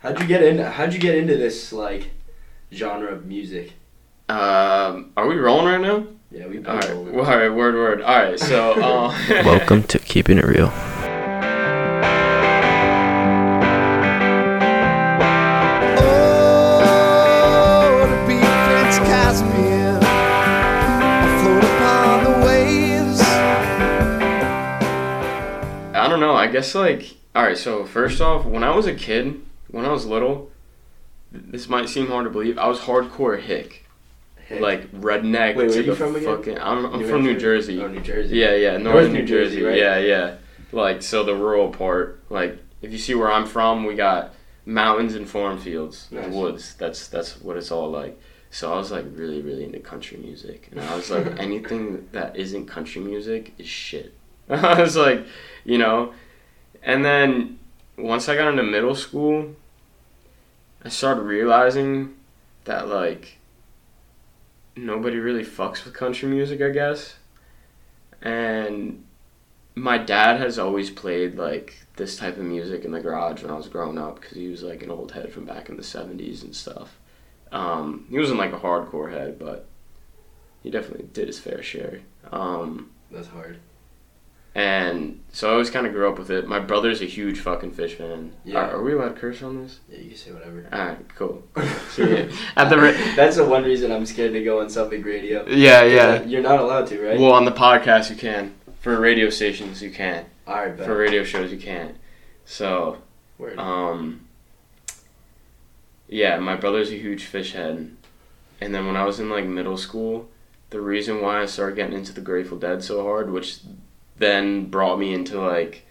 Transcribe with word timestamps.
How'd 0.00 0.20
you 0.20 0.26
get 0.28 0.44
in? 0.44 0.58
How'd 0.58 0.94
you 0.94 1.00
get 1.00 1.16
into 1.16 1.36
this 1.36 1.72
like 1.72 2.12
genre 2.72 3.10
of 3.12 3.26
music? 3.26 3.72
Um, 4.28 5.12
are 5.16 5.26
we 5.26 5.34
rolling 5.34 5.66
right 5.66 5.80
now? 5.80 6.06
Yeah, 6.30 6.46
we. 6.46 6.64
All 6.64 6.76
right. 6.76 6.96
Well, 6.96 7.26
all 7.26 7.36
right. 7.36 7.48
Word, 7.48 7.74
word. 7.74 8.02
All 8.02 8.16
right. 8.16 8.38
So, 8.38 8.80
uh, 8.80 9.12
Welcome 9.44 9.82
to 9.84 9.98
Keeping 9.98 10.38
It 10.38 10.44
Real. 10.44 10.72
Oh, 16.30 18.06
to 18.06 18.26
be 18.28 18.38
Prince 18.38 18.98
Caspian, 18.98 19.96
afloat 21.26 21.64
upon 21.64 22.24
the 22.24 22.46
waves. 22.46 23.20
I 25.92 26.06
don't 26.08 26.20
know. 26.20 26.36
I 26.36 26.46
guess 26.46 26.76
like, 26.76 27.16
all 27.34 27.42
right. 27.42 27.58
So 27.58 27.84
first 27.84 28.20
off, 28.20 28.44
when 28.44 28.62
I 28.62 28.72
was 28.76 28.86
a 28.86 28.94
kid, 28.94 29.40
when 29.70 29.84
I 29.84 29.92
was 29.92 30.06
little, 30.06 30.50
this 31.32 31.68
might 31.68 31.88
seem 31.88 32.06
hard 32.08 32.24
to 32.24 32.30
believe. 32.30 32.58
I 32.58 32.66
was 32.68 32.78
hardcore 32.80 33.40
hick, 33.40 33.86
Hick. 34.46 34.60
like 34.60 34.90
redneck. 34.92 35.56
Wait, 35.56 35.56
where 35.56 35.68
to 35.68 35.78
are 35.78 35.82
you 35.82 35.90
the 35.90 35.96
from 35.96 36.16
again? 36.16 36.58
I'm, 36.60 36.86
I'm 36.86 37.00
New 37.00 37.08
from 37.08 37.22
New? 37.24 37.38
Jersey. 37.38 37.80
Oh, 37.82 37.88
New 37.88 38.00
Jersey. 38.00 38.36
Yeah, 38.36 38.54
yeah, 38.54 38.70
North 38.78 38.82
northern 38.94 39.12
New 39.12 39.18
New 39.20 39.26
Jersey, 39.26 39.56
Jersey. 39.56 39.62
right? 39.64 39.76
Yeah, 39.78 39.98
yeah. 39.98 40.34
Like 40.72 41.02
so, 41.02 41.22
the 41.24 41.34
rural 41.34 41.70
part. 41.70 42.22
Like 42.30 42.58
if 42.82 42.92
you 42.92 42.98
see 42.98 43.14
where 43.14 43.30
I'm 43.30 43.46
from, 43.46 43.84
we 43.84 43.94
got 43.94 44.34
mountains 44.66 45.14
and 45.14 45.28
farm 45.28 45.58
fields 45.58 46.08
Nice. 46.10 46.32
woods. 46.32 46.74
That's 46.74 47.08
that's 47.08 47.40
what 47.40 47.56
it's 47.56 47.70
all 47.70 47.90
like. 47.90 48.20
So 48.50 48.72
I 48.72 48.76
was 48.76 48.90
like 48.90 49.04
really, 49.12 49.42
really 49.42 49.64
into 49.64 49.78
country 49.80 50.16
music, 50.16 50.68
and 50.70 50.80
I 50.80 50.96
was 50.96 51.10
like, 51.10 51.26
anything 51.38 52.08
that 52.12 52.36
isn't 52.36 52.66
country 52.66 53.02
music 53.02 53.52
is 53.58 53.66
shit. 53.66 54.14
I 54.48 54.80
was 54.80 54.96
like, 54.96 55.26
you 55.64 55.76
know, 55.76 56.14
and 56.82 57.04
then 57.04 57.58
once 57.98 58.28
I 58.30 58.36
got 58.36 58.48
into 58.48 58.62
middle 58.62 58.94
school, 58.94 59.54
I 60.84 60.88
started 60.88 61.22
realizing 61.22 62.14
that 62.64 62.88
like 62.88 63.38
nobody 64.76 65.16
really 65.18 65.44
fucks 65.44 65.84
with 65.84 65.94
country 65.94 66.28
music, 66.28 66.60
I 66.60 66.70
guess. 66.70 67.16
And 68.22 69.04
my 69.74 69.98
dad 69.98 70.40
has 70.40 70.58
always 70.58 70.90
played 70.90 71.36
like 71.36 71.86
this 71.96 72.16
type 72.16 72.36
of 72.36 72.44
music 72.44 72.84
in 72.84 72.92
the 72.92 73.00
garage 73.00 73.42
when 73.42 73.50
I 73.50 73.56
was 73.56 73.68
growing 73.68 73.98
up 73.98 74.20
because 74.20 74.36
he 74.36 74.48
was 74.48 74.62
like 74.62 74.82
an 74.82 74.90
old 74.90 75.12
head 75.12 75.32
from 75.32 75.44
back 75.44 75.68
in 75.68 75.76
the 75.76 75.82
70s 75.82 76.42
and 76.42 76.54
stuff. 76.54 76.98
Um, 77.50 78.06
he 78.10 78.18
wasn't 78.18 78.38
like 78.38 78.52
a 78.52 78.58
hardcore 78.58 79.10
head, 79.10 79.38
but 79.38 79.66
he 80.62 80.70
definitely 80.70 81.08
did 81.12 81.28
his 81.28 81.38
fair 81.38 81.62
share. 81.62 82.00
Um, 82.30 82.90
That's 83.10 83.28
hard. 83.28 83.58
And 84.54 85.20
so 85.32 85.48
I 85.48 85.52
always 85.52 85.70
kind 85.70 85.86
of 85.86 85.92
grew 85.92 86.08
up 86.10 86.18
with 86.18 86.30
it. 86.30 86.48
My 86.48 86.58
brother's 86.58 87.00
a 87.00 87.04
huge 87.04 87.38
fucking 87.38 87.72
Phish 87.72 87.96
fan. 87.96 88.32
Yeah. 88.44 88.58
Are, 88.58 88.76
are 88.76 88.82
we 88.82 88.92
allowed 88.92 89.14
to 89.14 89.20
curse 89.20 89.42
on 89.42 89.62
this? 89.62 89.78
Yeah, 89.88 89.98
you 89.98 90.08
can 90.08 90.16
say 90.16 90.32
whatever. 90.32 90.66
Alright, 90.72 91.14
cool. 91.14 91.44
So, 91.90 92.04
yeah, 92.04 92.28
at 92.56 92.68
the 92.68 92.76
That's 93.16 93.36
the 93.36 93.44
one 93.44 93.64
reason 93.64 93.92
I'm 93.92 94.06
scared 94.06 94.32
to 94.32 94.42
go 94.44 94.60
on 94.60 94.68
something 94.70 95.02
Radio. 95.02 95.46
yeah, 95.48 95.84
yeah. 95.84 96.22
You're 96.24 96.42
not 96.42 96.60
allowed 96.60 96.86
to, 96.88 97.00
right? 97.00 97.18
Well, 97.18 97.32
on 97.32 97.44
the 97.44 97.52
podcast 97.52 98.10
you 98.10 98.16
can. 98.16 98.54
For 98.80 98.98
radio 98.98 99.30
stations 99.30 99.82
you 99.82 99.90
can. 99.90 100.26
All 100.46 100.54
right, 100.56 100.76
bet. 100.76 100.86
For 100.86 100.96
radio 100.96 101.22
shows 101.24 101.52
you 101.52 101.58
can't. 101.58 101.96
So, 102.44 102.98
Word. 103.38 103.58
um, 103.58 104.26
yeah, 106.08 106.38
my 106.38 106.56
brother's 106.56 106.90
a 106.90 106.94
huge 106.96 107.30
Phish 107.30 107.52
head, 107.52 107.94
and 108.60 108.74
then 108.74 108.86
when 108.86 108.96
I 108.96 109.04
was 109.04 109.20
in 109.20 109.28
like 109.28 109.44
middle 109.44 109.76
school, 109.76 110.28
the 110.70 110.80
reason 110.80 111.20
why 111.20 111.42
I 111.42 111.46
started 111.46 111.76
getting 111.76 111.96
into 111.96 112.12
the 112.12 112.20
Grateful 112.20 112.58
Dead 112.58 112.82
so 112.82 113.02
hard, 113.02 113.30
which 113.30 113.60
then 114.18 114.66
brought 114.66 114.98
me 114.98 115.12
into 115.14 115.40
like 115.40 115.84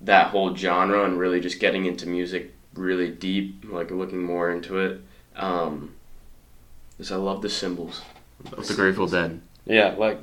that 0.00 0.28
whole 0.28 0.54
genre 0.54 1.04
and 1.04 1.18
really 1.18 1.40
just 1.40 1.58
getting 1.60 1.84
into 1.86 2.06
music 2.06 2.54
really 2.74 3.10
deep, 3.10 3.64
like 3.70 3.90
looking 3.90 4.22
more 4.22 4.50
into 4.50 4.78
it, 4.78 5.00
um, 5.36 5.94
is 6.98 7.10
I 7.10 7.16
love 7.16 7.42
the 7.42 7.48
symbols 7.48 8.02
of 8.52 8.66
the 8.68 8.74
Grateful 8.74 9.06
Dead. 9.06 9.40
Yeah, 9.64 9.94
like 9.98 10.22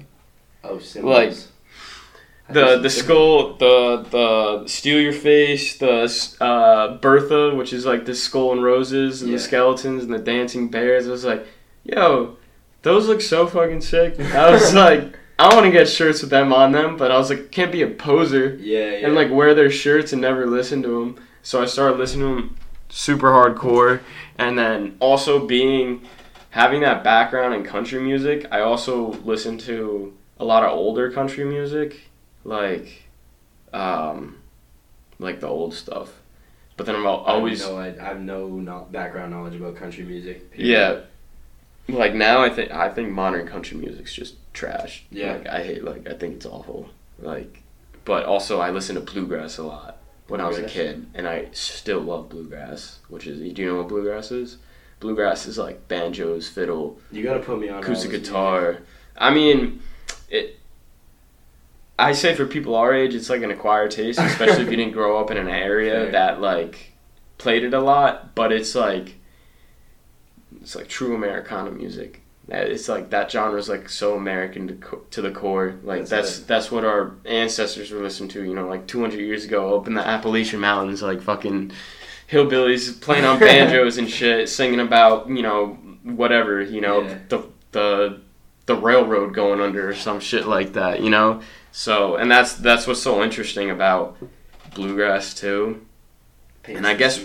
oh, 0.63 0.79
symbols. 0.79 1.13
like, 1.15 2.53
the 2.53 2.77
the 2.77 2.89
skull, 2.89 3.55
the 3.55 4.05
the 4.09 4.67
steal 4.67 4.99
your 4.99 5.13
face, 5.13 5.77
the 5.77 6.35
uh, 6.41 6.97
Bertha, 6.97 7.55
which 7.55 7.73
is 7.73 7.85
like 7.85 8.05
the 8.05 8.13
skull 8.15 8.51
and 8.51 8.63
roses, 8.63 9.21
and 9.21 9.31
Yeah. 9.31 9.37
the 9.37 9.43
skeletons 9.43 10.03
and 10.03 10.13
the 10.13 10.19
dancing 10.19 10.69
bears. 10.69 11.07
I 11.07 11.11
was 11.11 11.25
like, 11.25 11.47
yo, 11.83 12.37
those 12.83 13.07
look 13.07 13.21
so 13.21 13.47
fucking 13.47 13.81
sick. 13.81 14.19
I 14.19 14.51
was 14.51 14.73
like, 14.75 15.17
I 15.39 15.53
want 15.53 15.65
to 15.65 15.71
get 15.71 15.89
shirts 15.89 16.21
with 16.21 16.29
them 16.29 16.53
on 16.53 16.71
them, 16.71 16.95
but 16.95 17.11
I 17.11 17.17
was 17.17 17.29
like, 17.29 17.51
can't 17.51 17.71
be 17.71 17.81
a 17.81 17.87
poser 17.87 18.55
Yeah, 18.55 18.91
yeah. 18.91 19.05
and 19.07 19.15
like 19.15 19.31
wear 19.31 19.53
their 19.53 19.71
shirts 19.71 20.13
and 20.13 20.21
never 20.21 20.45
listen 20.45 20.83
to 20.83 20.99
them. 20.99 21.23
So 21.41 21.61
I 21.61 21.65
started 21.65 21.97
listening 21.97 22.27
to 22.35 22.41
them 22.41 22.55
super 22.89 23.31
hardcore, 23.31 24.01
and 24.37 24.57
then 24.57 24.95
also 24.99 25.45
being 25.45 26.03
having 26.51 26.81
that 26.81 27.03
background 27.03 27.53
in 27.55 27.63
country 27.63 27.99
music, 27.99 28.45
I 28.51 28.59
also 28.61 29.07
listened 29.23 29.59
to 29.61 30.13
a 30.39 30.45
lot 30.45 30.63
of 30.63 30.71
older 30.71 31.11
country 31.11 31.43
music, 31.45 32.01
like, 32.43 33.03
um, 33.73 34.37
like 35.19 35.39
the 35.39 35.47
old 35.47 35.73
stuff. 35.73 36.21
But 36.77 36.85
then 36.85 36.95
I'm 36.95 37.05
always 37.05 37.63
I 37.63 37.65
have 37.65 37.73
no, 37.73 37.79
I, 37.79 37.87
I 37.87 38.07
have 38.09 38.21
no, 38.21 38.47
no 38.47 38.87
background 38.91 39.31
knowledge 39.31 39.55
about 39.55 39.75
country 39.75 40.03
music. 40.03 40.53
yeah. 40.55 41.01
Like 41.89 42.13
now, 42.13 42.41
I 42.41 42.49
think 42.49 42.71
I 42.71 42.87
think 42.89 43.09
modern 43.09 43.45
country 43.45 43.77
music's 43.77 44.13
just 44.13 44.35
trash. 44.53 45.05
Yeah. 45.11 45.33
like, 45.33 45.47
I 45.47 45.63
hate 45.63 45.83
like 45.83 46.07
I 46.07 46.13
think 46.13 46.35
it's 46.35 46.45
awful. 46.45 46.89
Like, 47.19 47.63
but 48.05 48.25
also 48.25 48.59
I 48.59 48.71
listen 48.71 48.95
to 48.95 49.01
bluegrass 49.01 49.57
a 49.57 49.63
lot 49.63 49.97
when 50.27 50.39
I 50.41 50.47
was 50.47 50.57
a 50.57 50.67
kid, 50.67 51.05
and 51.13 51.27
I 51.27 51.47
still 51.51 51.99
love 51.99 52.29
bluegrass. 52.29 52.99
Which 53.09 53.27
is, 53.27 53.39
do 53.53 53.61
you 53.61 53.67
know 53.67 53.77
what 53.77 53.89
bluegrass 53.89 54.31
is? 54.31 54.57
Bluegrass 54.99 55.45
is 55.45 55.57
like 55.57 55.87
banjos, 55.87 56.47
fiddle, 56.47 56.97
You 57.11 57.23
gotta 57.23 57.41
put 57.41 57.59
me 57.59 57.69
on 57.69 57.83
acoustic 57.83 58.11
guitar. 58.11 58.79
I 59.17 59.33
mean, 59.33 59.81
it. 60.29 60.59
I 61.99 62.13
say 62.13 62.33
for 62.33 62.45
people 62.47 62.75
our 62.75 62.93
age, 62.93 63.13
it's 63.13 63.29
like 63.29 63.43
an 63.43 63.51
acquired 63.51 63.91
taste, 63.91 64.19
especially 64.21 64.63
if 64.63 64.71
you 64.71 64.77
didn't 64.77 64.93
grow 64.93 65.19
up 65.19 65.29
in 65.29 65.37
an 65.37 65.49
area 65.49 65.93
Fair. 65.93 66.11
that 66.11 66.41
like 66.41 66.93
played 67.37 67.63
it 67.63 67.73
a 67.73 67.79
lot. 67.79 68.33
But 68.33 68.51
it's 68.51 68.75
like, 68.75 69.15
it's 70.61 70.75
like 70.75 70.87
true 70.87 71.15
Americana 71.15 71.71
music. 71.71 72.22
It's 72.49 72.89
like 72.89 73.09
that 73.11 73.31
genre 73.31 73.57
is 73.57 73.69
like 73.69 73.87
so 73.89 74.15
American 74.15 74.67
to, 74.67 74.73
co- 74.75 75.01
to 75.11 75.21
the 75.21 75.31
core. 75.31 75.75
Like 75.83 75.99
That's 76.01 76.09
that's 76.09 76.39
it. 76.39 76.47
that's 76.47 76.71
what 76.71 76.83
our 76.83 77.15
ancestors 77.25 77.89
were 77.91 78.01
listening 78.01 78.29
to. 78.31 78.43
You 78.43 78.53
know, 78.53 78.67
like 78.67 78.85
200 78.87 79.17
years 79.19 79.45
ago, 79.45 79.77
up 79.77 79.87
in 79.87 79.93
the 79.93 80.05
Appalachian 80.05 80.59
Mountains, 80.59 81.01
like 81.01 81.21
fucking 81.21 81.71
hillbillies 82.29 82.99
playing 83.01 83.23
on 83.25 83.39
banjos 83.39 83.97
and 83.97 84.09
shit, 84.09 84.49
singing 84.49 84.81
about 84.81 85.29
you 85.29 85.41
know 85.41 85.77
whatever 86.03 86.61
you 86.61 86.81
know 86.81 87.01
Yeah. 87.03 87.17
the 87.29 87.43
the 87.71 88.21
the 88.65 88.75
railroad 88.75 89.33
going 89.33 89.61
under 89.61 89.89
or 89.89 89.95
some 89.95 90.19
shit 90.19 90.45
like 90.45 90.73
that. 90.73 91.01
You 91.01 91.09
know, 91.11 91.41
so 91.71 92.15
and 92.17 92.29
that's 92.29 92.53
that's 92.55 92.85
what's 92.87 93.01
so 93.01 93.23
interesting 93.23 93.69
about 93.69 94.17
bluegrass 94.75 95.33
too. 95.33 95.85
and 96.65 96.85
I 96.87 96.93
guess- 96.95 97.23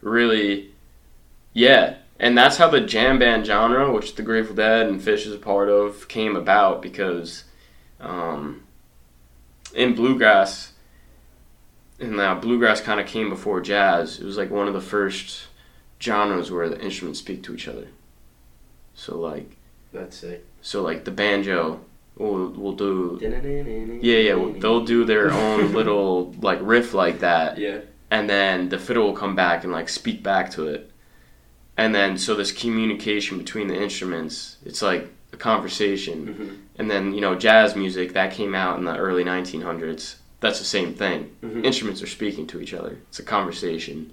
Really, 0.00 0.70
yeah, 1.54 1.96
and 2.24 2.38
that's 2.38 2.56
how 2.56 2.68
the 2.70 2.80
jam 2.80 3.18
band 3.18 3.44
genre, 3.44 3.92
which 3.92 4.14
the 4.14 4.22
Grateful 4.22 4.54
Dead 4.56 4.86
and 4.86 4.98
Phish 4.98 5.26
is 5.26 5.34
a 5.34 5.38
part 5.38 5.68
of, 5.68 6.08
came 6.08 6.36
about 6.36 6.80
because 6.80 7.44
um, 8.00 8.62
in 9.74 9.94
bluegrass, 9.94 10.72
and 12.00 12.16
now 12.16 12.34
bluegrass 12.34 12.80
kind 12.80 12.98
of 12.98 13.06
came 13.06 13.28
before 13.28 13.60
jazz. 13.60 14.18
It 14.20 14.24
was 14.24 14.38
like 14.38 14.50
one 14.50 14.68
of 14.68 14.72
the 14.72 14.80
first 14.80 15.48
genres 16.00 16.50
where 16.50 16.70
the 16.70 16.80
instruments 16.80 17.18
speak 17.18 17.42
to 17.42 17.52
each 17.54 17.68
other. 17.68 17.88
So 18.94 19.18
like, 19.18 19.58
That's 19.92 20.22
it. 20.22 20.46
so 20.62 20.80
like 20.80 21.04
the 21.04 21.10
banjo 21.10 21.80
will 22.16 22.48
will 22.52 22.72
do. 22.72 23.18
Yeah, 23.20 24.18
Yeah, 24.18 24.34
well, 24.36 24.52
they'll 24.52 24.84
do 24.86 25.04
their 25.04 25.30
own 25.30 25.72
little 25.78 26.32
like 26.40 26.60
riff 26.62 26.94
like 26.94 27.18
that, 27.18 27.58
Yeah. 27.58 27.80
and 28.10 28.30
then 28.30 28.70
the 28.70 28.78
fiddle 28.78 29.08
will 29.08 29.16
come 29.16 29.36
back 29.36 29.62
and 29.62 29.74
like 29.74 29.90
speak 29.90 30.22
back 30.22 30.50
to 30.52 30.68
it 30.68 30.90
and 31.76 31.94
then 31.94 32.16
so 32.18 32.34
this 32.34 32.52
communication 32.52 33.38
between 33.38 33.66
the 33.68 33.80
instruments 33.82 34.56
it's 34.64 34.82
like 34.82 35.08
a 35.32 35.36
conversation 35.36 36.26
Mhm. 36.26 36.56
and 36.78 36.90
then 36.90 37.12
you 37.14 37.20
know 37.20 37.34
jazz 37.34 37.74
music 37.74 38.12
that 38.12 38.32
came 38.32 38.54
out 38.54 38.78
in 38.78 38.84
the 38.84 38.96
early 38.96 39.24
1900s 39.24 40.16
that's 40.40 40.58
the 40.58 40.64
same 40.64 40.94
thing 40.94 41.30
Mhm. 41.42 41.64
instruments 41.64 42.02
are 42.02 42.06
speaking 42.06 42.46
to 42.48 42.60
each 42.60 42.74
other 42.74 42.98
it's 43.08 43.18
a 43.18 43.22
conversation 43.24 44.10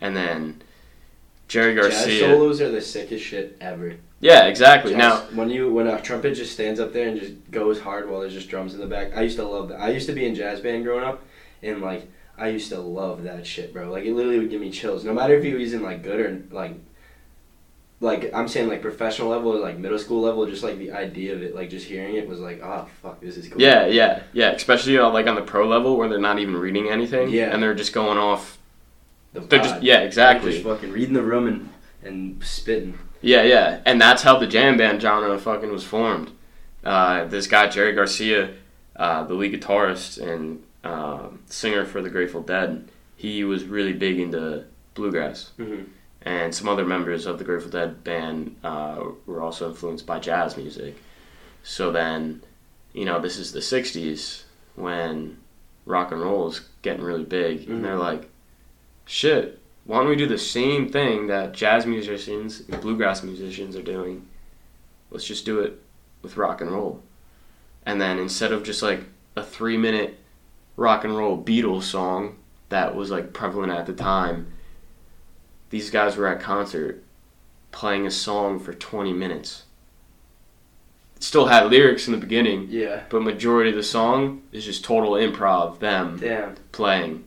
and 0.00 0.16
then 0.16 0.62
jerry 1.48 1.74
garcia 1.74 2.06
Jazz 2.06 2.20
solos 2.20 2.60
are 2.60 2.70
the 2.70 2.80
sickest 2.80 3.22
shit 3.24 3.56
ever. 3.60 3.94
yeah 4.20 4.46
exactly 4.46 4.92
Jazz- 4.92 4.98
now 4.98 5.16
when 5.34 5.50
you 5.50 5.70
when 5.70 5.86
a 5.86 6.00
trumpet 6.00 6.34
just 6.34 6.52
stands 6.52 6.80
up 6.80 6.92
there 6.94 7.08
and 7.08 7.20
just 7.20 7.32
goes 7.50 7.80
hard 7.80 8.08
while 8.08 8.20
there's 8.20 8.32
just 8.32 8.48
drums 8.48 8.72
in 8.74 8.80
the 8.80 8.86
back, 8.86 9.14
I 9.14 9.22
used 9.22 9.36
to 9.36 9.44
love 9.44 9.68
that. 9.68 9.80
I 9.80 9.90
used 9.90 10.06
to 10.06 10.14
be 10.14 10.24
in 10.24 10.34
jazz 10.34 10.60
band 10.60 10.84
growing 10.84 11.04
up, 11.04 11.22
and 11.62 11.82
like 11.82 12.08
I 12.38 12.48
used 12.48 12.70
to 12.70 12.80
love 12.80 13.22
that 13.24 13.46
shit, 13.46 13.72
bro. 13.74 13.90
Like 13.90 14.04
it 14.06 14.14
literally 14.14 14.38
would 14.38 14.50
give 14.50 14.60
me 14.62 14.70
chills, 14.70 15.04
no 15.04 15.12
matter 15.12 15.34
if 15.36 15.44
he 15.44 15.52
was 15.52 15.74
in 15.74 15.82
like 15.82 16.02
good 16.02 16.18
or 16.20 16.42
like. 16.50 16.74
Like 18.04 18.22
I'm 18.34 18.48
saying, 18.48 18.68
like 18.68 18.82
professional 18.82 19.28
level 19.28 19.52
or 19.56 19.60
like 19.68 19.78
middle 19.78 19.98
school 19.98 20.20
level, 20.20 20.44
just 20.46 20.62
like 20.62 20.78
the 20.78 20.92
idea 20.92 21.34
of 21.34 21.42
it, 21.42 21.54
like 21.54 21.68
just 21.70 21.86
hearing 21.86 22.14
it 22.16 22.28
was 22.28 22.38
like, 22.48 22.60
oh 22.62 22.86
fuck, 23.02 23.20
this 23.20 23.36
is 23.38 23.48
cool. 23.48 23.60
yeah 23.60 23.86
yeah 23.86 24.22
yeah 24.32 24.50
especially 24.50 24.98
uh, 24.98 25.08
like 25.10 25.26
on 25.26 25.36
the 25.36 25.42
pro 25.52 25.66
level 25.66 25.96
where 25.96 26.08
they're 26.10 26.18
not 26.30 26.38
even 26.38 26.56
reading 26.56 26.88
anything 26.90 27.30
Yeah. 27.30 27.50
and 27.52 27.62
they're 27.62 27.74
just 27.84 27.92
going 27.94 28.18
off 28.18 28.58
the 29.32 29.40
They're 29.40 29.58
just 29.68 29.82
yeah, 29.82 29.96
They're 29.98 30.06
exactly. 30.06 30.52
just 30.52 30.64
fucking 30.64 30.92
reading 30.92 31.14
the 31.14 31.22
room 31.32 31.46
and 31.48 31.68
and 32.08 32.44
spitting. 32.44 32.98
Yeah, 33.22 33.42
yeah, 33.42 33.80
and 33.86 33.98
that's 34.00 34.22
how 34.22 34.38
the 34.38 34.46
jam 34.46 34.76
band 34.76 35.00
genre 35.00 35.38
fucking 35.38 35.72
was 35.72 35.82
formed. 35.84 36.30
Uh, 36.84 37.24
this 37.24 37.46
guy 37.46 37.68
Jerry 37.68 37.92
Garcia, 37.94 38.42
uh, 38.96 39.24
the 39.24 39.34
lead 39.34 39.52
guitarist 39.58 40.20
and 40.20 40.62
um 40.92 41.40
singer 41.46 41.84
for 41.86 42.02
the 42.02 42.10
Grateful 42.10 42.42
Dead, 42.42 42.86
he 43.16 43.44
was 43.44 43.64
really 43.64 43.94
big 43.94 44.20
into 44.20 44.64
bluegrass, 44.92 45.52
Mhm. 45.58 45.86
And 46.24 46.54
some 46.54 46.68
other 46.68 46.84
members 46.84 47.26
of 47.26 47.38
the 47.38 47.44
Grateful 47.44 47.70
Dead 47.70 48.02
band 48.02 48.56
uh, 48.64 49.04
were 49.26 49.42
also 49.42 49.70
influenced 49.70 50.06
by 50.06 50.18
jazz 50.18 50.56
music. 50.56 50.96
So 51.62 51.92
then, 51.92 52.42
you 52.92 53.04
know, 53.04 53.20
this 53.20 53.38
is 53.38 53.52
the 53.52 53.60
'60s 53.60 54.44
when 54.74 55.38
rock 55.86 56.12
and 56.12 56.20
roll 56.20 56.48
is 56.48 56.62
getting 56.82 57.04
really 57.04 57.24
big, 57.24 57.68
and 57.68 57.84
they're 57.84 57.96
like, 57.96 58.28
"Shit, 59.04 59.60
why 59.84 59.98
don't 59.98 60.08
we 60.08 60.16
do 60.16 60.26
the 60.26 60.38
same 60.38 60.88
thing 60.88 61.26
that 61.26 61.52
jazz 61.52 61.84
musicians 61.84 62.62
and 62.68 62.80
bluegrass 62.80 63.22
musicians 63.22 63.76
are 63.76 63.82
doing? 63.82 64.26
Let's 65.10 65.26
just 65.26 65.44
do 65.44 65.60
it 65.60 65.80
with 66.22 66.38
rock 66.38 66.60
and 66.60 66.70
roll. 66.70 67.02
And 67.84 68.00
then 68.00 68.18
instead 68.18 68.50
of 68.50 68.62
just 68.62 68.82
like 68.82 69.04
a 69.36 69.42
three 69.42 69.76
minute 69.76 70.18
rock 70.76 71.04
and 71.04 71.16
roll 71.16 71.42
Beatles 71.42 71.82
song 71.82 72.36
that 72.70 72.96
was 72.96 73.10
like 73.10 73.34
prevalent 73.34 73.72
at 73.72 73.84
the 73.84 73.92
time, 73.92 74.53
these 75.74 75.90
guys 75.90 76.16
were 76.16 76.28
at 76.28 76.40
concert 76.40 77.02
playing 77.72 78.06
a 78.06 78.10
song 78.10 78.60
for 78.60 78.72
20 78.72 79.12
minutes. 79.12 79.64
It 81.16 81.24
still 81.24 81.46
had 81.46 81.68
lyrics 81.68 82.06
in 82.06 82.12
the 82.12 82.18
beginning, 82.20 82.68
Yeah. 82.70 83.00
but 83.08 83.22
majority 83.22 83.70
of 83.70 83.76
the 83.76 83.82
song 83.82 84.42
is 84.52 84.64
just 84.64 84.84
total 84.84 85.14
improv, 85.14 85.80
them 85.80 86.18
Damn. 86.20 86.54
playing. 86.70 87.24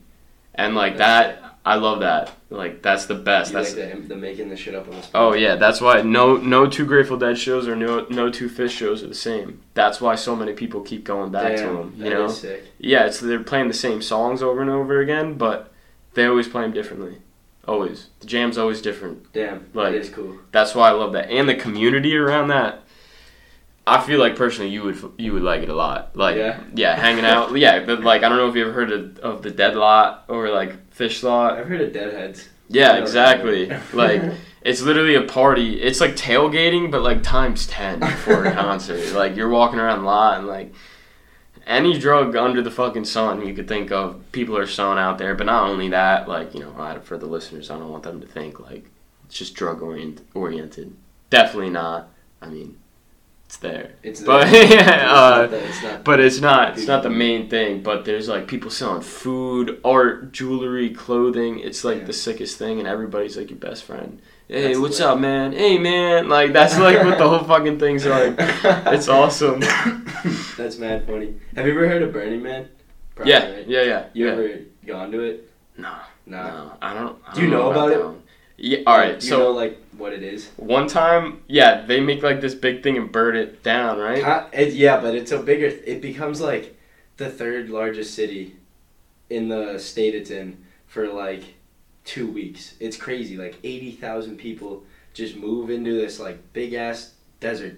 And 0.54 0.74
like 0.74 0.96
That's 0.96 1.40
that, 1.42 1.58
I 1.66 1.74
love 1.74 2.00
that. 2.00 2.32
Like 2.48 2.80
that's 2.80 3.04
the 3.04 3.14
best. 3.16 3.50
You 3.52 3.58
That's 3.58 3.76
like 3.76 3.92
the, 4.02 4.08
the 4.08 4.16
making 4.16 4.48
the 4.48 4.56
shit 4.56 4.74
up 4.74 4.86
on 4.88 4.94
the 4.96 5.02
spot. 5.02 5.22
Oh 5.22 5.34
yeah, 5.34 5.56
that's 5.56 5.82
why 5.82 6.00
no 6.00 6.38
no 6.38 6.66
two 6.66 6.86
Grateful 6.86 7.18
Dead 7.18 7.36
shows 7.36 7.68
or 7.68 7.76
no 7.76 8.06
no 8.08 8.30
two 8.30 8.48
Phish 8.48 8.70
shows 8.70 9.02
are 9.02 9.08
the 9.08 9.14
same. 9.14 9.60
That's 9.74 10.00
why 10.00 10.14
so 10.14 10.34
many 10.34 10.54
people 10.54 10.80
keep 10.80 11.04
going 11.04 11.30
back 11.30 11.56
Damn, 11.56 11.68
to 11.68 11.74
them. 11.76 11.94
You 11.98 12.08
know, 12.08 12.24
is 12.24 12.38
sick. 12.40 12.64
yeah, 12.78 13.04
it's 13.04 13.20
they're 13.20 13.44
playing 13.44 13.68
the 13.68 13.74
same 13.74 14.00
songs 14.00 14.42
over 14.42 14.62
and 14.62 14.70
over 14.70 14.98
again, 15.02 15.34
but 15.34 15.70
they 16.14 16.24
always 16.24 16.48
play 16.48 16.62
them 16.62 16.72
differently. 16.72 17.18
Always, 17.68 18.08
the 18.20 18.26
jam's 18.26 18.56
always 18.58 18.80
different. 18.82 19.32
Damn, 19.32 19.66
Like- 19.74 19.92
that 19.92 19.98
is 19.98 20.08
cool. 20.08 20.38
That's 20.52 20.74
why 20.74 20.88
I 20.88 20.92
love 20.92 21.12
that, 21.12 21.30
and 21.30 21.48
the 21.48 21.54
community 21.54 22.16
around 22.16 22.48
that. 22.48 22.82
I 23.86 24.02
feel 24.02 24.20
like 24.20 24.36
personally 24.36 24.70
you 24.70 24.82
would 24.82 25.12
you 25.16 25.32
would 25.32 25.42
like 25.42 25.62
it 25.62 25.68
a 25.70 25.74
lot. 25.74 26.14
Like 26.14 26.36
Yeah? 26.36 26.60
yeah 26.74 26.94
hanging 26.96 27.24
out. 27.24 27.56
Yeah, 27.56 27.84
but 27.86 28.02
like 28.02 28.22
I 28.22 28.28
don't 28.28 28.36
know 28.38 28.48
if 28.48 28.54
you 28.54 28.62
ever 28.62 28.72
heard 28.72 28.92
of, 28.92 29.18
of 29.20 29.42
the 29.42 29.50
Dead 29.50 29.76
Lot 29.76 30.24
or 30.28 30.50
like 30.50 30.90
Phish 30.90 31.22
Lot. 31.22 31.58
I've 31.58 31.66
heard 31.68 31.80
of 31.80 31.92
Deadheads. 31.92 32.48
Yeah, 32.68 32.96
exactly. 32.98 33.72
like 33.94 34.22
it's 34.62 34.82
literally 34.82 35.14
a 35.14 35.22
party. 35.22 35.80
It's 35.80 36.02
like 36.02 36.16
tailgating, 36.16 36.90
but 36.90 37.00
like 37.02 37.22
times 37.22 37.66
ten 37.66 38.00
for 38.18 38.44
a 38.44 38.52
concert. 38.64 39.12
Like 39.14 39.36
you're 39.36 39.48
walking 39.48 39.78
around 39.78 40.00
the 40.00 40.04
lot 40.04 40.36
and 40.38 40.46
like 40.46 40.74
any 41.68 41.96
drug 41.98 42.34
under 42.34 42.62
the 42.62 42.70
fucking 42.70 43.04
sun 43.04 43.46
you 43.46 43.54
could 43.54 43.68
think 43.68 43.92
of, 43.92 44.20
people 44.32 44.56
are 44.56 44.66
selling 44.66 44.98
out 44.98 45.18
there. 45.18 45.34
But 45.36 45.46
not 45.46 45.68
only 45.68 45.88
that, 45.90 46.28
like 46.28 46.54
you 46.54 46.60
know, 46.60 47.00
for 47.04 47.16
the 47.18 47.26
listeners, 47.26 47.70
I 47.70 47.78
don't 47.78 47.90
want 47.90 48.02
them 48.02 48.20
to 48.20 48.26
think 48.26 48.58
like 48.58 48.90
it's 49.26 49.36
just 49.38 49.54
drug 49.54 49.82
orient- 49.82 50.22
oriented. 50.34 50.96
Definitely 51.30 51.70
not. 51.70 52.08
I 52.40 52.46
mean, 52.48 52.78
it's 53.46 53.58
there, 53.58 53.92
It's 54.02 54.20
but 54.22 54.50
there. 54.50 54.64
yeah, 54.74 55.12
uh, 55.12 55.48
it's 55.50 55.68
it's 55.76 55.82
not 55.82 56.04
but 56.04 56.20
it's 56.20 56.40
not. 56.40 56.78
It's 56.78 56.86
not 56.86 57.02
the 57.02 57.10
main 57.10 57.48
thing. 57.50 57.82
But 57.82 58.04
there's 58.04 58.28
like 58.28 58.46
people 58.48 58.70
selling 58.70 59.02
food, 59.02 59.80
art, 59.84 60.32
jewelry, 60.32 60.90
clothing. 60.90 61.60
It's 61.60 61.84
like 61.84 61.98
Yeah. 62.00 62.04
the 62.04 62.12
sickest 62.14 62.58
thing, 62.58 62.78
and 62.78 62.88
everybody's 62.88 63.36
like 63.36 63.50
your 63.50 63.58
best 63.58 63.84
friend. 63.84 64.20
Hey, 64.48 64.68
That's 64.68 64.78
what's 64.78 64.98
lit. 64.98 65.08
up, 65.08 65.18
man? 65.18 65.52
Hey, 65.52 65.76
man. 65.78 66.28
Like 66.28 66.52
that's 66.54 66.78
like 66.78 67.04
what 67.04 67.18
the 67.18 67.28
whole 67.28 67.44
fucking 67.44 67.78
thing's 67.78 68.06
like. 68.06 68.34
It's 68.94 69.08
awesome. 69.08 69.60
That's 70.56 70.78
mad 70.78 71.06
funny. 71.06 71.34
Have 71.54 71.66
you 71.66 71.72
ever 71.72 71.86
heard 71.86 72.02
of 72.02 72.12
Burning 72.12 72.42
Man? 72.42 72.68
Probably, 73.14 73.32
Yeah, 73.32 73.50
right? 73.52 73.68
yeah, 73.68 73.82
yeah. 73.82 74.06
You 74.14 74.26
yeah. 74.26 74.32
ever 74.32 74.58
gone 74.86 75.12
to 75.12 75.20
it? 75.20 75.50
No, 75.76 75.94
Nah. 76.26 76.46
no, 76.48 76.72
I 76.80 76.94
don't. 76.94 77.18
I 77.26 77.34
Do 77.34 77.42
you 77.42 77.50
don't 77.50 77.58
know 77.60 77.70
about 77.70 77.88
that 77.90 78.00
it? 78.00 78.16
Yeah. 78.56 78.78
All 78.86 78.96
right. 78.98 79.20
Do 79.20 79.26
you 79.26 79.30
So 79.30 79.38
know 79.38 79.50
like 79.50 79.78
what 79.98 80.12
it 80.14 80.22
is? 80.22 80.48
one 80.56 80.88
time, 80.88 81.42
yeah, 81.46 81.84
they 81.84 82.00
make 82.00 82.22
like 82.22 82.40
this 82.40 82.54
big 82.54 82.82
thing 82.82 82.96
and 82.96 83.12
burn 83.12 83.36
it 83.36 83.62
down, 83.62 83.98
right? 83.98 84.48
It, 84.52 84.72
yeah, 84.74 84.98
but 85.00 85.14
it's 85.14 85.30
a 85.30 85.38
bigger. 85.38 85.66
It 85.66 86.00
becomes 86.00 86.40
like 86.40 86.74
the 87.18 87.28
third 87.28 87.68
largest 87.68 88.14
city 88.14 88.56
in 89.28 89.48
the 89.48 89.78
state 89.78 90.14
it's 90.14 90.30
in 90.30 90.64
for 90.86 91.06
like 91.08 91.44
two 92.08 92.26
weeks. 92.30 92.74
It's 92.80 92.96
crazy. 92.96 93.36
Like 93.36 93.56
eighty 93.62 93.92
thousand 93.92 94.38
people 94.38 94.84
just 95.14 95.36
move 95.36 95.70
into 95.70 95.92
this 95.92 96.18
like 96.18 96.52
big 96.52 96.72
ass 96.74 97.12
desert, 97.40 97.76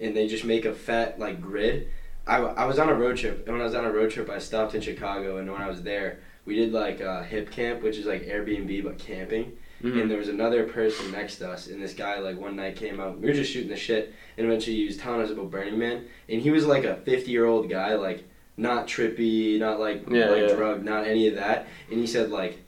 and 0.00 0.16
they 0.16 0.26
just 0.26 0.44
make 0.44 0.64
a 0.64 0.72
fat 0.74 1.18
like 1.18 1.40
grid. 1.40 1.88
I, 2.26 2.36
I 2.38 2.64
was 2.64 2.78
on 2.78 2.88
a 2.88 2.94
road 2.94 3.16
trip, 3.16 3.44
and 3.46 3.52
when 3.54 3.60
I 3.60 3.64
was 3.64 3.74
on 3.74 3.84
a 3.84 3.92
road 3.92 4.10
trip, 4.10 4.28
I 4.30 4.38
stopped 4.38 4.74
in 4.74 4.80
Chicago, 4.80 5.38
and 5.38 5.50
when 5.50 5.60
I 5.62 5.68
was 5.68 5.82
there, 5.82 6.20
we 6.44 6.54
did 6.54 6.72
like 6.72 7.00
a 7.00 7.22
hip 7.24 7.50
camp, 7.50 7.82
which 7.82 7.96
is 7.96 8.06
like 8.06 8.22
Airbnb 8.22 8.84
but 8.84 8.98
camping 8.98 9.52
Mhm. 9.82 10.02
and 10.02 10.10
there 10.10 10.18
was 10.18 10.28
another 10.28 10.64
person 10.64 11.10
next 11.10 11.36
to 11.36 11.50
us 11.50 11.66
and 11.68 11.80
this 11.82 11.94
guy 11.94 12.18
like 12.18 12.38
one 12.38 12.54
night 12.54 12.76
came 12.76 13.00
out 13.00 13.18
we 13.18 13.28
were 13.28 13.32
just 13.32 13.50
shooting 13.50 13.70
the 13.70 13.76
shit 13.78 14.12
and 14.36 14.46
eventually 14.46 14.76
he 14.76 14.84
was 14.84 14.98
telling 14.98 15.22
us 15.22 15.30
about 15.30 15.50
burning 15.50 15.78
man 15.78 16.04
and 16.28 16.42
he 16.42 16.50
was 16.50 16.66
like 16.66 16.84
a 16.84 16.96
50 16.96 17.30
year 17.30 17.46
old 17.46 17.70
guy 17.70 17.94
like 17.94 18.24
not 18.58 18.86
trippy 18.86 19.58
not 19.58 19.80
like 19.80 20.04
Yeah, 20.06 20.26
like 20.28 20.48
yeah. 20.50 20.54
drugged 20.54 20.84
not 20.84 21.06
any 21.06 21.28
of 21.28 21.36
that 21.36 21.66
and 21.90 21.98
he 21.98 22.06
said 22.06 22.30
like 22.30 22.58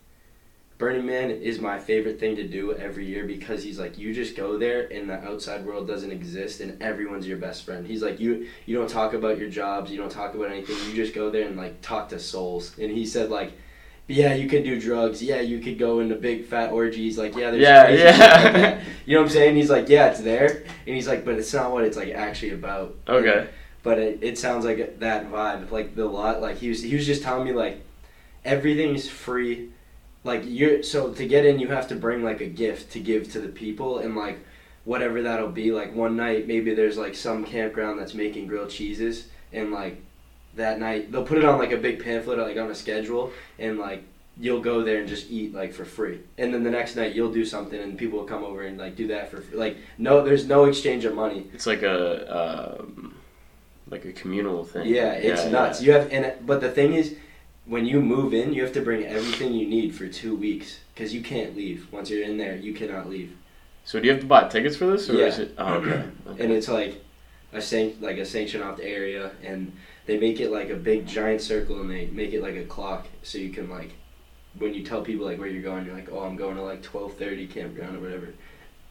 burning 0.83 1.07
man 1.07 1.31
is 1.31 1.61
my 1.61 1.79
favorite 1.79 2.19
thing 2.19 2.35
to 2.35 2.43
do 2.47 2.75
every 2.75 3.07
year 3.07 3.25
because 3.25 3.63
he's 3.63 3.79
like 3.79 3.97
you 3.97 4.13
just 4.13 4.37
go 4.37 4.59
there 4.59 4.89
and 4.93 5.09
the 5.09 5.15
outside 5.25 5.65
world 5.65 5.87
doesn't 5.87 6.11
exist 6.11 6.61
and 6.61 6.83
everyone's 6.83 7.25
your 7.27 7.37
best 7.39 7.65
friend 7.65 7.87
he's 7.87 8.03
like 8.03 8.19
you 8.19 8.49
you 8.67 8.77
don't 8.77 8.91
talk 8.91 9.15
about 9.15 9.39
your 9.39 9.49
jobs 9.49 9.93
you 9.93 9.97
don't 9.97 10.11
talk 10.11 10.35
about 10.35 10.51
anything 10.51 10.75
you 10.89 10.95
just 10.95 11.15
go 11.15 11.31
there 11.31 11.47
and 11.47 11.57
like 11.57 11.81
talk 11.83 12.09
to 12.09 12.19
souls 12.19 12.77
and 12.79 12.91
he 12.91 13.07
said 13.07 13.31
like 13.31 13.53
yeah, 14.09 14.35
you 14.35 14.49
could 14.49 14.65
do 14.65 14.81
drugs. 14.81 15.23
Yeah, 15.23 15.41
you 15.41 15.61
could 15.61 15.79
go 15.79 16.01
into 16.01 16.17
big 16.17 16.45
fat 16.45 16.73
orgies. 16.73 17.17
Like, 17.17 17.37
yeah, 17.37 17.53
there's 17.53 17.63
Yeah, 17.63 17.87
crazy 17.87 18.03
yeah. 18.03 18.51
like. 18.75 18.81
You 19.07 19.15
know 19.15 19.23
what 19.23 19.27
I'm 19.29 19.33
saying? 19.33 19.57
He's 19.57 19.71
like, 19.71 19.89
yeah, 19.89 20.09
it's 20.11 20.21
there, 20.21 20.65
and 20.87 20.95
he's 20.97 21.07
like, 21.07 21.25
but 21.25 21.35
it's 21.37 21.55
not 21.55 21.73
what 21.73 21.85
it's 21.85 21.97
like 21.97 22.11
actually 22.11 22.51
about. 22.51 22.97
Okay. 23.09 23.49
But 23.83 23.99
it, 24.01 24.19
it 24.23 24.39
sounds 24.39 24.65
like 24.65 24.99
that 24.99 25.31
vibe, 25.31 25.71
like 25.71 25.95
the 25.95 26.05
lot. 26.05 26.43
Like 26.43 26.59
he 26.59 26.69
was 26.69 26.83
he 26.83 26.95
was 26.95 27.07
just 27.07 27.23
telling 27.23 27.45
me 27.45 27.53
like 27.53 27.81
everything's 28.45 29.09
free. 29.09 29.71
Like 30.25 30.43
you're 30.47 30.83
so 30.83 31.13
to 31.13 31.27
get 31.27 31.45
in, 31.45 31.59
you 31.59 31.69
have 31.69 31.89
to 31.89 31.97
bring 31.97 32.23
like 32.23 32.41
a 32.41 32.47
gift 32.47 32.93
to 32.93 33.01
give 33.01 33.31
to 33.33 33.41
the 33.41 33.49
people, 33.49 33.99
and 33.99 34.15
like 34.17 34.39
whatever 34.85 35.23
that'll 35.23 35.49
be. 35.51 35.73
Like 35.73 35.95
one 35.95 36.17
night, 36.17 36.47
maybe 36.47 36.75
there's 36.75 36.97
like 36.97 37.15
some 37.15 37.45
campground 37.45 37.99
that's 37.99 38.15
making 38.15 38.47
grilled 38.47 38.71
cheeses, 38.71 39.29
and 39.53 39.73
like 39.73 40.01
that 40.55 40.79
night 40.79 41.11
they'll 41.11 41.25
put 41.25 41.39
it 41.39 41.45
on 41.45 41.59
like 41.59 41.73
a 41.73 41.77
big 41.77 42.03
pamphlet, 42.05 42.39
like 42.39 42.57
on 42.57 42.71
a 42.71 42.75
schedule, 42.75 43.33
and 43.59 43.79
like 43.79 44.05
you'll 44.39 44.61
go 44.61 44.83
there 44.83 44.99
and 45.01 45.09
just 45.09 45.31
eat 45.31 45.53
like 45.55 45.73
for 45.75 45.85
free. 45.85 46.21
And 46.39 46.55
then 46.55 46.63
the 46.63 46.71
next 46.71 46.95
night 46.97 47.15
you'll 47.17 47.33
do 47.33 47.45
something, 47.45 47.79
and 47.81 47.99
people 47.99 48.21
will 48.21 48.27
come 48.27 48.45
over 48.45 48.63
and 48.63 48.79
like 48.79 48.95
do 48.95 49.09
that 49.09 49.29
for 49.31 49.41
free. 49.41 49.59
like 49.59 49.77
no, 49.99 50.23
there's 50.25 50.47
no 50.47 50.67
exchange 50.67 51.05
of 51.05 51.15
money. 51.17 51.49
It's 51.53 51.67
like 51.67 51.83
a 51.83 52.79
um, 52.81 53.17
like 53.91 54.05
a 54.05 54.13
communal 54.13 54.65
thing. 54.65 54.87
Yeah, 54.87 55.13
it's 55.15 55.45
Yeah, 55.45 55.51
nuts. 55.51 55.83
yeah. 55.83 55.87
You 55.87 55.93
have, 56.01 56.13
and 56.13 56.47
but 56.47 56.61
the 56.61 56.71
thing 56.71 56.95
is, 56.95 57.17
when 57.67 57.87
you 57.87 58.01
move 58.01 58.35
in, 58.35 58.53
you 58.53 58.63
have 58.63 58.73
to 58.73 58.81
bring 58.83 59.05
everything 59.05 59.55
you 59.55 59.67
need 59.67 59.95
for 59.95 60.09
two 60.09 60.35
weeks 60.35 60.81
because 60.95 61.15
you 61.15 61.23
can't 61.23 61.57
leave. 61.57 61.87
Once 61.93 62.11
you're 62.11 62.25
in 62.25 62.37
there, 62.37 62.57
you 62.57 62.73
cannot 62.75 63.09
leave. 63.09 63.33
So 63.85 63.99
do 64.01 64.07
you 64.07 64.13
have 64.13 64.21
to 64.21 64.27
buy 64.27 64.49
tickets 64.49 64.77
for 64.77 64.87
this, 64.87 65.09
or 65.09 65.15
Yeah. 65.15 65.27
is 65.27 65.39
it? 65.39 65.55
Oh, 65.59 65.75
okay. 65.75 65.91
okay. 65.91 66.09
And 66.45 66.53
it's 66.53 66.69
like 66.69 67.03
a 67.53 67.61
san- 67.61 67.95
like 68.01 68.19
a 68.19 68.25
sanctioned 68.25 68.65
off 68.65 68.79
area, 68.81 69.31
and 69.45 69.73
they 70.07 70.19
make 70.19 70.41
it 70.41 70.51
like 70.51 70.71
a 70.71 70.77
big 70.77 71.07
giant 71.07 71.41
circle, 71.41 71.81
and 71.81 71.91
they 71.91 72.07
make 72.07 72.33
it 72.33 72.43
like 72.43 72.57
a 72.57 72.65
clock, 72.65 73.07
so 73.23 73.39
you 73.39 73.51
can 73.51 73.69
like, 73.71 73.93
when 74.59 74.75
you 74.75 74.83
tell 74.85 75.03
people 75.03 75.27
like 75.27 75.39
where 75.39 75.49
you're 75.49 75.63
going, 75.63 75.85
you're 75.87 75.95
like, 75.95 76.11
oh, 76.13 76.21
I'm 76.21 76.37
going 76.37 76.57
to 76.57 76.63
like 76.63 76.83
twelve 76.83 77.15
thirty 77.17 77.47
campground 77.47 77.97
or 77.97 78.01
whatever. 78.01 78.29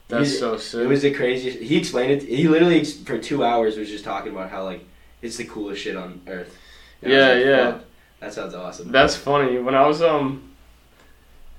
That's 0.07 0.27
He's- 0.29 0.39
so 0.39 0.57
sick. 0.57 0.81
It 0.81 0.87
was 0.87 1.01
the 1.03 1.11
craziest. 1.13 1.59
He 1.59 1.77
explained 1.77 2.11
it. 2.13 2.23
He 2.23 2.47
literally 2.47 2.83
for 2.83 3.17
two 3.17 3.43
hours 3.43 3.77
was 3.77 3.89
just 3.89 4.03
talking 4.03 4.31
about 4.31 4.49
how 4.49 4.63
like 4.65 4.83
it's 5.21 5.37
the 5.37 5.45
coolest 5.45 5.81
shit 5.81 5.95
on 5.95 6.21
earth. 6.27 6.57
And 7.01 7.11
Yeah, 7.13 7.27
like, 7.29 7.45
yeah. 7.45 7.71
"Fuck, 7.71 7.83
That 8.21 8.33
sounds 8.33 8.53
awesome. 8.53 8.91
That's 8.91 9.15
funny. 9.17 9.57
When 9.59 9.75
I 9.75 9.85
was 9.85 10.01
um 10.01 10.53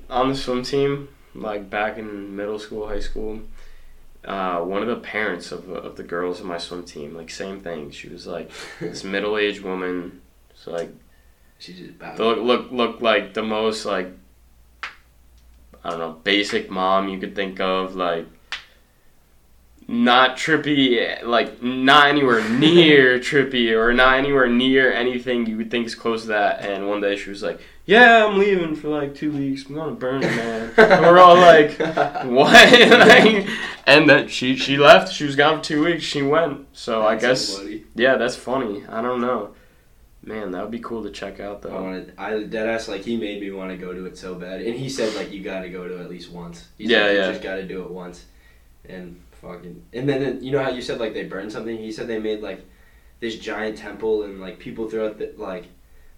on 0.09 0.31
the 0.31 0.35
swim 0.35 0.63
team, 0.63 1.09
like 1.35 1.69
back 1.69 1.99
in 1.99 2.35
middle 2.35 2.59
school, 2.59 2.89
high 2.89 3.01
school, 3.01 3.41
uh, 4.25 4.61
one 4.61 4.81
of 4.83 4.89
the 4.89 4.97
parents 4.97 5.53
of 5.53 5.69
of 5.69 5.97
the 5.97 6.03
girls 6.05 6.41
in 6.41 6.47
my 6.47 6.59
swim 6.59 6.85
team, 6.85 7.15
like 7.15 7.31
same 7.31 7.61
thing. 7.61 7.91
She 7.91 8.09
was 8.09 8.27
like 8.27 8.51
this 8.81 9.05
middle 9.15 9.37
aged 9.37 9.63
woman. 9.63 10.21
So 10.55 10.71
like 10.73 10.91
She 11.59 11.75
just 11.75 11.99
bowed. 11.99 12.19
look 12.19 12.39
look 12.39 12.71
look 12.73 13.01
like 13.01 13.35
the 13.35 13.43
most 13.43 13.85
like 13.85 14.09
I 15.85 15.91
don't 15.91 15.99
know 15.99 16.13
basic 16.23 16.71
mom 16.71 17.09
you 17.09 17.19
could 17.19 17.35
think 17.35 17.59
of 17.61 17.97
like 17.97 18.27
not 19.93 20.37
trippy, 20.39 21.23
like 21.23 21.63
not 21.63 22.09
anywhere 22.09 22.49
near 22.59 23.19
trippy 23.19 23.71
or 23.73 23.93
not 23.93 24.17
anywhere 24.17 24.49
near 24.49 24.91
anything 24.93 25.47
you 25.47 25.59
would 25.59 25.71
think 25.71 25.87
is 25.87 25.95
close 25.95 26.23
to 26.23 26.29
that. 26.29 26.63
And 26.65 26.89
one 26.89 27.03
day 27.03 27.15
she 27.17 27.29
was 27.29 27.43
like, 27.43 27.61
"Yeah, 27.85 28.25
I'm 28.25 28.39
leaving 28.39 28.75
for 28.75 28.89
like 28.89 29.15
two 29.15 29.31
weeks. 29.31 29.67
I'm 29.67 29.75
gonna 29.75 29.93
burn 29.93 30.23
it, 30.23 30.35
man." 30.35 30.73
and 30.79 31.03
we're 31.07 31.19
all 31.19 31.37
like, 31.37 31.79
"What?" 32.25 33.47
And 33.87 34.09
then 34.09 34.29
she 34.29 34.57
she 34.57 34.77
left. 34.79 35.13
She 35.13 35.25
was 35.25 35.37
gone 35.37 35.59
for 35.59 35.65
two 35.65 35.85
weeks. 35.85 36.05
She 36.05 36.23
went. 36.23 36.67
So 36.73 37.07
I 37.07 37.17
guess 37.17 37.59
funny. 37.59 37.85
yeah, 37.95 38.17
that's 38.17 38.37
funny. 38.37 38.85
I 38.89 39.03
don't 39.03 39.21
know. 39.21 39.55
Man, 40.25 40.53
that 40.53 40.63
would 40.63 40.71
be 40.71 40.79
cool 40.79 41.03
to 41.03 41.11
check 41.11 41.41
out 41.41 41.63
though. 41.63 41.77
I 41.77 41.81
wanted, 41.81 42.13
I 42.17 42.43
dead 42.45 42.69
ass 42.69 42.87
like 42.89 43.03
he 43.03 43.17
made 43.17 43.41
me 43.41 43.51
want 43.51 43.71
to 43.73 43.77
go 43.77 43.93
to 43.93 44.07
it 44.07 44.17
so 44.17 44.37
bad, 44.37 44.63
and 44.63 44.75
he 44.79 44.89
said 44.89 45.15
like 45.17 45.33
you 45.33 45.43
got 45.43 45.63
to 45.63 45.69
go 45.69 45.87
to 45.87 45.99
it 45.99 46.01
at 46.01 46.09
least 46.09 46.31
once. 46.31 46.69
He 46.79 46.85
Yeah, 46.85 47.07
said, 47.07 47.17
yeah. 47.17 47.27
You 47.27 47.33
just 47.33 47.43
got 47.43 47.57
to 47.57 47.67
do 47.67 47.83
it 47.83 47.91
once, 47.91 48.25
and 48.89 49.21
fucking, 49.43 49.83
and 49.93 50.09
then 50.09 50.43
you 50.43 50.53
know 50.53 50.63
how 50.63 50.71
you 50.71 50.81
said 50.81 50.99
like 50.99 51.13
they 51.13 51.25
burned 51.25 51.53
something. 51.53 51.77
He 51.77 51.93
said 51.93 52.07
they 52.09 52.19
made 52.19 52.41
like 52.41 52.65
this 53.21 53.37
giant 53.37 53.77
temple, 53.77 54.23
and 54.23 54.41
like 54.41 54.59
people 54.59 54.89
throughout 54.89 55.19
the 55.19 55.35
like 55.37 55.67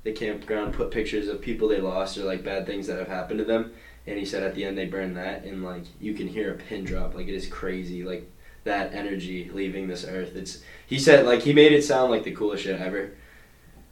the 0.05 0.13
campground 0.13 0.75
put 0.75 0.91
pictures 0.91 1.29
of 1.29 1.41
people 1.41 1.67
they 1.67 1.81
lost 1.81 2.19
or 2.19 2.25
like 2.25 2.45
bad 2.45 2.67
things 2.67 2.87
that 2.87 2.99
have 2.99 3.09
happened 3.09 3.39
to 3.39 3.45
them. 3.45 3.73
And 4.07 4.19
he 4.19 4.27
said 4.27 4.43
at 4.43 4.55
the 4.55 4.65
end 4.65 4.77
they 4.77 4.85
burned 4.87 5.17
that, 5.17 5.45
and 5.45 5.65
like 5.65 5.85
you 5.99 6.15
can 6.15 6.29
hear 6.29 6.53
a 6.53 6.57
pin 6.57 6.85
drop. 6.85 7.15
Like 7.15 7.27
it 7.27 7.35
is 7.35 7.49
crazy. 7.49 8.05
Like 8.05 8.31
that 8.65 8.93
energy 8.95 9.51
leaving 9.53 9.89
this 9.89 10.05
earth. 10.07 10.37
It's 10.37 10.63
he 10.87 10.99
said 10.99 11.25
like 11.25 11.43
he 11.43 11.53
made 11.53 11.73
it 11.73 11.83
sound 11.85 12.11
like 12.11 12.25
the 12.25 12.33
coolest 12.33 12.65
shit 12.65 12.81
ever. 12.81 13.13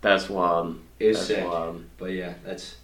That's 0.02 0.28
wild. 0.28 0.80
It 0.98 1.08
was 1.08 1.16
That's 1.16 1.26
sick. 1.28 1.44
wild. 1.48 1.84
But 1.96 2.12
yeah, 2.12 2.34
that's. 2.44 2.76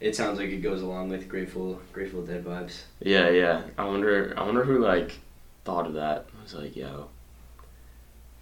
It 0.00 0.16
sounds 0.16 0.38
like 0.40 0.48
it 0.48 0.62
goes 0.62 0.82
along 0.82 1.10
with 1.10 1.28
Grateful 1.28 1.80
Grateful 1.92 2.22
Dead 2.26 2.44
vibes. 2.44 2.82
Yeah, 3.00 3.28
yeah. 3.30 3.62
I 3.78 3.84
wonder. 3.84 4.34
I 4.36 4.44
wonder 4.44 4.64
who 4.64 4.78
like 4.80 5.20
thought 5.64 5.86
of 5.86 5.94
that. 5.94 6.26
I 6.38 6.42
was 6.42 6.54
like, 6.54 6.76
yo. 6.76 7.08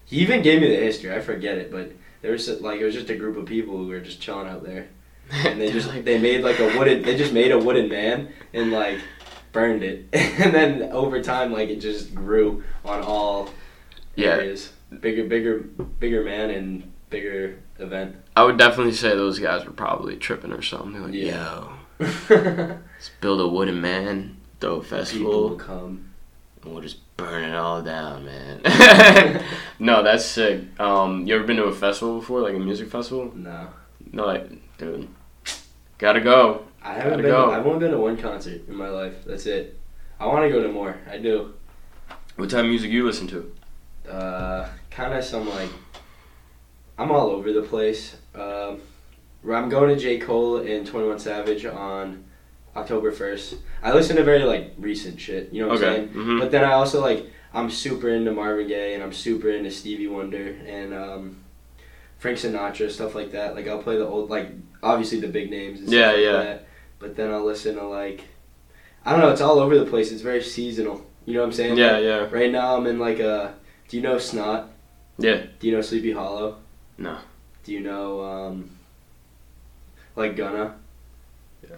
He 0.07 0.17
even 0.17 0.43
gave 0.43 0.61
me 0.61 0.69
the 0.69 0.77
history. 0.77 1.13
I 1.15 1.21
forget 1.21 1.57
it, 1.59 1.71
but 1.71 1.93
there 2.23 2.33
was 2.33 2.49
like 2.61 2.81
it 2.81 2.85
was 2.85 2.95
just 2.95 3.11
a 3.11 3.17
group 3.17 3.37
of 3.37 3.47
people 3.47 3.77
who 3.77 3.87
were 3.87 4.01
just 4.01 4.21
chilling 4.21 4.49
out 4.49 4.65
there, 4.65 4.89
and 5.33 5.61
they 5.61 5.71
just 5.73 5.89
like, 5.89 6.05
they 6.05 6.19
made 6.19 6.43
like 6.43 6.59
a 6.59 6.77
wooden. 6.79 7.03
They 7.03 7.17
just 7.17 7.33
made 7.33 7.53
a 7.53 7.59
wooden 7.59 7.89
man 7.89 8.29
and 8.53 8.73
like 8.73 8.99
burned 9.53 9.83
it, 9.85 10.07
and 10.13 10.53
then 10.55 10.83
over 10.93 11.23
time 11.23 11.53
like 11.53 11.69
it 11.69 11.81
just 11.81 12.15
grew 12.15 12.65
on 12.85 13.03
all 13.03 13.51
Yeah. 14.17 14.31
areas. 14.31 14.73
Bigger, 15.01 15.25
bigger, 15.25 15.59
bigger 16.01 16.25
man 16.25 16.51
and 16.51 16.93
bigger 17.11 17.61
event. 17.79 18.17
I 18.37 18.43
would 18.43 18.59
definitely 18.59 18.93
say 18.95 19.11
those 19.11 19.39
guys 19.39 19.65
were 19.65 19.71
probably 19.73 20.17
tripping 20.17 20.53
or 20.53 20.63
something. 20.63 21.01
Like, 21.01 21.15
Yeah. 21.15 21.67
yo, 22.01 22.07
let's 22.29 23.11
build 23.21 23.41
a 23.41 23.47
wooden 23.47 23.81
man, 23.81 24.37
throw 24.59 24.77
a 24.77 24.81
People 24.81 24.99
will 24.99 25.05
festival, 25.05 25.51
come. 25.57 26.10
And 26.63 26.73
we'll 26.73 26.83
just 26.83 26.99
burn 27.17 27.45
it 27.45 27.55
all 27.55 27.83
down, 27.83 28.25
man. 28.25 29.45
no, 29.79 30.03
that's 30.03 30.25
sick. 30.25 30.63
Um, 30.81 31.27
you 31.27 31.35
ever 31.35 31.45
been 31.45 31.57
to 31.57 31.65
a 31.65 31.75
festival 31.75 32.21
before, 32.21 32.41
like 32.41 32.55
a 32.55 32.59
music 32.59 32.89
festival? 32.91 33.33
No, 33.35 33.69
No, 34.13 34.27
like, 34.27 34.49
dude, 34.79 35.09
gotta 35.99 36.21
go. 36.21 36.65
I 36.83 36.95
haven't 36.95 37.11
Gotta 37.11 37.23
been. 37.23 37.31
go. 37.33 37.51
I've 37.51 37.67
only 37.67 37.79
been 37.81 37.91
to 37.91 37.99
one 37.99 38.17
concert 38.17 38.67
in 38.69 38.75
my 38.75 38.89
life. 38.89 39.25
That's 39.27 39.45
it. 39.47 39.79
I 40.19 40.27
want 40.27 40.45
to 40.45 40.51
go 40.51 40.63
to 40.63 40.69
more. 40.73 40.97
I 41.11 41.19
do. 41.19 41.55
What 42.37 42.49
type 42.51 42.61
of 42.61 42.67
music 42.67 42.91
you 42.91 43.05
listen 43.05 43.27
to? 43.29 43.53
Uh, 44.11 44.69
kind 44.91 45.13
of 45.15 45.23
some 45.25 45.49
like. 45.49 45.69
I'm 46.99 47.11
all 47.11 47.29
over 47.31 47.53
the 47.53 47.63
place. 47.63 48.17
Um, 48.35 48.81
I'm 49.51 49.69
going 49.69 49.89
to 49.91 49.97
J 49.97 50.19
Cole 50.19 50.59
and 50.59 50.87
Twenty 50.87 51.07
One 51.09 51.19
Savage 51.19 51.65
on 51.67 52.25
October 52.81 53.13
first. 53.13 53.57
I 53.83 53.93
listen 53.93 54.17
to 54.17 54.25
very 54.25 54.45
like 54.45 54.73
recent 54.79 55.21
shit. 55.21 55.53
You 55.53 55.63
know 55.63 55.69
what 55.69 55.79
I'm 55.79 55.85
Okay. 55.85 55.97
saying? 55.97 56.09
hmm 56.09 56.39
But 56.39 56.51
then 56.51 56.65
I 56.65 56.73
also 56.73 57.01
like 57.01 57.27
I'm 57.55 57.71
super 57.71 58.09
into 58.11 58.33
Marvin 58.33 58.69
Gaye 58.69 58.95
and 58.95 59.03
I'm 59.03 59.13
super 59.13 59.51
into 59.51 59.71
Stevie 59.71 60.07
Wonder 60.07 60.57
and 60.67 60.93
um, 60.95 61.37
Frank 62.19 62.39
Sinatra 62.39 62.91
stuff 62.91 63.15
like 63.15 63.33
that. 63.33 63.55
Like 63.55 63.67
I'll 63.69 63.83
play 63.83 63.97
the 63.97 64.07
old 64.07 64.31
like 64.31 64.51
obviously 64.83 65.21
the 65.21 65.29
big 65.29 65.51
names. 65.51 65.81
And 65.81 65.89
stuff 65.89 65.99
Yeah, 66.01 66.13
like 66.13 66.21
yeah. 66.21 66.33
That. 66.45 66.67
But 66.99 67.17
then 67.17 67.31
I'll 67.33 67.45
listen 67.45 67.77
to 67.77 67.87
like 67.87 68.25
I 69.05 69.13
don't 69.13 69.21
know. 69.21 69.31
It's 69.31 69.41
all 69.41 69.59
over 69.59 69.79
the 69.79 69.87
place. 69.87 70.13
It's 70.13 70.23
very 70.23 70.43
seasonal. 70.43 71.07
You 71.27 71.35
know 71.35 71.41
what 71.41 71.47
I'm 71.47 71.53
saying? 71.53 71.77
Yeah, 71.77 71.93
Like, 71.93 72.03
yeah, 72.05 72.29
Right 72.31 72.51
now 72.51 72.77
I'm 72.77 72.87
in 72.87 72.99
like 72.99 73.19
a. 73.21 73.55
Do 73.89 73.97
you 73.97 74.03
know 74.03 74.19
Snot? 74.19 74.69
yeah. 75.19 75.43
Do 75.59 75.67
you 75.67 75.75
know 75.75 75.81
Sleepy 75.83 76.13
Hallow? 76.13 76.57
No. 76.99 77.17
Do 77.65 77.73
you 77.73 77.81
know 77.81 78.23
um, 78.25 78.71
like 80.17 80.37
Gunna? 80.37 80.77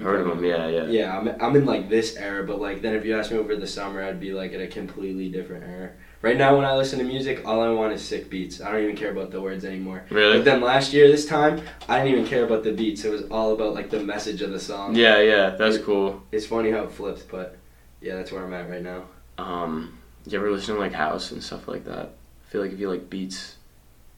Heard 0.01 0.21
of 0.21 0.29
them? 0.29 0.45
Yeah, 0.45 0.69
yeah. 0.69 0.87
Yeah, 0.87 1.19
I'm, 1.19 1.29
I'm 1.41 1.57
in 1.57 1.67
like 1.67 1.89
this 1.89 2.17
era, 2.17 2.45
but 2.47 2.61
like 2.61 2.83
then 2.83 2.95
if 2.95 3.05
you 3.05 3.19
ask 3.19 3.31
me 3.31 3.39
over 3.39 3.57
the 3.57 3.67
summer, 3.67 4.03
I'd 4.03 4.21
be 4.21 4.33
like 4.33 4.53
at 4.53 4.61
a 4.61 4.67
completely 4.67 5.29
different 5.29 5.65
era. 5.65 5.91
Right 6.23 6.37
now, 6.37 6.55
when 6.57 6.65
I 6.65 6.77
listen 6.77 7.01
to 7.01 7.05
music, 7.05 7.43
all 7.45 7.61
I 7.61 7.71
want 7.71 7.93
is 7.93 8.01
sick 8.01 8.31
beats. 8.31 8.61
I 8.61 8.71
don't 8.71 8.85
even 8.85 8.97
care 8.97 9.11
about 9.11 9.33
the 9.33 9.41
words 9.41 9.65
anymore. 9.65 10.05
Really? 10.09 10.39
But 10.39 10.45
then 10.45 10.61
last 10.61 10.93
year, 10.93 11.09
this 11.09 11.27
time, 11.27 11.61
I 11.89 11.99
didn't 11.99 12.13
even 12.13 12.27
care 12.27 12.45
about 12.45 12.63
the 12.63 12.73
beats. 12.73 13.05
It 13.05 13.11
was 13.11 13.25
all 13.25 13.53
about 13.53 13.75
like 13.75 13.91
the 13.91 14.01
message 14.01 14.41
of 14.41 14.53
the 14.53 14.61
song. 14.61 14.95
Yeah, 14.95 15.21
yeah. 15.21 15.51
That's 15.51 15.79
cool. 15.79 16.23
It's 16.31 16.47
funny 16.47 16.71
how 16.71 16.85
it 16.85 16.93
flips, 16.93 17.23
but 17.23 17.57
yeah, 18.01 18.15
that's 18.15 18.31
where 18.31 18.45
I'm 18.45 18.55
at 18.55 18.71
right 18.71 18.83
now. 18.83 19.05
Um, 19.37 19.99
you 20.27 20.39
ever 20.39 20.51
listen 20.51 20.77
to 20.77 20.81
like 20.81 20.93
house 20.93 21.33
and 21.33 21.43
stuff 21.43 21.67
like 21.67 21.85
that? 21.87 22.11
I 22.47 22.51
feel 22.51 22.61
like 22.61 22.73
if 22.73 22.79
you 22.79 22.89
like 22.89 23.11
beats. 23.11 23.57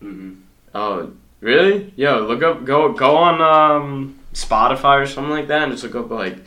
Mm-hmm. 0.02 0.34
Oh, 0.74 1.10
really? 1.40 1.92
Yo, 1.96 2.26
look 2.26 2.42
up, 2.42 2.64
go 2.64 2.92
go 2.92 3.16
on 3.16 3.40
um 3.40 4.18
Spotify 4.34 5.02
or 5.02 5.06
something 5.06 5.32
like 5.32 5.48
that, 5.48 5.62
and 5.62 5.72
just 5.72 5.84
look 5.84 5.94
up 5.94 6.10
like 6.10 6.38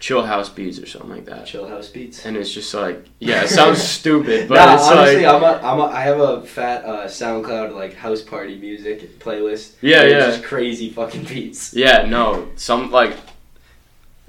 chill 0.00 0.24
house 0.24 0.48
beats 0.48 0.78
or 0.78 0.86
something 0.86 1.10
like 1.10 1.26
that. 1.26 1.46
Chill 1.46 1.68
house 1.68 1.88
beats. 1.88 2.24
And 2.24 2.36
it's 2.36 2.52
just 2.52 2.72
like, 2.74 3.06
yeah, 3.18 3.44
it 3.44 3.48
sounds 3.48 3.82
stupid, 3.98 4.48
but 4.48 4.56
nah, 4.56 4.74
it's 4.74 4.82
honestly, 4.84 5.24
like, 5.24 5.34
I'm 5.34 5.42
a, 5.42 5.66
I'm 5.66 5.78
a, 5.78 5.84
I 5.84 6.00
have 6.02 6.20
a 6.20 6.42
fat 6.42 6.84
uh, 6.84 7.06
SoundCloud 7.06 7.74
like 7.74 7.94
house 7.94 8.22
party 8.22 8.58
music 8.58 9.18
playlist. 9.18 9.74
Yeah, 9.80 10.04
yeah. 10.04 10.18
Just 10.20 10.42
crazy 10.42 10.90
fucking 10.90 11.24
beats. 11.24 11.74
yeah, 11.74 12.04
no, 12.04 12.48
some 12.56 12.90
like. 12.90 13.16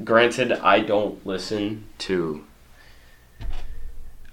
Granted, 0.03 0.51
I 0.53 0.79
don't 0.79 1.23
listen 1.27 1.85
to. 1.99 2.43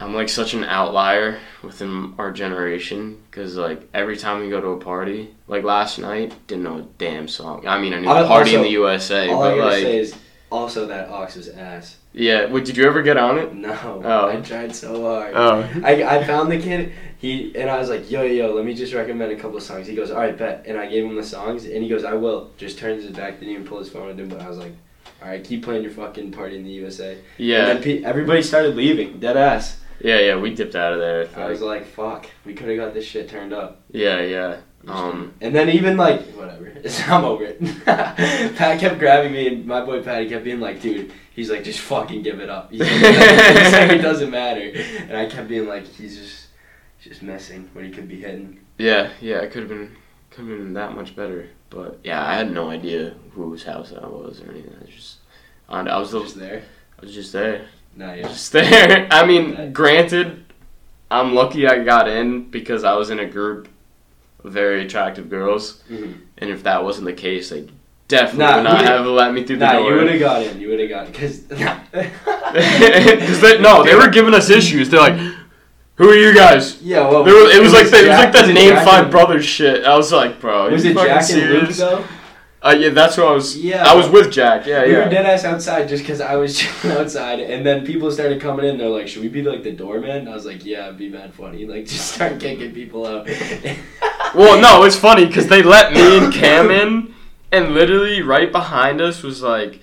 I'm 0.00 0.14
like 0.14 0.28
such 0.28 0.54
an 0.54 0.62
outlier 0.64 1.38
within 1.62 2.14
our 2.18 2.30
generation 2.30 3.20
because 3.30 3.56
like 3.56 3.82
every 3.92 4.16
time 4.16 4.40
we 4.40 4.48
go 4.48 4.60
to 4.60 4.68
a 4.68 4.76
party, 4.78 5.34
like 5.48 5.64
last 5.64 5.98
night, 5.98 6.34
didn't 6.46 6.64
know 6.64 6.78
a 6.78 6.82
damn 6.98 7.26
song. 7.26 7.66
I 7.66 7.80
mean, 7.80 7.92
I 7.92 8.00
knew 8.00 8.08
I- 8.08 8.26
"Party 8.26 8.54
in 8.54 8.62
the 8.62 8.70
USA," 8.70 9.28
All 9.28 9.42
I 9.42 9.50
but 9.50 9.56
gotta 9.56 9.70
like, 9.70 9.82
say 9.82 9.98
is 9.98 10.14
also 10.50 10.86
that 10.86 11.08
Ox 11.10 11.34
was 11.36 11.48
ass. 11.48 11.96
yeah. 12.12 12.46
Wait, 12.46 12.64
did 12.64 12.76
you 12.76 12.86
ever 12.86 13.02
get 13.02 13.16
on 13.16 13.38
it? 13.38 13.52
No, 13.54 14.00
Oh. 14.04 14.28
I 14.28 14.36
tried 14.40 14.74
so 14.74 15.02
hard. 15.02 15.32
Oh, 15.34 15.68
I, 15.84 16.04
I 16.18 16.24
found 16.24 16.50
the 16.50 16.58
kid. 16.58 16.92
He 17.18 17.52
and 17.56 17.68
I 17.68 17.76
was 17.78 17.90
like, 17.90 18.08
yo, 18.08 18.22
yo, 18.22 18.46
yo, 18.46 18.54
let 18.54 18.64
me 18.64 18.74
just 18.74 18.94
recommend 18.94 19.32
a 19.32 19.36
couple 19.36 19.56
of 19.56 19.62
songs. 19.64 19.88
He 19.88 19.96
goes, 19.96 20.12
all 20.12 20.18
right, 20.18 20.38
bet. 20.38 20.62
And 20.68 20.78
I 20.78 20.86
gave 20.86 21.04
him 21.04 21.16
the 21.16 21.24
songs, 21.24 21.64
and 21.64 21.82
he 21.82 21.88
goes, 21.88 22.04
I 22.04 22.14
will. 22.14 22.50
Just 22.56 22.78
turns 22.78 23.02
his 23.02 23.10
back, 23.16 23.40
didn't 23.40 23.52
even 23.54 23.66
pull 23.66 23.80
his 23.80 23.88
phone 23.90 24.08
and 24.10 24.16
did. 24.16 24.28
But 24.30 24.40
I 24.42 24.48
was 24.48 24.58
like, 24.58 24.72
all 25.20 25.28
right, 25.28 25.42
keep 25.42 25.64
playing 25.64 25.82
your 25.82 25.90
fucking 25.90 26.30
party 26.30 26.56
in 26.56 26.62
the 26.62 26.70
USA. 26.70 27.18
yeah, 27.36 27.66
And 27.66 27.66
then 27.78 27.82
pe- 27.82 28.04
everybody 28.04 28.40
started 28.42 28.76
leaving, 28.76 29.18
dead 29.18 29.36
ass. 29.36 29.80
Yeah, 30.00 30.18
yeah. 30.20 30.36
We 30.36 30.54
dipped 30.54 30.74
out 30.76 30.92
of 30.92 30.98
there. 31.00 31.28
I 31.36 31.48
was 31.48 31.60
Like, 31.60 31.80
like, 31.82 31.88
fuck, 31.90 32.26
we 32.44 32.54
could 32.54 32.68
have 32.68 32.76
got 32.78 32.94
this 32.94 33.04
shit 33.04 33.28
turned 33.28 33.52
up. 33.52 33.80
yeah, 33.90 34.20
yeah. 34.20 34.56
Um, 34.86 35.34
and 35.40 35.54
then 35.54 35.68
even 35.70 35.96
like 35.96 36.22
whatever, 36.28 36.72
I'm 37.08 37.24
over 37.24 37.44
it. 37.44 37.60
Pat 37.84 38.78
kept 38.80 38.98
grabbing 38.98 39.32
me, 39.32 39.48
and 39.48 39.66
my 39.66 39.84
boy 39.84 40.02
Patty 40.02 40.28
kept 40.28 40.44
being 40.44 40.60
like, 40.60 40.80
"Dude," 40.80 41.12
he's 41.34 41.50
like, 41.50 41.64
"Just 41.64 41.80
fucking 41.80 42.22
give 42.22 42.38
it 42.40 42.48
up." 42.48 42.70
He's 42.70 42.80
like, 42.80 43.90
it 43.90 44.02
doesn't 44.02 44.30
matter, 44.30 44.72
and 45.08 45.16
I 45.16 45.26
kept 45.26 45.48
being 45.48 45.66
like, 45.66 45.84
"He's 45.84 46.16
just, 46.16 46.46
he's 46.98 47.10
just 47.12 47.22
messing 47.22 47.68
when 47.72 47.84
he 47.84 47.90
could 47.90 48.08
be 48.08 48.20
hitting." 48.20 48.60
yeah, 48.78 49.10
yeah. 49.20 49.38
It 49.38 49.50
could 49.50 49.62
have 49.62 49.68
been, 49.68 49.96
could 50.30 50.46
have 50.48 50.58
been 50.58 50.74
that 50.74 50.94
much 50.94 51.16
better. 51.16 51.48
But 51.70 51.98
yeah, 52.04 52.24
I 52.24 52.36
had 52.36 52.50
no 52.52 52.70
idea 52.70 53.14
whose 53.32 53.64
house 53.64 53.90
that 53.90 54.10
was 54.10 54.40
or 54.40 54.50
anything. 54.50 54.74
I 54.80 54.84
was 54.84 54.94
just, 54.94 55.16
I 55.68 55.80
I 55.80 55.98
was, 55.98 56.12
Just 56.12 56.38
there. 56.38 56.62
I 56.98 57.04
was 57.04 57.12
just 57.14 57.32
there. 57.32 57.66
No, 57.98 58.14
yeah. 58.14 58.28
Just 58.28 58.52
there. 58.52 59.08
I 59.10 59.26
mean, 59.26 59.72
granted, 59.72 60.44
I'm 61.10 61.34
lucky 61.34 61.66
I 61.66 61.82
got 61.82 62.08
in 62.08 62.48
because 62.48 62.84
I 62.84 62.94
was 62.94 63.10
in 63.10 63.18
a 63.18 63.26
group 63.26 63.66
of 64.44 64.52
very 64.52 64.84
attractive 64.86 65.28
girls, 65.28 65.82
Mhm. 65.90 66.14
and 66.38 66.48
if 66.50 66.62
that 66.62 66.84
wasn't 66.84 67.06
the 67.06 67.12
case, 67.12 67.50
they 67.50 67.64
definitely 68.06 68.44
Nah, 68.46 68.54
would 68.56 68.62
not 68.64 68.84
have 68.84 69.04
let 69.06 69.34
me 69.34 69.42
through 69.42 69.56
the 69.56 69.66
Nah, 69.66 69.72
door. 69.80 69.90
you 69.90 69.96
would 69.96 70.10
have 70.10 70.20
got 70.20 70.42
in. 70.44 70.60
You 70.60 70.68
would 70.68 70.78
have 70.80 70.88
got 70.88 71.06
in 71.06 71.12
because. 71.12 71.42
no, 73.60 73.82
they 73.82 73.94
were 73.96 74.08
giving 74.08 74.32
us 74.34 74.48
issues. 74.48 74.88
They're 74.90 75.00
like, 75.00 75.18
"Who 75.96 76.08
are 76.08 76.14
you 76.14 76.32
guys?" 76.34 76.80
Yeah, 76.80 77.08
well, 77.08 77.24
There 77.24 77.34
was, 77.34 77.52
it 77.54 77.60
was 77.60 77.72
like 77.72 77.88
the, 77.90 77.98
it 78.04 78.08
was 78.08 78.18
like 78.18 78.32
the 78.32 78.44
it 78.50 78.54
name 78.54 78.70
Jack 78.74 78.84
five 78.86 79.02
and- 79.04 79.10
brothers 79.10 79.44
shit. 79.44 79.84
I 79.84 79.96
was 79.96 80.12
like, 80.12 80.40
bro, 80.40 80.70
Was 80.70 80.84
it 80.84 80.94
Jack 80.96 81.28
and 81.30 81.50
Luke 81.50 81.70
though? 81.70 82.04
Uh, 82.60 82.74
yeah, 82.76 82.88
that's 82.90 83.16
what 83.16 83.28
I 83.28 83.32
was. 83.32 83.56
Yeah. 83.56 83.84
I 83.86 83.94
was 83.94 84.08
with 84.08 84.32
Jack. 84.32 84.66
Yeah, 84.66 84.84
We 84.84 84.94
were 84.94 85.08
dead 85.08 85.26
ass 85.26 85.44
outside 85.44 85.88
just 85.88 86.02
because 86.02 86.20
I 86.20 86.34
was 86.34 86.58
chilling 86.58 86.96
outside, 86.96 87.38
and 87.38 87.64
then 87.64 87.86
people 87.86 88.10
started 88.10 88.40
coming 88.40 88.66
in. 88.66 88.78
They're 88.78 88.88
like, 88.88 89.06
"Should 89.06 89.22
we 89.22 89.28
be 89.28 89.42
like 89.42 89.62
the 89.62 89.70
doorman?" 89.72 90.10
And 90.10 90.28
I 90.28 90.34
was 90.34 90.44
like, 90.44 90.64
"Yeah, 90.64 90.86
it'd 90.86 90.98
be 90.98 91.08
mad 91.08 91.34
funny. 91.34 91.66
Like, 91.66 91.86
just 91.94 92.14
start 92.14 92.40
kicking 92.40 92.72
people 92.72 93.06
out." 93.06 93.28
Well, 94.34 94.60
no, 94.60 94.84
it's 94.84 94.94
funny 94.94 95.24
because 95.24 95.46
they 95.46 95.62
let 95.62 95.94
me 95.94 96.18
and 96.18 96.30
Cam 96.30 96.70
in, 96.70 97.14
and 97.50 97.72
literally 97.72 98.20
right 98.20 98.52
behind 98.52 99.00
us 99.00 99.22
was 99.22 99.42
like 99.42 99.80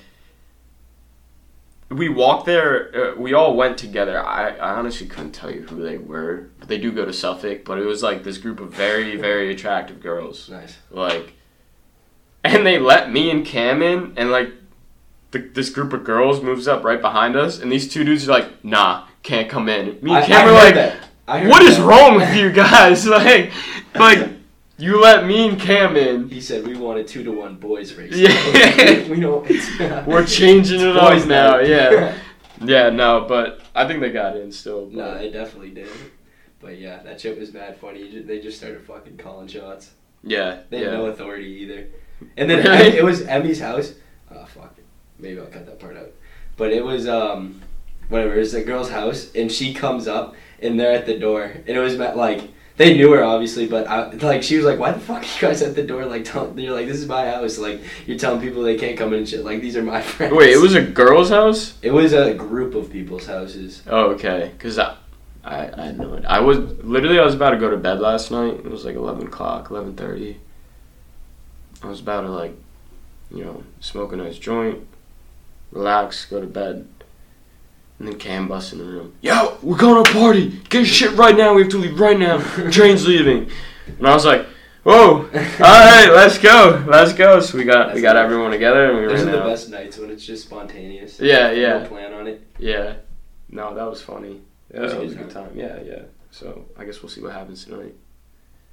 we 1.90 2.10
walked 2.10 2.46
there. 2.46 3.14
Uh, 3.14 3.16
we 3.16 3.34
all 3.34 3.56
went 3.56 3.78
together. 3.78 4.24
I, 4.24 4.50
I 4.52 4.76
honestly 4.76 5.08
couldn't 5.08 5.32
tell 5.32 5.50
you 5.52 5.62
who 5.64 5.82
they 5.82 5.98
were, 5.98 6.50
but 6.60 6.68
they 6.68 6.78
do 6.78 6.92
go 6.92 7.06
to 7.06 7.14
Suffolk. 7.14 7.66
But 7.66 7.80
it 7.80 7.86
was 7.86 8.04
like 8.04 8.24
this 8.24 8.38
group 8.38 8.60
of 8.60 8.74
very 8.74 9.16
very 9.16 9.52
attractive 9.52 10.02
girls. 10.02 10.50
Nice. 10.50 10.78
Like, 10.92 11.34
and 12.54 12.66
they 12.66 12.80
let 12.80 13.12
me 13.12 13.30
and 13.32 13.46
Cam 13.46 13.82
in, 13.82 14.14
and 14.18 14.32
like, 14.32 14.50
the, 15.32 15.40
this 15.40 15.70
group 15.70 15.94
of 15.94 16.04
girls 16.04 16.42
moves 16.42 16.68
up 16.68 16.84
right 16.84 17.02
behind 17.02 17.36
us, 17.36 17.60
and 17.60 17.72
these 17.72 17.92
two 17.92 18.04
dudes 18.04 18.28
are 18.28 18.32
like, 18.32 18.64
"Nah, 18.64 19.06
can't 19.24 19.50
come 19.50 19.68
in." 19.70 19.98
Me 20.02 20.12
and 20.12 20.24
I- 20.24 20.26
Cam 20.26 20.48
I 20.48 20.50
are 20.50 20.54
like, 20.54 20.76
that. 20.76 20.98
I 21.28 21.40
heard 21.40 21.50
"What 21.50 21.64
is 21.64 21.78
that. 21.78 21.86
wrong 21.86 22.16
with 22.16 22.36
you 22.36 22.52
guys?" 22.52 23.08
like, 23.08 23.52
like 23.96 24.30
you 24.78 25.02
let 25.02 25.26
me 25.26 25.48
and 25.50 25.60
Cam 25.60 25.96
in. 25.98 26.30
He 26.30 26.42
said 26.42 26.66
we 26.68 26.78
want 26.78 27.00
a 27.00 27.04
two 27.04 27.24
to 27.24 27.32
one 27.32 27.56
boys 27.56 27.94
race. 27.96 28.14
Yeah. 28.16 29.08
we 29.10 29.20
don't. 29.20 29.46
It's, 29.50 30.06
We're 30.08 30.26
changing 30.26 30.82
it 30.82 30.96
up 30.96 31.26
now. 31.28 31.60
Yeah, 31.60 32.16
yeah, 32.62 32.90
no, 32.90 33.26
but 33.28 33.62
I 33.74 33.88
think 33.88 34.02
they 34.02 34.12
got 34.12 34.38
in 34.38 34.52
still. 34.52 34.86
but- 34.86 34.94
no, 34.96 35.18
they 35.18 35.32
definitely 35.32 35.72
did. 35.72 35.90
But 36.62 36.80
yeah, 36.80 37.04
that 37.04 37.22
shit 37.22 37.38
was 37.38 37.54
mad 37.54 37.78
funny. 37.78 38.22
They 38.22 38.40
just 38.40 38.58
started 38.58 38.82
fucking 38.84 39.18
calling 39.18 39.48
shots. 39.48 39.92
yeah, 40.24 40.62
They 40.70 40.80
had 40.80 40.88
yeah. 40.88 40.98
no 40.98 41.06
authority 41.08 41.46
either. 41.62 41.88
And 42.38 42.50
then 42.50 42.66
Really? 42.66 42.98
it 42.98 43.04
was 43.04 43.22
Emmy's 43.24 43.60
house. 43.60 43.94
Oh 44.34 44.46
fuck. 44.46 44.76
Maybe 45.20 45.40
I'll 45.40 45.46
cut 45.48 45.66
that 45.66 45.80
part 45.80 45.98
out. 45.98 46.12
But 46.58 46.72
it 46.72 46.84
was 46.84 47.08
um 47.08 47.62
whatever, 48.10 48.36
it's 48.36 48.54
a 48.54 48.64
girl's 48.64 48.90
house 48.90 49.32
and 49.36 49.52
she 49.52 49.74
comes 49.74 50.08
up 50.08 50.36
and 50.62 50.80
they're 50.80 50.92
at 50.94 51.06
the 51.06 51.18
door. 51.20 51.44
And 51.44 51.70
it 51.70 51.80
was 51.80 51.98
met 51.98 52.16
like 52.18 52.50
they 52.78 52.96
knew 52.98 53.12
her 53.14 53.24
obviously, 53.24 53.68
but 53.68 53.88
I, 53.88 54.10
like 54.12 54.44
she 54.44 54.58
was 54.58 54.66
like, 54.66 54.78
"Why 54.78 54.92
the 54.92 55.00
fuck 55.00 55.22
are 55.22 55.26
you 55.26 55.40
guys 55.40 55.62
at 55.62 55.76
the 55.76 55.84
door?" 55.84 56.06
Like, 56.06 56.26
tell, 56.26 56.48
they're 56.52 56.74
like, 56.74 56.88
"This 56.88 56.98
is 56.98 57.08
my 57.08 57.26
house." 57.26 57.58
Like, 57.58 57.80
you're 58.06 58.18
telling 58.18 58.42
people 58.42 58.64
they 58.64 58.76
can't 58.76 58.98
come 58.98 59.14
in 59.14 59.20
and 59.20 59.30
shit. 59.30 59.46
Like, 59.46 59.62
these 59.62 59.78
are 59.78 59.82
my 59.82 60.02
friends. 60.14 60.34
Wait, 60.36 60.50
it 60.52 60.60
was 60.60 60.76
a 60.76 60.82
girl's 60.82 61.30
house? 61.30 61.76
It 61.82 61.92
was 61.92 62.12
a 62.12 62.34
group 62.34 62.76
of 62.76 62.92
people's 62.92 63.26
houses. 63.28 63.82
Oh, 63.88 64.08
okay. 64.12 64.52
Cause 64.60 64.78
I, 64.78 64.94
I, 65.46 65.70
I 65.72 65.86
had 65.86 65.98
no 65.98 66.16
idea. 66.18 66.28
I 66.28 66.42
was 66.42 66.58
literally 66.84 67.18
I 67.18 67.24
was 67.24 67.34
about 67.34 67.52
to 67.52 67.58
go 67.58 67.70
to 67.70 67.78
bed 67.78 68.02
last 68.02 68.30
night. 68.30 68.56
It 68.56 68.70
was 68.70 68.84
like 68.84 68.96
eleven 68.98 69.28
o'clock, 69.28 69.70
eleven 69.70 69.96
thirty. 69.96 70.36
I 71.84 71.88
was 71.88 72.00
about 72.00 72.22
to 72.22 72.30
like, 72.30 72.56
you 73.32 73.44
know, 73.44 73.64
smoke 73.80 74.14
a 74.14 74.16
nice 74.16 74.38
joint, 74.38 74.88
relax, 75.72 76.26
go 76.26 76.42
to 76.42 76.48
bed. 76.48 76.88
And 77.98 78.10
then 78.10 78.18
Cam 78.18 78.50
busts 78.50 78.74
in 78.74 78.80
the 78.80 78.84
room. 78.84 79.14
Yo, 79.22 79.58
we're 79.64 79.78
going 79.78 80.04
to 80.04 80.10
a 80.10 80.14
party. 80.14 80.62
Get 80.68 80.86
shit 80.86 81.14
right 81.14 81.36
now. 81.36 81.54
We 81.54 81.62
have 81.62 81.72
to 81.72 81.78
leave 81.78 81.98
right 81.98 82.20
now. 82.20 82.40
Train's 82.70 83.08
leaving. 83.08 83.50
And 83.98 84.06
I 84.06 84.14
was 84.14 84.26
like, 84.26 84.46
whoa. 84.84 85.20
All 85.22 85.30
right, 85.32 86.10
let's 86.14 86.38
go. 86.38 86.84
Let's 86.90 87.14
go. 87.14 87.40
So 87.40 87.58
we 87.58 87.64
got 87.64 87.94
we 87.94 88.02
got 88.02 88.16
nice. 88.16 88.26
everyone 88.26 88.52
together 88.52 88.88
and 88.90 88.98
we 88.98 89.04
were 89.04 89.10
Those 89.10 89.22
are 89.22 89.32
the 89.32 89.42
out. 89.44 89.48
best 89.48 89.70
nights 89.70 89.98
when 89.98 90.12
it's 90.12 90.26
just 90.26 90.44
spontaneous. 90.44 91.22
Yeah, 91.22 91.52
yeah. 91.52 91.80
No 91.80 91.88
plan 91.88 92.14
on 92.14 92.28
it. 92.28 92.46
Yeah. 92.60 92.96
No, 93.50 93.74
that 93.74 93.90
was 93.90 94.02
funny. 94.02 94.42
That 94.72 94.82
was, 94.82 94.92
That 94.92 95.00
a 95.00 95.04
was 95.06 95.14
good 95.16 95.24
good 95.28 95.34
time. 95.34 95.52
Yeah, 95.56 95.80
yeah. 95.82 96.02
So 96.32 96.66
I 96.78 96.84
guess 96.84 97.02
we'll 97.02 97.10
see 97.10 97.22
what 97.22 97.32
happens 97.32 97.64
tonight. 97.64 97.96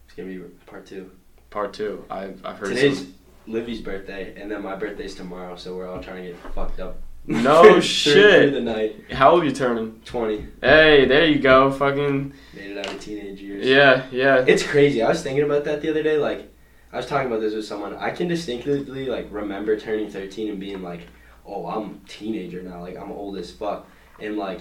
It's 0.06 0.16
gonna 0.16 0.28
be 0.30 0.38
part 0.66 0.84
two. 0.84 1.12
Part 1.52 1.74
two. 1.74 2.04
I've 2.10 2.44
I've 2.44 2.56
heard 2.58 2.70
Today's 2.70 2.98
some. 2.98 3.14
Livy's 3.46 3.80
birthday, 3.82 4.34
and 4.40 4.50
then 4.50 4.62
my 4.62 4.74
birthday's 4.74 5.14
tomorrow, 5.14 5.54
so 5.56 5.76
we're 5.76 5.86
all 5.88 6.02
trying 6.02 6.22
to 6.24 6.28
get 6.30 6.38
fucked 6.54 6.80
up. 6.80 6.96
No 7.26 7.62
Through- 7.72 7.82
shit. 7.82 8.42
Through 8.42 8.50
the 8.52 8.60
night, 8.60 9.12
How 9.12 9.32
old 9.32 9.42
are 9.42 9.46
you 9.46 9.52
turning? 9.52 10.00
twenty, 10.04 10.46
Hey, 10.62 11.04
there 11.04 11.26
you 11.26 11.38
go. 11.40 11.70
Fucking 11.70 12.32
made 12.54 12.70
it 12.70 12.78
out 12.78 12.92
of 12.94 13.00
teenage 13.00 13.40
years. 13.40 13.66
yeah, 13.66 14.06
yeah. 14.10 14.44
It's 14.46 14.62
crazy. 14.62 15.02
I 15.02 15.08
was 15.08 15.22
thinking 15.22 15.44
about 15.44 15.64
that 15.64 15.82
the 15.82 15.90
other 15.90 16.02
day. 16.02 16.16
Like, 16.16 16.50
I 16.92 16.96
was 16.96 17.06
talking 17.06 17.26
about 17.26 17.40
this 17.40 17.54
with 17.54 17.64
someone. 17.66 17.94
I 17.96 18.10
can 18.10 18.28
distinctly 18.28 19.06
like 19.06 19.28
remember 19.30 19.78
turning 19.78 20.08
thirteen 20.08 20.48
and 20.48 20.58
being 20.58 20.82
like, 20.82 21.02
"Oh, 21.44 21.66
I'm 21.66 22.00
a 22.04 22.08
teenager 22.08 22.62
now. 22.62 22.80
Like, 22.80 22.96
I'm 22.96 23.12
old 23.12 23.36
as 23.36 23.50
fuck." 23.50 23.86
And 24.20 24.36
like, 24.38 24.60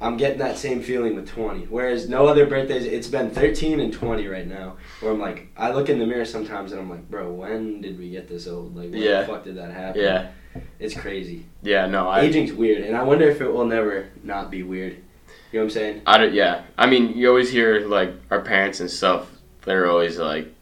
I'm 0.00 0.16
getting 0.18 0.38
that 0.38 0.58
same 0.58 0.82
feeling 0.82 1.14
with 1.16 1.28
twenty. 1.28 1.64
Whereas 1.64 2.08
no 2.08 2.26
other 2.26 2.44
birthdays. 2.46 2.84
It's 2.84 3.08
been 3.08 3.30
thirteen 3.30 3.80
and 3.80 3.92
twenty 3.92 4.26
right 4.28 4.46
now. 4.46 4.76
Where 5.00 5.10
I'm 5.12 5.18
like, 5.18 5.48
I 5.56 5.70
look 5.72 5.88
in 5.88 5.98
the 5.98 6.06
mirror 6.06 6.24
sometimes 6.26 6.72
and 6.72 6.80
I'm 6.80 6.90
like, 6.90 7.08
"Bro, 7.08 7.32
when 7.32 7.80
did 7.80 7.98
we 7.98 8.10
get 8.10 8.28
this 8.28 8.46
old? 8.46 8.76
Like, 8.76 8.90
when 8.90 9.00
Yeah. 9.00 9.22
the 9.22 9.26
fuck 9.26 9.44
did 9.44 9.56
that 9.56 9.70
happen?" 9.72 10.02
Yeah, 10.02 10.28
It's 10.78 10.94
crazy. 10.94 11.46
yeah. 11.62 11.86
No, 11.86 12.08
I. 12.08 12.20
Aging's 12.20 12.52
weird, 12.52 12.84
and 12.84 12.94
I 12.96 13.02
wonder 13.04 13.28
if 13.28 13.40
it 13.40 13.50
will 13.50 13.64
never 13.64 14.08
not 14.22 14.50
be 14.50 14.62
weird. 14.62 14.96
You 15.52 15.60
know 15.60 15.60
what 15.60 15.62
I'm 15.64 15.70
saying? 15.70 16.02
I 16.06 16.18
don't, 16.18 16.34
yeah. 16.34 16.62
I 16.76 16.86
mean, 16.86 17.16
you 17.16 17.28
always 17.28 17.50
hear 17.50 17.86
like 17.86 18.12
our 18.30 18.40
parents 18.42 18.80
and 18.80 18.90
stuff. 18.90 19.30
They're 19.64 19.88
always 19.90 20.18
like, 20.18 20.52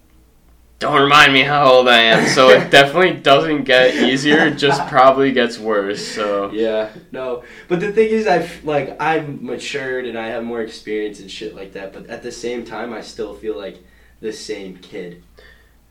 "Don't 0.78 1.00
remind 1.00 1.32
me 1.32 1.42
how 1.42 1.70
old 1.70 1.88
I 1.88 1.98
am." 2.00 2.26
So 2.28 2.50
it 2.50 2.70
definitely 2.78 3.14
doesn't 3.20 3.64
get 3.64 3.94
easier. 3.94 4.46
It 4.46 4.56
just 4.58 4.86
probably 4.88 5.32
gets 5.32 5.58
worse. 5.58 6.06
So 6.06 6.50
Yeah, 6.50 6.90
no. 7.12 7.44
But 7.68 7.80
the 7.80 7.92
thing 7.92 8.10
is, 8.10 8.26
I've 8.26 8.64
like 8.64 8.96
I'm 9.00 9.44
matured 9.44 10.06
and 10.06 10.18
I 10.18 10.28
have 10.28 10.44
more 10.44 10.60
experience 10.60 11.20
and 11.20 11.30
shit 11.30 11.54
like 11.54 11.72
that. 11.72 11.92
But 11.92 12.06
at 12.06 12.22
the 12.22 12.32
same 12.32 12.64
time, 12.64 12.92
I 12.92 13.00
still 13.00 13.34
feel 13.34 13.56
like 13.56 13.78
the 14.20 14.32
same 14.32 14.76
kid. 14.78 15.22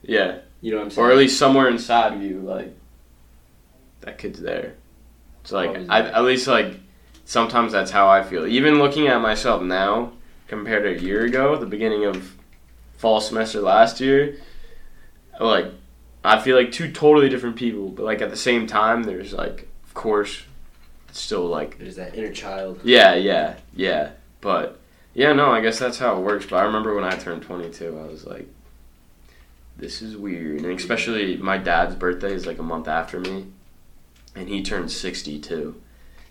yeah, 0.02 0.40
You 0.62 0.72
know 0.72 0.78
what 0.78 0.84
I'm 0.86 0.92
saying? 0.92 1.08
or 1.08 1.12
at 1.12 1.18
least 1.18 1.38
somewhere 1.38 1.70
inside 1.70 2.14
of 2.14 2.22
you, 2.22 2.40
like 2.40 2.76
that 4.02 4.18
kid's 4.18 4.40
there. 4.42 4.76
It's 5.42 5.52
like 5.52 5.76
I, 5.90 6.00
at 6.10 6.24
least 6.24 6.48
like 6.48 6.80
sometimes 7.26 7.72
that's 7.72 7.92
how 7.92 8.08
I 8.10 8.24
feel. 8.24 8.46
Even 8.48 8.80
looking 8.80 9.08
at 9.08 9.22
myself 9.22 9.62
now 9.62 10.14
compared 10.48 10.84
to 10.84 10.98
a 10.98 11.06
year 11.08 11.26
ago, 11.26 11.56
the 11.58 11.66
beginning 11.66 12.06
of 12.06 12.36
fall 12.98 13.20
semester 13.22 13.60
last 13.62 14.00
year, 14.00 14.38
like 15.40 15.68
I 16.24 16.40
feel 16.40 16.56
like 16.56 16.72
two 16.72 16.92
totally 16.92 17.30
different 17.30 17.56
people. 17.56 17.90
But 17.90 18.04
like 18.04 18.22
at 18.22 18.30
the 18.30 18.38
same 18.38 18.68
time, 18.68 19.04
there's 19.04 19.34
like 19.34 19.68
of 19.86 19.94
course 19.94 20.44
still 21.12 21.46
like 21.48 21.78
There's 21.78 21.96
that 21.98 22.16
inner 22.16 22.32
child. 22.32 22.80
yeah, 22.84 23.14
yeah, 23.16 23.56
yeah. 23.76 24.12
But 24.42 24.80
yeah, 25.14 25.34
no, 25.34 25.52
I 25.52 25.62
guess 25.62 25.80
that's 25.80 26.00
how 26.00 26.18
it 26.18 26.22
works. 26.22 26.46
But 26.46 26.58
I 26.58 26.64
remember 26.64 26.96
when 26.96 27.04
I 27.04 27.16
turned 27.16 27.44
22, 27.44 28.00
I 28.00 28.04
was 28.12 28.26
like, 28.26 28.48
this 29.78 30.02
is 30.02 30.18
weird. 30.18 30.62
And 30.62 30.80
especially 30.80 31.38
my 31.38 31.58
dad's 31.58 31.96
birthday 31.96 32.34
is 32.34 32.46
like 32.46 32.58
a 32.60 32.64
month 32.64 32.88
after 32.88 33.20
me, 33.20 33.46
and 34.36 34.50
he 34.50 34.64
turned 34.64 34.92
62. 34.92 35.80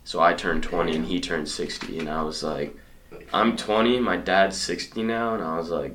So 0.05 0.21
I 0.21 0.35
turned 0.35 0.65
20 0.65 0.97
and 0.97 1.07
he 1.07 1.21
turned 1.21 1.49
60, 1.49 1.99
and 2.01 2.09
I 2.09 2.23
was 2.23 2.43
like, 2.43 2.77
I'm 3.33 3.57
20, 3.57 4.01
my 4.01 4.17
dad's 4.17 4.57
60 4.57 5.03
now, 5.05 5.35
and 5.35 5.45
I 5.45 5.57
was 5.57 5.71
like, 5.71 5.95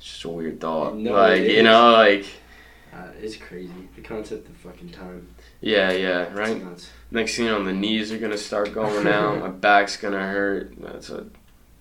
just 0.00 0.24
a 0.24 0.28
weird 0.28 0.60
thought. 0.60 0.96
No, 0.96 1.12
like, 1.12 1.42
you 1.42 1.62
know, 1.62 1.92
like, 1.92 2.26
Uh, 2.92 3.08
it's 3.22 3.36
crazy. 3.36 3.72
The 3.94 4.02
concept 4.02 4.48
of 4.48 4.56
fucking 4.56 4.90
time. 4.90 5.28
yeah, 5.60 5.92
yeah, 5.92 6.32
right? 6.34 6.60
Next 7.12 7.36
thing 7.36 7.46
you 7.46 7.52
know, 7.52 7.62
the 7.62 7.72
knees 7.72 8.10
are 8.12 8.18
gonna 8.18 8.38
start 8.38 8.72
going 8.74 9.06
out. 9.06 9.38
my 9.46 9.48
back's 9.48 9.96
gonna 9.96 10.26
hurt. 10.26 10.72
That's 10.80 11.10
a, 11.10 11.26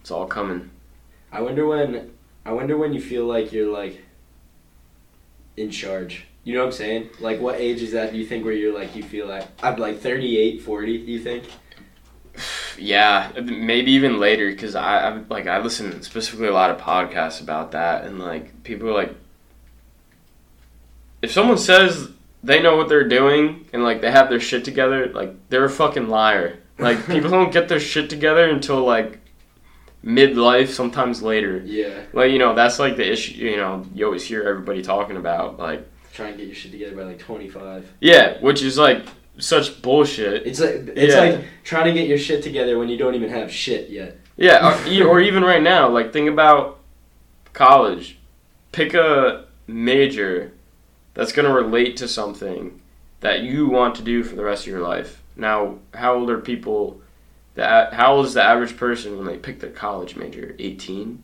it's 0.02 0.12
all 0.12 0.28
coming. 0.28 0.70
I 1.32 1.42
wonder 1.42 1.66
when. 1.66 2.12
I 2.46 2.52
wonder 2.52 2.78
when 2.78 2.94
you 2.94 3.02
feel 3.02 3.26
like 3.26 3.52
you're 3.52 3.72
like 3.72 4.02
in 5.58 5.70
charge. 5.72 6.26
You 6.44 6.54
know 6.56 6.62
what 6.62 6.68
I'm 6.68 6.72
saying? 6.74 7.10
Like, 7.20 7.40
what 7.42 7.56
age 7.60 7.82
is 7.82 7.92
that? 7.92 8.12
Do 8.12 8.18
you 8.18 8.26
think 8.26 8.44
where 8.46 8.54
you're 8.54 8.74
like 8.74 8.96
you 8.96 9.04
feel 9.04 9.28
like 9.28 9.46
I'm 9.62 9.76
like 9.78 10.00
38, 10.00 10.62
40? 10.62 11.06
Do 11.06 11.12
you 11.12 11.20
think? 11.20 11.44
Yeah, 12.78 13.32
maybe 13.44 13.92
even 13.92 14.20
later 14.20 14.50
because 14.50 14.76
I 14.76 15.08
I'm, 15.08 15.26
like 15.30 15.48
I 15.48 15.60
listen 15.60 16.02
specifically 16.02 16.48
a 16.48 16.54
lot 16.54 16.72
of 16.72 16.78
podcasts 16.78 17.42
about 17.42 17.72
that, 17.72 18.06
and 18.06 18.20
like 18.20 18.64
people 18.64 18.90
are 18.90 18.94
like, 18.94 19.16
if 21.22 21.32
someone 21.32 21.58
says 21.58 22.10
they 22.44 22.62
know 22.62 22.78
what 22.78 22.88
they're 22.88 23.08
doing 23.08 23.68
and 23.74 23.84
like 23.84 24.02
they 24.02 24.12
have 24.12 24.30
their 24.30 24.40
shit 24.40 24.64
together, 24.64 25.08
like 25.08 25.36
they're 25.50 25.66
a 25.66 25.70
fucking 25.70 26.08
liar. 26.08 26.60
Like 26.78 27.06
people 27.08 27.30
don't 27.30 27.52
get 27.52 27.68
their 27.68 27.80
shit 27.80 28.10
together 28.10 28.50
until 28.50 28.84
like 28.84 29.20
midlife, 30.04 30.70
sometimes 30.70 31.22
later. 31.22 31.62
Yeah. 31.66 32.04
Like 32.14 32.32
you 32.32 32.40
know 32.40 32.56
that's 32.56 32.80
like 32.80 32.96
the 32.96 33.12
issue. 33.12 33.34
You 33.34 33.58
know 33.58 33.86
you 33.94 34.06
always 34.06 34.24
hear 34.24 34.44
everybody 34.44 34.82
talking 34.82 35.18
about 35.18 35.60
like 35.60 35.86
Try 36.14 36.30
and 36.30 36.38
get 36.38 36.48
your 36.48 36.56
shit 36.56 36.72
together 36.72 36.96
by 36.96 37.04
like 37.04 37.20
25. 37.20 37.94
yeah, 38.02 38.40
which 38.42 38.62
is 38.62 38.78
like 38.78 39.06
such 39.40 39.82
bullshit. 39.82 40.46
It's 40.46 40.60
like 40.60 40.90
it's 40.96 41.14
Yeah. 41.16 41.20
like 41.22 41.46
trying 41.64 41.86
to 41.86 41.94
get 41.94 42.08
your 42.08 42.18
shit 42.18 42.44
together 42.44 42.78
when 42.78 42.90
you 42.90 42.98
don't 42.98 43.16
even 43.16 43.30
have 43.30 43.52
shit 43.52 43.90
yet. 43.90 44.18
Yeah, 44.38 44.78
or, 44.88 45.08
or 45.08 45.20
even 45.22 45.44
right 45.44 45.62
now, 45.62 45.90
like 45.90 46.14
think 46.14 46.30
about 46.30 46.80
college. 47.54 48.18
Pick 48.72 48.94
a 48.94 49.46
major 49.68 50.52
that's 51.14 51.32
going 51.32 51.48
to 51.48 51.54
relate 51.54 51.98
to 51.98 52.08
something 52.08 52.80
that 53.22 53.42
you 53.42 53.68
want 53.68 53.96
to 53.96 54.02
do 54.02 54.24
for 54.24 54.36
the 54.36 54.44
rest 54.44 54.64
of 54.66 54.72
your 54.72 54.82
life. 54.82 55.22
Now, 55.36 55.80
how 55.94 56.16
old 56.16 56.30
are 56.30 56.38
people? 56.40 57.02
That 57.56 57.94
how 57.94 58.14
old 58.16 58.26
is 58.28 58.36
the 58.36 58.44
average 58.44 58.78
person 58.78 59.18
when 59.18 59.26
they 59.26 59.38
pick 59.38 59.60
their 59.60 59.72
college 59.72 60.16
major? 60.16 60.56
Eighteen. 60.60 61.24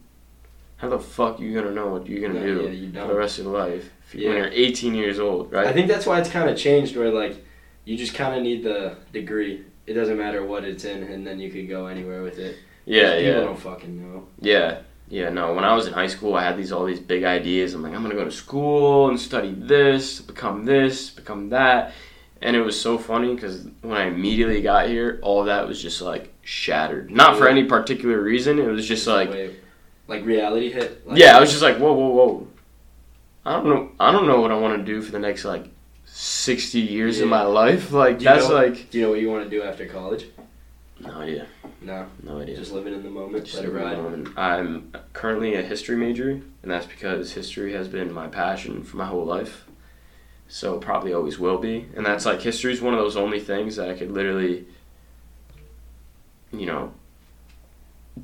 How 0.78 0.89
the 0.89 0.99
fuck 0.99 1.39
are 1.39 1.43
you 1.43 1.54
gonna 1.54 1.71
know 1.73 1.88
what 1.88 2.08
you're 2.08 2.28
gonna 2.28 2.41
No, 2.45 2.45
do 2.45 2.63
yeah, 2.63 2.69
you 2.71 2.91
for 2.91 3.08
the 3.08 3.15
rest 3.15 3.39
of 3.39 3.45
your 3.45 3.54
life 3.54 3.89
if 4.08 4.15
you- 4.15 4.28
when 4.28 4.38
you're 4.38 4.47
18 4.51 4.93
years 4.95 5.19
old, 5.19 5.51
right? 5.54 5.65
I 5.67 5.71
think 5.71 5.88
that's 5.88 6.06
why 6.06 6.19
it's 6.19 6.30
kind 6.30 6.49
of 6.49 6.58
changed 6.58 6.97
where 6.97 7.10
like 7.12 7.44
you 7.86 7.95
just 7.95 8.13
kind 8.13 8.36
of 8.36 8.43
need 8.43 8.63
the 8.63 8.98
degree. 9.13 9.63
It 9.88 9.93
doesn't 9.93 10.17
matter 10.17 10.43
what 10.45 10.63
it's 10.63 10.84
in, 10.84 11.04
and 11.04 11.26
then 11.26 11.39
you 11.39 11.52
could 11.52 11.69
go 11.69 11.86
anywhere 11.88 12.24
with 12.24 12.39
it. 12.39 12.58
yeah, 12.86 13.15
People 13.17 13.24
yeah. 13.24 13.39
don't 13.41 13.60
fucking 13.60 14.02
know. 14.02 14.28
Yeah, 14.39 14.80
yeah, 15.08 15.30
no. 15.30 15.54
When 15.54 15.63
I 15.63 15.76
was 15.76 15.86
in 15.88 15.93
high 15.93 16.08
school, 16.08 16.36
I 16.36 16.43
had 16.43 16.58
these 16.58 16.71
all 16.71 16.86
these 16.86 17.00
big 17.00 17.24
ideas. 17.24 17.74
I'm 17.74 17.84
like, 17.84 17.93
I'm 17.93 18.02
gonna 18.02 18.15
go 18.15 18.26
to 18.26 18.32
school 18.32 19.10
and 19.10 19.19
study 19.19 19.54
this, 19.56 20.19
become 20.21 20.65
this, 20.65 21.12
become 21.12 21.50
that, 21.50 21.93
and 22.41 22.56
it 22.56 22.62
was 22.62 22.80
so 22.80 22.98
funny 22.98 23.36
because 23.36 23.67
when 23.82 23.95
I 23.98 24.06
immediately 24.06 24.62
got 24.62 24.88
here, 24.88 25.19
all 25.21 25.43
that 25.45 25.67
was 25.67 25.80
just 25.82 26.02
like 26.02 26.34
shattered. 26.41 27.12
Not 27.12 27.38
for 27.38 27.48
any 27.48 27.65
particular 27.65 28.19
reason. 28.19 28.58
It 28.58 28.67
was 28.67 28.88
just 28.88 29.06
like, 29.06 29.30
Wait, 29.30 29.60
like 30.08 30.26
reality 30.26 30.71
hit. 30.71 31.08
Like, 31.08 31.19
yeah, 31.19 31.38
I 31.38 31.39
was 31.39 31.52
just 31.52 31.62
like, 31.62 31.78
whoa, 31.78 31.93
whoa, 31.93 32.10
whoa. 32.10 32.48
I 33.45 33.54
don't 33.54 33.65
know. 33.65 33.91
I 34.00 34.12
don't 34.12 34.26
know 34.28 34.41
what 34.41 34.52
I 34.52 34.58
want 34.58 34.80
to 34.80 34.84
do 34.84 35.04
for 35.04 35.12
the 35.12 35.19
next 35.19 35.45
like 35.45 35.67
sixty 36.17 36.80
years 36.80 37.19
of 37.19 37.28
my 37.28 37.43
life. 37.43 37.91
Like 37.91 38.19
Do 38.19 38.23
you 38.23 38.30
that's 38.32 38.47
know- 38.47 38.56
like 38.56 38.89
Do 38.89 38.97
you 38.97 39.04
know 39.04 39.10
what 39.12 39.19
you 39.19 39.30
want 39.30 39.43
to 39.43 39.49
do 39.49 39.62
after 39.63 39.86
college? 39.86 40.28
no 41.01 41.12
idea. 41.15 41.45
No, 41.82 42.08
No 42.23 42.39
idea. 42.39 42.56
just 42.56 42.71
living 42.71 42.93
in 42.93 43.04
the 43.04 43.10
moment. 43.10 43.43
Just 43.43 43.58
let 43.58 43.65
it 43.65 43.71
ride. 43.71 43.97
the 43.97 44.01
moment. 44.01 44.30
I'm 44.38 44.91
currently 45.12 45.54
a 45.56 45.62
history 45.62 45.97
major, 45.97 46.30
and 46.30 46.71
that's 46.71 46.86
because 46.86 47.34
history 47.34 47.73
has 47.73 47.89
been 47.89 48.13
my 48.13 48.28
passion 48.28 48.82
for 48.82 48.95
my 48.97 49.06
whole 49.06 49.25
life. 49.25 49.65
So 50.47 50.78
probably 50.80 51.12
always 51.13 51.38
will 51.38 51.58
be. 51.58 51.88
And 51.97 52.06
that's 52.06 52.25
like 52.25 52.41
history 52.41 52.71
is 52.71 52.82
one 52.82 52.93
of 52.93 52.99
those 52.99 53.17
only 53.17 53.39
things 53.41 53.75
that 53.75 53.89
I 53.89 53.93
could 53.93 54.12
literally, 54.12 54.65
you 56.54 56.65
know, 56.65 56.93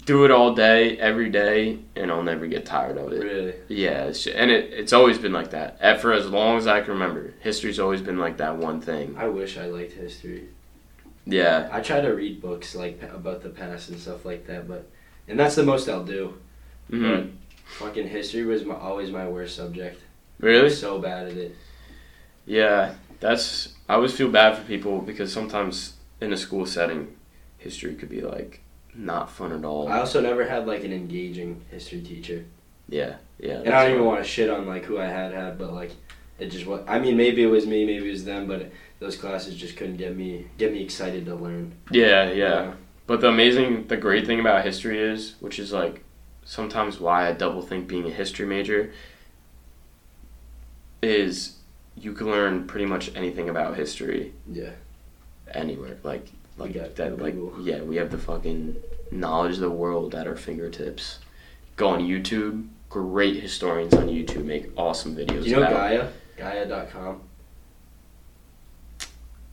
do 0.06 0.26
it 0.26 0.32
all 0.32 0.54
day, 0.56 0.98
every 0.98 1.30
day, 1.30 1.80
and 1.96 2.10
I'll 2.12 2.24
never 2.24 2.48
get 2.48 2.66
tired 2.66 2.98
of 2.98 3.12
it. 3.12 3.24
Really? 3.24 3.54
Yeah, 3.68 4.06
it's, 4.06 4.26
and 4.28 4.50
it, 4.50 4.72
it's 4.74 4.94
always 4.94 5.18
been 5.18 5.34
like 5.34 5.52
that. 5.52 6.00
For 6.02 6.14
as 6.14 6.28
long 6.30 6.58
as 6.58 6.68
I 6.68 6.82
can 6.82 6.94
remember, 6.94 7.34
history's 7.42 7.80
always 7.80 8.02
been 8.02 8.18
like 8.18 8.38
that 8.38 8.58
one 8.58 8.80
thing. 8.82 9.16
I 9.18 9.28
wish 9.28 9.58
I 9.58 9.66
liked 9.68 9.94
history. 9.94 10.48
Yeah, 11.26 11.70
I 11.72 11.82
try 11.82 12.02
to 12.02 12.10
read 12.10 12.42
books 12.42 12.74
like 12.74 13.02
about 13.04 13.44
the 13.44 13.50
past 13.50 13.90
and 13.90 14.00
stuff 14.00 14.26
like 14.26 14.48
that, 14.48 14.68
but 14.68 14.90
and 15.28 15.40
that's 15.40 15.56
the 15.56 15.64
most 15.64 15.88
I'll 15.88 16.04
do. 16.04 16.36
hmm 16.90 17.28
Fucking 17.78 18.08
history 18.10 18.44
was 18.46 18.66
my, 18.66 18.76
always 18.76 19.12
my 19.12 19.28
worst 19.28 19.56
subject. 19.56 20.02
really. 20.40 20.66
I'm 20.68 20.74
so 20.74 21.00
bad 21.00 21.28
at 21.28 21.38
it. 21.38 21.56
Yeah, 22.46 22.96
that's. 23.20 23.76
I 23.88 23.94
always 23.96 24.14
feel 24.14 24.30
bad 24.30 24.58
for 24.58 24.64
people 24.64 25.00
because 25.00 25.32
sometimes 25.32 25.94
in 26.20 26.34
a 26.34 26.38
school 26.38 26.66
setting, 26.66 27.16
history 27.60 27.94
could 27.96 28.10
be 28.10 28.22
like 28.22 28.62
not 28.96 29.30
fun 29.32 29.52
at 29.52 29.64
all. 29.66 29.88
I 29.88 30.00
also 30.00 30.22
never 30.22 30.46
had 30.46 30.68
like 30.68 30.84
an 30.84 30.94
engaging 30.94 31.62
history 31.72 32.02
teacher, 32.02 32.46
yeah, 32.90 33.16
yeah. 33.40 33.60
and 33.66 33.70
I 33.74 33.84
don't 33.84 33.94
even 33.96 34.06
want 34.06 34.24
to 34.24 34.30
shit 34.30 34.50
on 34.50 34.66
like 34.68 34.86
who 34.86 34.98
I 35.00 35.06
had 35.08 35.34
had, 35.34 35.58
but 35.58 35.74
like 35.74 35.92
it 36.40 36.48
just 36.48 36.66
was. 36.66 36.84
I 36.88 37.00
mean, 37.00 37.18
maybe 37.18 37.44
it 37.44 37.48
was 37.48 37.66
me, 37.68 37.86
maybe 37.86 38.08
it 38.08 38.12
was 38.12 38.26
them, 38.26 38.48
but 38.48 38.72
those 39.00 39.16
classes 39.18 39.56
just 39.56 39.78
couldn't 39.78 39.98
get 39.98 40.16
me 40.16 40.48
get 40.58 40.72
me 40.72 40.84
excited 40.84 41.26
to 41.26 41.36
learn. 41.36 41.74
Yeah, 41.92 42.32
yeah. 42.32 42.74
But 43.08 43.22
the 43.22 43.28
amazing, 43.28 43.88
the 43.88 43.98
great 43.98 44.26
thing 44.26 44.40
about 44.40 44.64
history 44.64 45.00
is, 45.00 45.36
which 45.40 45.60
is 45.60 45.72
like 45.74 46.04
sometimes 46.46 47.00
why 47.00 47.28
I 47.28 47.34
double 47.34 47.62
think 47.62 47.88
being 47.88 48.06
a 48.08 48.12
history 48.12 48.46
major, 48.46 48.92
is 51.02 51.58
you 51.96 52.14
can 52.14 52.28
learn 52.28 52.68
pretty 52.68 52.86
much 52.86 53.12
anything 53.16 53.50
about 53.50 53.76
history 53.76 54.34
Yeah. 54.52 54.72
anywhere. 55.54 55.98
Like, 56.04 56.28
like 56.62 56.74
got 56.74 56.96
that. 56.96 57.20
Like, 57.20 57.36
Google. 57.36 57.62
yeah, 57.66 57.82
we 57.82 57.96
have 57.98 58.12
the 58.12 58.18
fucking 58.18 58.76
knowledge 59.12 59.56
of 59.56 59.62
the 59.62 59.70
world 59.70 60.16
at 60.16 60.28
our 60.28 60.36
fingertips. 60.36 61.20
Go 61.76 61.90
on 61.90 62.02
YouTube. 62.02 62.68
Great 62.90 63.38
historians 63.42 63.94
on 63.94 64.08
YouTube 64.08 64.44
make 64.46 64.70
awesome 64.78 65.16
videos. 65.16 65.44
Do 65.44 65.50
you 65.50 65.56
know 65.56 65.62
about 65.64 65.74
Gaia? 66.38 66.66
Gaia.com. 66.68 67.22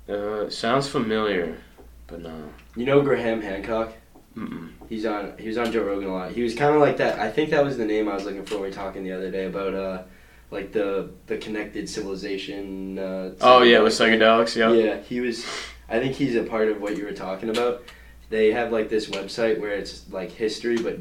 Uh, 0.08 0.48
sounds 0.48 0.88
familiar, 0.88 1.58
but 2.06 2.20
no. 2.20 2.48
You 2.76 2.86
know 2.86 3.02
Graham 3.02 3.42
Hancock? 3.42 3.92
Mm-mm. 4.36 4.70
He's 4.88 5.04
on. 5.04 5.34
He 5.38 5.48
was 5.48 5.58
on 5.58 5.70
Joe 5.70 5.84
Rogan 5.84 6.08
a 6.08 6.12
lot. 6.12 6.32
He 6.32 6.42
was 6.42 6.54
kind 6.54 6.74
of 6.74 6.80
like 6.80 6.96
that. 6.98 7.18
I 7.18 7.30
think 7.30 7.50
that 7.50 7.62
was 7.62 7.76
the 7.76 7.84
name 7.84 8.08
I 8.08 8.14
was 8.14 8.24
looking 8.24 8.44
for 8.44 8.54
when 8.54 8.62
we 8.62 8.68
were 8.68 8.74
talking 8.74 9.04
the 9.04 9.12
other 9.12 9.30
day 9.30 9.46
about 9.46 9.74
uh, 9.74 10.02
like 10.50 10.72
the 10.72 11.10
the 11.26 11.36
connected 11.36 11.88
civilization. 11.88 12.98
Uh, 12.98 13.34
Oh 13.40 13.62
yeah, 13.62 13.80
with 13.80 13.92
psychedelics. 13.92 14.56
Yeah. 14.56 14.72
Yeah, 14.72 15.00
he 15.00 15.20
was. 15.20 15.44
I 15.88 15.98
think 15.98 16.14
he's 16.14 16.34
a 16.36 16.42
part 16.42 16.68
of 16.68 16.80
what 16.80 16.96
you 16.96 17.04
were 17.04 17.12
talking 17.12 17.48
about. 17.50 17.82
They 18.30 18.52
have 18.52 18.72
like 18.72 18.88
this 18.90 19.08
website 19.08 19.58
where 19.60 19.72
it's 19.72 20.04
like 20.10 20.30
history, 20.30 20.76
but 20.76 20.98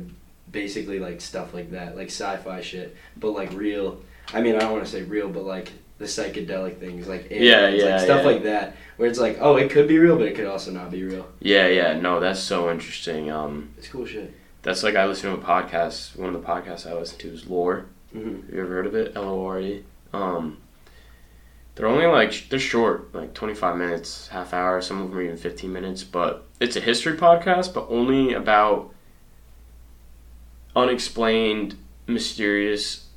basically 0.51 0.99
like 0.99 1.19
stuff 1.21 1.53
like 1.53 1.71
that, 1.71 1.95
like 1.97 2.07
sci-fi 2.07 2.61
shit, 2.61 2.95
but 3.17 3.31
like 3.31 3.51
real. 3.53 4.01
I 4.33 4.41
mean, 4.41 4.55
I 4.55 4.59
don't 4.59 4.71
want 4.71 4.85
to 4.85 4.89
say 4.91 5.03
real, 5.03 5.29
but 5.29 5.43
like 5.43 5.71
the 5.97 6.05
psychedelic 6.05 6.77
things, 6.77 7.07
like 7.07 7.27
Yeah, 7.29 7.67
yeah, 7.69 7.85
like 7.95 7.99
stuff 8.01 8.21
yeah. 8.21 8.31
like 8.31 8.43
that, 8.43 8.75
where 8.97 9.09
it's 9.09 9.19
like, 9.19 9.37
oh, 9.41 9.57
it 9.57 9.71
could 9.71 9.87
be 9.87 9.97
real, 9.97 10.15
but 10.17 10.27
it 10.27 10.35
could 10.35 10.45
also 10.47 10.71
not 10.71 10.91
be 10.91 11.03
real. 11.03 11.27
Yeah, 11.39 11.67
yeah. 11.67 11.99
No, 11.99 12.19
that's 12.19 12.39
so 12.39 12.69
interesting. 12.71 13.29
Um, 13.31 13.71
It's 13.77 13.87
cool 13.89 14.05
shit. 14.05 14.33
that's 14.61 14.83
like 14.83 14.95
I 14.95 15.05
listen 15.05 15.31
to 15.33 15.41
a 15.41 15.43
podcast. 15.43 16.15
One 16.17 16.33
of 16.33 16.41
the 16.41 16.47
podcasts 16.47 16.89
I 16.89 16.93
listen 16.93 17.17
to 17.19 17.33
is 17.33 17.47
Lore. 17.47 17.85
hmm 18.13 18.41
Have 18.45 18.53
you 18.53 18.61
ever 18.61 18.73
heard 18.73 18.85
of 18.87 18.95
it? 18.95 19.13
L 19.15 19.23
O 19.25 19.45
R 19.47 19.59
E. 19.59 19.83
Um, 20.13 20.57
they're 21.77 21.87
only 21.87 22.07
like 22.07 22.49
they're 22.49 22.57
short, 22.57 23.13
like 23.13 23.35
twenty 23.35 23.53
five 23.53 23.77
minutes, 23.77 24.27
half 24.29 24.51
hour. 24.51 24.81
Some 24.81 24.99
of 24.99 25.09
them 25.09 25.17
are 25.17 25.21
even 25.21 25.37
fifteen 25.37 25.71
minutes. 25.71 26.03
But 26.03 26.43
it's 26.59 26.75
a 26.75 26.81
history 26.81 27.15
podcast, 27.15 27.73
but 27.73 27.85
only 27.89 28.33
about 28.33 28.93
unexplained, 30.75 31.77
mysterious, 32.07 33.07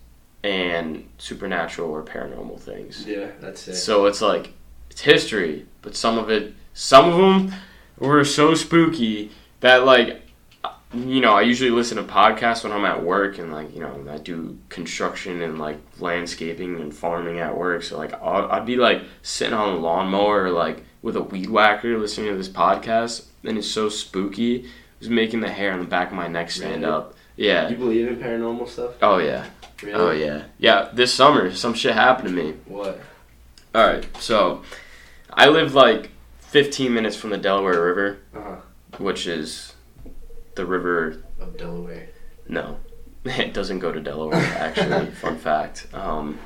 and 0.44 1.08
supernatural 1.16 1.90
or 1.90 2.02
paranormal 2.02 2.60
things. 2.60 3.06
Yeah, 3.06 3.30
that's 3.40 3.66
it. 3.66 3.76
So 3.76 4.04
it's 4.04 4.20
like 4.20 4.52
it's 4.90 5.00
history, 5.00 5.66
but 5.80 5.96
some 5.96 6.18
of 6.18 6.30
it, 6.30 6.54
some 6.74 7.08
of 7.08 7.16
them 7.16 7.58
were 7.98 8.24
so 8.24 8.54
spooky 8.54 9.30
that 9.60 9.84
like, 9.84 10.22
you 10.92 11.20
know, 11.20 11.35
I 11.35 11.42
usually 11.42 11.70
listen 11.70 11.96
to 11.98 12.03
podcasts 12.03 12.64
when 12.64 12.72
I'm 12.72 12.85
at 12.85 13.03
work 13.05 13.38
and 13.38 13.53
like, 13.53 13.72
you 13.74 13.81
know, 13.81 14.05
I 14.11 14.18
do 14.18 14.59
construction 14.68 15.40
and 15.42 15.59
like 15.59 15.79
landscaping 16.00 16.81
and 16.81 16.92
farming 16.94 17.38
at 17.38 17.57
work. 17.57 17.83
So 17.85 17.96
like, 17.96 18.12
I'll, 18.14 18.50
I'd 18.50 18.66
be 18.66 18.76
like 18.76 19.03
sitting 19.22 19.55
on 19.55 19.74
a 19.74 19.76
lawnmower 19.76 20.44
or 20.44 20.50
like 20.50 20.83
with 21.03 21.16
a 21.16 21.20
weed 21.22 21.48
whacker 21.48 21.96
listening 21.96 22.31
to 22.31 22.37
this 22.37 22.48
podcast, 22.48 23.26
and 23.44 23.57
it's 23.57 23.68
so 23.68 23.88
spooky. 23.88 24.57
It 24.64 24.66
was 24.98 25.09
making 25.11 25.40
the 25.40 25.50
hair 25.50 25.72
on 25.72 25.79
the 25.79 25.85
back 25.87 26.09
of 26.09 26.14
my 26.14 26.26
neck 26.29 26.50
stand 26.50 26.83
Really? 26.83 26.92
up. 26.92 27.14
Yeah. 27.37 27.68
You 27.68 27.76
believe 27.76 28.09
in 28.09 28.16
paranormal 28.16 28.68
stuff? 28.68 28.94
Oh 29.00 29.18
yeah. 29.18 29.46
Really? 29.83 29.94
Oh 29.94 30.11
yeah. 30.11 30.42
Yeah. 30.59 30.90
This 30.92 31.14
summer, 31.14 31.55
some 31.55 31.72
shit 31.74 31.94
happened 31.94 32.29
to 32.29 32.35
me. 32.35 32.55
What? 32.66 33.00
All 33.74 33.87
right, 33.87 34.05
so 34.20 34.62
I 35.33 35.48
live 35.48 35.74
like 35.74 36.11
15 36.40 36.92
minutes 36.92 37.14
from 37.14 37.31
the 37.31 37.38
Delaware 37.38 37.83
River, 37.85 38.18
Uh 38.35 38.40
huh. 38.42 38.57
which 38.98 39.29
is 39.29 39.72
the 40.54 40.66
river. 40.66 41.22
Of 41.38 41.56
Delaware. 41.56 42.08
No, 42.48 42.78
it 43.24 43.54
doesn't 43.54 43.78
go 43.78 43.92
to 43.92 44.00
Delaware. 44.00 44.42
Actually, 44.56 45.06
fun 45.22 45.38
fact. 45.38 45.86
Um, 45.92 46.38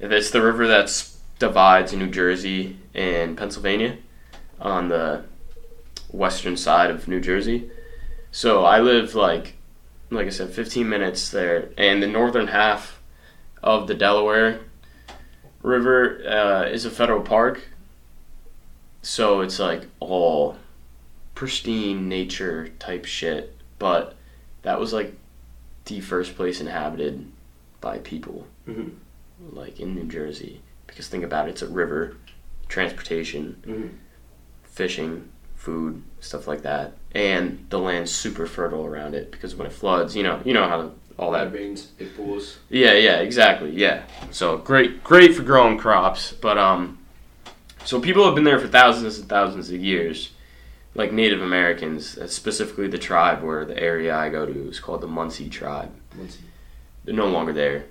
it's 0.00 0.30
the 0.30 0.42
river 0.42 0.66
that 0.68 1.08
divides 1.38 1.92
New 1.92 2.08
Jersey 2.08 2.76
and 2.94 3.36
Pennsylvania 3.36 3.98
on 4.60 4.88
the 4.88 5.24
western 6.10 6.56
side 6.56 6.90
of 6.90 7.08
New 7.08 7.20
Jersey. 7.20 7.70
So 8.30 8.64
I 8.64 8.80
live 8.80 9.14
like, 9.14 9.56
like 10.10 10.26
I 10.26 10.30
said, 10.30 10.50
15 10.50 10.88
minutes 10.88 11.30
there, 11.30 11.70
and 11.76 12.02
the 12.02 12.06
northern 12.06 12.48
half 12.48 13.00
of 13.62 13.86
the 13.86 13.94
Delaware 13.94 14.60
River 15.62 16.22
uh, 16.26 16.68
is 16.68 16.84
a 16.84 16.90
federal 16.90 17.22
park. 17.22 17.68
So 19.02 19.40
it's 19.40 19.58
like 19.58 19.86
all 20.00 20.56
pristine 21.34 22.08
nature 22.08 22.68
type 22.78 23.04
shit, 23.04 23.56
but 23.78 24.14
that 24.62 24.78
was 24.78 24.92
like 24.92 25.14
the 25.86 26.00
first 26.00 26.36
place 26.36 26.60
inhabited 26.60 27.26
by 27.80 27.98
people, 27.98 28.46
Mhm. 28.68 28.92
like 29.52 29.80
in 29.80 29.94
New 29.94 30.04
Jersey. 30.04 30.60
Because 30.86 31.08
think 31.08 31.24
about 31.24 31.48
it, 31.48 31.52
it's 31.52 31.62
a 31.62 31.66
river, 31.66 32.16
transportation, 32.68 33.56
Mhm. 33.66 33.90
fishing, 34.62 35.28
food, 35.56 36.02
stuff 36.20 36.46
like 36.46 36.62
that, 36.62 36.92
and 37.14 37.64
the 37.70 37.78
land's 37.78 38.10
super 38.10 38.46
fertile 38.46 38.84
around 38.84 39.14
it 39.14 39.30
because 39.30 39.54
when 39.54 39.66
it 39.66 39.72
floods, 39.72 40.14
you 40.16 40.22
know, 40.22 40.40
you 40.44 40.52
know 40.52 40.66
how 40.68 40.90
all 41.18 41.30
that. 41.32 41.52
rains, 41.52 41.92
it 41.98 42.16
pools. 42.16 42.58
Yeah, 42.68 42.94
yeah, 42.94 43.18
exactly. 43.20 43.70
Yeah, 43.70 44.02
so 44.30 44.56
great, 44.58 45.04
great 45.04 45.34
for 45.34 45.42
growing 45.42 45.78
crops, 45.78 46.32
but 46.32 46.58
um, 46.58 46.98
so 47.84 48.00
people 48.00 48.24
have 48.24 48.34
been 48.34 48.44
there 48.44 48.58
for 48.58 48.66
thousands 48.68 49.18
and 49.18 49.28
thousands 49.28 49.70
of 49.70 49.80
years 49.80 50.30
like 50.94 51.12
Native 51.12 51.40
Americans, 51.40 52.18
uh, 52.18 52.26
specifically 52.26 52.88
the 52.88 52.98
tribe 52.98 53.42
where 53.42 53.64
the 53.64 53.78
area 53.78 54.14
I 54.14 54.28
go 54.28 54.44
to 54.46 54.68
is 54.68 54.80
called 54.80 55.00
the 55.00 55.08
Munsee 55.08 55.50
tribe. 55.50 55.90
Munsee. 56.16 56.40
They're 57.04 57.14
no 57.14 57.28
longer 57.28 57.52
there. 57.52 57.86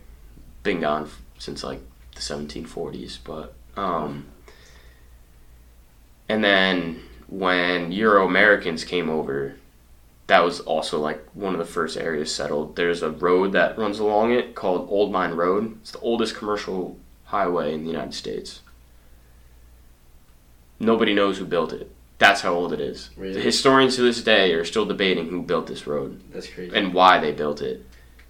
Been 0.63 0.81
gone 0.81 1.03
f- 1.03 1.21
since 1.39 1.63
like 1.63 1.81
the 2.13 2.21
1740s, 2.21 3.17
but 3.23 3.53
um, 3.75 4.27
and 6.29 6.43
then 6.43 7.01
when 7.27 7.91
Euro 7.91 8.25
Americans 8.25 8.83
came 8.83 9.09
over, 9.09 9.55
that 10.27 10.45
was 10.45 10.59
also 10.61 10.99
like 10.99 11.25
one 11.33 11.53
of 11.53 11.59
the 11.59 11.65
first 11.65 11.97
areas 11.97 12.33
settled. 12.33 12.75
There's 12.75 13.01
a 13.01 13.09
road 13.09 13.53
that 13.53 13.77
runs 13.77 13.99
along 13.99 14.31
it 14.31 14.53
called 14.53 14.87
Old 14.89 15.11
Mine 15.11 15.33
Road. 15.33 15.77
It's 15.81 15.91
the 15.91 15.99
oldest 15.99 16.35
commercial 16.35 16.97
highway 17.25 17.73
in 17.73 17.83
the 17.83 17.89
United 17.89 18.13
States. 18.13 18.61
Nobody 20.79 21.13
knows 21.13 21.37
who 21.37 21.45
built 21.45 21.73
it. 21.73 21.91
That's 22.21 22.41
how 22.41 22.53
old 22.53 22.71
it 22.71 22.79
is. 22.79 23.09
Really? 23.17 23.33
The 23.33 23.41
historians 23.41 23.95
to 23.95 24.03
this 24.03 24.21
day 24.23 24.53
are 24.53 24.63
still 24.63 24.85
debating 24.85 25.27
who 25.27 25.41
built 25.41 25.65
this 25.65 25.87
road 25.87 26.21
That's 26.31 26.47
crazy. 26.47 26.75
and 26.75 26.93
why 26.93 27.19
they 27.19 27.31
built 27.31 27.61
it. 27.63 27.83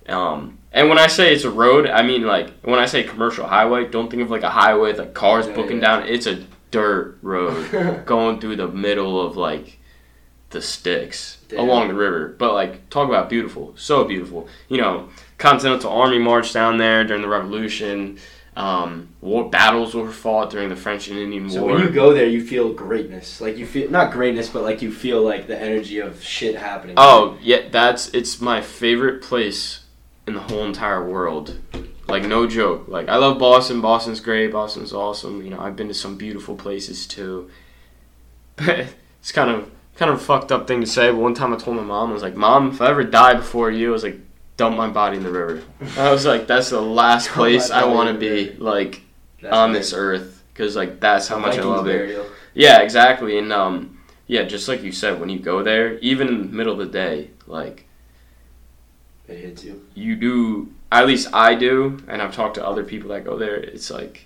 Um, 0.07 0.57
and 0.71 0.87
when 0.87 0.97
I 0.97 1.07
say 1.07 1.33
it's 1.33 1.43
a 1.43 1.51
road, 1.51 1.85
I 1.87 2.01
mean 2.01 2.21
like 2.23 2.51
when 2.61 2.79
I 2.79 2.85
say 2.85 3.03
commercial 3.03 3.45
highway, 3.45 3.85
don't 3.89 4.09
think 4.09 4.23
of 4.23 4.31
like 4.31 4.43
a 4.43 4.49
highway 4.49 4.91
with 4.91 4.99
like 4.99 5.13
cars 5.13 5.45
Yeah, 5.47 5.55
booking 5.55 5.79
yeah. 5.81 5.99
down. 5.99 6.07
It's 6.07 6.25
a 6.25 6.43
dirt 6.71 7.17
road 7.21 8.05
going 8.05 8.39
through 8.39 8.55
the 8.55 8.69
middle 8.69 9.19
of 9.25 9.35
like 9.35 9.77
the 10.51 10.61
sticks 10.61 11.37
Damn. 11.49 11.59
along 11.59 11.89
the 11.89 11.93
river. 11.93 12.29
But 12.37 12.53
like, 12.53 12.89
talk 12.89 13.09
about 13.09 13.29
beautiful, 13.29 13.73
so 13.75 14.05
beautiful. 14.05 14.47
You 14.69 14.77
know, 14.77 15.09
Continental 15.37 15.91
Army 15.91 16.17
marched 16.19 16.53
down 16.53 16.77
there 16.77 17.03
during 17.03 17.21
the 17.21 17.27
Revolution. 17.29 18.19
Um, 18.55 19.09
war 19.21 19.49
battles 19.49 19.95
were 19.95 20.11
fought 20.11 20.49
during 20.49 20.67
the 20.67 20.75
French 20.75 21.07
and 21.07 21.17
Indian 21.17 21.49
So 21.49 21.61
War. 21.61 21.69
So 21.69 21.75
when 21.75 21.83
you 21.85 21.89
go 21.89 22.13
there, 22.13 22.27
you 22.27 22.45
feel 22.45 22.73
greatness. 22.73 23.39
Like 23.39 23.57
you 23.57 23.65
feel 23.65 23.89
not 23.89 24.11
greatness, 24.11 24.49
but 24.49 24.63
like 24.63 24.81
you 24.81 24.91
feel 24.91 25.21
like 25.21 25.47
the 25.47 25.57
energy 25.57 25.99
of 25.99 26.21
shit 26.21 26.55
happening. 26.55 26.95
Oh 26.97 27.37
yeah, 27.41 27.69
that's 27.69 28.09
it's 28.09 28.41
my 28.41 28.61
favorite 28.61 29.21
place 29.21 29.85
in 30.27 30.33
the 30.33 30.41
whole 30.41 30.65
entire 30.65 31.07
world. 31.07 31.59
Like 32.07 32.23
no 32.23 32.45
joke. 32.45 32.89
Like 32.89 33.07
I 33.07 33.15
love 33.15 33.39
Boston. 33.39 33.79
Boston's 33.79 34.19
great. 34.19 34.51
Boston's 34.51 34.91
awesome. 34.91 35.41
You 35.43 35.51
know 35.51 35.59
I've 35.59 35.77
been 35.77 35.87
to 35.87 35.93
some 35.93 36.17
beautiful 36.17 36.55
places 36.55 37.07
too. 37.07 37.49
But 38.57 38.87
it's 39.19 39.31
kind 39.31 39.49
of 39.49 39.71
kind 39.95 40.11
of 40.11 40.17
a 40.17 40.23
fucked 40.23 40.51
up 40.51 40.67
thing 40.67 40.81
to 40.81 40.87
say. 40.87 41.09
But 41.09 41.19
one 41.19 41.33
time 41.33 41.53
I 41.53 41.57
told 41.57 41.77
my 41.77 41.83
mom 41.83 42.09
I 42.09 42.13
was 42.13 42.21
like, 42.21 42.35
"Mom, 42.35 42.71
if 42.71 42.81
I 42.81 42.89
ever 42.89 43.03
die 43.03 43.35
before 43.35 43.71
you, 43.71 43.89
I 43.89 43.91
was 43.91 44.03
like, 44.03 44.19
dump 44.61 44.77
my 44.77 44.89
body 44.89 45.17
in 45.17 45.23
the 45.23 45.31
river." 45.31 45.61
I 45.97 46.11
was 46.11 46.25
like, 46.25 46.45
"That's 46.47 46.69
the 46.69 46.81
last 46.81 47.29
place 47.29 47.71
I 47.71 47.83
want 47.85 48.07
to 48.13 48.17
be 48.19 48.51
like 48.57 49.01
That's 49.41 49.55
on 49.55 49.73
this 49.73 49.93
earth." 49.93 50.43
Because 50.53 50.75
like 50.75 50.99
that's 50.99 51.27
how 51.27 51.39
much 51.39 51.57
I 51.57 51.63
love 51.63 51.87
it. 51.87 52.25
Yeah, 52.53 52.81
exactly. 52.81 53.37
And 53.39 53.51
um, 53.51 53.97
yeah, 54.27 54.43
just 54.43 54.67
like 54.67 54.83
you 54.83 54.91
said, 54.91 55.19
when 55.19 55.29
you 55.29 55.39
go 55.39 55.63
there, 55.63 55.97
even 55.99 56.27
in 56.27 56.37
the 56.41 56.55
middle 56.59 56.73
of 56.73 56.79
the 56.79 56.85
day, 57.05 57.29
like 57.47 57.85
It 59.27 59.37
hits 59.37 59.63
you. 59.63 59.75
you 59.95 60.15
do. 60.15 60.73
At 60.91 61.07
least 61.07 61.29
I 61.33 61.55
do, 61.55 62.03
and 62.09 62.21
I've 62.21 62.35
talked 62.35 62.55
to 62.55 62.67
other 62.67 62.83
people 62.83 63.09
that 63.11 63.23
go 63.23 63.37
there. 63.37 63.55
It's 63.55 63.89
like 63.89 64.25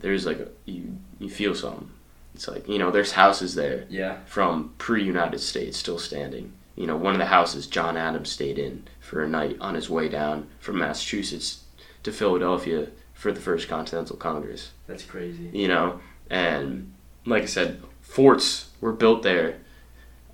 there's 0.00 0.24
like 0.24 0.38
a, 0.40 0.48
you 0.64 0.96
you 1.18 1.28
feel 1.28 1.54
something. 1.54 1.90
It's 2.34 2.46
like 2.48 2.68
you 2.68 2.78
know 2.78 2.90
there's 2.90 3.12
houses 3.12 3.54
there 3.54 3.86
Yeah. 3.90 4.18
from 4.26 4.72
pre-United 4.78 5.40
States 5.40 5.76
still 5.78 5.98
standing. 5.98 6.52
You 6.76 6.86
know, 6.86 6.96
one 6.96 7.14
of 7.14 7.18
the 7.18 7.26
houses 7.26 7.66
John 7.66 7.96
Adams 7.96 8.30
stayed 8.30 8.58
in 8.58 8.84
for 9.00 9.22
a 9.22 9.28
night 9.28 9.56
on 9.60 9.74
his 9.74 9.88
way 9.90 10.08
down 10.08 10.48
from 10.60 10.78
Massachusetts 10.78 11.64
to 12.02 12.12
Philadelphia 12.12 12.88
for 13.14 13.32
the 13.32 13.40
first 13.40 13.66
Continental 13.68 14.16
Congress 14.16 14.72
That's 14.86 15.02
crazy. 15.02 15.48
you 15.52 15.68
know 15.68 16.00
and 16.28 16.92
like 17.24 17.44
i 17.44 17.46
said 17.46 17.80
forts 18.02 18.70
were 18.80 18.92
built 18.92 19.22
there 19.22 19.56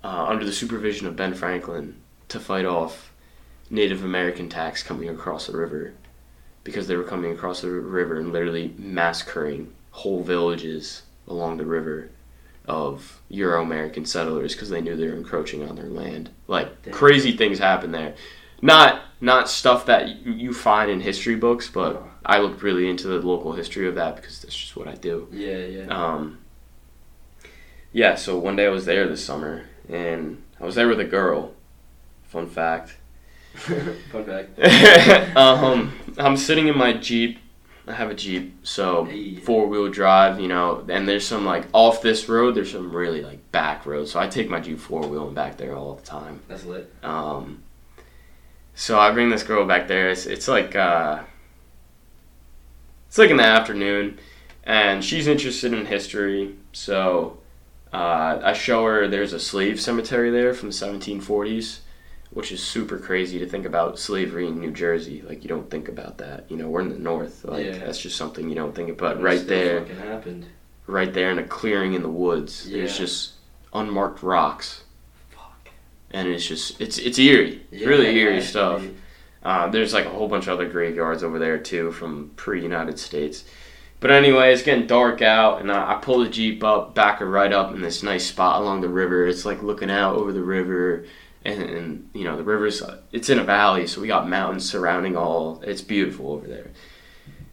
uh, 0.03 0.25
under 0.27 0.43
the 0.43 0.51
supervision 0.51 1.07
of 1.07 1.15
ben 1.15 1.33
franklin 1.33 1.95
to 2.27 2.39
fight 2.39 2.65
off 2.65 3.11
native 3.69 4.03
american 4.03 4.47
attacks 4.47 4.83
coming 4.83 5.07
across 5.07 5.47
the 5.47 5.55
river 5.57 5.93
because 6.63 6.87
they 6.87 6.95
were 6.97 7.03
coming 7.03 7.31
across 7.31 7.61
the 7.61 7.69
river 7.69 8.19
and 8.19 8.33
literally 8.33 8.73
massacring 8.77 9.71
whole 9.91 10.21
villages 10.23 11.03
along 11.27 11.57
the 11.57 11.65
river 11.65 12.09
of 12.67 13.21
euro 13.29 13.61
american 13.61 14.05
settlers 14.05 14.53
because 14.53 14.69
they 14.69 14.81
knew 14.81 14.95
they 14.95 15.07
were 15.07 15.15
encroaching 15.15 15.67
on 15.67 15.75
their 15.75 15.89
land 15.89 16.29
like 16.47 16.83
Damn. 16.83 16.93
crazy 16.93 17.35
things 17.35 17.59
happen 17.59 17.91
there 17.91 18.15
not 18.61 19.01
not 19.19 19.49
stuff 19.49 19.85
that 19.85 20.25
you, 20.25 20.53
find 20.53 20.89
in 20.89 21.01
history 21.01 21.35
books 21.35 21.69
but 21.69 21.93
No. 21.93 22.09
I 22.25 22.39
looked 22.39 22.63
really 22.63 22.89
into 22.89 23.07
the 23.07 23.19
local 23.19 23.53
history 23.53 23.87
of 23.87 23.95
that 23.95 24.15
because 24.15 24.41
that's 24.41 24.55
just 24.55 24.75
what 24.75 24.87
I 24.87 24.95
do. 24.95 25.27
Yeah, 25.31 25.57
yeah. 25.57 25.85
Um, 25.87 26.39
yeah, 27.91 28.15
so 28.15 28.37
one 28.37 28.55
day 28.55 28.65
I 28.65 28.69
was 28.69 28.85
there 28.85 29.07
this 29.07 29.23
summer 29.23 29.65
and 29.89 30.41
I 30.59 30.65
was 30.65 30.75
there 30.75 30.87
with 30.87 30.99
a 30.99 31.05
girl. 31.05 31.51
Fun 32.23 32.47
fact. 32.47 32.95
Fun 33.53 34.25
fact. 34.25 34.57
um, 35.37 35.93
I'm 36.17 36.37
sitting 36.37 36.67
in 36.67 36.77
my 36.77 36.93
Jeep. 36.93 37.39
I 37.85 37.91
have 37.93 38.09
a 38.09 38.13
Jeep, 38.13 38.65
so 38.65 39.03
Hey. 39.05 39.35
four 39.35 39.67
wheel 39.67 39.89
drive, 39.89 40.39
you 40.39 40.47
know, 40.47 40.85
and 40.87 41.07
there's 41.07 41.27
some 41.27 41.45
like 41.45 41.65
off 41.73 42.01
this 42.01 42.29
road, 42.29 42.55
there's 42.55 42.71
some 42.71 42.95
really 42.95 43.21
like 43.21 43.51
back 43.51 43.85
roads. 43.85 44.11
So 44.11 44.19
I 44.19 44.27
take 44.27 44.49
my 44.49 44.59
Jeep 44.61 44.79
four 44.79 45.01
wheel 45.05 45.25
and 45.27 45.35
back 45.35 45.57
there 45.57 45.75
all 45.75 45.95
the 45.95 46.01
time. 46.03 46.39
That's 46.47 46.63
lit. 46.63 46.93
Um, 47.03 47.61
so 48.73 48.97
I 48.97 49.11
bring 49.11 49.29
this 49.29 49.43
girl 49.43 49.65
back 49.65 49.87
there. 49.89 50.09
It's, 50.09 50.25
it's 50.25 50.47
like 50.47 50.75
uh, 50.75 51.23
it's 53.07 53.17
like 53.17 53.29
in 53.29 53.37
the 53.37 53.43
afternoon, 53.43 54.17
and 54.63 55.03
she's 55.03 55.27
interested 55.27 55.73
in 55.73 55.85
history. 55.85 56.55
So 56.71 57.37
uh, 57.93 58.39
I 58.43 58.53
show 58.53 58.85
her 58.85 59.07
there's 59.09 59.33
a 59.33 59.39
slave 59.39 59.79
cemetery 59.81 60.31
there 60.31 60.53
from 60.53 60.69
the 60.69 60.73
1740s, 60.75 61.79
which 62.33 62.51
is 62.51 62.61
super 62.61 62.97
crazy 62.97 63.39
to 63.39 63.47
think 63.47 63.65
about 63.65 63.99
slavery 63.99 64.47
in 64.47 64.59
New 64.59 64.71
Jersey. 64.71 65.21
Like 65.21 65.43
you 65.43 65.49
don't 65.49 65.69
think 65.69 65.87
about 65.87 66.17
that. 66.17 66.45
You 66.49 66.57
know, 66.57 66.67
we're 66.69 66.81
in 66.81 66.89
the 66.89 66.97
north. 66.97 67.45
Like 67.45 67.65
Yeah. 67.65 67.77
that's 67.79 67.99
just 67.99 68.17
something 68.17 68.49
you 68.49 68.55
don't 68.55 68.73
think 68.75 68.89
about. 68.89 69.17
It 69.17 69.21
Right 69.21 69.45
there, 69.47 69.85
happened. 69.85 70.45
right 70.87 71.13
there 71.13 71.29
in 71.31 71.39
a 71.39 71.43
clearing 71.43 71.93
in 71.93 72.01
the 72.01 72.09
woods. 72.09 72.67
Yeah. 72.67 72.79
There's 72.79 72.97
just 72.97 73.31
unmarked 73.73 74.21
rocks 74.21 74.83
Fuck. 75.31 75.69
and 76.11 76.27
it's 76.27 76.45
just 76.45 76.79
it's 76.81 76.97
it's 76.97 77.17
eerie. 77.19 77.61
Yeah, 77.71 77.87
really 77.87 78.07
it 78.07 78.15
eerie 78.15 78.41
stuff. 78.41 78.83
Uh, 79.43 79.67
there's 79.67 79.93
like 79.93 80.05
a 80.05 80.09
whole 80.09 80.27
bunch 80.29 80.47
of 80.47 80.53
other 80.53 80.69
graveyards 80.69 81.21
over 81.23 81.37
there 81.37 81.57
too 81.57 81.91
from 81.91 82.31
pre-United 82.37 82.97
States. 82.97 83.43
But 83.99 84.11
anyway, 84.11 84.51
it's 84.53 84.63
getting 84.63 84.85
dark 84.87 85.21
out, 85.21 85.61
and 85.61 85.71
I, 85.71 85.93
I 85.93 85.95
pull 85.95 86.19
the 86.19 86.29
jeep 86.29 86.61
up, 86.63 86.93
back 86.93 87.19
her 87.19 87.25
right 87.25 87.51
up 87.53 87.73
in 87.73 87.81
this 87.81 88.03
nice 88.03 88.25
spot 88.27 88.61
along 88.61 88.81
the 88.81 88.89
river. 88.89 89.27
It's 89.27 89.45
like 89.45 89.61
looking 89.63 89.89
out 89.91 90.15
over 90.15 90.31
the 90.33 90.41
river, 90.43 91.05
and, 91.45 91.61
and 91.61 92.09
you 92.13 92.23
know 92.23 92.37
the 92.37 92.43
river's 92.43 92.81
it's 93.11 93.29
in 93.29 93.39
a 93.39 93.43
valley, 93.43 93.87
so 93.87 94.01
we 94.01 94.07
got 94.07 94.27
mountains 94.29 94.69
surrounding 94.69 95.15
all. 95.17 95.61
It's 95.65 95.81
beautiful 95.81 96.31
over 96.31 96.47
there. 96.47 96.71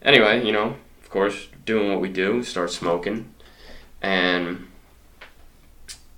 Anyway, 0.02 0.44
you 0.46 0.52
know, 0.52 0.76
of 1.02 1.10
course, 1.10 1.48
doing 1.66 1.90
what 1.90 2.00
we 2.00 2.08
do, 2.08 2.42
start 2.42 2.70
smoking, 2.70 3.34
and 4.00 4.66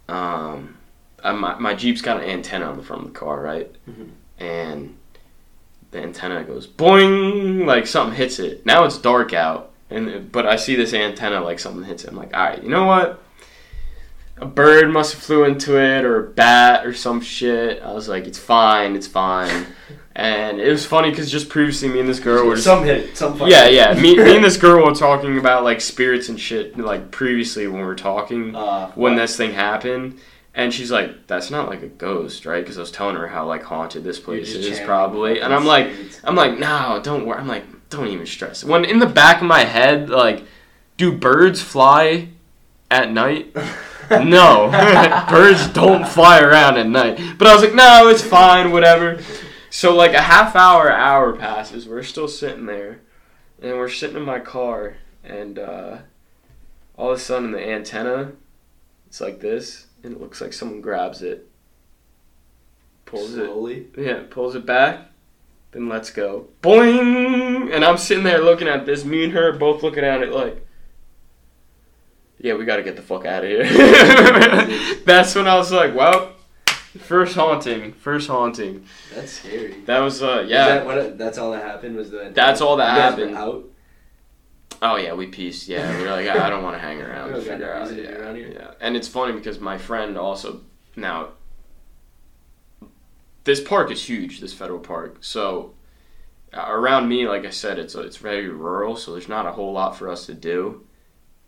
um, 0.08 0.76
I, 1.22 1.32
my, 1.32 1.58
my 1.58 1.74
Jeep's 1.74 2.02
got 2.02 2.22
an 2.22 2.28
antenna 2.28 2.66
on 2.66 2.76
the 2.76 2.82
front 2.82 3.06
of 3.06 3.12
the 3.12 3.18
car, 3.18 3.40
right? 3.40 3.70
Mhm. 3.88 4.10
And 4.38 4.96
the 5.90 6.02
antenna 6.02 6.42
goes 6.44 6.66
boing, 6.66 7.66
like 7.66 7.86
something 7.86 8.16
hits 8.16 8.38
it. 8.38 8.64
Now 8.66 8.84
it's 8.84 8.98
dark 8.98 9.32
out, 9.32 9.70
and 9.90 10.30
but 10.32 10.46
I 10.46 10.56
see 10.56 10.74
this 10.76 10.92
antenna 10.94 11.40
like 11.40 11.58
something 11.58 11.84
hits 11.84 12.04
it. 12.04 12.10
I'm 12.10 12.16
like, 12.16 12.34
all 12.36 12.44
right, 12.44 12.62
you 12.62 12.68
know 12.68 12.84
what? 12.84 13.22
A 14.42 14.44
bird 14.44 14.90
must 14.90 15.14
have 15.14 15.22
flew 15.22 15.44
into 15.44 15.78
it, 15.78 16.04
or 16.04 16.26
a 16.26 16.28
bat, 16.28 16.84
or 16.84 16.92
some 16.92 17.20
shit. 17.20 17.80
I 17.80 17.92
was 17.92 18.08
like, 18.08 18.26
it's 18.26 18.40
fine, 18.40 18.96
it's 18.96 19.06
fine. 19.06 19.66
And 20.16 20.60
it 20.60 20.68
was 20.68 20.84
funny 20.84 21.10
because 21.10 21.30
just 21.30 21.48
previously, 21.48 21.88
me 21.88 22.00
and 22.00 22.08
this 22.08 22.18
girl 22.18 22.48
were 22.48 22.56
just 22.56 22.66
some 22.66 22.82
hit. 22.82 23.16
Some 23.16 23.38
yeah, 23.46 23.68
yeah. 23.68 23.94
Me, 23.94 24.16
me 24.16 24.34
and 24.34 24.44
this 24.44 24.56
girl 24.66 24.84
were 24.84 24.96
talking 24.96 25.38
about 25.38 25.62
like 25.62 25.80
spirits 25.80 26.28
and 26.28 26.40
shit, 26.40 26.76
like 26.76 27.12
previously 27.12 27.68
when 27.68 27.82
we 27.82 27.86
were 27.86 27.94
talking 27.94 28.56
Uh, 28.56 28.90
when 28.96 29.14
this 29.14 29.36
thing 29.36 29.52
happened. 29.52 30.18
And 30.56 30.74
she's 30.74 30.90
like, 30.90 31.28
"That's 31.28 31.52
not 31.52 31.68
like 31.68 31.84
a 31.84 31.88
ghost, 31.88 32.44
right?" 32.44 32.62
Because 32.62 32.78
I 32.78 32.80
was 32.80 32.90
telling 32.90 33.14
her 33.14 33.28
how 33.28 33.46
like 33.46 33.62
haunted 33.62 34.02
this 34.02 34.18
place 34.18 34.52
is, 34.52 34.80
probably. 34.80 35.40
And 35.40 35.54
I'm 35.54 35.64
like. 35.64 35.92
I'm 36.24 36.34
like, 36.34 36.58
no, 36.58 37.00
don't 37.00 37.26
worry. 37.26 37.38
I'm 37.38 37.46
like, 37.46 37.64
don't 37.90 38.08
even 38.08 38.26
stress. 38.26 38.64
When 38.64 38.84
in 38.84 38.98
the 38.98 39.06
back 39.06 39.40
of 39.40 39.46
my 39.46 39.60
head, 39.60 40.10
like, 40.10 40.42
do 40.96 41.12
birds 41.12 41.62
fly 41.62 42.30
at 42.90 43.12
night? 43.12 43.54
No, 44.24 44.68
birds 45.30 45.68
don't 45.68 46.06
fly 46.06 46.40
around 46.40 46.78
at 46.78 46.88
night. 46.88 47.18
But 47.38 47.48
I 47.48 47.54
was 47.54 47.62
like, 47.62 47.74
no, 47.74 48.08
it's 48.08 48.22
fine, 48.22 48.72
whatever. 48.72 49.20
So 49.70 49.94
like 49.94 50.12
a 50.12 50.20
half 50.20 50.54
hour, 50.54 50.90
hour 50.90 51.32
passes. 51.34 51.88
We're 51.88 52.02
still 52.02 52.28
sitting 52.28 52.66
there, 52.66 53.00
and 53.60 53.78
we're 53.78 53.88
sitting 53.88 54.16
in 54.16 54.22
my 54.22 54.38
car, 54.38 54.96
and 55.24 55.58
uh, 55.58 55.98
all 56.96 57.10
of 57.10 57.16
a 57.16 57.20
sudden 57.20 57.52
the 57.52 57.66
antenna, 57.66 58.32
it's 59.06 59.20
like 59.20 59.40
this, 59.40 59.86
and 60.02 60.14
it 60.14 60.20
looks 60.20 60.40
like 60.40 60.52
someone 60.52 60.80
grabs 60.80 61.22
it, 61.22 61.48
pulls 63.06 63.34
it, 63.34 63.46
slowly. 63.46 63.86
yeah, 63.96 64.24
pulls 64.28 64.54
it 64.54 64.66
back, 64.66 65.08
then 65.72 65.88
let's 65.88 66.10
go. 66.10 66.48
Boing! 66.62 67.74
And 67.74 67.84
I'm 67.84 67.98
sitting 67.98 68.24
there 68.24 68.42
looking 68.42 68.68
at 68.68 68.84
this. 68.84 69.04
Me 69.04 69.24
and 69.24 69.32
her 69.32 69.52
both 69.52 69.82
looking 69.82 70.04
at 70.04 70.22
it 70.22 70.32
like, 70.32 70.66
yeah, 72.42 72.54
we 72.54 72.64
gotta 72.64 72.82
get 72.82 72.96
the 72.96 73.02
fuck 73.02 73.24
out 73.24 73.44
of 73.44 73.50
here. 73.50 73.64
That's 75.04 75.34
when 75.34 75.46
I 75.48 75.54
was 75.56 75.72
like, 75.72 75.94
well, 75.94 76.32
first 76.98 77.34
haunting, 77.34 77.92
first 77.92 78.28
haunting. 78.28 78.84
That's 79.14 79.32
scary. 79.32 79.80
That 79.86 80.00
was, 80.00 80.22
uh, 80.22 80.44
yeah. 80.46 80.68
that 80.68 80.86
what 80.86 81.16
that's 81.18 81.38
all 81.38 81.52
that 81.52 81.64
happened 81.64 81.96
was 81.96 82.10
the. 82.10 82.30
That's 82.34 82.60
all 82.60 82.76
that 82.76 82.92
you 82.94 83.00
guys 83.00 83.18
were 83.18 83.34
happened. 83.34 83.36
Out. 83.38 83.64
Oh 84.82 84.96
yeah, 84.96 85.14
we 85.14 85.26
pieced. 85.28 85.68
Yeah, 85.68 85.96
we 85.98 86.04
are 86.04 86.10
like, 86.10 86.26
I 86.28 86.46
I 86.46 86.50
don't 86.50 86.64
want 86.64 86.74
to 86.74 86.80
hang 86.80 87.00
around. 87.00 87.28
To 87.32 87.36
got 87.36 87.44
figure 87.44 87.66
no 87.66 87.72
out. 87.82 87.88
to 87.88 88.02
Yeah, 88.02 88.10
around 88.16 88.34
here. 88.36 88.52
yeah. 88.52 88.70
And 88.80 88.96
it's 88.96 89.06
funny 89.08 89.32
because 89.32 89.60
my 89.60 89.78
friend 89.78 90.18
also 90.18 90.62
now. 90.96 91.28
This 93.44 93.60
park 93.60 93.90
is 93.90 94.04
huge. 94.08 94.40
This 94.40 94.52
federal 94.52 94.78
park. 94.78 95.18
So 95.20 95.74
uh, 96.52 96.64
around 96.68 97.08
me, 97.08 97.26
like 97.26 97.44
I 97.44 97.50
said, 97.50 97.78
it's 97.78 97.94
it's 97.94 98.16
very 98.16 98.48
rural. 98.48 98.96
So 98.96 99.12
there's 99.12 99.28
not 99.28 99.46
a 99.46 99.52
whole 99.52 99.72
lot 99.72 99.96
for 99.96 100.08
us 100.08 100.26
to 100.26 100.34
do. 100.34 100.84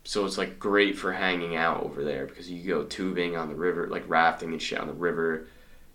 So 0.05 0.23
it's 0.25 0.37
like 0.37 0.59
great 0.59 0.97
for 0.97 1.11
hanging 1.11 1.55
out 1.55 1.83
over 1.83 2.03
there 2.03 2.27
because 2.27 2.49
you 2.49 2.65
go 2.65 2.83
tubing 2.83 3.35
on 3.35 3.49
the 3.49 3.55
river, 3.55 3.87
like 3.87 4.03
rafting 4.07 4.51
and 4.51 4.61
shit 4.61 4.79
on 4.79 4.87
the 4.87 4.93
river. 4.93 5.47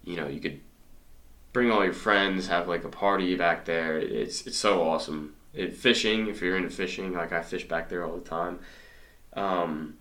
You 0.05 0.17
know, 0.17 0.27
you 0.27 0.41
could 0.41 0.61
bring 1.53 1.71
all 1.71 1.85
your 1.85 1.95
friends, 1.95 2.49
have 2.49 2.69
like 2.69 2.85
a 2.85 2.89
party 2.89 3.37
back 3.37 3.65
there. 3.65 3.99
It's 3.99 4.47
it's 4.47 4.59
so 4.59 4.83
awesome. 4.83 5.35
It, 5.55 5.77
fishing, 5.77 6.27
if 6.27 6.43
you're 6.43 6.57
into 6.57 6.71
fishing, 6.71 7.13
like 7.13 7.33
I 7.33 7.43
fish 7.43 7.67
back 7.67 7.89
there 7.89 8.05
all 8.05 8.17
the 8.17 8.29
time. 8.29 8.61
Um, 9.33 9.95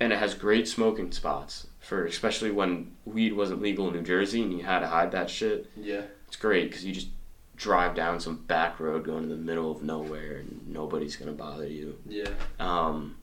and 0.00 0.12
it 0.12 0.18
has 0.18 0.34
great 0.34 0.68
smoking 0.68 1.12
spots 1.12 1.68
for 1.80 2.04
especially 2.04 2.50
when 2.50 2.96
weed 3.04 3.32
wasn't 3.32 3.62
legal 3.62 3.88
in 3.88 3.94
New 3.94 4.02
Jersey 4.02 4.42
and 4.42 4.52
you 4.52 4.64
had 4.64 4.80
to 4.80 4.88
hide 4.88 5.12
that 5.12 5.30
shit. 5.30 5.70
Yeah. 5.76 6.02
It's 6.26 6.36
great 6.36 6.70
because 6.70 6.84
you 6.84 6.92
just 6.92 7.08
drive 7.56 7.94
down 7.94 8.20
some 8.20 8.36
back 8.44 8.78
road 8.78 9.04
going 9.04 9.22
to 9.22 9.28
the 9.28 9.36
middle 9.36 9.70
of 9.70 9.82
nowhere 9.82 10.36
and 10.36 10.68
nobody's 10.68 11.16
gonna 11.16 11.32
bother 11.32 11.66
you. 11.66 11.98
Yeah. 12.06 12.30
Um, 12.60 13.16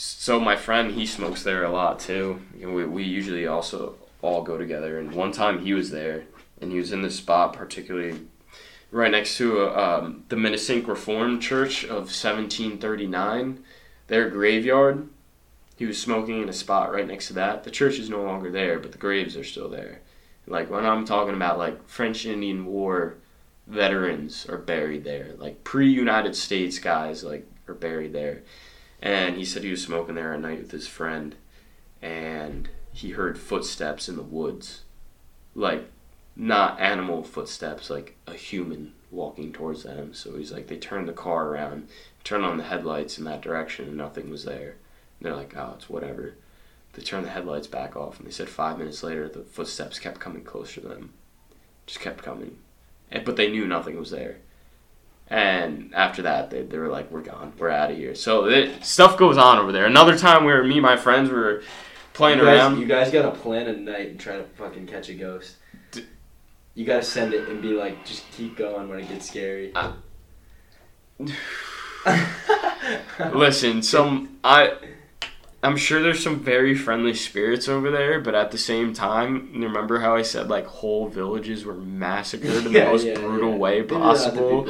so 0.00 0.38
my 0.38 0.54
friend, 0.54 0.92
he 0.92 1.06
smokes 1.06 1.42
there 1.42 1.64
a 1.64 1.72
lot 1.72 1.98
too. 1.98 2.40
We, 2.56 2.84
we 2.84 3.02
usually 3.02 3.48
also 3.48 3.96
all 4.22 4.44
go 4.44 4.56
together. 4.56 4.96
And 4.96 5.12
one 5.12 5.32
time 5.32 5.58
he 5.58 5.74
was 5.74 5.90
there, 5.90 6.22
and 6.60 6.70
he 6.70 6.78
was 6.78 6.92
in 6.92 7.02
this 7.02 7.16
spot, 7.16 7.52
particularly 7.52 8.20
right 8.92 9.10
next 9.10 9.36
to 9.38 9.68
um, 9.76 10.22
the 10.28 10.36
Minisink 10.36 10.86
Reformed 10.86 11.42
Church 11.42 11.82
of 11.82 12.14
1739, 12.14 13.64
their 14.06 14.30
graveyard. 14.30 15.08
He 15.74 15.84
was 15.84 16.00
smoking 16.00 16.42
in 16.42 16.48
a 16.48 16.52
spot 16.52 16.92
right 16.92 17.06
next 17.06 17.26
to 17.26 17.32
that. 17.32 17.64
The 17.64 17.70
church 17.72 17.98
is 17.98 18.08
no 18.08 18.22
longer 18.22 18.52
there, 18.52 18.78
but 18.78 18.92
the 18.92 18.98
graves 18.98 19.36
are 19.36 19.42
still 19.42 19.68
there. 19.68 20.02
Like 20.46 20.70
when 20.70 20.86
I'm 20.86 21.06
talking 21.06 21.34
about 21.34 21.58
like 21.58 21.88
French 21.88 22.24
Indian 22.24 22.66
War 22.66 23.16
veterans 23.66 24.46
are 24.48 24.58
buried 24.58 25.02
there, 25.02 25.34
like 25.38 25.64
pre-United 25.64 26.36
States 26.36 26.78
guys 26.78 27.24
like 27.24 27.48
are 27.66 27.74
buried 27.74 28.12
there. 28.12 28.42
And 29.00 29.36
he 29.36 29.44
said 29.44 29.62
he 29.62 29.70
was 29.70 29.82
smoking 29.82 30.16
there 30.16 30.34
at 30.34 30.40
night 30.40 30.58
with 30.58 30.72
his 30.72 30.88
friend, 30.88 31.36
and 32.02 32.68
he 32.92 33.10
heard 33.10 33.38
footsteps 33.38 34.08
in 34.08 34.16
the 34.16 34.22
woods, 34.22 34.82
like 35.54 35.88
not 36.34 36.80
animal 36.80 37.22
footsteps, 37.22 37.90
like 37.90 38.16
a 38.26 38.34
human 38.34 38.94
walking 39.10 39.52
towards 39.52 39.84
them. 39.84 40.14
So 40.14 40.36
he's 40.36 40.52
like, 40.52 40.66
they 40.66 40.76
turned 40.76 41.08
the 41.08 41.12
car 41.12 41.48
around, 41.48 41.88
turned 42.24 42.44
on 42.44 42.56
the 42.56 42.64
headlights 42.64 43.18
in 43.18 43.24
that 43.24 43.42
direction, 43.42 43.86
and 43.88 43.96
nothing 43.96 44.30
was 44.30 44.44
there. 44.44 44.76
And 45.18 45.26
they're 45.26 45.36
like, 45.36 45.56
oh, 45.56 45.74
it's 45.76 45.88
whatever. 45.88 46.34
They 46.92 47.02
turned 47.02 47.26
the 47.26 47.30
headlights 47.30 47.68
back 47.68 47.96
off, 47.96 48.18
and 48.18 48.26
they 48.26 48.32
said 48.32 48.48
five 48.48 48.78
minutes 48.78 49.02
later, 49.02 49.28
the 49.28 49.40
footsteps 49.42 49.98
kept 49.98 50.20
coming 50.20 50.42
closer 50.42 50.80
to 50.80 50.88
them, 50.88 51.12
just 51.86 52.00
kept 52.00 52.24
coming, 52.24 52.58
and, 53.10 53.24
but 53.24 53.36
they 53.36 53.50
knew 53.50 53.66
nothing 53.66 53.98
was 53.98 54.10
there. 54.10 54.38
And 55.30 55.92
after 55.94 56.22
that, 56.22 56.50
they, 56.50 56.62
they 56.62 56.78
were 56.78 56.88
like, 56.88 57.10
"We're 57.10 57.20
gone. 57.22 57.52
We're 57.58 57.68
out 57.70 57.90
of 57.90 57.96
here." 57.98 58.14
So 58.14 58.46
it, 58.46 58.82
stuff 58.84 59.18
goes 59.18 59.36
on 59.36 59.58
over 59.58 59.72
there. 59.72 59.84
Another 59.84 60.16
time 60.16 60.44
where 60.44 60.64
me 60.64 60.74
and 60.78 60.82
my 60.82 60.96
friends 60.96 61.28
were 61.30 61.62
playing 62.14 62.38
you 62.38 62.44
guys, 62.46 62.56
around. 62.56 62.80
You 62.80 62.86
guys 62.86 63.10
gotta 63.10 63.30
plan 63.30 63.66
a 63.66 63.74
night 63.76 64.08
and 64.08 64.18
try 64.20 64.36
to 64.38 64.44
fucking 64.56 64.86
catch 64.86 65.10
a 65.10 65.14
ghost. 65.14 65.56
D- 65.90 66.04
You 66.74 66.86
gotta 66.86 67.02
send 67.02 67.34
it 67.34 67.46
and 67.48 67.60
be 67.60 67.74
like, 67.74 68.06
just 68.06 68.24
keep 68.32 68.56
going 68.56 68.88
when 68.88 69.00
it 69.00 69.08
gets 69.08 69.28
scary. 69.28 69.72
Uh, 69.74 69.92
Listen, 73.34 73.82
some 73.82 74.38
I 74.42 74.72
I'm 75.62 75.76
sure 75.76 76.00
there's 76.00 76.22
some 76.22 76.38
very 76.40 76.74
friendly 76.74 77.14
spirits 77.14 77.68
over 77.68 77.90
there, 77.90 78.20
but 78.20 78.34
at 78.34 78.50
the 78.52 78.58
same 78.58 78.94
time, 78.94 79.50
remember 79.52 79.98
how 80.00 80.14
I 80.14 80.22
said 80.22 80.48
like 80.48 80.66
whole 80.66 81.08
villages 81.08 81.64
were 81.64 81.74
massacred 81.74 82.64
in 82.66 82.72
the 82.72 82.84
most 82.84 83.04
brutal 83.14 83.58
way 83.58 83.80
Maybe 83.80 83.88
they're 83.88 83.98
not 83.98 84.16
the 84.16 84.30
possible? 84.30 84.64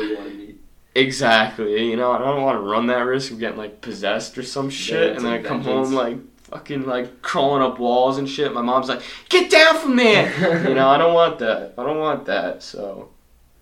Exactly. 0.98 1.90
You 1.90 1.96
know, 1.96 2.12
I 2.12 2.18
don't 2.18 2.42
want 2.42 2.56
to 2.56 2.62
run 2.62 2.87
that 2.88 3.00
risk 3.00 3.32
of 3.32 3.38
getting 3.38 3.58
like 3.58 3.80
possessed 3.80 4.37
or 4.38 4.42
some 4.42 4.70
shit, 4.70 5.02
it's 5.12 5.16
and 5.18 5.26
then 5.26 5.32
I 5.32 5.42
come 5.42 5.62
vengeance. 5.62 5.88
home 5.88 5.94
like 5.96 6.16
fucking 6.44 6.87
like 6.87 7.22
crawling 7.22 7.62
up 7.62 7.78
walls 7.78 8.18
and 8.18 8.28
shit. 8.28 8.52
My 8.52 8.62
mom's 8.62 8.88
like, 8.88 9.02
"Get 9.28 9.50
down 9.50 9.76
from 9.78 9.96
there!" 9.96 10.68
you 10.68 10.74
know, 10.74 10.88
I 10.88 10.98
don't 10.98 11.14
want 11.14 11.38
that. 11.40 11.74
I 11.78 11.84
don't 11.84 11.98
want 11.98 12.24
that. 12.26 12.62
So 12.62 13.11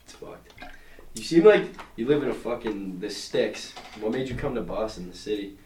It's 0.05 0.15
fucked. 0.15 0.53
You 1.15 1.23
seem 1.23 1.45
like 1.45 1.65
you 1.97 2.07
live 2.07 2.23
in 2.23 2.29
a 2.31 2.35
fucking 2.35 3.01
the 3.01 3.11
sticks. 3.11 3.73
What 4.01 4.13
made 4.13 4.29
you 4.29 4.35
come 4.35 4.55
to 4.55 4.61
Boston, 4.61 5.11
the 5.11 5.17
city? 5.17 5.57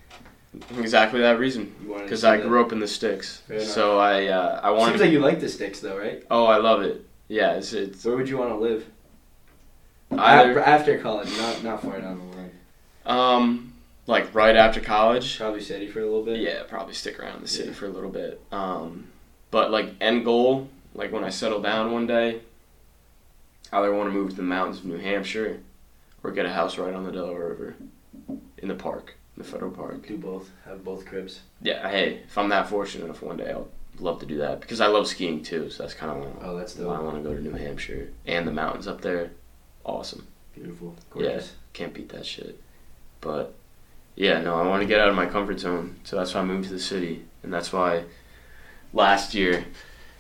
exactly 0.78 1.20
that 1.20 1.38
reason. 1.38 1.72
To 1.86 1.98
Because 2.02 2.24
I 2.24 2.36
that? 2.38 2.46
grew 2.48 2.60
up 2.64 2.72
in 2.72 2.80
the 2.80 2.88
sticks, 2.88 3.42
so 3.60 3.98
I 3.98 4.26
uh, 4.26 4.60
I 4.62 4.70
wanted. 4.70 4.92
Seems 4.92 5.00
like 5.02 5.10
you 5.12 5.20
like 5.20 5.40
the 5.40 5.48
sticks 5.48 5.80
though, 5.80 5.96
right? 5.98 6.22
oh, 6.30 6.46
I 6.46 6.56
love 6.56 6.82
it. 6.82 7.04
Yeah, 7.28 7.52
it's 7.54 7.72
it's 7.72 8.04
Where 8.04 8.16
would 8.16 8.28
you 8.28 8.38
want 8.38 8.50
to 8.50 8.56
live? 8.56 8.84
Either 10.12 10.58
After, 10.58 10.60
after 10.60 10.98
college, 10.98 11.30
not 11.38 11.62
not 11.62 11.82
far 11.82 12.00
down 12.00 12.18
the 12.18 12.36
line. 12.36 12.50
um 13.06 13.72
like 14.06 14.34
right 14.34 14.56
after 14.56 14.80
college. 14.80 15.38
Probably 15.38 15.60
city 15.60 15.86
for 15.86 16.00
a 16.00 16.04
little 16.04 16.24
bit. 16.24 16.40
Yeah, 16.40 16.62
probably 16.68 16.94
stick 16.94 17.20
around 17.20 17.42
the 17.42 17.48
city 17.48 17.68
Yeah. 17.68 17.74
for 17.74 17.86
a 17.86 17.90
little 17.90 18.10
bit. 18.10 18.40
Um, 18.50 19.06
but 19.52 19.70
like 19.70 19.94
end 20.00 20.24
goal, 20.24 20.68
like 20.94 21.12
when 21.12 21.22
I 21.22 21.28
settle 21.28 21.60
down 21.62 21.92
one 21.92 22.06
day, 22.08 22.40
I 23.72 23.78
either 23.78 23.94
want 23.94 24.08
to 24.08 24.12
move 24.12 24.30
to 24.30 24.36
the 24.36 24.42
mountains 24.42 24.78
of 24.78 24.86
New 24.86 24.98
Hampshire, 24.98 25.60
or 26.24 26.32
get 26.32 26.44
a 26.44 26.50
house 26.52 26.76
right 26.76 26.92
on 26.92 27.04
the 27.04 27.12
Delaware 27.12 27.48
River, 27.50 27.74
in 28.58 28.66
the 28.68 28.74
park, 28.74 29.14
in 29.36 29.42
the 29.44 29.48
federal 29.48 29.70
park. 29.70 30.06
Do 30.08 30.16
both. 30.18 30.50
Have 30.64 30.84
both 30.84 31.06
cribs. 31.06 31.40
Yeah, 31.62 31.88
hey, 31.88 32.22
if 32.26 32.36
I'm 32.36 32.48
that 32.48 32.68
fortunate 32.68 33.04
enough 33.04 33.22
one 33.22 33.36
day, 33.36 33.50
I'll 33.52 33.68
love 34.00 34.18
to 34.20 34.26
do 34.26 34.38
that 34.38 34.60
because 34.60 34.80
I 34.80 34.88
love 34.88 35.06
skiing 35.06 35.44
too. 35.44 35.70
So 35.70 35.84
that's 35.84 35.94
kind 35.94 36.10
of 36.10 36.36
Oh, 36.42 36.56
that's 36.56 36.74
why 36.76 36.96
I 36.96 37.00
want 37.00 37.16
to 37.16 37.22
go 37.22 37.32
to 37.36 37.40
New 37.40 37.52
Hampshire 37.54 38.10
and 38.26 38.44
the 38.44 38.52
mountains 38.52 38.88
up 38.88 39.02
there. 39.02 39.30
Awesome. 39.84 40.26
Beautiful. 40.54 40.94
Gorgeous. 41.10 41.54
Can't 41.72 41.94
beat 41.94 42.10
that 42.10 42.26
shit. 42.26 42.60
But 43.20 43.54
yeah, 44.14 44.40
no, 44.40 44.56
I 44.56 44.66
want 44.66 44.82
to 44.82 44.88
get 44.88 45.00
out 45.00 45.08
of 45.08 45.14
my 45.14 45.26
comfort 45.26 45.60
zone. 45.60 45.96
So 46.04 46.16
that's 46.16 46.34
why 46.34 46.40
I 46.40 46.44
moved 46.44 46.68
to 46.68 46.74
the 46.74 46.80
city. 46.80 47.24
And 47.42 47.52
that's 47.52 47.72
why 47.72 48.04
last 48.92 49.34
year, 49.34 49.64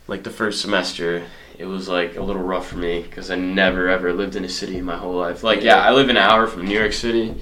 like 0.06 0.22
the 0.22 0.30
first 0.30 0.60
semester, 0.60 1.24
it 1.58 1.66
was 1.66 1.88
like 1.88 2.16
a 2.16 2.22
little 2.22 2.42
rough 2.42 2.68
for 2.68 2.76
me 2.76 3.02
because 3.02 3.30
I 3.30 3.36
never 3.36 3.88
ever 3.88 4.12
lived 4.12 4.36
in 4.36 4.44
a 4.44 4.48
city 4.48 4.78
in 4.78 4.84
my 4.84 4.96
whole 4.96 5.14
life. 5.14 5.42
Like, 5.42 5.62
yeah, 5.62 5.82
I 5.82 5.92
live 5.92 6.08
an 6.08 6.16
hour 6.16 6.46
from 6.46 6.66
New 6.66 6.78
York 6.78 6.92
City. 6.92 7.34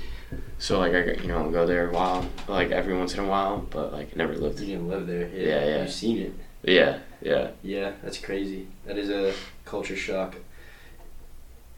So 0.58 0.80
like 0.80 0.92
I 0.92 1.12
you 1.22 1.28
know 1.28 1.48
go 1.50 1.66
there 1.66 1.88
a 1.88 1.92
while, 1.92 2.28
like 2.48 2.72
every 2.72 2.96
once 2.96 3.14
in 3.14 3.20
a 3.20 3.26
while, 3.26 3.58
but 3.70 3.92
like 3.92 4.16
never 4.16 4.34
lived. 4.34 4.58
You 4.58 4.66
didn't 4.66 4.88
live 4.88 5.06
there. 5.06 5.28
Yeah, 5.28 5.64
yeah. 5.64 5.82
You've 5.82 5.92
seen 5.92 6.18
it. 6.18 6.32
Yeah, 6.64 6.98
yeah, 7.22 7.50
Yeah, 7.62 7.92
that's 8.02 8.18
crazy. 8.18 8.66
That 8.84 8.98
is 8.98 9.10
a 9.10 9.32
culture 9.64 9.94
shock. 9.94 10.34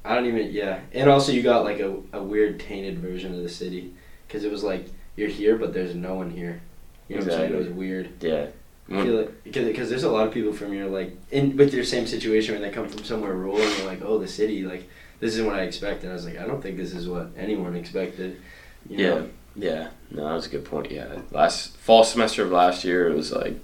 I 0.04 0.14
don't 0.14 0.26
even, 0.26 0.50
yeah. 0.50 0.80
And 0.92 1.10
also, 1.10 1.32
you 1.32 1.42
got 1.42 1.64
like 1.64 1.80
a, 1.80 1.94
a 2.12 2.22
weird 2.22 2.58
tainted 2.60 2.98
version 2.98 3.34
of 3.34 3.42
the 3.42 3.48
city. 3.48 3.92
Because 4.26 4.44
it 4.44 4.50
was 4.50 4.62
like, 4.62 4.86
you're 5.16 5.28
here, 5.28 5.56
but 5.56 5.74
there's 5.74 5.94
no 5.94 6.14
one 6.14 6.30
here. 6.30 6.60
You 7.08 7.16
know 7.16 7.22
what 7.24 7.32
I'm 7.32 7.38
saying? 7.40 7.52
It 7.52 7.58
was 7.58 7.68
weird. 7.68 8.10
yeah. 8.22 8.46
I 8.92 9.04
feel 9.04 9.18
like, 9.18 9.44
because 9.44 9.88
there's 9.88 10.02
a 10.02 10.10
lot 10.10 10.26
of 10.26 10.32
people 10.34 10.52
from 10.52 10.72
your, 10.72 10.86
like, 10.88 11.16
in 11.30 11.56
with 11.56 11.72
your 11.72 11.84
same 11.84 12.08
situation 12.08 12.54
when 12.54 12.62
they 12.62 12.70
come 12.70 12.88
from 12.88 13.04
somewhere 13.04 13.32
rural 13.34 13.56
and 13.60 13.78
you're 13.78 13.86
like, 13.86 14.02
oh, 14.02 14.18
the 14.18 14.26
city, 14.26 14.64
like, 14.64 14.88
this 15.20 15.34
isn't 15.34 15.46
what 15.46 15.54
I 15.54 15.62
expected. 15.62 16.04
And 16.04 16.10
I 16.10 16.14
was 16.14 16.24
like, 16.24 16.38
I 16.40 16.44
don't 16.46 16.60
think 16.60 16.76
this 16.76 16.92
is 16.92 17.08
what 17.08 17.30
anyone 17.36 17.76
expected. 17.76 18.40
You 18.88 18.98
Yeah, 18.98 19.08
know? 19.10 19.28
yeah. 19.54 19.88
No, 20.10 20.26
that 20.26 20.32
was 20.34 20.46
a 20.46 20.48
good 20.48 20.64
point. 20.64 20.90
Yeah, 20.90 21.20
last 21.30 21.76
fall 21.76 22.02
semester 22.02 22.42
of 22.42 22.50
last 22.50 22.82
year, 22.82 23.08
it 23.08 23.14
was 23.14 23.30
like 23.30 23.54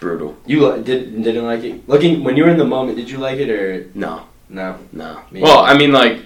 brutal. 0.00 0.36
You 0.46 0.66
li- 0.68 0.82
did, 0.82 1.22
didn't 1.22 1.44
like 1.46 1.62
it? 1.62 1.88
Looking, 1.88 2.24
when 2.24 2.36
you 2.36 2.42
were 2.42 2.50
in 2.50 2.58
the 2.58 2.64
moment, 2.64 2.96
did 2.98 3.08
you 3.08 3.18
like 3.18 3.38
it 3.38 3.50
or 3.50 3.88
No, 3.94 4.24
no? 4.52 4.78
no. 4.92 5.20
Me 5.30 5.40
Well, 5.42 5.62
neither. 5.64 5.74
I 5.74 5.78
mean, 5.78 5.92
like 5.92 6.20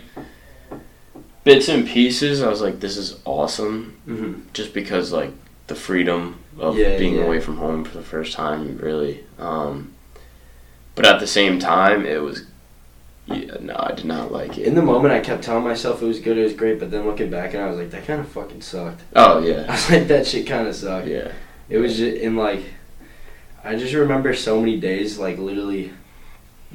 bits 1.45 1.69
and 1.69 1.87
pieces. 1.87 2.43
I 2.43 2.49
was 2.49 2.61
like, 2.61 2.81
this 2.81 2.97
is 2.97 3.21
awesome, 3.25 3.97
Mm-hmm. 4.07 4.41
just 4.53 4.73
because 4.75 5.13
like 5.13 5.33
the 5.67 5.75
freedom 5.75 6.39
of 6.59 6.77
Yeah, 6.77 6.97
being 6.99 7.17
yeah. 7.17 7.23
away 7.25 7.41
from 7.41 7.57
home 7.59 7.85
for 7.85 7.97
the 7.97 8.05
first 8.05 8.33
time, 8.35 8.79
really. 8.79 9.25
Um, 9.39 9.93
but 10.95 11.05
at 11.07 11.21
the 11.21 11.27
same 11.27 11.59
time, 11.59 12.07
it 12.07 12.23
was. 12.23 12.45
Yeah, 13.29 13.57
no, 13.61 13.75
I 13.77 13.93
did 13.93 14.05
not 14.05 14.31
like 14.31 14.57
it. 14.57 14.67
In 14.69 14.77
the 14.77 14.83
moment, 14.83 15.13
I 15.13 15.19
kept 15.19 15.43
telling 15.43 15.65
myself 15.65 16.01
it 16.01 16.07
was 16.07 16.21
good, 16.21 16.39
it 16.39 16.45
was 16.45 16.53
great, 16.53 16.79
but 16.79 16.93
then 16.93 17.05
looking 17.07 17.29
back, 17.29 17.55
and 17.55 17.63
I 17.65 17.67
was 17.69 17.77
like, 17.77 17.91
that 17.91 18.07
kind 18.07 18.21
of 18.21 18.29
fucking 18.29 18.63
sucked. 18.63 19.03
oh 19.17 19.41
yeah. 19.41 19.67
I 19.69 19.73
was 19.73 19.91
like, 19.91 20.07
that 20.07 20.27
shit 20.29 20.47
kind 20.47 20.69
of 20.69 20.77
sucked. 20.77 21.09
yeah, 21.09 21.33
It 21.69 21.79
was 21.79 21.97
just 21.97 22.17
in 22.19 22.37
like, 22.37 22.63
I 23.65 23.75
just 23.75 23.95
remember 23.95 24.33
so 24.33 24.61
many 24.61 24.79
days, 24.79 25.19
like 25.19 25.39
literally, 25.39 25.93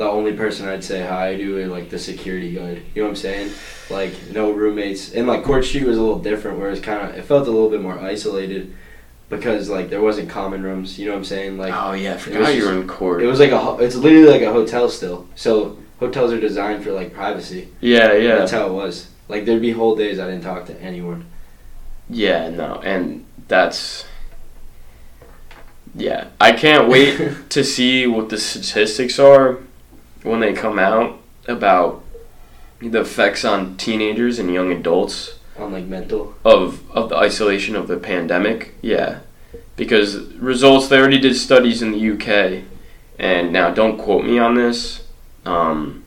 the 0.02 0.10
only 0.10 0.34
person 0.34 0.68
I'd 0.68 0.84
say 0.84 1.06
hi 1.06 1.36
to 1.38 1.58
is 1.60 1.70
like 1.70 1.92
the 1.92 2.00
security 2.00 2.56
guard. 2.56 2.82
You 2.96 3.04
know 3.04 3.10
what 3.10 3.10
I'm 3.10 3.16
saying? 3.16 3.52
Like 3.92 4.32
no 4.32 4.50
roommates, 4.52 5.14
and 5.14 5.28
like 5.28 5.44
Court 5.44 5.64
Street 5.64 5.86
was 5.86 5.96
a 5.96 6.02
little 6.02 6.18
different, 6.18 6.58
where 6.58 6.72
it's 6.72 6.82
kind 6.82 7.08
of 7.08 7.16
it 7.16 7.24
felt 7.24 7.48
a 7.48 7.52
little 7.52 7.70
bit 7.70 7.84
more 7.84 8.00
isolated, 8.00 8.74
because 9.30 9.70
like 9.70 9.92
there 9.92 10.02
wasn't 10.02 10.28
common 10.28 10.64
rooms. 10.64 10.98
You 10.98 11.06
know 11.06 11.12
what 11.12 11.20
I'm 11.20 11.26
saying? 11.26 11.60
Like 11.60 11.72
oh 11.76 11.92
yeah. 11.92 12.16
I 12.16 12.18
forgot 12.18 12.56
you 12.56 12.66
were 12.66 12.82
in 12.82 12.88
court. 12.88 13.22
it 13.22 13.28
was 13.28 13.40
like 13.40 13.52
a, 13.52 13.78
it's 13.80 13.96
literally 13.96 14.26
like 14.26 14.42
a 14.42 14.52
hotel 14.52 14.90
still. 14.90 15.28
So 15.36 15.78
hotels 16.00 16.34
are 16.34 16.40
designed 16.40 16.84
for 16.84 16.92
like 16.92 17.14
privacy. 17.14 17.68
yeah, 17.80 18.14
yeah. 18.14 18.38
That's 18.38 18.52
how 18.54 18.66
it 18.70 18.74
was. 18.74 19.08
Like 19.28 19.46
there'd 19.46 19.62
be 19.62 19.72
whole 19.72 19.96
days 19.96 20.18
I 20.18 20.26
didn't 20.26 20.42
talk 20.44 20.66
to 20.66 20.82
anyone. 20.82 21.28
Yeah, 22.10 22.50
no, 22.50 22.82
and 22.84 23.24
that's 23.48 24.06
yeah. 25.94 26.30
I 26.40 26.54
can't 26.54 26.90
wait 26.90 27.36
to 27.50 27.64
see 27.64 28.08
what 28.08 28.30
the 28.30 28.40
statistics 28.40 29.20
are 29.20 29.60
when 30.24 30.40
they 30.40 30.54
come 30.54 30.78
out 30.80 31.20
about 31.48 32.04
the 32.80 33.02
effects 33.02 33.44
on 33.46 33.78
teenagers 33.78 34.40
and 34.40 34.52
young 34.54 34.72
adults 34.72 35.36
On 35.58 35.72
like 35.72 35.86
mental. 35.86 36.34
of 36.44 36.90
of 36.92 37.10
the 37.10 37.16
isolation 37.16 37.76
of 37.76 37.88
the 37.88 37.98
pandemic. 37.98 38.76
Yeah, 38.82 39.20
because 39.76 40.18
results 40.34 40.88
they 40.88 40.98
already 40.98 41.20
did 41.20 41.36
studies 41.36 41.82
in 41.82 41.92
the 41.92 42.12
UK, 42.12 42.64
and 43.20 43.52
now 43.52 43.72
don't 43.72 43.98
quote 43.98 44.26
me 44.26 44.40
on 44.40 44.56
this. 44.56 45.04
Um, 45.46 46.06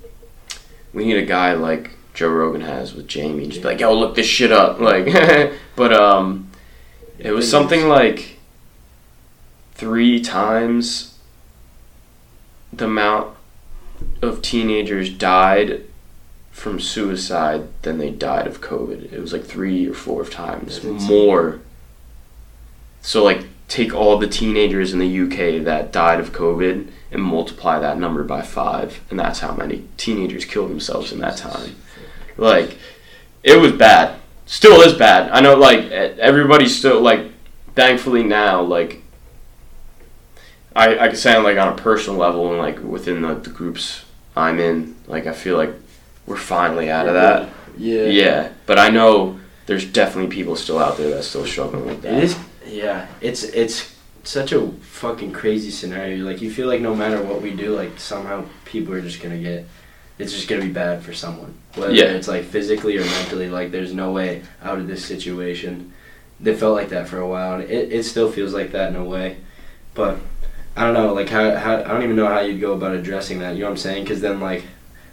we 0.92 1.04
need 1.04 1.16
a 1.16 1.26
guy 1.26 1.52
like 1.54 1.90
Joe 2.14 2.28
Rogan 2.28 2.60
has 2.62 2.94
with 2.94 3.08
Jamie, 3.08 3.48
just 3.48 3.62
be 3.62 3.68
like, 3.68 3.80
yo, 3.80 3.92
look 3.92 4.14
this 4.14 4.26
shit 4.26 4.52
up, 4.52 4.78
like. 4.78 5.06
but 5.76 5.92
um, 5.92 6.50
It 7.18 7.32
was 7.32 7.50
something 7.50 7.88
like 7.88 8.38
three 9.74 10.20
times 10.20 11.18
the 12.72 12.84
amount 12.84 13.33
of 14.22 14.42
teenagers 14.42 15.10
died 15.10 15.82
from 16.50 16.78
suicide 16.80 17.68
than 17.82 17.98
they 17.98 18.10
died 18.10 18.46
of 18.46 18.60
COVID. 18.60 19.12
It 19.12 19.20
was 19.20 19.32
like 19.32 19.44
three 19.44 19.88
or 19.88 19.94
four 19.94 20.24
times 20.24 20.82
more. 20.84 21.60
So 23.00 23.22
like 23.22 23.46
take 23.68 23.94
all 23.94 24.18
the 24.18 24.28
teenagers 24.28 24.92
in 24.92 24.98
the 24.98 25.20
UK 25.20 25.64
that 25.64 25.92
died 25.92 26.20
of 26.20 26.32
COVID 26.32 26.90
and 27.10 27.22
multiply 27.22 27.78
that 27.78 27.98
number 27.98 28.22
by 28.24 28.42
five, 28.42 29.00
and 29.10 29.18
that's 29.18 29.40
how 29.40 29.54
many 29.54 29.84
teenagers 29.96 30.44
killed 30.44 30.70
themselves 30.70 31.12
in 31.12 31.20
that 31.20 31.36
time. 31.36 31.76
Like, 32.36 32.76
it 33.42 33.60
was 33.60 33.72
bad. 33.72 34.20
Still 34.46 34.80
is 34.82 34.94
bad. 34.94 35.30
I 35.30 35.40
know, 35.40 35.54
like, 35.54 35.90
everybody's 35.90 36.76
still, 36.76 37.00
like, 37.00 37.30
thankfully 37.74 38.24
now, 38.24 38.60
like, 38.62 39.02
I, 40.76 40.98
I 40.98 41.08
can 41.08 41.16
say 41.16 41.34
on, 41.34 41.44
like, 41.44 41.58
on 41.58 41.68
a 41.68 41.76
personal 41.76 42.18
level 42.18 42.48
and, 42.50 42.58
like, 42.58 42.80
within 42.82 43.22
the, 43.22 43.34
the 43.34 43.50
groups 43.50 44.04
I'm 44.36 44.58
in, 44.58 44.96
like, 45.06 45.26
I 45.26 45.32
feel 45.32 45.56
like 45.56 45.70
we're 46.26 46.36
finally 46.36 46.90
out 46.90 47.06
of 47.06 47.14
that. 47.14 47.48
Yeah. 47.78 48.04
Yeah. 48.04 48.48
But 48.66 48.78
I 48.78 48.88
know 48.90 49.38
there's 49.66 49.84
definitely 49.84 50.34
people 50.34 50.56
still 50.56 50.78
out 50.78 50.96
there 50.96 51.10
that's 51.10 51.26
still 51.26 51.46
struggling 51.46 51.86
with 51.86 52.02
that. 52.02 52.14
It 52.14 52.24
is. 52.24 52.38
Yeah. 52.66 53.06
It's 53.20 53.42
it's 53.44 53.94
such 54.22 54.52
a 54.52 54.68
fucking 54.80 55.32
crazy 55.32 55.70
scenario. 55.70 56.24
Like 56.24 56.40
you 56.40 56.50
feel 56.50 56.66
like 56.66 56.80
no 56.80 56.94
matter 56.94 57.22
what 57.22 57.42
we 57.42 57.50
do, 57.52 57.74
like 57.76 57.98
somehow 57.98 58.44
people 58.64 58.94
are 58.94 59.00
just 59.00 59.20
gonna 59.22 59.38
get. 59.38 59.66
It's 60.18 60.32
just 60.32 60.48
gonna 60.48 60.62
be 60.62 60.72
bad 60.72 61.02
for 61.02 61.12
someone. 61.12 61.54
Whether 61.74 61.92
Yeah. 61.92 62.04
it's 62.04 62.28
like 62.28 62.44
physically 62.44 62.96
or 62.96 63.04
mentally. 63.04 63.48
Like 63.50 63.70
there's 63.70 63.92
no 63.92 64.12
way 64.12 64.42
out 64.62 64.78
of 64.78 64.86
this 64.86 65.04
situation. 65.04 65.92
It 66.44 66.54
felt 66.56 66.74
like 66.74 66.88
that 66.90 67.08
for 67.08 67.18
a 67.18 67.28
while, 67.28 67.54
and 67.54 67.64
it, 67.64 67.92
it 67.92 68.04
still 68.04 68.30
feels 68.30 68.54
like 68.54 68.72
that 68.72 68.90
in 68.90 68.96
a 68.96 69.04
way. 69.04 69.38
But 69.94 70.18
I 70.76 70.84
don't 70.84 70.94
know. 70.94 71.12
Like 71.14 71.28
how, 71.28 71.54
how 71.56 71.76
I 71.76 71.88
don't 71.88 72.02
even 72.02 72.16
know 72.16 72.26
how 72.26 72.40
you'd 72.40 72.60
go 72.60 72.72
about 72.72 72.94
addressing 72.94 73.38
that. 73.40 73.54
You 73.54 73.60
know 73.60 73.66
what 73.66 73.72
I'm 73.72 73.76
saying? 73.78 74.04
Because 74.04 74.20
then 74.20 74.40
like, 74.40 74.64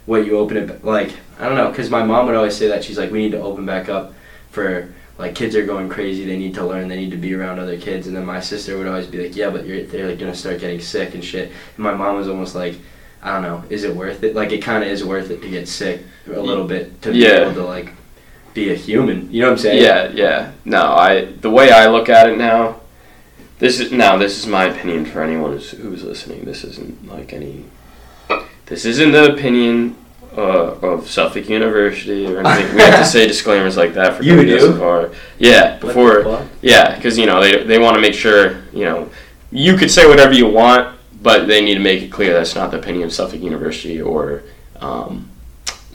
what 0.06 0.26
you 0.26 0.36
open 0.38 0.56
it 0.56 0.84
like 0.84 1.12
I 1.38 1.46
don't 1.46 1.56
know. 1.56 1.70
Because 1.70 1.90
my 1.90 2.02
mom 2.02 2.26
would 2.26 2.34
always 2.34 2.56
say 2.56 2.68
that 2.68 2.82
she's 2.84 2.98
like 2.98 3.10
we 3.10 3.18
need 3.20 3.32
to 3.32 3.40
open 3.40 3.64
back 3.66 3.88
up 3.88 4.14
for 4.50 4.92
like 5.18 5.34
kids 5.34 5.54
are 5.54 5.64
going 5.64 5.88
crazy. 5.88 6.24
They 6.24 6.36
need 6.38 6.54
to 6.54 6.66
learn. 6.66 6.88
They 6.88 6.96
need 6.96 7.10
to 7.12 7.16
be 7.16 7.34
around 7.34 7.58
other 7.60 7.78
kids. 7.78 8.06
And 8.06 8.16
then 8.16 8.24
my 8.26 8.40
sister 8.40 8.76
would 8.78 8.88
always 8.88 9.06
be 9.06 9.22
like, 9.22 9.36
yeah, 9.36 9.50
but 9.50 9.64
you're 9.66 9.84
they're 9.84 10.08
like 10.08 10.18
gonna 10.18 10.34
start 10.34 10.58
getting 10.60 10.80
sick 10.80 11.14
and 11.14 11.24
shit. 11.24 11.48
And 11.76 11.78
my 11.78 11.94
mom 11.94 12.16
was 12.16 12.28
almost 12.28 12.54
like. 12.54 12.76
I 13.24 13.34
don't 13.34 13.42
know. 13.42 13.62
Is 13.70 13.84
it 13.84 13.94
worth 13.94 14.24
it? 14.24 14.34
Like 14.34 14.50
it 14.50 14.62
kind 14.62 14.82
of 14.82 14.90
is 14.90 15.04
worth 15.04 15.30
it 15.30 15.40
to 15.42 15.48
get 15.48 15.68
sick 15.68 16.02
a 16.26 16.40
little 16.40 16.66
bit 16.66 17.00
to 17.02 17.12
be 17.12 17.18
Yeah. 17.18 17.42
able 17.42 17.54
to 17.54 17.62
like 17.64 17.92
be 18.52 18.72
a 18.72 18.74
human. 18.74 19.30
You 19.30 19.42
know 19.42 19.46
what 19.46 19.52
I'm 19.52 19.58
saying? 19.58 19.80
Yeah, 19.80 20.08
yeah. 20.12 20.50
No, 20.64 20.92
I 20.92 21.26
the 21.40 21.48
way 21.48 21.70
I 21.70 21.86
look 21.86 22.08
at 22.08 22.28
it 22.28 22.36
now, 22.36 22.80
this 23.62 23.78
is 23.78 23.92
now 23.92 24.16
this 24.16 24.36
is 24.40 24.46
my 24.48 24.64
opinion 24.64 25.04
for 25.04 25.22
anyone 25.22 25.52
who's, 25.52 25.70
who's 25.70 26.02
listening. 26.02 26.44
This 26.44 26.64
isn't 26.64 27.06
like 27.06 27.32
any. 27.32 27.64
This 28.66 28.84
isn't 28.84 29.12
the 29.12 29.34
opinion 29.34 29.94
uh, 30.36 30.72
of 30.82 31.08
Suffolk 31.08 31.48
University 31.48 32.26
or 32.26 32.40
anything. 32.40 32.74
we 32.74 32.80
have 32.82 32.98
to 32.98 33.04
say 33.16 33.28
disclaimers 33.28 33.76
like 33.76 33.94
that 33.94 34.16
for 34.16 34.24
You 34.24 34.44
do? 34.44 34.72
WSFR. 34.72 35.14
Yeah, 35.38 35.78
before 35.78 36.44
yeah, 36.60 36.96
because 36.96 37.16
you 37.16 37.26
know 37.26 37.40
they 37.40 37.62
they 37.62 37.78
want 37.78 37.94
to 37.94 38.00
make 38.00 38.14
sure 38.14 38.64
you 38.72 38.84
know 38.84 39.08
you 39.52 39.76
could 39.76 39.92
say 39.92 40.08
whatever 40.08 40.32
you 40.32 40.48
want, 40.48 40.98
but 41.22 41.46
they 41.46 41.64
need 41.64 41.74
to 41.74 41.80
make 41.80 42.02
it 42.02 42.10
clear 42.10 42.32
that's 42.32 42.56
not 42.56 42.72
the 42.72 42.80
opinion 42.80 43.04
of 43.04 43.12
Suffolk 43.12 43.40
University 43.40 44.02
or 44.02 44.42
um, 44.80 45.30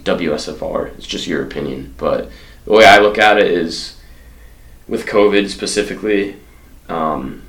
WSFR. 0.03 0.95
It's 0.97 1.05
just 1.05 1.27
your 1.27 1.43
opinion. 1.43 1.95
But 1.97 2.31
the 2.63 2.71
way 2.71 2.85
I 2.85 2.99
look 2.99 3.17
at 3.17 3.37
it 3.37 3.51
is, 3.51 3.99
with 4.87 5.05
COVID 5.05 5.49
specifically, 5.49 6.37
um, 6.87 7.43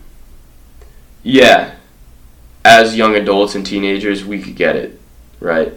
yeah, 1.28 1.74
as 2.64 2.96
young 2.96 3.14
adults 3.14 3.54
and 3.54 3.64
teenagers, 3.64 4.24
we 4.24 4.40
could 4.40 4.56
get 4.56 4.76
it, 4.76 4.98
right? 5.40 5.74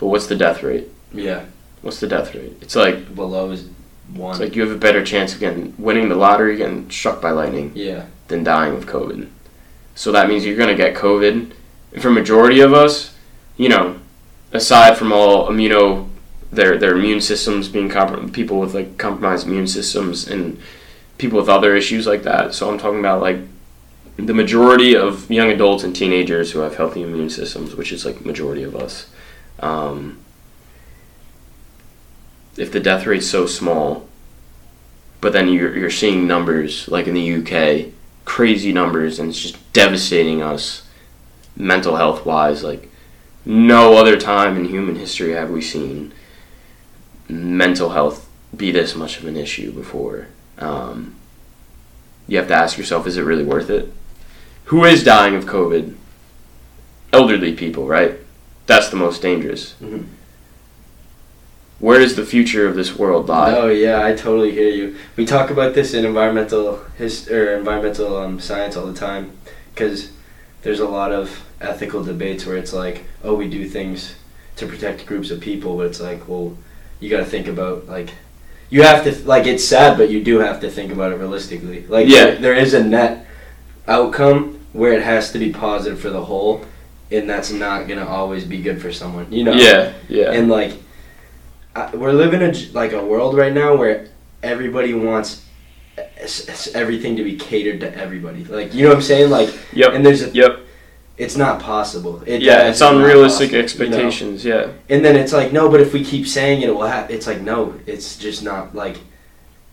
But 0.00 0.06
what's 0.06 0.26
the 0.26 0.34
death 0.34 0.64
rate? 0.64 0.88
Yeah. 1.12 1.44
What's 1.82 2.00
the 2.00 2.08
death 2.08 2.34
rate? 2.34 2.56
It's 2.60 2.74
like 2.74 3.14
Below 3.14 3.52
is 3.52 3.68
one. 4.12 4.32
it's 4.32 4.40
like 4.40 4.56
you 4.56 4.62
have 4.62 4.74
a 4.74 4.78
better 4.78 5.04
chance 5.04 5.32
of 5.32 5.38
getting 5.38 5.74
winning 5.78 6.08
the 6.08 6.16
lottery, 6.16 6.56
getting 6.56 6.90
struck 6.90 7.22
by 7.22 7.30
lightning 7.30 7.70
yeah. 7.76 8.06
than 8.26 8.42
dying 8.42 8.74
of 8.74 8.86
COVID. 8.86 9.28
So 9.94 10.10
that 10.10 10.28
means 10.28 10.44
you're 10.44 10.56
going 10.56 10.68
to 10.68 10.74
get 10.74 10.96
COVID. 10.96 11.52
And 11.92 12.02
for 12.02 12.10
majority 12.10 12.58
of 12.58 12.72
us, 12.72 13.16
you 13.56 13.68
know, 13.68 14.00
aside 14.52 14.96
from 14.96 15.12
all 15.12 15.48
immuno, 15.48 16.08
their 16.50 16.76
their 16.78 16.96
immune 16.96 17.20
systems 17.20 17.68
being 17.68 17.88
comprom- 17.88 18.32
people 18.32 18.58
with 18.58 18.74
like 18.74 18.98
compromised 18.98 19.46
immune 19.46 19.68
systems 19.68 20.26
and 20.26 20.60
people 21.16 21.38
with 21.38 21.48
other 21.48 21.76
issues 21.76 22.08
like 22.08 22.24
that. 22.24 22.54
So 22.54 22.68
I'm 22.68 22.78
talking 22.78 22.98
about 22.98 23.20
like 23.20 23.38
the 24.18 24.34
majority 24.34 24.96
of 24.96 25.30
young 25.30 25.50
adults 25.50 25.84
and 25.84 25.94
teenagers 25.94 26.50
who 26.50 26.58
have 26.58 26.76
healthy 26.76 27.02
immune 27.02 27.30
systems, 27.30 27.76
which 27.76 27.92
is 27.92 28.04
like 28.04 28.24
majority 28.24 28.64
of 28.64 28.74
us. 28.74 29.08
Um, 29.60 30.18
if 32.56 32.72
the 32.72 32.80
death 32.80 33.06
rate's 33.06 33.28
so 33.28 33.46
small, 33.46 34.08
but 35.20 35.32
then 35.32 35.48
you're 35.48 35.76
you're 35.76 35.90
seeing 35.90 36.26
numbers 36.26 36.88
like 36.88 37.06
in 37.06 37.14
the 37.14 37.34
UK, 37.34 37.92
crazy 38.24 38.72
numbers, 38.72 39.20
and 39.20 39.30
it's 39.30 39.40
just 39.40 39.72
devastating 39.72 40.42
us, 40.42 40.86
mental 41.56 41.96
health 41.96 42.26
wise. 42.26 42.64
Like 42.64 42.90
no 43.44 43.94
other 43.94 44.16
time 44.18 44.56
in 44.56 44.64
human 44.64 44.96
history 44.96 45.32
have 45.32 45.50
we 45.50 45.62
seen 45.62 46.12
mental 47.28 47.90
health 47.90 48.28
be 48.56 48.72
this 48.72 48.96
much 48.96 49.18
of 49.18 49.26
an 49.26 49.36
issue 49.36 49.70
before. 49.70 50.26
Um, 50.58 51.14
you 52.26 52.36
have 52.38 52.48
to 52.48 52.54
ask 52.54 52.76
yourself, 52.76 53.06
is 53.06 53.16
it 53.16 53.22
really 53.22 53.44
worth 53.44 53.70
it? 53.70 53.92
Who 54.68 54.84
is 54.84 55.02
dying 55.04 55.34
of 55.34 55.46
COVID? 55.46 55.94
Elderly 57.12 57.54
people, 57.54 57.86
right? 57.86 58.14
That's 58.66 58.90
the 58.90 58.96
most 58.96 59.22
dangerous. 59.22 59.74
Mhm. 59.82 60.04
Where 61.78 61.98
does 62.00 62.16
the 62.16 62.26
future 62.26 62.66
of 62.68 62.74
this 62.74 62.98
world 62.98 63.28
lie? 63.28 63.54
Oh 63.56 63.68
yeah, 63.68 64.04
I 64.04 64.12
totally 64.14 64.50
hear 64.50 64.68
you. 64.68 64.96
We 65.16 65.24
talk 65.24 65.48
about 65.50 65.74
this 65.74 65.94
in 65.94 66.04
environmental 66.04 66.80
his 66.98 67.28
or 67.30 67.56
environmental 67.56 68.16
um, 68.16 68.40
science 68.40 68.76
all 68.76 68.86
the 68.86 68.98
time, 68.98 69.30
because 69.74 70.10
there's 70.62 70.80
a 70.80 70.88
lot 70.88 71.12
of 71.12 71.44
ethical 71.60 72.02
debates 72.02 72.44
where 72.44 72.56
it's 72.56 72.72
like, 72.72 73.04
oh, 73.24 73.34
we 73.34 73.48
do 73.48 73.64
things 73.66 74.16
to 74.56 74.66
protect 74.66 75.06
groups 75.06 75.30
of 75.30 75.40
people, 75.40 75.76
but 75.76 75.86
it's 75.86 76.00
like, 76.00 76.28
well, 76.28 76.58
you 77.00 77.08
got 77.08 77.18
to 77.18 77.24
think 77.24 77.46
about 77.46 77.88
like, 77.88 78.10
you 78.70 78.82
have 78.82 79.04
to 79.04 79.14
like 79.26 79.46
it's 79.46 79.64
sad, 79.64 79.96
but 79.96 80.10
you 80.10 80.22
do 80.22 80.40
have 80.40 80.60
to 80.60 80.68
think 80.70 80.92
about 80.92 81.12
it 81.12 81.16
realistically. 81.16 81.86
Like, 81.88 82.06
Yeah. 82.08 82.24
there, 82.24 82.36
there 82.36 82.54
is 82.54 82.74
a 82.74 82.82
net 82.84 83.24
outcome 83.86 84.57
where 84.72 84.92
it 84.92 85.02
has 85.02 85.32
to 85.32 85.38
be 85.38 85.52
positive 85.52 86.00
for 86.00 86.10
the 86.10 86.24
whole, 86.24 86.64
and 87.10 87.28
that's 87.28 87.50
not 87.50 87.88
gonna 87.88 88.06
always 88.06 88.44
be 88.44 88.60
good 88.60 88.80
for 88.80 88.92
someone. 88.92 89.32
You 89.32 89.44
know? 89.44 89.52
Yeah, 89.52 89.92
yeah. 90.08 90.32
and 90.32 90.48
like 90.48 90.74
I, 91.74 91.94
we're 91.94 92.12
living 92.12 92.42
in 92.42 92.72
like 92.72 92.92
a 92.92 93.04
world 93.04 93.36
right 93.36 93.52
now 93.52 93.76
where 93.76 94.08
everybody 94.42 94.94
wants 94.94 95.44
everything 96.74 97.16
to 97.16 97.24
be 97.24 97.36
catered 97.36 97.80
to 97.80 97.96
everybody 97.96 98.44
like 98.44 98.74
you 98.74 98.82
know 98.82 98.90
what 98.90 98.96
i'm 98.96 99.02
saying 99.02 99.30
like 99.30 99.56
yep. 99.72 99.92
and 99.94 100.04
there's 100.04 100.22
a, 100.22 100.30
yep. 100.30 100.60
it's 101.16 101.36
not 101.36 101.60
possible 101.60 102.22
it, 102.26 102.40
Yeah, 102.40 102.68
it's 102.68 102.80
unrealistic 102.80 103.50
possible, 103.50 103.84
you 103.84 103.90
know? 103.90 103.96
expectations. 103.96 104.44
Yeah. 104.44 104.70
and 104.88 105.04
then 105.04 105.16
it's 105.16 105.32
like 105.32 105.52
no 105.52 105.68
but 105.68 105.80
if 105.80 105.92
we 105.92 106.04
keep 106.04 106.26
saying 106.26 106.62
it 106.62 106.68
it 106.68 106.72
will 106.72 106.86
happen 106.86 107.14
it's 107.14 107.26
like 107.26 107.40
no 107.40 107.74
it's 107.86 108.16
just 108.16 108.42
not 108.44 108.74
like 108.74 108.98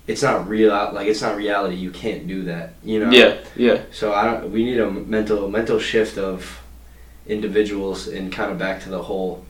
it's 0.08 0.22
not 0.22 0.48
real 0.48 0.70
like 0.94 1.08
it's 1.08 1.22
not 1.22 1.36
reality 1.36 1.76
you 1.76 1.90
can't 1.92 2.28
do 2.28 2.44
that 2.44 2.74
you 2.84 3.00
know 3.00 3.10
Yeah. 3.12 3.38
Yeah. 3.56 3.82
so 3.92 4.14
I 4.14 4.26
don't. 4.26 4.52
We 4.52 4.64
need 4.64 4.80
a 4.80 4.90
mental 4.92 5.50
mental 5.50 5.80
shift 5.80 6.18
of 6.18 6.62
individuals 7.28 8.08
and 8.08 8.32
kind 8.32 8.52
of 8.52 8.60
back 8.60 8.84
to 8.84 8.90
the 8.90 9.02
whole, 9.02 9.44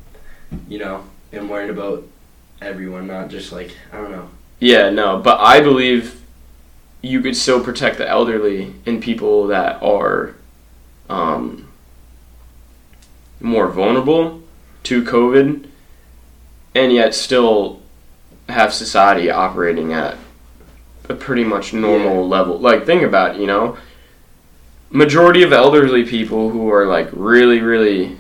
you 0.69 0.79
know, 0.79 1.03
and 1.33 1.49
worrying 1.49 1.69
about 1.69 2.07
everyone, 2.61 3.07
not 3.07 3.29
just 3.29 3.51
like 3.51 3.75
I 3.91 3.97
don't 3.97 4.11
know. 4.11 4.29
Yeah. 4.59 4.89
No, 4.89 5.19
but 5.19 5.39
I 5.41 5.59
believe 5.59 6.21
you 7.01 7.21
could 7.21 7.35
still 7.35 7.61
protect 7.63 7.97
the 7.97 8.07
elderly 8.07 8.73
and 8.85 9.01
people 9.01 9.47
that 9.47 9.83
are 9.83 10.35
um, 11.09 11.67
more 13.41 13.67
vulnerable 13.67 14.41
to 14.83 15.03
COVID, 15.03 15.67
and 16.73 16.93
yet 16.93 17.13
still 17.13 17.81
have 18.49 18.73
society 18.73 19.29
operating 19.29 19.91
at 19.93 20.17
a 21.09 21.13
pretty 21.13 21.43
much 21.43 21.73
normal 21.73 22.15
Yeah. 22.15 22.19
level. 22.37 22.59
Like, 22.59 22.85
think 22.85 23.03
about 23.03 23.35
it, 23.35 23.41
you 23.41 23.47
know, 23.47 23.77
majority 24.91 25.43
of 25.43 25.51
elderly 25.53 26.03
people 26.03 26.49
who 26.49 26.71
are 26.71 26.85
like 26.85 27.09
really, 27.11 27.59
really 27.61 28.17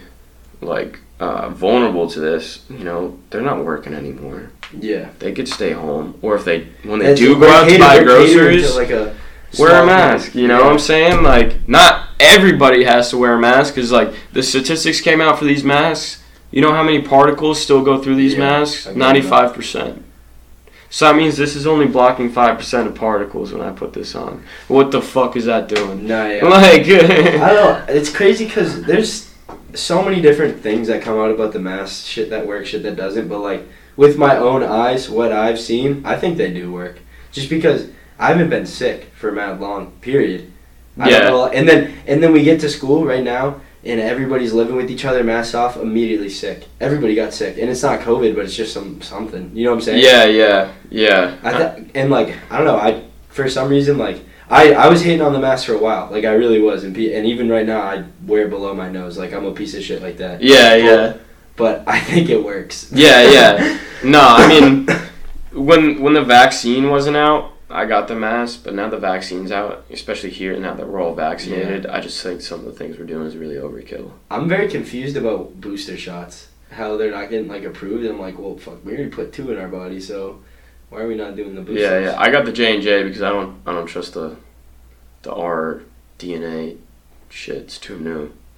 like 0.61 0.99
uh, 1.19 1.49
vulnerable 1.49 2.09
to 2.09 2.19
this, 2.19 2.59
you 2.69 2.83
know, 2.83 3.17
they're 3.29 3.41
not 3.41 3.63
working 3.63 3.93
anymore. 3.93 4.49
Yeah. 4.77 5.09
They 5.19 5.31
could 5.31 5.47
stay 5.47 5.71
home, 5.71 6.15
or 6.21 6.35
if 6.35 6.43
they 6.43 6.67
when 6.83 6.99
they 6.99 7.05
That's- 7.07 7.19
do 7.19 7.39
go 7.39 7.47
out 7.49 7.69
to 7.69 7.79
buy 7.79 7.95
we're 7.95 7.99
to, 7.99 8.05
groceries, 8.05 8.75
like 8.75 8.89
a 8.89 9.15
wear 9.57 9.81
a 9.81 9.85
mask. 9.85 10.35
You 10.35 10.47
know 10.47 10.57
Yeah. 10.59 10.63
what 10.65 10.73
I'm 10.73 10.79
saying? 10.79 11.23
Like, 11.23 11.67
not 11.69 12.09
everybody 12.19 12.83
has 12.83 13.09
to 13.11 13.17
wear 13.17 13.33
a 13.35 13.39
mask 13.39 13.75
because, 13.75 13.91
like, 13.91 14.11
the 14.33 14.43
statistics 14.43 14.99
came 15.01 15.21
out 15.21 15.39
for 15.39 15.45
these 15.45 15.63
masks. 15.63 16.21
You 16.51 16.61
know 16.61 16.71
how 16.73 16.83
many 16.83 17.01
particles 17.01 17.61
still 17.61 17.81
go 17.81 17.97
through 18.01 18.15
these 18.15 18.33
Yeah, 18.33 18.39
masks? 18.39 18.83
That. 18.85 18.95
Ninety-five 18.97 19.53
percent. 19.53 20.03
So 20.89 21.05
that 21.05 21.15
means 21.15 21.35
this 21.35 21.55
is 21.55 21.67
only 21.67 21.87
blocking 21.87 22.29
five 22.29 22.57
percent 22.57 22.87
of 22.87 22.95
particles 22.95 23.51
when 23.51 23.61
I 23.61 23.71
put 23.71 23.93
this 23.93 24.15
on. 24.15 24.43
What 24.67 24.91
the 24.91 25.01
fuck 25.01 25.35
is 25.35 25.45
that 25.45 25.67
doing? 25.67 26.07
No, 26.07 26.27
yeah. 26.27 26.45
Like, 26.47 26.81
I 26.87 27.53
don't 27.53 27.87
know. 27.87 27.93
It's 27.93 28.15
crazy 28.15 28.45
because 28.45 28.83
there's 28.83 29.33
so 29.73 30.01
many 30.01 30.21
different 30.21 30.61
things 30.61 30.87
that 30.87 31.01
come 31.01 31.19
out 31.19 31.31
about 31.31 31.53
the 31.53 31.59
mask. 31.59 32.05
Shit 32.05 32.29
that 32.29 32.47
works, 32.47 32.69
shit 32.69 32.83
that 32.83 32.95
doesn't. 32.95 33.27
But 33.27 33.39
like 33.39 33.67
with 33.97 34.17
my 34.17 34.37
own 34.37 34.63
eyes, 34.63 35.09
what 35.09 35.31
I've 35.31 35.59
seen, 35.59 36.05
I 36.05 36.15
think 36.17 36.37
they 36.37 36.53
do 36.53 36.71
work. 36.71 36.99
Just 37.31 37.49
because 37.49 37.89
I 38.17 38.27
haven't 38.27 38.49
been 38.49 38.65
sick 38.65 39.11
for 39.15 39.29
a 39.29 39.33
mad 39.33 39.59
long. 39.59 39.91
Period. 40.01 40.51
I 40.97 41.09
Yeah. 41.09 41.19
Don't 41.19 41.31
know, 41.31 41.47
and 41.47 41.67
then 41.67 41.93
and 42.07 42.23
then 42.23 42.31
we 42.31 42.43
get 42.43 42.61
to 42.61 42.69
school 42.69 43.03
right 43.05 43.23
now, 43.23 43.59
and 43.85 43.99
everybody's 43.99 44.51
living 44.53 44.75
with 44.75 44.89
each 44.89 45.05
other, 45.05 45.23
masks 45.23 45.53
off, 45.53 45.77
immediately 45.77 46.29
sick. 46.29 46.65
Everybody 46.81 47.13
got 47.15 47.33
sick, 47.33 47.57
and 47.57 47.69
it's 47.69 47.83
not 47.83 47.99
COVID, 48.01 48.35
but 48.35 48.45
it's 48.45 48.55
just 48.55 48.73
some 48.73 49.01
something. 49.01 49.51
You 49.55 49.65
know 49.65 49.71
what 49.71 49.77
I'm 49.77 49.81
saying? 49.81 50.03
yeah, 50.03 50.25
yeah, 50.25 50.71
yeah. 50.89 51.37
I 51.43 51.51
th- 51.57 51.89
and 51.95 52.09
like 52.09 52.35
I 52.49 52.57
don't 52.57 52.65
know. 52.65 52.77
I 52.77 53.03
for 53.29 53.47
some 53.49 53.69
reason 53.69 53.97
like 53.97 54.23
I 54.49 54.73
I 54.73 54.87
was 54.87 55.01
hating 55.03 55.21
on 55.21 55.33
the 55.33 55.39
mask 55.39 55.65
for 55.67 55.73
a 55.73 55.77
while. 55.77 56.09
Like 56.11 56.25
I 56.25 56.33
really 56.33 56.59
was, 56.61 56.83
and 56.83 56.95
pe- 56.95 57.13
and 57.13 57.25
even 57.25 57.49
right 57.49 57.65
now 57.65 57.81
I 57.81 58.03
wear 58.25 58.43
it 58.45 58.49
below 58.49 58.73
my 58.73 58.89
nose. 58.89 59.17
Like 59.17 59.33
I'm 59.33 59.45
a 59.45 59.51
piece 59.53 59.73
of 59.75 59.83
shit 59.83 60.01
like 60.01 60.17
that. 60.17 60.41
yeah, 60.41 60.75
yeah. 60.75 61.13
But 61.55 61.83
I 61.87 61.99
think 62.01 62.29
it 62.29 62.43
works. 62.43 62.91
Yeah, 62.91 63.29
yeah. 63.31 63.79
No, 64.03 64.19
I 64.21 64.47
mean, 64.47 64.87
when 65.53 65.99
when 66.01 66.13
the 66.13 66.21
vaccine 66.23 66.89
wasn't 66.91 67.17
out, 67.17 67.53
I 67.75 67.85
got 67.85 68.07
the 68.07 68.15
mask, 68.15 68.61
but 68.63 68.73
now 68.73 68.89
the 68.89 68.97
vaccine's 68.97 69.51
out, 69.51 69.85
especially 69.91 70.29
here 70.29 70.57
now 70.57 70.73
that 70.73 70.87
we're 70.87 71.01
all 71.01 71.13
vaccinated. 71.13 71.85
I 71.85 71.99
just 71.99 72.21
think 72.23 72.41
some 72.41 72.59
of 72.59 72.65
the 72.65 72.71
things 72.71 72.97
we're 72.97 73.05
doing 73.05 73.27
is 73.27 73.35
really 73.35 73.55
overkill. 73.55 74.11
I'm 74.31 74.47
very 74.47 74.67
confused 74.69 75.17
about 75.17 75.59
booster 75.59 75.97
shots. 75.97 76.47
How 76.71 76.97
they're 76.97 77.11
not 77.11 77.29
getting 77.29 77.47
like 77.47 77.63
approved. 77.63 78.05
I'm 78.05 78.19
like, 78.19 78.39
well, 78.39 78.57
fuck, 78.57 78.83
we 78.85 78.93
already 78.93 79.09
put 79.09 79.33
two 79.33 79.51
in 79.51 79.59
our 79.59 79.67
body, 79.67 79.99
so 79.99 80.41
why 80.89 81.01
are 81.01 81.07
we 81.07 81.15
not 81.15 81.35
doing 81.35 81.55
the 81.55 81.61
booster? 81.61 81.81
Yeah, 81.81 81.99
yeah. 82.11 82.19
I 82.19 82.31
got 82.31 82.45
the 82.45 82.51
J 82.51 82.73
and 82.75 82.83
J 82.83 83.03
because 83.03 83.21
I 83.21 83.29
don't 83.29 83.61
I 83.65 83.73
don't 83.73 83.87
trust 83.87 84.13
the 84.13 84.37
the 85.23 85.33
R 85.33 85.81
DNA 86.17 86.77
shit. 87.29 87.57
It's 87.57 87.77
too 87.77 87.99
new. 87.99 88.33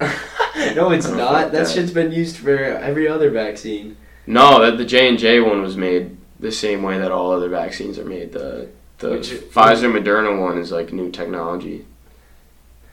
no, 0.76 0.90
it's 0.92 1.08
like 1.08 1.50
That 1.50 1.52
that. 1.52 1.68
shit's 1.68 1.90
been 1.90 2.12
used 2.12 2.36
for 2.36 2.56
every 2.56 3.08
other 3.08 3.30
vaccine. 3.30 3.96
No, 4.26 4.60
that 4.62 4.78
the 4.78 4.84
J 4.84 5.08
and 5.08 5.18
J 5.18 5.40
one 5.40 5.60
was 5.62 5.76
made 5.76 6.16
the 6.38 6.52
same 6.52 6.82
way 6.82 6.98
that 6.98 7.10
all 7.10 7.32
other 7.32 7.48
vaccines 7.48 7.98
are 7.98 8.04
made. 8.04 8.32
The 8.32 8.68
the 8.98 9.10
Which- 9.10 9.30
Pfizer 9.30 9.90
Moderna 9.90 10.38
one 10.40 10.58
is 10.58 10.70
like 10.72 10.92
new 10.92 11.10
technology. 11.10 11.86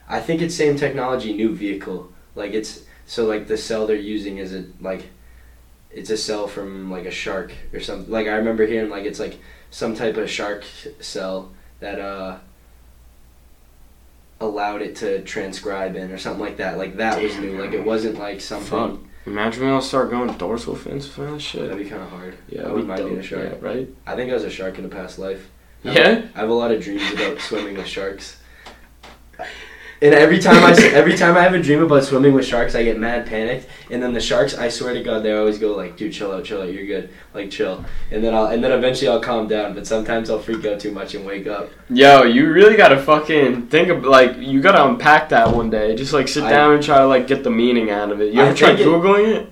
I 0.08 0.20
think 0.20 0.42
it's 0.42 0.56
same 0.56 0.76
technology, 0.78 1.34
new 1.34 1.56
vehicle. 1.56 2.12
Like 2.36 2.54
it's 2.54 2.84
so 3.06 3.26
like 3.26 3.48
the 3.48 3.58
cell 3.58 3.88
they're 3.88 3.96
using 3.96 4.38
is 4.38 4.54
a 4.54 4.66
like 4.80 5.10
it's 5.92 6.10
a 6.10 6.18
cell 6.18 6.48
from 6.48 6.92
like 6.92 7.06
a 7.06 7.12
shark 7.12 7.54
or 7.74 7.80
something. 7.80 8.12
Like 8.12 8.28
I 8.28 8.36
remember 8.36 8.66
hearing 8.66 8.90
like 8.90 9.06
it's 9.06 9.20
like 9.20 9.40
some 9.72 9.96
type 9.96 10.18
of 10.18 10.30
shark 10.30 10.64
cell 11.00 11.52
that 11.80 12.00
uh 12.00 12.38
allowed 14.40 14.82
it 14.82 14.96
to 14.98 15.22
transcribe 15.24 15.96
in 15.96 16.12
or 16.12 16.18
something 16.18 16.42
like 16.42 16.58
that. 16.58 16.78
Like 16.78 16.98
that 16.98 17.22
was 17.22 17.36
new. 17.38 17.60
Like 17.60 17.74
it 17.74 17.84
wasn't 17.84 18.20
like 18.20 18.42
something 18.42 18.68
Fuck. 18.70 19.00
Imagine 19.26 19.66
we 19.66 19.72
all 19.72 19.82
start 19.82 20.12
going 20.12 20.32
dorsal 20.38 20.76
fins 20.76 21.08
for 21.08 21.22
that 21.32 21.42
shit. 21.42 21.62
that'd 21.62 21.84
be 21.84 21.90
kind 21.90 22.04
of 22.04 22.10
hard. 22.10 22.38
Yeah, 22.48 22.62
that'd 22.64 22.74
wouldn't 22.74 23.10
be 23.10 23.16
a 23.16 23.24
shark. 23.24 23.44
Yeah, 23.60 23.68
right? 23.68 23.90
I 24.06 24.16
think 24.16 24.30
I 24.30 24.36
was 24.36 24.44
a 24.44 24.52
shark 24.52 24.78
in 24.78 24.86
a 24.86 24.90
past 24.90 25.18
life. 25.18 25.50
I 25.86 25.90
have- 25.92 25.98
Yeah? 25.98 26.22
I 26.36 26.40
have 26.40 26.50
a 26.50 26.54
lot 26.54 26.72
of 26.72 26.82
dreams 26.84 27.04
about 27.14 27.40
swimming 27.40 27.76
with 27.76 27.88
sharks. 27.88 28.38
And 30.02 30.14
every 30.14 30.40
time 30.40 30.62
I 30.64 30.72
every 30.94 31.16
time 31.16 31.38
I 31.38 31.42
have 31.42 31.54
a 31.54 31.62
dream 31.62 31.82
about 31.82 32.04
swimming 32.04 32.34
with 32.34 32.46
sharks, 32.46 32.76
I 32.76 32.84
get 32.84 33.00
mad 33.00 33.26
panicked. 33.26 33.68
And 33.90 34.04
then 34.04 34.12
the 34.14 34.20
sharks, 34.20 34.54
I 34.56 34.68
swear 34.68 34.94
to 34.94 35.02
God, 35.02 35.24
they 35.24 35.32
always 35.32 35.58
go 35.58 35.74
like, 35.76 35.96
"Dude, 35.96 36.12
chill 36.12 36.34
out, 36.34 36.44
chill 36.44 36.62
out, 36.62 36.72
you're 36.74 36.86
good, 36.86 37.10
like 37.34 37.50
chill." 37.50 37.84
And 38.12 38.22
then 38.22 38.34
I'll 38.36 38.48
and 38.48 38.62
then 38.62 38.74
eventually 38.74 39.08
I'll 39.08 39.22
calm 39.22 39.48
down. 39.48 39.74
But 39.74 39.88
sometimes 39.88 40.30
I'll 40.30 40.38
freak 40.40 40.66
out 40.66 40.82
too 40.82 40.92
much 40.92 41.16
and 41.16 41.26
wake 41.26 41.48
up. 41.48 41.70
Yo, 41.90 42.24
you 42.24 42.52
really 42.52 42.76
gotta 42.76 43.02
fucking 43.02 43.68
think 43.68 43.88
of 43.88 44.04
like 44.04 44.36
you 44.38 44.60
gotta 44.62 44.86
unpack 44.86 45.30
that 45.30 45.56
one 45.56 45.70
day. 45.70 45.96
Just 45.96 46.12
like 46.12 46.28
sit 46.28 46.44
I- 46.44 46.50
down 46.50 46.74
and 46.74 46.84
try 46.84 46.98
to 46.98 47.08
like 47.08 47.26
get 47.26 47.44
the 47.46 47.52
meaning 47.52 47.90
out 47.90 48.12
of 48.12 48.20
it. 48.22 48.34
You 48.34 48.42
ever 48.42 48.54
tried 48.54 48.76
think 48.76 48.82
it- 48.82 48.88
googling 48.88 49.34
it? 49.34 49.50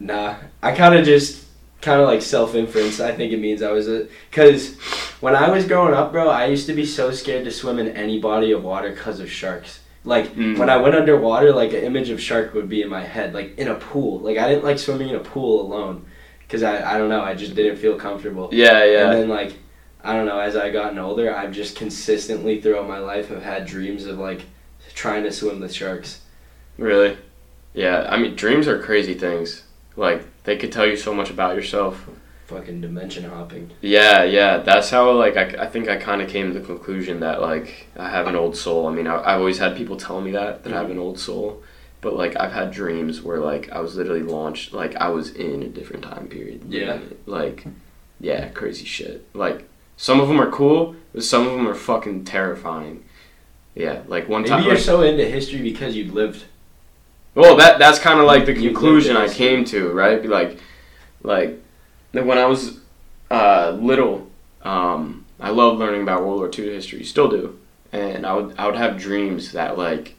Nah, 0.00 0.36
I 0.62 0.72
kind 0.72 0.94
of 0.94 1.04
just 1.04 1.41
kind 1.82 2.00
of 2.00 2.06
like 2.08 2.22
self 2.22 2.54
inference. 2.54 3.00
I 3.00 3.12
think 3.12 3.32
it 3.32 3.40
means 3.40 3.60
I 3.62 3.70
was 3.72 3.88
a 3.88 4.06
because 4.30 4.76
when 5.20 5.36
I 5.36 5.50
was 5.50 5.66
growing 5.66 5.92
up, 5.94 6.12
bro, 6.12 6.28
I 6.30 6.46
used 6.46 6.66
to 6.68 6.72
be 6.74 6.86
so 6.86 7.10
scared 7.10 7.44
to 7.44 7.50
swim 7.50 7.78
in 7.78 7.88
any 7.88 8.18
body 8.18 8.52
of 8.52 8.64
water 8.64 8.90
because 8.90 9.20
of 9.20 9.30
sharks. 9.30 9.80
Like 10.04 10.34
Mm. 10.34 10.58
when 10.58 10.68
I 10.70 10.78
went 10.78 10.94
underwater, 10.96 11.52
like 11.52 11.72
an 11.74 11.84
image 11.84 12.08
of 12.10 12.20
shark 12.20 12.54
would 12.54 12.68
be 12.68 12.82
in 12.82 12.88
my 12.88 13.02
head, 13.02 13.34
like 13.34 13.58
in 13.58 13.68
a 13.68 13.74
pool. 13.74 14.20
Like 14.20 14.38
I 14.38 14.48
didn't 14.48 14.64
like 14.64 14.78
swimming 14.78 15.10
in 15.10 15.16
a 15.16 15.20
pool 15.20 15.60
alone 15.60 16.06
because 16.40 16.62
I 16.62 16.94
I 16.94 16.98
don't 16.98 17.08
know, 17.08 17.22
I 17.22 17.34
just 17.34 17.54
didn't 17.54 17.76
feel 17.76 17.96
comfortable. 17.96 18.48
Yeah, 18.52 18.84
yeah. 18.84 19.04
And 19.10 19.12
then 19.12 19.28
like 19.28 19.52
I 20.04 20.14
don't 20.14 20.26
know, 20.26 20.40
as 20.40 20.56
I 20.56 20.70
gotten 20.70 20.98
older, 20.98 21.32
I've 21.34 21.52
just 21.52 21.76
consistently 21.76 22.60
throughout 22.60 22.88
my 22.88 22.98
life 22.98 23.28
have 23.28 23.42
had 23.44 23.66
dreams 23.66 24.06
of 24.06 24.18
like 24.18 24.42
trying 24.94 25.22
to 25.24 25.30
swim 25.32 25.60
with 25.60 25.72
sharks. 25.72 26.20
Really? 26.78 27.16
Yeah, 27.74 28.06
I 28.08 28.18
mean 28.18 28.34
dreams 28.34 28.66
are 28.68 28.78
crazy 28.82 29.14
things. 29.14 29.62
Like 29.96 30.24
they 30.44 30.56
could 30.56 30.72
tell 30.72 30.86
you 30.86 30.96
so 30.96 31.14
much 31.14 31.30
about 31.30 31.54
yourself. 31.54 32.08
Fucking 32.46 32.80
dimension 32.82 33.24
hopping. 33.24 33.70
Yeah, 33.80 34.24
yeah. 34.24 34.58
That's 34.58 34.90
how 34.90 35.10
like 35.12 35.36
I, 35.36 35.64
I 35.64 35.66
think 35.66 35.88
I 35.88 35.96
kind 35.96 36.20
of 36.20 36.28
came 36.28 36.52
to 36.52 36.58
the 36.58 36.64
conclusion 36.64 37.20
that 37.20 37.40
like 37.40 37.86
I 37.96 38.10
have 38.10 38.26
an 38.26 38.36
old 38.36 38.56
soul. 38.56 38.86
I 38.88 38.92
mean, 38.92 39.06
I, 39.06 39.16
I've 39.20 39.38
always 39.38 39.58
had 39.58 39.76
people 39.76 39.96
tell 39.96 40.20
me 40.20 40.32
that 40.32 40.64
that 40.64 40.72
I 40.72 40.76
have 40.78 40.90
an 40.90 40.98
old 40.98 41.18
soul, 41.18 41.62
but 42.00 42.14
like 42.14 42.36
I've 42.38 42.52
had 42.52 42.70
dreams 42.70 43.22
where 43.22 43.38
like 43.38 43.70
I 43.70 43.80
was 43.80 43.96
literally 43.96 44.22
launched 44.22 44.72
like 44.72 44.96
I 44.96 45.08
was 45.08 45.30
in 45.30 45.62
a 45.62 45.68
different 45.68 46.02
time 46.04 46.28
period. 46.28 46.62
Yeah. 46.68 46.98
Like, 47.26 47.64
yeah, 48.20 48.48
crazy 48.48 48.84
shit. 48.84 49.26
Like 49.34 49.68
some 49.96 50.20
of 50.20 50.28
them 50.28 50.40
are 50.40 50.50
cool, 50.50 50.94
but 51.14 51.22
some 51.22 51.46
of 51.46 51.52
them 51.54 51.66
are 51.68 51.74
fucking 51.74 52.24
terrifying. 52.24 53.04
Yeah, 53.74 54.02
like 54.08 54.28
one 54.28 54.42
Maybe 54.42 54.50
time. 54.50 54.64
you're 54.64 54.74
like- 54.74 54.82
so 54.82 55.00
into 55.02 55.24
history 55.24 55.62
because 55.62 55.96
you've 55.96 56.12
lived. 56.12 56.44
Well, 57.34 57.56
that 57.56 57.78
that's 57.78 57.98
kind 57.98 58.20
of 58.20 58.26
like 58.26 58.46
the 58.46 58.54
conclusion 58.54 59.16
I 59.16 59.28
came 59.28 59.64
to, 59.66 59.90
right? 59.90 60.24
Like, 60.24 60.58
like, 61.22 61.58
when 62.12 62.36
I 62.38 62.46
was 62.46 62.78
uh, 63.30 63.76
little, 63.80 64.28
um, 64.62 65.24
I 65.40 65.50
loved 65.50 65.78
learning 65.78 66.02
about 66.02 66.22
World 66.22 66.38
War 66.38 66.50
II 66.56 66.72
history. 66.74 67.04
Still 67.04 67.28
do, 67.28 67.58
and 67.92 68.26
I 68.26 68.34
would 68.34 68.54
I 68.58 68.66
would 68.66 68.76
have 68.76 68.98
dreams 68.98 69.52
that 69.52 69.76
like. 69.78 70.14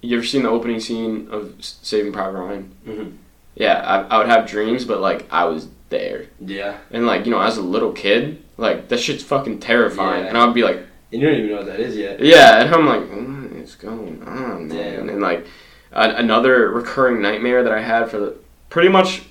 You 0.00 0.18
ever 0.18 0.26
seen 0.26 0.42
the 0.42 0.50
opening 0.50 0.80
scene 0.80 1.28
of 1.30 1.54
Saving 1.60 2.12
Private 2.12 2.38
Ryan? 2.38 2.72
Mhm. 2.86 3.12
Yeah, 3.54 3.76
I, 3.80 4.14
I 4.14 4.18
would 4.18 4.26
have 4.28 4.46
dreams, 4.46 4.84
but 4.84 5.00
like 5.00 5.26
I 5.32 5.44
was 5.44 5.68
there, 5.88 6.26
Yeah. 6.44 6.76
and 6.90 7.06
like 7.06 7.24
you 7.24 7.30
know, 7.30 7.40
as 7.40 7.56
a 7.56 7.62
little 7.62 7.92
kid, 7.92 8.42
like 8.58 8.88
that 8.88 8.98
shit's 9.00 9.22
fucking 9.24 9.60
terrifying, 9.60 10.24
Yeah. 10.24 10.28
and 10.28 10.36
I 10.38 10.44
would 10.44 10.54
be 10.54 10.62
like. 10.62 10.80
And 11.12 11.22
you 11.22 11.28
don't 11.28 11.36
even 11.38 11.50
know 11.50 11.56
what 11.58 11.66
that 11.66 11.80
is 11.80 11.96
yet. 11.96 12.20
Yeah, 12.20 12.60
and 12.60 12.74
I'm 12.74 12.86
like, 12.86 13.08
what 13.08 13.43
is 13.74 13.80
going 13.80 14.22
on, 14.24 14.68
man? 14.68 15.08
And 15.08 15.20
like, 15.20 15.46
a- 15.92 16.14
another 16.16 16.70
recurring 16.70 17.20
nightmare 17.22 17.62
that 17.62 17.72
I 17.72 17.80
had 17.82 18.10
for 18.10 18.18
the 18.18 18.36
pretty 18.70 18.88
much 18.88 19.22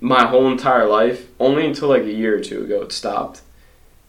my 0.00 0.26
whole 0.26 0.50
entire 0.50 0.86
life, 0.86 1.26
only 1.40 1.66
until 1.66 1.88
like 1.88 2.02
a 2.02 2.12
year 2.12 2.36
or 2.36 2.40
two 2.40 2.64
ago, 2.64 2.82
it 2.82 2.92
stopped. 2.92 3.42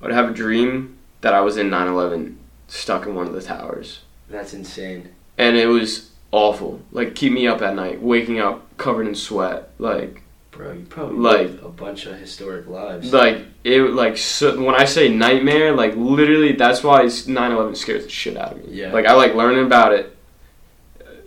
I 0.01 0.05
would 0.05 0.13
have 0.13 0.29
a 0.29 0.33
dream 0.33 0.97
that 1.21 1.33
I 1.33 1.41
was 1.41 1.57
in 1.57 1.69
9/11, 1.69 2.35
stuck 2.67 3.05
in 3.05 3.15
one 3.15 3.27
of 3.27 3.33
the 3.33 3.41
towers, 3.41 4.01
That's 4.29 4.53
insane. 4.53 5.09
and 5.37 5.57
it 5.57 5.65
was 5.67 6.11
awful. 6.31 6.81
Like, 6.91 7.15
keep 7.15 7.33
me 7.33 7.47
up 7.47 7.61
at 7.61 7.75
night, 7.75 8.01
waking 8.01 8.39
up 8.39 8.65
covered 8.77 9.07
in 9.07 9.15
sweat, 9.15 9.69
like. 9.79 10.21
Bro, 10.59 10.73
you 10.73 10.85
probably 10.89 11.17
Like- 11.19 11.61
a 11.63 11.69
bunch 11.69 12.05
of 12.05 12.15
historic 12.19 12.67
lives. 12.67 13.13
Like 13.13 13.45
it, 13.63 13.79
like 13.93 14.17
so, 14.17 14.61
when 14.61 14.75
I 14.75 14.83
say 14.83 15.07
nightmare, 15.07 15.73
like 15.73 15.95
literally, 15.95 16.51
that's 16.51 16.83
why 16.83 17.03
9/11 17.03 17.75
scares 17.77 18.03
the 18.03 18.09
shit 18.09 18.35
out 18.35 18.51
of 18.51 18.57
me. 18.57 18.73
Yeah. 18.73 18.91
Like 18.91 19.05
I 19.05 19.13
like 19.13 19.35
learning 19.35 19.65
about 19.65 19.93
it. 19.93 20.17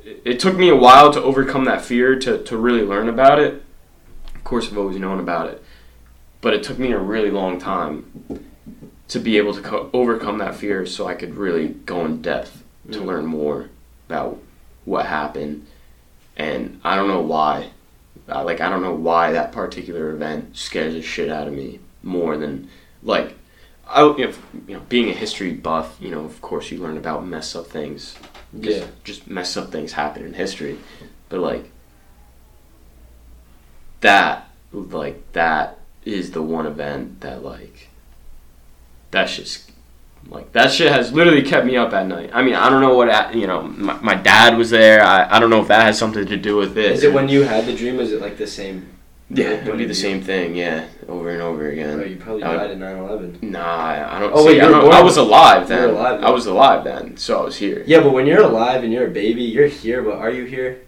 It, 0.05 0.21
it 0.27 0.39
took 0.41 0.55
me 0.59 0.69
a 0.69 0.77
while 0.77 1.11
to 1.15 1.23
overcome 1.23 1.65
that 1.65 1.81
fear 1.81 2.15
to 2.19 2.43
to 2.45 2.57
really 2.59 2.83
learn 2.83 3.09
about 3.09 3.39
it. 3.39 3.63
Of 4.35 4.45
course, 4.45 4.71
I've 4.71 4.77
always 4.77 4.99
known 4.99 5.19
about 5.19 5.49
it, 5.49 5.65
but 6.43 6.53
it 6.53 6.63
took 6.63 6.79
me 6.79 6.93
a 6.93 6.99
really 6.99 7.31
long 7.31 7.59
time 7.59 8.05
to 9.09 9.19
be 9.19 9.39
able 9.39 9.55
to 9.55 9.63
co- 9.63 9.89
overcome 9.95 10.37
that 10.39 10.55
fear, 10.57 10.85
so 10.85 11.07
I 11.07 11.15
could 11.15 11.37
really 11.37 11.69
go 11.87 12.05
in 12.05 12.21
depth 12.21 12.63
to 12.91 12.99
Mm. 12.99 13.07
learn 13.07 13.25
more 13.25 13.71
about 14.11 14.37
what 14.85 15.07
happened. 15.07 15.67
And 16.37 16.81
I 16.85 16.97
don't 16.97 17.09
know 17.09 17.21
why. 17.23 17.71
Uh, 18.29 18.45
like 18.45 18.61
I 18.61 18.69
don't 18.71 18.83
know 18.83 18.95
why 18.95 19.33
that 19.33 19.53
particular 19.53 20.11
event 20.11 20.57
scares 20.57 20.95
the 20.95 21.03
shit 21.03 21.29
out 21.29 21.49
of 21.49 21.53
me 21.55 21.81
more 22.03 22.37
than 22.37 22.69
like 23.03 23.35
I 23.89 24.03
you 24.03 24.27
know, 24.27 24.33
you 24.69 24.75
know 24.77 24.83
being 24.89 25.09
a 25.09 25.13
history 25.13 25.53
buff 25.53 25.97
you 26.01 26.11
know 26.11 26.25
of 26.25 26.41
course 26.41 26.71
you 26.71 26.79
learn 26.79 26.97
about 26.97 27.27
mess 27.27 27.57
up 27.57 27.67
things 27.67 28.15
just, 28.61 28.81
Yeah. 28.81 28.87
just 29.03 29.27
mess 29.29 29.57
up 29.57 29.73
things 29.73 29.93
happen 29.93 30.25
in 30.25 30.35
history 30.35 30.79
but 31.29 31.41
like 31.41 31.69
that 34.01 34.49
like 34.73 35.33
that 35.33 35.79
is 36.05 36.31
the 36.31 36.43
one 36.43 36.67
event 36.67 37.21
that 37.23 37.43
like 37.43 37.89
that's 39.11 39.35
just 39.37 39.72
like 40.29 40.53
that 40.53 40.71
shit 40.73 40.91
has 40.91 41.13
literally 41.13 41.43
kept 41.43 41.67
me 41.67 41.77
up 41.77 41.93
at 41.93 42.07
night. 42.07 42.31
I 42.33 42.43
mean, 42.43 42.55
I 42.55 42.69
don't 42.71 42.81
know 42.81 42.95
what 42.95 43.35
you 43.35 43.47
know. 43.47 43.63
My, 43.63 43.99
my 44.01 44.15
dad 44.15 44.57
was 44.57 44.71
there. 44.71 45.03
I, 45.03 45.37
I 45.37 45.39
don't 45.41 45.51
know 45.51 45.61
if 45.61 45.69
that 45.69 45.83
has 45.85 45.99
something 45.99 46.27
to 46.27 46.37
do 46.37 46.57
with 46.57 46.77
it. 46.79 46.93
Is 46.93 47.03
it 47.03 47.13
when 47.13 47.29
you 47.29 47.43
had 47.43 47.67
the 47.67 47.75
dream? 47.77 48.01
Is 48.01 48.13
it 48.13 48.21
like 48.21 48.37
the 48.39 48.47
same? 48.47 48.89
Yeah, 49.35 49.53
it'd 49.63 49.79
be 49.79 49.87
the 49.87 49.95
same 49.95 50.21
thing. 50.21 50.55
Yeah, 50.55 50.87
over 51.09 51.31
and 51.31 51.41
over 51.41 51.69
again. 51.71 52.01
Oh, 52.01 52.05
you 52.05 52.17
probably 52.17 52.43
I 52.43 52.51
would- 52.53 52.59
died 52.59 52.71
in 52.73 52.79
9/11. 52.81 53.43
Nah, 53.43 54.15
I 54.17 54.21
don't. 54.21 54.33
Oh, 54.35 54.43
see, 54.47 54.53
wait, 54.55 54.61
I, 54.63 54.69
don't- 54.69 54.93
I 54.93 55.03
was 55.03 55.17
alive 55.17 55.69
then. 55.69 55.89
alive 55.91 56.23
I 56.23 56.31
was 56.31 56.45
alive 56.47 56.85
then, 56.85 57.17
so 57.17 57.41
I 57.41 57.45
was 57.45 57.57
here. 57.57 57.83
Yeah, 57.87 58.01
but 58.01 58.13
when 58.13 58.27
you're 58.27 58.43
alive 58.43 58.85
and 58.85 58.93
you're 58.93 59.07
a 59.07 59.11
baby, 59.11 59.43
you're 59.43 59.69
here. 59.69 60.03
But 60.03 60.17
are 60.19 60.31
you 60.31 60.45
here? 60.45 60.83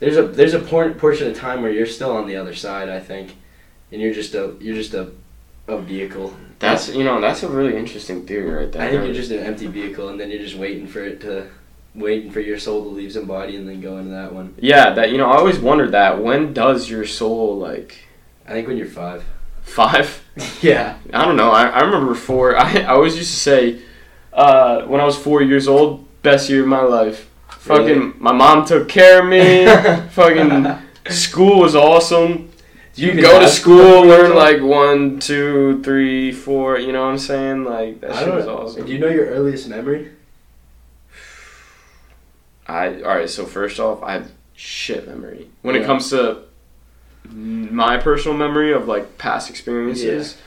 There's 0.00 0.16
a 0.16 0.22
there's 0.26 0.54
a 0.54 0.60
por- 0.60 0.92
portion 0.92 1.28
of 1.30 1.36
time 1.36 1.60
where 1.62 1.70
you're 1.70 1.86
still 1.86 2.10
on 2.10 2.26
the 2.26 2.36
other 2.36 2.54
side. 2.54 2.88
I 2.88 3.00
think, 3.00 3.34
and 3.92 4.00
you're 4.00 4.14
just 4.14 4.34
a 4.34 4.54
you're 4.60 4.74
just 4.76 4.94
a 4.94 5.10
a 5.68 5.78
vehicle. 5.78 6.34
That's 6.64 6.88
you 6.94 7.04
know 7.04 7.20
that's 7.20 7.42
a 7.42 7.48
really 7.48 7.76
interesting 7.76 8.26
theory 8.26 8.50
right 8.50 8.72
there. 8.72 8.82
I 8.82 8.90
think 8.90 9.04
you're 9.04 9.14
just 9.14 9.30
an 9.30 9.40
empty 9.40 9.66
vehicle, 9.66 10.08
and 10.08 10.18
then 10.18 10.30
you're 10.30 10.42
just 10.42 10.56
waiting 10.56 10.86
for 10.86 11.04
it 11.04 11.20
to, 11.22 11.48
waiting 11.94 12.30
for 12.30 12.40
your 12.40 12.58
soul 12.58 12.82
to 12.84 12.88
leave 12.88 13.12
some 13.12 13.26
body 13.26 13.56
and 13.56 13.68
then 13.68 13.80
go 13.80 13.98
into 13.98 14.10
that 14.10 14.32
one. 14.32 14.54
Yeah, 14.58 14.92
that 14.94 15.10
you 15.10 15.18
know 15.18 15.30
I 15.30 15.36
always 15.36 15.58
wondered 15.58 15.92
that. 15.92 16.22
When 16.22 16.52
does 16.52 16.88
your 16.90 17.06
soul 17.06 17.56
like 17.58 18.04
I 18.46 18.52
think 18.52 18.68
when 18.68 18.76
you're 18.76 18.86
five. 18.86 19.24
five? 19.62 20.22
Yeah. 20.60 20.98
I 21.12 21.24
don't 21.24 21.36
know. 21.36 21.50
I, 21.50 21.68
I 21.68 21.80
remember 21.82 22.14
four. 22.14 22.56
I, 22.58 22.80
I 22.80 22.86
always 22.86 23.16
used 23.16 23.30
to 23.30 23.36
say, 23.36 23.80
uh, 24.32 24.82
when 24.82 25.00
I 25.00 25.04
was 25.04 25.16
four 25.16 25.42
years 25.42 25.68
old, 25.68 26.06
best 26.22 26.50
year 26.50 26.62
of 26.62 26.68
my 26.68 26.82
life. 26.82 27.30
Really? 27.66 27.94
Fucking, 27.94 28.14
my 28.18 28.32
mom 28.32 28.66
took 28.66 28.88
care 28.88 29.22
of 29.22 29.26
me. 29.26 29.66
Fucking, 30.10 30.66
school 31.12 31.60
was 31.60 31.74
awesome. 31.74 32.50
You 32.96 33.08
even 33.10 33.22
go 33.22 33.40
to 33.40 33.48
school, 33.48 34.06
learn 34.06 34.34
like 34.36 34.54
like 34.56 34.62
one, 34.62 35.18
two, 35.18 35.82
three, 35.82 36.30
four. 36.32 36.78
You 36.78 36.92
know 36.92 37.02
what 37.02 37.10
I'm 37.10 37.18
saying? 37.18 37.64
Like 37.64 38.00
that 38.00 38.12
I 38.12 38.18
shit 38.18 38.26
don't 38.26 38.36
was 38.36 38.46
awesome. 38.46 38.86
Do 38.86 38.92
you 38.92 38.98
know 38.98 39.08
your 39.08 39.26
earliest 39.26 39.68
memory? 39.68 40.12
I 42.66 43.02
all 43.02 43.16
right. 43.16 43.28
So 43.28 43.44
first 43.44 43.80
off, 43.80 44.02
I 44.02 44.12
have 44.12 44.30
shit 44.54 45.06
memory 45.06 45.50
when 45.62 45.74
Yeah. 45.74 45.82
it 45.82 45.86
comes 45.86 46.10
to 46.10 46.42
my 47.30 47.96
personal 47.98 48.36
memory 48.36 48.72
of 48.72 48.86
like 48.86 49.18
past 49.18 49.50
experiences. 49.50 50.38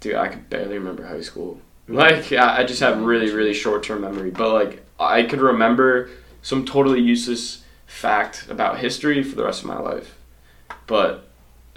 Dude, 0.00 0.14
I 0.14 0.28
could 0.28 0.48
barely 0.48 0.78
remember 0.78 1.06
high 1.06 1.20
school. 1.20 1.60
Like 1.88 2.32
I, 2.32 2.62
I 2.62 2.64
just 2.64 2.80
have 2.80 3.00
really 3.02 3.30
really 3.30 3.54
short 3.54 3.82
term 3.82 4.00
memory, 4.00 4.30
but 4.30 4.52
like 4.52 4.84
I 4.98 5.22
could 5.22 5.40
remember 5.40 6.08
some 6.42 6.64
totally 6.64 7.00
useless 7.00 7.62
fact 7.86 8.46
about 8.48 8.78
history 8.78 9.22
for 9.22 9.36
the 9.36 9.44
rest 9.44 9.60
of 9.60 9.66
my 9.68 9.78
life. 9.78 10.16
But 10.86 11.25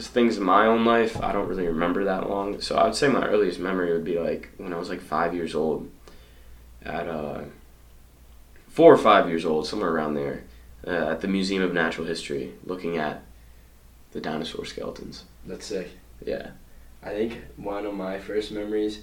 things 0.08 0.38
in 0.38 0.44
my 0.44 0.66
own 0.66 0.86
life, 0.86 1.22
I 1.22 1.32
don't 1.32 1.48
really 1.48 1.68
remember 1.68 2.06
that 2.06 2.30
long. 2.30 2.62
So 2.62 2.76
I 2.76 2.86
would 2.86 2.96
say 2.96 3.08
my 3.08 3.28
earliest 3.28 3.60
memory 3.60 3.92
would 3.92 4.06
be 4.06 4.20
like 4.20 4.50
when 4.58 4.74
I 4.74 4.78
was 4.78 4.90
like 4.90 5.02
five 5.02 5.34
years 5.34 5.56
old, 5.56 5.90
at 6.84 7.08
uh, 7.08 7.42
four 8.68 8.94
or 8.94 8.98
five 8.98 9.28
years 9.28 9.46
old, 9.46 9.68
somewhere 9.68 9.92
around 9.92 10.14
there, 10.14 10.44
uh, 10.88 11.12
at 11.12 11.22
the 11.22 11.28
Museum 11.28 11.62
of 11.62 11.74
Natural 11.74 12.08
History, 12.08 12.54
looking 12.64 12.98
at 12.98 13.24
the 14.12 14.22
dinosaur 14.22 14.66
skeletons. 14.66 15.26
That's 15.46 15.66
sick. 15.66 15.90
Yeah. 16.26 16.52
I 17.04 17.10
think 17.10 17.38
one 17.58 17.86
of 17.86 17.94
my 17.94 18.20
first 18.20 18.52
memories, 18.52 19.02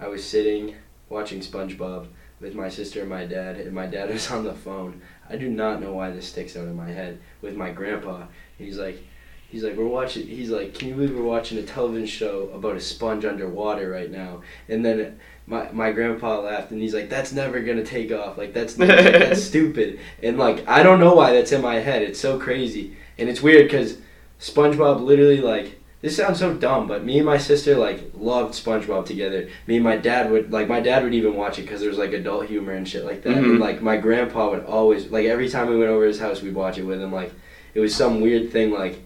I 0.00 0.08
was 0.08 0.24
sitting 0.24 0.74
watching 1.08 1.40
SpongeBob 1.40 2.08
with 2.40 2.54
my 2.54 2.68
sister 2.68 3.00
and 3.00 3.10
my 3.10 3.24
dad, 3.24 3.56
and 3.56 3.72
my 3.72 3.86
dad 3.86 4.10
was 4.12 4.30
on 4.30 4.44
the 4.44 4.54
phone. 4.54 5.00
I 5.28 5.36
do 5.36 5.48
not 5.48 5.80
know 5.80 5.92
why 5.92 6.10
this 6.10 6.28
sticks 6.28 6.56
out 6.56 6.64
in 6.64 6.76
my 6.76 6.90
head 6.90 7.18
with 7.42 7.56
my 7.56 7.70
grandpa. 7.70 8.26
He's 8.58 8.78
like, 8.78 9.02
he's 9.56 9.64
like, 9.64 9.74
we're 9.74 9.86
watching. 9.86 10.26
He's 10.26 10.50
like, 10.50 10.74
can 10.74 10.88
you 10.88 10.94
believe 10.94 11.16
we're 11.16 11.22
watching 11.22 11.56
a 11.56 11.62
television 11.62 12.06
show 12.06 12.50
about 12.52 12.76
a 12.76 12.80
sponge 12.80 13.24
underwater 13.24 13.88
right 13.90 14.10
now? 14.10 14.42
And 14.68 14.84
then 14.84 15.18
my 15.46 15.70
my 15.72 15.92
grandpa 15.92 16.40
laughed, 16.40 16.72
and 16.72 16.82
he's 16.82 16.92
like, 16.92 17.08
that's 17.08 17.32
never 17.32 17.60
gonna 17.60 17.82
take 17.84 18.12
off. 18.12 18.36
Like 18.36 18.52
that's 18.52 18.78
like, 18.78 18.88
that's 18.88 19.42
stupid. 19.52 19.98
And 20.22 20.36
like 20.36 20.68
I 20.68 20.82
don't 20.82 21.00
know 21.00 21.14
why 21.14 21.32
that's 21.32 21.52
in 21.52 21.62
my 21.62 21.76
head. 21.76 22.02
It's 22.02 22.20
so 22.20 22.38
crazy, 22.38 22.96
and 23.16 23.30
it's 23.30 23.40
weird 23.40 23.64
because 23.66 23.96
SpongeBob 24.38 25.00
literally 25.00 25.40
like 25.40 25.78
this 26.02 26.14
sounds 26.18 26.38
so 26.38 26.52
dumb, 26.52 26.86
but 26.86 27.02
me 27.02 27.16
and 27.16 27.24
my 27.26 27.38
sister 27.38 27.78
like 27.78 28.10
loved 28.14 28.52
SpongeBob 28.52 29.06
together. 29.06 29.48
Me 29.66 29.76
and 29.76 29.84
my 29.84 29.96
dad 29.96 30.30
would 30.30 30.52
like 30.52 30.68
my 30.68 30.80
dad 30.80 31.02
would 31.02 31.14
even 31.14 31.34
watch 31.34 31.58
it 31.58 31.62
because 31.62 31.80
there 31.80 31.88
was 31.88 31.98
like 31.98 32.12
adult 32.12 32.44
humor 32.46 32.72
and 32.72 32.86
shit 32.86 33.06
like 33.06 33.22
that. 33.22 33.36
Mhm. 33.36 33.44
And 33.52 33.58
like 33.58 33.80
my 33.80 33.96
grandpa 33.96 34.50
would 34.50 34.66
always 34.66 35.06
like 35.10 35.24
every 35.24 35.48
time 35.48 35.70
we 35.70 35.78
went 35.78 35.90
over 35.90 36.04
his 36.04 36.20
house, 36.20 36.42
we'd 36.42 36.54
watch 36.54 36.76
it 36.76 36.82
with 36.84 37.00
him. 37.00 37.10
Like 37.12 37.32
it 37.74 37.80
was 37.80 37.94
some 37.94 38.20
weird 38.20 38.52
thing 38.52 38.70
like 38.70 39.00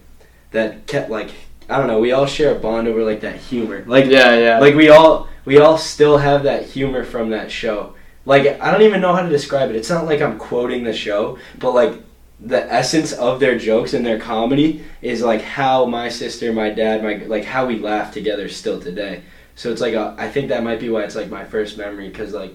that 0.51 0.87
kept 0.87 1.09
like 1.09 1.31
I 1.69 1.77
don't 1.77 1.87
know. 1.87 1.99
We 1.99 2.11
all 2.11 2.25
share 2.25 2.53
a 2.53 2.59
bond 2.59 2.87
over 2.87 3.03
like 3.03 3.21
that 3.21 3.37
humor. 3.37 3.83
Like 3.87 4.05
Yeah, 4.05 4.37
yeah. 4.37 4.59
like 4.59 4.75
we 4.75 4.89
all 4.89 5.29
we 5.45 5.57
all 5.59 5.77
still 5.77 6.17
have 6.17 6.43
that 6.43 6.65
humor 6.65 7.03
from 7.03 7.29
that 7.31 7.51
show. 7.51 7.95
Like 8.25 8.59
I 8.61 8.71
don't 8.71 8.83
even 8.83 9.01
know 9.01 9.13
how 9.13 9.21
to 9.21 9.29
describe 9.29 9.69
it. 9.69 9.75
It's 9.75 9.89
not 9.89 10.05
like 10.05 10.21
I'm 10.21 10.37
quoting 10.37 10.83
the 10.83 10.93
show, 10.93 11.39
but 11.57 11.73
like 11.73 12.01
the 12.39 12.71
essence 12.71 13.13
of 13.13 13.39
their 13.39 13.57
jokes 13.57 13.93
and 13.93 14.05
their 14.05 14.19
comedy 14.19 14.83
is 15.01 15.21
like 15.21 15.41
how 15.41 15.85
my 15.85 16.09
sister, 16.09 16.51
my 16.51 16.69
dad, 16.69 17.03
my 17.03 17.15
like 17.25 17.45
how 17.45 17.65
we 17.65 17.79
laugh 17.79 18.13
together 18.13 18.49
still 18.49 18.79
today. 18.79 19.23
So 19.55 19.71
it's 19.71 19.81
like 19.81 19.93
a, 19.93 20.15
I 20.17 20.29
think 20.29 20.49
that 20.49 20.63
might 20.63 20.79
be 20.79 20.89
why 20.89 21.03
it's 21.03 21.15
like 21.15 21.29
my 21.29 21.45
first 21.45 21.77
memory 21.77 22.09
because 22.09 22.33
like 22.33 22.53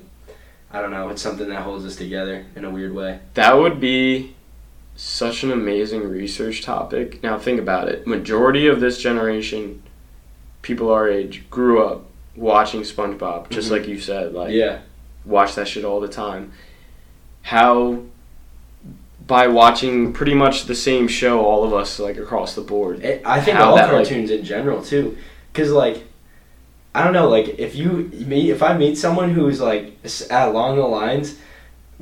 I 0.71 0.83
don't 0.83 0.91
know, 0.91 1.09
it's 1.09 1.23
something 1.23 1.49
that 1.49 1.63
holds 1.63 1.87
us 1.87 1.97
together 1.97 2.45
in 2.55 2.65
a 2.65 2.71
weird 2.71 2.93
way. 2.93 3.21
That 3.35 3.57
would 3.57 3.81
be 3.81 4.36
such 4.97 5.43
an 5.45 5.53
amazing 5.53 6.09
research 6.09 6.63
topic. 6.63 7.23
Now 7.23 7.39
think 7.39 7.61
about 7.61 7.89
it. 7.89 8.07
Majority 8.07 8.67
of 8.67 8.81
this 8.81 8.99
generation, 8.99 9.83
people 10.63 10.91
our 10.91 11.09
age, 11.09 11.45
grew 11.51 11.85
up 11.85 12.07
watching 12.35 12.81
SpongeBob, 12.83 13.51
just 13.51 13.69
Mhm. 13.69 13.73
like 13.73 13.89
you 13.89 14.01
said. 14.01 14.33
Like 14.35 14.53
yeah, 14.53 14.79
watch 15.25 15.55
that 15.55 15.69
shit 15.69 15.85
all 15.85 16.01
the 16.01 16.09
time. 16.09 16.53
How 17.43 17.99
by 19.27 19.49
watching 19.49 20.13
pretty 20.13 20.35
much 20.35 20.67
the 20.67 20.75
same 20.75 21.09
show, 21.09 21.41
all 21.45 21.65
of 21.65 21.73
us 21.75 21.99
like 21.99 22.17
across 22.17 22.55
the 22.55 22.61
board. 22.61 23.03
It, 23.05 23.23
I 23.25 23.41
think 23.41 23.59
all 23.59 23.75
that, 23.77 23.93
like- 23.93 24.07
cartoons 24.07 24.31
in 24.31 24.45
general 24.45 24.83
too, 24.83 25.17
because 25.53 25.71
like 25.73 26.05
I 26.95 27.05
don't 27.05 27.13
know, 27.13 27.29
like 27.29 27.59
if 27.59 27.75
you 27.75 28.11
meet 28.27 28.51
if 28.51 28.63
I 28.63 28.77
meet 28.77 28.97
someone 28.97 29.31
who's 29.31 29.61
like 29.61 29.93
along 30.31 30.77
the 30.77 30.87
lines, 30.87 31.37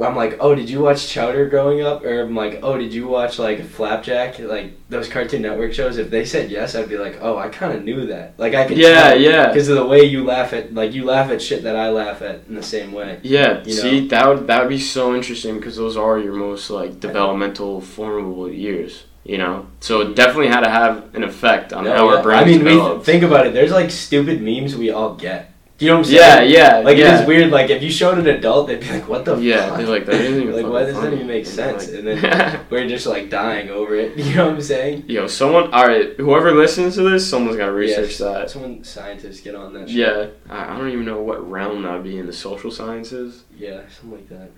I'm 0.01 0.17
like, 0.17 0.39
oh, 0.41 0.57
did 0.57 0.69
you 0.69 0.81
watch 0.81 1.07
Chowder 1.09 1.49
growing 1.49 1.81
up, 1.83 2.05
or 2.05 2.23
I'm 2.23 2.35
like, 2.35 2.61
oh, 2.65 2.77
did 2.77 2.93
you 2.93 3.07
watch 3.07 3.39
like 3.39 3.65
Flapjack, 3.65 4.41
like 4.41 4.73
those 4.89 5.09
Cartoon 5.09 5.43
Network 5.43 5.73
shows? 5.73 5.99
If 5.99 6.11
they 6.11 6.25
said 6.25 6.51
yes, 6.51 6.75
I'd 6.75 6.89
be 6.89 6.99
like, 6.99 7.19
oh, 7.21 7.39
I 7.39 7.49
kind 7.49 7.77
of 7.77 7.85
knew 7.85 8.07
that, 8.07 8.35
like 8.37 8.55
I 8.55 8.67
could 8.67 8.77
Yeah, 8.77 9.15
yeah. 9.15 9.49
because 9.49 9.69
of 9.69 9.77
the 9.77 9.87
way 9.87 10.03
you 10.03 10.25
laugh 10.25 10.53
at 10.53 10.75
like 10.75 10.93
you 10.95 11.05
laugh 11.05 11.31
at 11.31 11.41
shit 11.41 11.63
that 11.63 11.77
I 11.77 11.91
laugh 11.91 12.23
at 12.23 12.41
in 12.49 12.57
the 12.57 12.63
same 12.63 12.93
way. 12.93 13.21
Yeah, 13.23 13.63
You 13.65 13.73
see, 13.73 14.09
that 14.09 14.27
would 14.29 14.47
that 14.49 14.61
would 14.61 14.69
be 14.69 14.81
so 14.81 15.15
interesting 15.15 15.57
because 15.57 15.77
those 15.77 15.97
are 15.97 16.19
your 16.19 16.35
most 16.35 16.71
like 16.71 16.99
developmental, 16.99 17.81
formable 17.81 18.51
years. 18.51 19.05
You 19.23 19.39
know, 19.39 19.69
so 19.81 20.03
it 20.03 20.17
definitely 20.17 20.49
had 20.49 20.61
to 20.61 20.69
have 20.71 21.15
an 21.15 21.23
effect 21.23 21.73
on 21.73 21.85
No, 21.85 21.95
how 21.95 22.11
yeah. 22.11 22.17
our 22.17 22.23
brains 22.23 22.43
I 22.43 22.63
mean, 22.63 22.99
we 22.99 23.03
think 23.05 23.23
about 23.23 23.47
it. 23.47 23.55
There's 23.55 23.73
like 23.73 23.91
stupid 23.91 24.43
memes 24.43 24.77
we 24.77 24.91
all 24.91 25.15
get. 25.15 25.54
Do 25.77 25.87
you 25.87 25.91
know 25.91 25.99
what 25.99 26.07
I'm 26.07 26.13
saying? 26.13 26.51
yeah, 26.53 26.77
yeah. 26.77 26.79
Like 26.79 26.97
yeah. 26.99 27.17
it 27.19 27.23
is 27.23 27.27
weird. 27.27 27.51
Like 27.51 27.69
if 27.69 27.83
you 27.83 27.91
showed 27.91 28.17
an 28.19 28.29
adult, 28.29 28.69
they'd 28.69 28.79
be 28.79 28.89
like, 28.91 29.09
"What 29.09 29.25
the 29.25 29.35
Yeah, 29.37 29.71
fuck?" 29.71 29.79
they're 29.79 29.87
like, 29.89 30.07
that 30.07 30.15
isn't 30.21 30.41
even 30.43 30.55
like 30.55 30.73
why 30.73 30.85
does 30.85 30.95
that 30.95 31.13
even 31.13 31.27
make 31.27 31.45
And 31.47 31.47
sense? 31.49 31.89
like- 31.89 31.99
and 31.99 32.07
then 32.07 32.61
we're 32.71 32.87
just 32.89 33.07
like 33.07 33.29
dying 33.29 33.71
over 33.71 33.97
it. 33.97 34.17
You 34.25 34.37
know 34.37 34.47
what 34.47 34.55
I'm 34.55 34.61
saying? 34.63 35.05
Yo, 35.09 35.27
someone, 35.27 35.73
all 35.75 35.87
right, 35.89 36.17
whoever 36.17 36.53
listens 36.53 36.95
to 36.95 37.03
this, 37.11 37.29
someone's 37.29 37.57
got 37.57 37.67
to 37.67 37.73
research 37.73 38.11
Yes. 38.11 38.19
that. 38.19 38.51
Someone 38.51 38.85
scientists 38.85 39.41
get 39.41 39.57
on 39.57 39.73
that. 39.75 39.89
Shit. 39.89 39.97
Yeah, 39.99 40.27
I, 40.49 40.75
I 40.75 40.79
don't 40.79 40.91
even 40.93 41.05
know 41.05 41.21
what 41.21 41.49
realm 41.51 41.83
that 41.83 41.93
would 41.95 42.05
be 42.05 42.19
in 42.19 42.27
the 42.27 42.33
social 42.33 42.71
sciences. 42.71 43.43
Yeah, 43.57 43.81
something 43.89 44.13
like 44.21 44.29
that. 44.29 44.51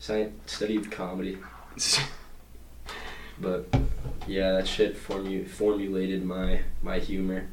Science 0.00 0.32
studied 0.52 0.90
comedy, 0.90 1.38
but 3.40 3.72
yeah, 4.26 4.52
that 4.52 4.66
shit 4.66 4.96
formu- 5.00 5.48
formulated 5.48 6.24
my 6.24 6.62
my 6.82 6.98
humor. 6.98 7.46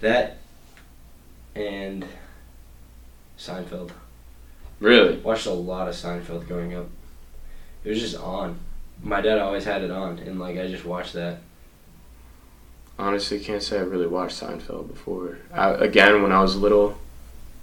That 0.00 0.38
and 1.54 2.04
Seinfeld. 3.38 3.90
really? 4.80 5.16
Watched 5.18 5.46
a 5.46 5.52
lot 5.52 5.88
of 5.88 5.94
Seinfeld 5.94 6.46
growing 6.46 6.74
up. 6.74 6.86
It 7.84 7.90
was 7.90 8.00
just 8.00 8.16
on. 8.16 8.58
My 9.02 9.20
dad 9.22 9.38
always 9.38 9.64
had 9.64 9.82
it 9.82 9.90
on, 9.90 10.18
and 10.18 10.38
like 10.38 10.58
I 10.58 10.68
just 10.68 10.84
watched 10.84 11.14
that. 11.14 11.38
Honestly, 12.98 13.40
can't 13.40 13.62
say 13.62 13.78
I 13.78 13.82
really 13.82 14.06
watched 14.06 14.38
Seinfeld 14.40 14.88
before. 14.88 15.38
I, 15.54 15.70
again, 15.70 16.22
when 16.22 16.32
I 16.32 16.42
was 16.42 16.54
little, 16.56 16.98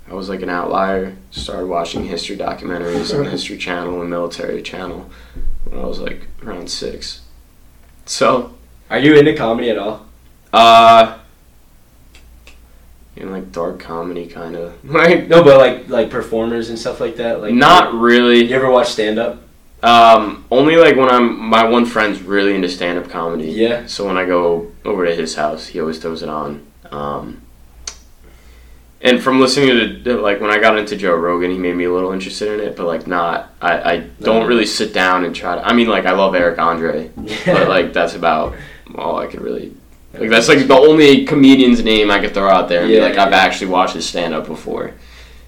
I 0.10 0.16
was 0.16 0.30
like 0.30 0.42
an 0.42 0.50
outlier. 0.50 1.16
Started 1.30 1.68
watching 1.68 2.06
history 2.06 2.36
documentaries 2.36 3.14
on 3.16 3.24
the 3.26 3.30
History 3.38 3.58
Channel 3.58 4.02
and 4.02 4.10
Military 4.10 4.64
Channel 4.64 5.08
when 5.66 5.80
I 5.80 5.86
was 5.86 6.00
like 6.00 6.26
around 6.44 6.72
six. 6.72 7.22
So, 8.08 8.56
Are 8.90 8.98
you 8.98 9.16
into 9.16 9.36
comedy 9.36 9.70
at 9.70 9.78
all? 9.78 10.08
uh, 10.54 11.20
you 13.18 13.26
know, 13.26 13.32
like 13.32 13.52
dark 13.52 13.80
comedy 13.80 14.28
kind 14.28 14.56
of. 14.56 14.84
Like, 14.86 15.28
No, 15.28 15.44
but 15.44 15.58
like 15.58 15.90
like 15.90 16.10
performers 16.10 16.70
and 16.70 16.78
stuff 16.78 17.00
like 17.00 17.16
that. 17.18 17.42
Like 17.42 17.54
not 17.54 17.94
really. 17.94 18.44
You 18.46 18.56
ever 18.56 18.70
watch 18.70 18.90
stand 18.90 19.18
up? 19.20 19.42
Um, 19.84 20.46
only 20.52 20.76
like 20.76 20.96
when 20.96 21.10
I'm 21.10 21.40
my 21.40 21.64
one 21.64 21.86
friend's 21.86 22.22
really 22.22 22.56
into 22.56 22.70
stand 22.70 23.00
up 23.00 23.10
comedy. 23.10 23.50
Yeah. 23.50 23.86
So 23.88 24.06
when 24.06 24.18
I 24.18 24.26
go 24.26 24.72
over 24.86 25.06
to 25.06 25.16
his 25.16 25.36
house, 25.36 25.68
he 25.68 25.80
always 25.80 26.00
throws 26.00 26.24
it 26.24 26.30
on. 26.30 26.66
Um, 26.92 27.42
and 29.02 29.22
from 29.22 29.40
listening 29.40 30.04
to 30.04 30.18
like 30.18 30.42
when 30.42 30.50
I 30.50 30.60
got 30.60 30.78
into 30.78 30.96
Joe 30.96 31.16
Rogan, 31.16 31.52
he 31.52 31.58
made 31.58 31.76
me 31.76 31.86
a 31.86 31.94
little 31.94 32.12
interested 32.12 32.60
in 32.60 32.68
it, 32.68 32.76
but 32.76 32.86
like 32.88 33.08
not. 33.08 33.54
I, 33.62 33.94
I 33.94 33.98
don't 34.22 34.48
really 34.48 34.66
sit 34.66 34.94
down 34.94 35.26
and 35.26 35.36
try 35.36 35.56
to. 35.56 35.66
I 35.66 35.74
mean, 35.74 35.88
like 35.88 36.06
I 36.06 36.12
love 36.12 36.36
Eric 36.36 36.60
Andre, 36.60 37.12
but 37.46 37.68
like 37.68 37.94
that's 37.94 38.16
about 38.16 38.56
all 38.96 39.18
I 39.18 39.28
could 39.28 39.42
really 39.42 39.76
Like 40.20 40.30
that's 40.30 40.48
like 40.48 40.68
the 40.68 40.76
only 40.78 41.26
comedian's 41.26 41.84
name 41.84 42.10
I 42.12 42.20
could 42.20 42.34
throw 42.34 42.50
out 42.50 42.68
there 42.70 42.82
and 42.84 42.90
Yeah, 42.92 43.00
be 43.00 43.04
like 43.06 43.18
I've 43.18 43.32
yeah. 43.32 43.38
actually 43.40 43.68
watched 43.72 43.94
his 43.96 44.08
stand 44.08 44.34
up 44.34 44.48
before. 44.48 44.94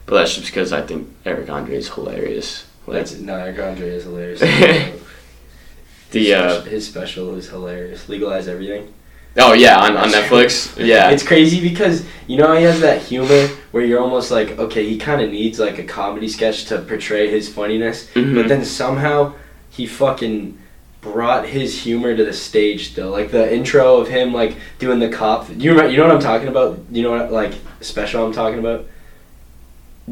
But 0.05 0.15
that's 0.15 0.36
just 0.36 0.47
because 0.47 0.74
I 0.74 0.82
think 0.82 1.07
Eric 1.26 1.49
Andre 1.49 1.76
is 1.76 1.89
hilarious. 1.89 2.65
Like 2.88 2.97
That's 2.97 3.17
no, 3.20 3.36
Eric 3.36 3.59
Andre 3.59 3.89
is 3.89 4.03
hilarious. 4.03 4.39
the 6.11 6.34
uh 6.34 6.61
his 6.63 6.88
special 6.88 7.36
is 7.36 7.49
hilarious. 7.49 8.09
Legalize 8.09 8.47
everything. 8.47 8.93
oh 9.38 9.53
yeah 9.53 9.78
on, 9.80 9.95
on 9.95 10.09
Netflix 10.17 10.76
yeah 10.84 11.11
It's 11.11 11.22
crazy 11.24 11.61
because 11.61 12.03
you 12.28 12.38
know 12.38 12.55
he 12.57 12.63
has 12.63 12.80
that 12.82 13.01
humor 13.03 13.47
where 13.72 13.84
you're 13.86 14.01
almost 14.01 14.32
like, 14.32 14.57
okay, 14.57 14.88
he 14.89 14.97
kind 14.97 15.22
of 15.22 15.30
needs 15.32 15.59
like 15.59 15.78
a 15.78 15.84
comedy 15.84 16.28
sketch 16.28 16.65
to 16.65 16.80
portray 16.82 17.30
his 17.30 17.47
funniness, 17.47 18.09
Mhm. 18.15 18.34
but 18.36 18.47
then 18.47 18.65
somehow 18.65 19.34
he 19.70 19.86
fucking 19.86 20.57
brought 21.01 21.47
his 21.47 21.81
humor 21.81 22.15
to 22.15 22.25
the 22.25 22.33
stage 22.33 22.91
still. 22.91 23.09
Like 23.09 23.31
the 23.31 23.53
intro 23.53 23.97
of 23.97 24.07
him 24.07 24.33
like 24.33 24.57
doing 24.79 24.99
the 24.99 25.09
cop. 25.09 25.49
You 25.49 25.71
remember, 25.71 25.91
you 25.91 25.97
know 25.97 26.07
what 26.07 26.15
I'm 26.15 26.21
talking 26.21 26.47
about? 26.47 26.79
You 26.91 27.03
know 27.03 27.11
what 27.11 27.31
like 27.31 27.53
special 27.81 28.25
I'm 28.25 28.33
talking 28.33 28.59
about? 28.59 28.85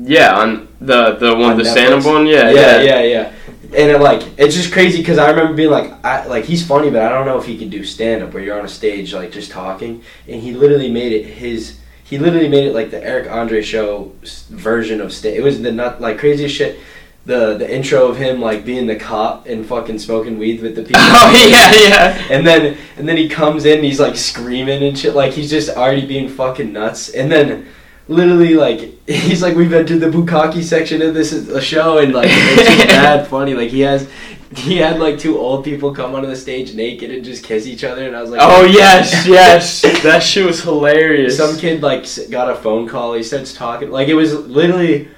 yeah 0.04 0.38
on 0.38 0.68
the 0.80 1.16
the 1.16 1.34
one 1.34 1.52
On 1.52 1.58
the 1.58 1.66
stand 1.66 1.94
up 1.94 2.06
one 2.06 2.28
yeah 2.28 2.52
yeah, 2.52 2.82
yeah, 2.82 3.02
yeah. 3.02 3.34
And 3.64 3.92
it, 3.92 4.00
like 4.00 4.22
it's 4.38 4.56
just 4.56 4.72
crazy 4.72 5.00
because 5.00 5.18
I 5.18 5.30
remember 5.30 5.54
being 5.54 5.72
like, 5.72 5.94
I 6.06 6.26
like 6.28 6.46
he's 6.46 6.66
funny, 6.66 6.90
but 6.90 7.02
I 7.02 7.10
don't 7.10 7.26
know 7.26 7.38
if 7.38 7.46
he 7.46 7.58
could 7.58 7.70
do 7.70 7.84
stand 7.84 8.24
up 8.24 8.34
where 8.34 8.42
you're 8.42 8.58
on 8.58 8.64
a 8.64 8.70
stage 8.70 9.14
like 9.14 9.32
just 9.32 9.52
talking. 9.52 10.04
And 10.28 10.42
he 10.42 10.54
literally 10.54 10.90
made 10.90 11.12
it 11.12 11.26
his. 11.26 11.80
He 12.04 12.18
literally 12.18 12.48
made 12.48 12.66
it 12.66 12.74
like 12.74 12.92
the 12.92 13.04
Eric 13.04 13.30
Andre 13.30 13.62
show 13.62 14.14
version 14.50 15.02
of 15.02 15.12
stand. 15.12 15.36
It 15.36 15.42
was 15.42 15.62
the 15.62 15.74
not 15.74 16.00
like 16.00 16.18
craziest 16.18 16.56
shit. 16.56 16.80
The 17.28 17.58
the 17.58 17.70
intro 17.70 18.08
of 18.08 18.16
him 18.16 18.40
like 18.40 18.64
being 18.64 18.88
the 18.88 18.96
cop 18.96 19.48
and 19.48 19.66
fucking 19.66 20.00
smoking 20.00 20.40
weed 20.40 20.62
with 20.62 20.76
the 20.76 20.84
people. 20.84 21.02
oh 21.04 21.48
yeah 21.50 21.74
yeah 21.90 22.28
And 22.30 22.48
then 22.48 22.78
and 22.96 23.08
then 23.08 23.18
he 23.18 23.28
comes 23.28 23.66
in, 23.66 23.76
and 23.80 23.86
he's 23.86 24.00
like 24.00 24.16
screaming 24.16 24.82
and 24.82 24.98
shit, 24.98 25.14
like 25.14 25.34
he's 25.34 25.50
just 25.50 25.70
already 25.70 26.06
being 26.06 26.30
fucking 26.30 26.72
nuts. 26.72 27.10
And 27.10 27.30
then 27.30 27.68
literally 28.08 28.54
like 28.54 28.80
he's 29.08 29.42
like 29.42 29.58
we've 29.58 29.74
entered 29.74 30.00
the 30.00 30.08
bukkake 30.08 30.64
section 30.64 31.02
of 31.02 31.14
this 31.14 31.34
is 31.34 31.50
a 31.50 31.60
show, 31.62 31.98
and 31.98 32.14
like 32.14 32.30
it's 32.30 32.70
just 32.70 32.88
mad 32.88 33.28
funny. 33.28 33.54
Like 33.54 33.72
he 33.72 33.82
has 33.82 34.10
he 34.56 34.78
had 34.78 34.98
like 34.98 35.20
two 35.20 35.38
old 35.38 35.66
people 35.66 35.94
come 35.94 36.16
onto 36.16 36.30
the 36.30 36.36
stage 36.36 36.74
naked 36.74 37.12
and 37.12 37.26
just 37.26 37.44
kiss 37.44 37.68
each 37.68 37.84
other, 37.84 38.08
and 38.08 38.16
I 38.16 38.22
was 38.22 38.32
like, 38.32 38.40
oh 38.42 38.64
yes 38.64 39.28
yes 39.28 39.82
that 40.04 40.24
shit 40.24 40.46
was 40.46 40.62
hilarious 40.64 41.36
Some 41.36 41.58
kid 41.58 41.84
like 41.84 42.06
got 42.30 42.50
a 42.50 42.56
phone 42.56 42.88
call. 42.88 43.16
He 43.16 43.24
starts 43.24 43.54
talking 43.54 43.92
like 43.92 44.08
it 44.08 44.16
was 44.16 44.34
literally. 44.34 45.10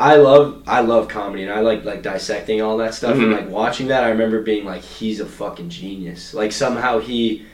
I 0.00 0.16
love 0.16 0.62
I 0.66 0.80
love 0.80 1.06
comedy 1.08 1.44
and 1.44 1.52
I 1.52 1.60
like 1.60 1.84
like 1.84 2.02
dissecting 2.02 2.60
all 2.60 2.76
that 2.78 2.94
stuff 2.94 3.14
and 3.14 3.24
Mhm. 3.26 3.32
like 3.36 3.48
watching 3.50 3.88
that. 3.88 4.02
I 4.04 4.08
remember 4.10 4.42
being 4.42 4.64
like, 4.64 4.82
he's 4.82 5.20
a 5.20 5.26
fucking 5.26 5.68
genius. 5.68 6.34
Like 6.34 6.50
somehow 6.52 6.98
he 6.98 7.44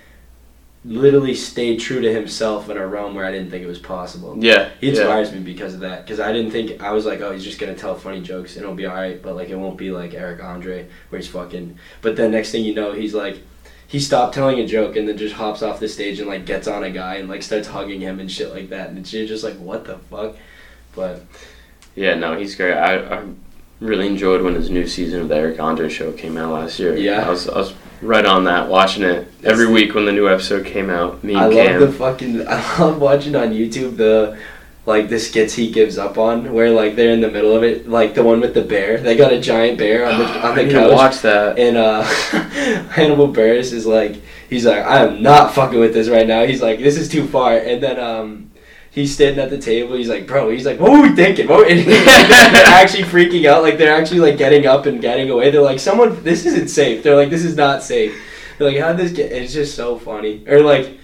literally 0.84 1.34
stayed 1.34 1.78
true 1.80 2.00
to 2.00 2.10
himself 2.12 2.70
in 2.70 2.76
a 2.76 2.86
realm 2.86 3.14
where 3.14 3.24
I 3.26 3.32
didn't 3.32 3.50
think 3.50 3.64
it 3.64 3.66
was 3.66 3.80
possible. 3.80 4.36
yeah 4.38 4.70
He 4.80 4.86
yeah. 4.86 4.92
inspires 4.92 5.32
me 5.32 5.40
because 5.40 5.74
of 5.74 5.80
that. 5.80 6.04
Because 6.06 6.20
I 6.20 6.32
didn't 6.32 6.52
think 6.52 6.80
I 6.82 6.92
was 6.92 7.04
like, 7.04 7.20
oh, 7.20 7.32
he's 7.32 7.44
just 7.44 7.58
gonna 7.58 7.74
tell 7.74 7.94
funny 7.96 8.20
jokes 8.22 8.54
and 8.56 8.62
it'll 8.62 8.76
be 8.76 8.86
alright, 8.86 9.20
but 9.20 9.34
like 9.36 9.50
it 9.50 9.56
won't 9.56 9.76
be 9.76 9.90
like 9.90 10.14
Eric 10.14 10.42
Andre 10.42 10.86
where 11.10 11.20
he's 11.20 11.28
fucking. 11.28 11.76
But 12.00 12.16
then 12.16 12.30
next 12.30 12.52
thing 12.52 12.64
you 12.64 12.74
know, 12.74 12.92
he's 12.92 13.12
like, 13.14 13.40
he 13.88 13.98
stopped 14.00 14.34
telling 14.34 14.58
a 14.60 14.66
joke 14.66 14.96
and 14.96 15.06
then 15.08 15.18
just 15.18 15.34
hops 15.34 15.62
off 15.62 15.80
the 15.80 15.88
stage 15.88 16.18
and 16.20 16.28
like 16.28 16.46
gets 16.46 16.68
on 16.68 16.84
a 16.84 16.90
guy 16.90 17.16
and 17.16 17.28
like 17.28 17.42
starts 17.42 17.68
hugging 17.68 18.00
him 18.00 18.20
and 18.20 18.30
shit 18.30 18.50
like 18.54 18.70
that, 18.70 18.88
and 18.88 18.98
it's, 18.98 19.12
you're 19.12 19.26
just 19.26 19.44
like, 19.44 19.56
what 19.56 19.84
the 19.84 19.98
fuck? 20.10 20.36
But 20.94 21.22
Yeah, 21.94 22.14
no, 22.14 22.36
he's 22.38 22.54
great. 22.54 22.74
I, 22.74 22.98
I 23.18 23.24
really 23.80 24.06
enjoyed 24.06 24.42
when 24.42 24.54
his 24.54 24.70
new 24.70 24.86
season 24.86 25.20
of 25.22 25.28
the 25.28 25.36
Eric 25.36 25.60
Andre 25.60 25.88
show 25.88 26.12
came 26.12 26.36
out 26.36 26.52
last 26.52 26.78
year. 26.78 26.96
Yeah. 26.96 27.26
I 27.26 27.30
was 27.30 27.48
I 27.48 27.58
was 27.58 27.74
right 28.02 28.24
on 28.24 28.44
that, 28.44 28.68
watching 28.68 29.02
it 29.02 29.26
every 29.44 29.66
week 29.66 29.94
when 29.94 30.04
the 30.04 30.12
new 30.12 30.28
episode 30.28 30.64
came 30.66 30.90
out. 30.90 31.22
Me 31.24 31.34
I 31.34 31.46
and 31.48 31.54
love 31.54 31.80
the 31.80 31.92
fucking. 31.92 32.46
I 32.48 32.78
love 32.78 33.00
watching 33.00 33.34
on 33.36 33.50
YouTube 33.50 33.96
the. 33.96 34.38
Like 34.86 35.10
the 35.10 35.18
skits 35.20 35.52
he 35.52 35.70
gives 35.70 35.98
up 35.98 36.16
on, 36.16 36.50
where 36.54 36.70
like 36.70 36.96
they're 36.96 37.10
in 37.12 37.20
the 37.20 37.30
middle 37.30 37.54
of 37.54 37.62
it, 37.62 37.86
like 37.90 38.14
the 38.14 38.22
one 38.22 38.40
with 38.40 38.54
the 38.54 38.62
bear. 38.62 38.96
They 38.98 39.16
got 39.18 39.34
a 39.34 39.38
giant 39.38 39.76
bear 39.76 40.06
on 40.10 40.18
the 40.18 40.24
on 40.46 40.58
I 40.58 40.62
the 40.64 40.64
to 40.64 40.72
couch. 40.72 40.92
watch 40.94 41.20
that. 41.20 41.58
And 41.58 41.76
uh, 41.76 42.02
Hannibal 42.88 43.28
Buress 43.30 43.74
is 43.74 43.84
like, 43.84 44.22
he's 44.48 44.64
like, 44.64 44.82
I 44.82 45.04
am 45.04 45.22
not 45.22 45.52
fucking 45.52 45.78
with 45.78 45.92
this 45.92 46.08
right 46.08 46.26
now. 46.26 46.46
He's 46.46 46.62
like, 46.62 46.78
this 46.78 46.96
is 46.96 47.10
too 47.10 47.26
far. 47.26 47.52
And 47.58 47.82
then 47.82 48.00
um, 48.00 48.47
he's 48.98 49.14
standing 49.14 49.42
at 49.42 49.50
the 49.50 49.58
table. 49.58 49.96
He's 49.96 50.08
like, 50.08 50.26
bro, 50.26 50.50
he's 50.50 50.66
like, 50.66 50.78
what 50.80 50.92
were 50.92 51.02
we 51.02 51.14
thinking? 51.14 51.48
What 51.48 51.60
were-" 51.60 51.74
they're 51.74 52.66
actually 52.66 53.04
freaking 53.04 53.46
out. 53.46 53.62
Like 53.62 53.78
they're 53.78 53.94
actually 53.94 54.20
like 54.20 54.38
getting 54.38 54.66
up 54.66 54.86
and 54.86 55.00
getting 55.00 55.30
away. 55.30 55.50
They're 55.50 55.62
like, 55.62 55.80
someone, 55.80 56.22
this 56.22 56.46
isn't 56.46 56.68
safe. 56.68 57.02
They're 57.02 57.16
like, 57.16 57.30
this 57.30 57.44
is 57.44 57.56
not 57.56 57.82
safe. 57.82 58.16
They're 58.58 58.70
like, 58.70 58.80
how 58.80 58.92
did 58.92 58.98
this 58.98 59.12
get? 59.12 59.32
It's 59.32 59.52
just 59.52 59.74
so 59.74 59.98
funny. 59.98 60.44
Or 60.46 60.60
like. 60.60 60.98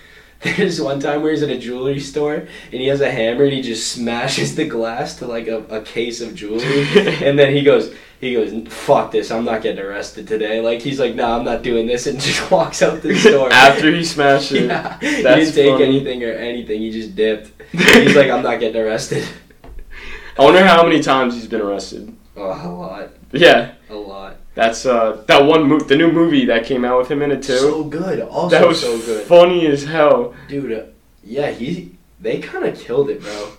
There's 0.56 0.78
one 0.78 1.00
time 1.00 1.22
where 1.22 1.30
he's 1.30 1.42
at 1.42 1.48
a 1.48 1.56
jewelry 1.56 2.00
store 2.00 2.34
and 2.34 2.48
he 2.70 2.88
has 2.88 3.00
a 3.00 3.10
hammer 3.10 3.44
and 3.44 3.52
he 3.54 3.62
just 3.62 3.90
smashes 3.92 4.54
the 4.54 4.66
glass 4.66 5.16
to 5.20 5.26
like 5.26 5.46
a, 5.46 5.60
a 5.70 5.80
case 5.80 6.20
of 6.20 6.34
jewelry 6.34 6.86
and 7.24 7.38
then 7.38 7.54
he 7.54 7.62
goes 7.62 7.94
he 8.20 8.32
goes 8.34 8.52
fuck 8.72 9.10
this 9.12 9.30
i'm 9.30 9.44
not 9.44 9.60
getting 9.62 9.84
arrested 9.84 10.26
today. 10.26 10.60
Like 10.60 10.80
he's 10.80 10.98
like 10.98 11.14
no 11.14 11.38
i'm 11.38 11.44
not 11.44 11.62
doing 11.62 11.86
this 11.86 12.06
and 12.06 12.18
just 12.28 12.50
walks 12.50 12.82
out 12.82 13.02
the 13.02 13.14
store 13.16 13.52
After 13.52 13.90
he 13.94 14.04
smashed 14.04 14.52
it. 14.52 14.66
yeah, 14.68 14.98
he 15.00 15.22
didn't 15.22 15.54
take 15.54 15.72
funny. 15.72 15.84
anything 15.84 16.24
or 16.24 16.32
anything 16.32 16.80
he 16.80 16.90
just 16.90 17.14
dipped. 17.14 17.50
He's 17.72 18.16
like 18.16 18.30
i'm 18.30 18.42
not 18.42 18.60
getting 18.60 18.80
arrested. 18.80 19.26
I 20.38 20.42
wonder 20.42 20.64
how 20.64 20.82
many 20.84 21.00
times 21.00 21.34
he's 21.34 21.46
been 21.46 21.60
arrested. 21.60 22.14
oh 22.36 22.42
a 22.42 22.70
lot. 22.70 23.10
Yeah, 23.32 23.74
a 23.90 23.94
lot. 23.94 24.36
That's 24.54 24.86
uh 24.86 25.22
that 25.28 25.44
one 25.44 25.68
mo- 25.68 25.80
the 25.80 25.96
new 25.96 26.10
movie 26.12 26.44
that 26.46 26.64
came 26.64 26.84
out 26.84 26.98
with 26.98 27.10
him 27.10 27.22
in 27.22 27.30
it 27.32 27.42
too. 27.42 27.58
so 27.58 27.84
good. 27.84 28.20
Also 28.20 28.58
that 28.58 28.66
was 28.66 28.80
so 28.80 28.98
good. 28.98 29.26
funny 29.26 29.66
as 29.66 29.84
hell. 29.84 30.34
dude 30.48 30.72
uh, 30.72 30.84
yeah 31.22 31.50
he 31.50 31.96
they 32.20 32.38
kind 32.40 32.64
of 32.64 32.78
killed 32.78 33.10
it 33.10 33.20
bro. 33.20 33.50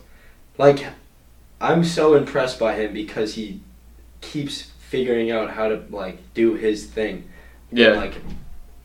Like 0.58 0.86
i'm 1.62 1.84
so 1.84 2.16
impressed 2.16 2.60
by 2.60 2.76
him 2.76 2.94
because 2.94 3.36
he 3.36 3.62
keeps 4.26 4.72
figuring 4.90 5.32
out 5.32 5.52
how 5.52 5.68
to 5.68 5.84
like 5.90 6.34
do 6.34 6.56
his 6.56 6.86
thing. 6.86 7.30
Yeah, 7.72 7.92
like 7.92 8.16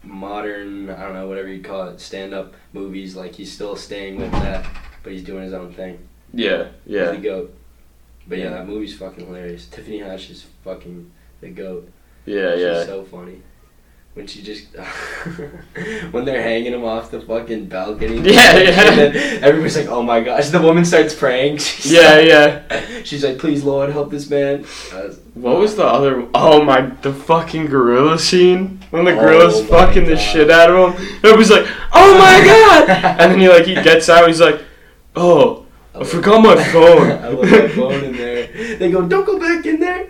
modern 0.03 0.89
i 0.89 1.03
don't 1.03 1.13
know 1.13 1.29
whatever 1.29 1.47
you 1.47 1.63
call 1.63 1.87
it 1.89 2.01
stand-up 2.01 2.55
movies 2.73 3.15
like 3.15 3.35
he's 3.35 3.53
still 3.53 3.77
staying 3.77 4.19
with 4.19 4.33
that 4.33 4.65
but 5.03 5.13
he's 5.13 5.23
doing 5.23 5.45
his 5.45 5.53
own 5.53 5.73
thing. 5.73 5.99
Yeah, 6.33 6.69
he's 6.85 6.95
yeah. 6.95 7.11
the 7.13 7.19
goat. 7.19 7.55
But 8.27 8.39
yeah 8.39 8.51
that 8.51 8.67
movie's 8.67 8.97
fucking 8.97 9.27
hilarious. 9.27 9.67
Tiffany 9.67 9.99
haddish 9.99 10.31
is 10.31 10.47
fucking 10.65 11.11
the 11.41 11.51
goat. 11.51 11.91
Yeah, 12.27 12.53
she's 12.53 12.63
yeah. 12.63 12.85
so 12.85 13.05
funny 13.05 13.43
when 14.15 14.27
she 14.27 14.43
just 14.43 14.67
when 16.11 16.25
they're 16.25 16.43
hanging 16.43 16.73
him 16.73 16.85
off 16.85 17.11
the 17.11 17.21
fucking 17.21 17.67
balcony 17.67 18.17
Yeah, 18.17 18.59
yeah. 18.59 18.91
and 18.91 18.99
then 19.15 19.45
everybody's 19.45 19.77
like 19.77 19.87
oh 19.89 20.03
my 20.03 20.21
gosh 20.21 20.49
the 20.49 20.61
woman 20.61 20.85
starts 20.85 21.15
praying 21.15 21.59
She's 21.59 21.93
Yeah, 21.93 22.11
like- 22.17 22.27
yeah. 22.27 23.03
she's 23.05 23.25
like 23.25 23.39
please 23.39 23.63
lord 23.63 23.91
help 23.91 24.11
this 24.11 24.29
man 24.29 24.65
Uh, 24.93 25.11
What 25.35 25.59
was 25.59 25.77
the 25.77 25.85
other? 25.87 26.27
Oh 26.35 26.63
my, 26.65 26.81
the 27.03 27.13
fucking 27.13 27.67
gorilla 27.67 28.19
scene 28.19 28.81
when 28.91 29.05
the 29.05 29.13
Oh 29.13 29.21
gorilla's 29.21 29.65
fucking 29.69 30.05
the 30.05 30.17
shit 30.17 30.51
out 30.51 30.71
of 30.71 30.95
him. 30.95 31.07
Everybody's 31.23 31.51
like, 31.51 31.67
"Oh 31.93 32.19
my 32.19 32.43
god!" 32.45 32.91
and 32.91 33.31
then 33.33 33.39
he 33.39 33.49
like 33.49 33.65
he 33.65 33.75
gets 33.75 34.09
out. 34.09 34.27
He's 34.27 34.41
like, 34.41 34.61
"Oh, 35.15 35.67
I 35.95 36.03
forgot 36.03 36.43
my 36.43 36.59
phone." 36.75 37.07
I 37.13 37.29
love 37.29 37.49
my 37.49 37.69
phone 37.69 38.05
in 38.05 38.17
there. 38.17 38.49
They 38.77 38.91
go, 38.91 39.07
don't 39.07 39.25
go 39.25 39.39
back 39.39 39.65
in 39.65 39.79
there. 39.79 40.10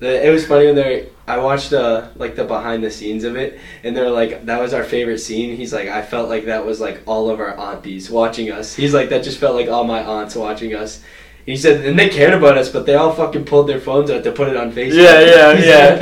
The, 0.00 0.26
it 0.26 0.30
was 0.30 0.46
funny 0.46 0.66
when 0.66 0.76
they 0.76 1.08
I 1.26 1.38
watched 1.38 1.72
uh 1.72 2.08
like 2.16 2.36
the 2.36 2.44
behind 2.44 2.84
the 2.84 2.90
scenes 2.90 3.24
of 3.24 3.36
it, 3.36 3.58
and 3.82 3.96
they're 3.96 4.10
like, 4.10 4.46
that 4.46 4.60
was 4.60 4.72
our 4.72 4.84
favorite 4.84 5.18
scene. 5.18 5.56
He's 5.56 5.72
like, 5.72 5.88
I 5.88 6.02
felt 6.02 6.28
like 6.28 6.46
that 6.46 6.64
was 6.64 6.80
like 6.80 7.02
all 7.06 7.30
of 7.30 7.40
our 7.40 7.58
aunties 7.58 8.10
watching 8.10 8.50
us. 8.50 8.74
He's 8.74 8.94
like, 8.94 9.08
that 9.10 9.24
just 9.24 9.38
felt 9.38 9.56
like 9.56 9.68
all 9.68 9.84
my 9.84 10.02
aunts 10.02 10.36
watching 10.36 10.74
us. 10.74 11.02
He 11.44 11.56
said, 11.56 11.82
and 11.86 11.98
they 11.98 12.10
cared 12.10 12.34
about 12.34 12.58
us, 12.58 12.68
but 12.68 12.84
they 12.84 12.94
all 12.94 13.10
fucking 13.10 13.46
pulled 13.46 13.68
their 13.68 13.80
phones 13.80 14.10
out 14.10 14.22
to 14.24 14.32
put 14.32 14.48
it 14.48 14.56
on 14.56 14.70
Facebook. 14.70 15.02
Yeah, 15.02 15.20
yeah, 15.20 15.52
yeah. 15.58 15.96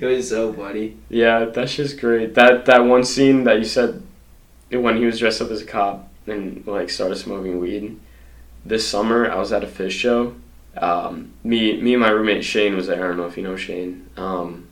it 0.00 0.02
was 0.02 0.28
so 0.28 0.52
funny. 0.52 0.96
Yeah, 1.08 1.46
that's 1.46 1.74
just 1.74 1.98
great. 2.00 2.34
That 2.34 2.66
that 2.66 2.84
one 2.84 3.04
scene 3.04 3.44
that 3.44 3.58
you 3.58 3.64
said 3.64 4.02
when 4.70 4.96
he 4.96 5.04
was 5.04 5.18
dressed 5.18 5.42
up 5.42 5.50
as 5.50 5.60
a 5.60 5.66
cop 5.66 6.08
and 6.26 6.66
like 6.66 6.88
started 6.88 7.16
smoking 7.16 7.58
weed. 7.58 7.98
This 8.64 8.86
summer, 8.86 9.28
I 9.30 9.36
was 9.36 9.52
at 9.52 9.64
a 9.64 9.66
Phish 9.66 9.90
show. 9.90 10.36
Um, 10.76 11.32
me, 11.44 11.80
me 11.80 11.94
and 11.94 12.00
my 12.00 12.10
roommate 12.10 12.44
Shane 12.44 12.76
was 12.76 12.86
there. 12.86 13.04
I 13.04 13.08
don't 13.08 13.16
know 13.16 13.26
if 13.26 13.36
you 13.36 13.42
know 13.42 13.56
Shane. 13.56 14.08
Um, 14.16 14.68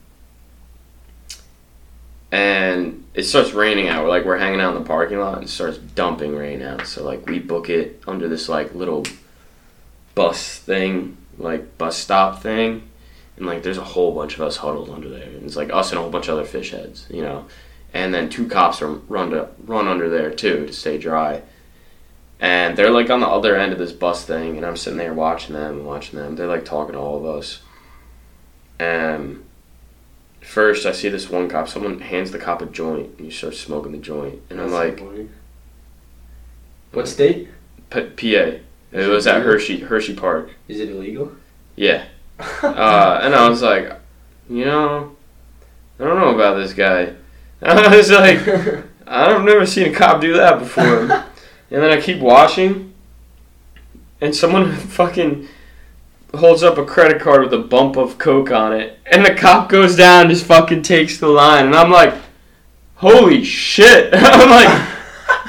and 2.31 3.05
it 3.13 3.23
starts 3.23 3.51
raining 3.51 3.87
out. 3.87 4.03
We're 4.03 4.09
like 4.09 4.25
we're 4.25 4.37
hanging 4.37 4.61
out 4.61 4.75
in 4.75 4.81
the 4.81 4.87
parking 4.87 5.19
lot 5.19 5.35
and 5.35 5.43
it 5.43 5.49
starts 5.49 5.77
dumping 5.77 6.35
rain 6.35 6.61
out. 6.61 6.87
So 6.87 7.03
like 7.03 7.27
we 7.27 7.39
book 7.39 7.69
it 7.69 8.01
under 8.07 8.27
this 8.27 8.47
like 8.47 8.73
little 8.73 9.05
bus 10.15 10.57
thing, 10.57 11.17
like 11.37 11.77
bus 11.77 11.97
stop 11.97 12.41
thing 12.41 12.89
and 13.41 13.45
like 13.45 13.63
there's 13.63 13.77
a 13.77 13.83
whole 13.83 14.13
bunch 14.13 14.35
of 14.35 14.41
us 14.41 14.57
huddled 14.57 14.89
under 14.89 15.09
there 15.09 15.23
and 15.23 15.43
it's 15.43 15.55
like 15.55 15.71
us 15.73 15.91
and 15.91 15.97
a 15.97 16.01
whole 16.01 16.11
bunch 16.11 16.27
of 16.27 16.37
other 16.37 16.47
Phish 16.47 16.69
heads 16.69 17.07
you 17.09 17.21
know 17.21 17.45
and 17.93 18.13
then 18.13 18.29
two 18.29 18.47
cops 18.47 18.81
are 18.81 18.91
run 18.91 19.31
to 19.31 19.49
run 19.65 19.87
under 19.87 20.07
there 20.09 20.29
too 20.29 20.67
to 20.67 20.73
stay 20.73 20.97
dry 20.97 21.41
and 22.41 22.75
they're 22.75 22.89
like 22.89 23.09
on 23.09 23.21
the 23.21 23.27
other 23.27 23.55
end 23.55 23.71
of 23.71 23.79
this 23.79 23.93
bus 23.93 24.25
thing 24.25 24.57
and 24.57 24.65
i'm 24.65 24.75
sitting 24.75 24.97
there 24.97 25.13
watching 25.13 25.53
them 25.55 25.77
and 25.77 25.85
watching 25.85 26.19
them 26.19 26.35
they're 26.35 26.47
like 26.47 26.65
talking 26.65 26.93
to 26.93 26.99
all 26.99 27.17
of 27.17 27.25
us 27.25 27.61
and 28.79 29.43
first 30.41 30.85
i 30.85 30.91
see 30.91 31.07
this 31.07 31.29
one 31.29 31.47
cop 31.47 31.69
someone 31.69 31.99
hands 32.01 32.31
the 32.31 32.39
cop 32.39 32.61
a 32.61 32.65
joint 32.65 33.09
and 33.17 33.25
he 33.25 33.31
starts 33.31 33.59
smoking 33.59 33.91
the 33.91 33.97
joint 33.99 34.41
and 34.49 34.59
i'm 34.59 34.71
like 34.71 34.99
funny. 34.99 35.29
What 36.91 37.07
state? 37.07 37.47
P- 37.89 38.01
PA. 38.01 38.57
It 38.91 39.07
was 39.07 39.25
at 39.25 39.43
Hershey 39.43 39.79
Hershey 39.79 40.13
Park. 40.13 40.51
Is 40.67 40.79
it 40.79 40.89
illegal? 40.89 41.31
Yeah. 41.75 42.05
Uh, 42.63 43.19
and 43.21 43.35
I 43.35 43.47
was 43.47 43.61
like, 43.61 43.99
you 44.49 44.65
know, 44.65 45.15
I 45.99 46.03
don't 46.03 46.19
know 46.19 46.33
about 46.33 46.55
this 46.55 46.73
guy. 46.73 47.13
I 47.61 47.95
was 47.95 48.09
like, 48.09 48.39
I've 49.07 49.43
never 49.43 49.65
seen 49.65 49.93
a 49.93 49.95
cop 49.95 50.21
do 50.21 50.33
that 50.33 50.59
before. 50.59 51.23
And 51.71 51.81
then 51.81 51.91
I 51.91 52.01
keep 52.01 52.19
watching, 52.19 52.93
and 54.19 54.35
someone 54.35 54.75
fucking 54.75 55.47
holds 56.35 56.63
up 56.63 56.77
a 56.77 56.85
credit 56.85 57.21
card 57.21 57.41
with 57.41 57.53
a 57.53 57.57
bump 57.59 57.97
of 57.97 58.17
coke 58.17 58.51
on 58.51 58.73
it, 58.73 58.99
and 59.05 59.25
the 59.25 59.33
cop 59.33 59.69
goes 59.69 59.95
down 59.95 60.21
and 60.21 60.29
just 60.29 60.45
fucking 60.45 60.83
takes 60.83 61.17
the 61.17 61.27
line, 61.27 61.65
and 61.65 61.75
I'm 61.75 61.91
like, 61.91 62.13
holy 62.95 63.43
shit! 63.43 64.13
I'm 64.13 64.49
like, 64.49 64.91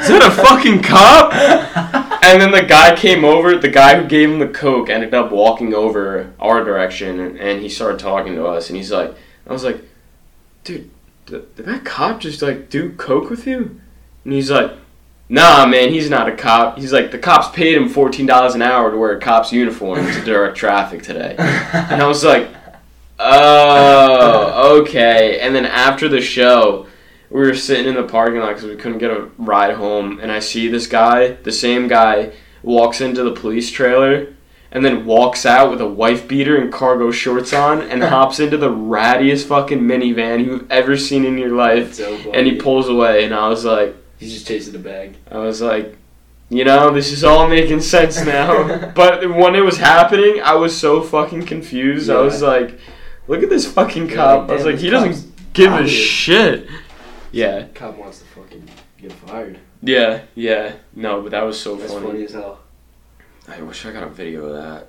is 0.01 0.09
that 0.09 0.27
a 0.27 0.31
fucking 0.31 0.83
cop? 0.83 2.03
And 2.23 2.41
then 2.41 2.53
the 2.53 2.62
guy 2.62 2.95
came 2.95 3.25
over, 3.25 3.59
the 3.59 3.68
guy 3.68 4.01
who 4.01 4.09
gave 4.09 4.31
him 4.31 4.39
the 4.39 4.47
coke 4.47 4.89
ended 4.89 5.12
up 5.12 5.33
walking 5.33 5.75
over 5.75 6.33
our 6.39 6.62
direction 6.62 7.18
and, 7.18 7.37
and 7.37 7.61
he 7.61 7.68
started 7.68 7.99
talking 7.99 8.37
to 8.37 8.47
us 8.47 8.68
and 8.68 8.77
he's 8.77 8.93
like, 8.93 9.14
I 9.45 9.53
was 9.53 9.64
like, 9.64 9.85
dude, 10.62 10.89
did, 11.27 11.55
did 11.57 11.66
that 11.66 11.85
cop 11.85 12.20
just 12.20 12.41
like 12.41 12.70
do 12.70 12.93
coke 12.93 13.29
with 13.29 13.45
you? 13.45 13.81
And 14.25 14.33
he's 14.33 14.53
like, 14.53 14.70
nah, 15.33 15.64
man, 15.64 15.89
he's 15.89 16.11
not 16.11 16.28
a 16.28 16.37
cop. 16.37 16.78
He's 16.78 16.93
like, 16.93 17.11
the 17.11 17.18
cops 17.18 17.49
paid 17.49 17.74
him 17.74 17.89
$14 17.89 18.55
an 18.55 18.62
hour 18.62 18.91
to 18.91 18.97
wear 18.99 19.12
a 19.12 19.20
cop's 19.20 19.51
uniform 19.51 20.07
to 20.07 20.24
direct 20.24 20.57
traffic 20.59 21.03
today. 21.03 21.35
And 21.39 22.03
I 22.03 22.07
was 22.07 22.22
like, 22.22 22.49
oh, 23.18 24.80
okay. 24.80 25.41
And 25.41 25.55
then 25.55 25.64
after 25.64 26.07
the 26.07 26.20
show, 26.20 26.87
we 27.30 27.41
were 27.41 27.55
sitting 27.55 27.87
in 27.87 27.95
the 27.95 28.03
parking 28.03 28.41
lot 28.41 28.49
because 28.49 28.64
we 28.64 28.76
couldn't 28.76 28.99
get 28.99 29.11
a 29.11 29.30
ride 29.39 29.74
home, 29.74 30.20
and 30.20 30.30
I 30.30 30.39
see 30.39 30.68
this 30.68 30.87
guy, 30.87 31.33
the 31.33 31.53
same 31.53 31.89
guy, 31.89 32.33
walks 32.62 33.01
into 33.01 33.24
the 33.24 33.33
police 33.33 33.70
trailer 33.70 34.35
and 34.70 34.85
then 34.85 35.05
walks 35.05 35.45
out 35.45 35.70
with 35.70 35.80
a 35.80 35.87
wife 35.87 36.26
beater 36.28 36.57
and 36.57 36.72
cargo 36.72 37.11
shorts 37.11 37.53
on 37.53 37.83
and 37.83 38.03
hops 38.05 38.39
into 38.39 38.57
the 38.57 38.70
rattiest 38.70 39.47
fucking 39.47 39.80
minivan 39.80 40.45
you've 40.45 40.70
ever 40.70 40.97
seen 40.97 41.24
in 41.24 41.39
your 41.39 41.51
life. 41.51 41.95
so 41.95 42.14
And 42.33 42.47
he 42.47 42.57
pulls 42.57 42.89
away, 42.89 43.24
and 43.24 43.35
I 43.35 43.49
was 43.49 43.64
like, 43.64 43.97
He's 44.23 44.35
just 44.35 44.47
chasing 44.47 44.73
the 44.73 44.79
bag. 44.79 45.16
I 45.31 45.39
was 45.39 45.61
like, 45.61 45.97
you 46.49 46.64
know, 46.64 46.93
this 46.93 47.11
is 47.11 47.25
all 47.25 47.49
making 47.49 47.81
sense 47.81 48.25
now. 48.25 48.93
but 48.95 49.29
when 49.29 49.57
it 49.57 49.64
was 49.64 49.79
happening, 49.79 50.41
I 50.41 50.55
was 50.55 50.79
so 50.79 51.03
fucking 51.03 51.47
confused. 51.47 52.09
I 52.09 52.20
was 52.20 52.41
like, 52.41 52.79
look 53.27 53.43
at 53.43 53.49
this 53.51 53.66
fucking 53.73 54.11
cop. 54.11 54.43
like, 54.43 54.51
I 54.51 54.55
was 54.55 54.64
like, 54.64 54.79
he 54.79 54.91
doesn't 54.91 55.53
give 55.55 55.73
a 55.73 55.89
shit. 55.89 56.68
Yeah, 57.33 57.66
Cop 57.75 57.97
wants 57.97 58.20
to 58.20 58.25
fucking 58.27 58.68
get 58.99 59.11
fired. 59.12 59.59
yeah, 59.83 60.23
yeah. 60.35 60.75
No, 60.95 61.23
but 61.23 61.31
that 61.33 61.43
was 61.43 61.59
so 61.59 61.75
That's 61.75 61.93
funny. 61.93 62.07
funny 62.07 62.25
as 62.25 62.33
hell. 62.35 62.61
I 63.49 63.61
wish 63.62 63.85
I 63.87 63.93
got 63.93 64.05
a 64.05 64.11
video 64.11 64.45
of 64.47 64.62
that. 64.62 64.89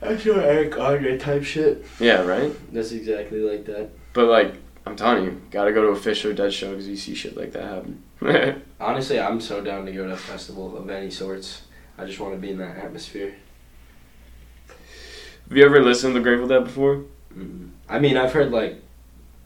That's 0.00 0.24
your 0.24 0.40
Eric 0.40 0.78
Andre 0.78 1.18
type 1.18 1.42
shit. 1.42 1.84
Yeah, 1.98 2.22
right? 2.22 2.52
That's 2.72 2.92
exactly 2.92 3.40
like 3.40 3.64
that. 3.64 3.90
But, 4.12 4.26
like, 4.26 4.54
I'm 4.86 4.96
telling 4.96 5.24
you, 5.24 5.42
gotta 5.50 5.72
go 5.72 5.82
to 5.82 5.88
a 5.88 5.96
Phish 5.96 6.24
or 6.24 6.32
Dead 6.32 6.52
show 6.52 6.70
because 6.70 6.86
you 6.86 6.96
see 6.96 7.14
shit 7.14 7.36
like 7.36 7.52
that 7.52 7.64
happen. 7.64 8.02
Honestly, 8.80 9.18
I'm 9.20 9.40
so 9.40 9.60
down 9.62 9.86
to 9.86 9.92
go 9.92 10.06
to 10.06 10.12
a 10.12 10.16
festival 10.16 10.76
of 10.76 10.90
any 10.90 11.10
sorts. 11.10 11.62
I 11.98 12.04
just 12.06 12.18
want 12.20 12.34
to 12.34 12.38
be 12.40 12.50
in 12.50 12.58
that 12.58 12.76
atmosphere. 12.78 13.34
Have 15.48 15.56
you 15.56 15.64
ever 15.64 15.82
listened 15.82 16.14
to 16.14 16.20
the 16.20 16.22
Grateful 16.24 16.48
Dead 16.48 16.64
before? 16.64 17.04
mm 17.36 17.70
I 17.88 17.98
mean, 17.98 18.16
I've 18.16 18.32
heard 18.32 18.52
like 18.52 18.80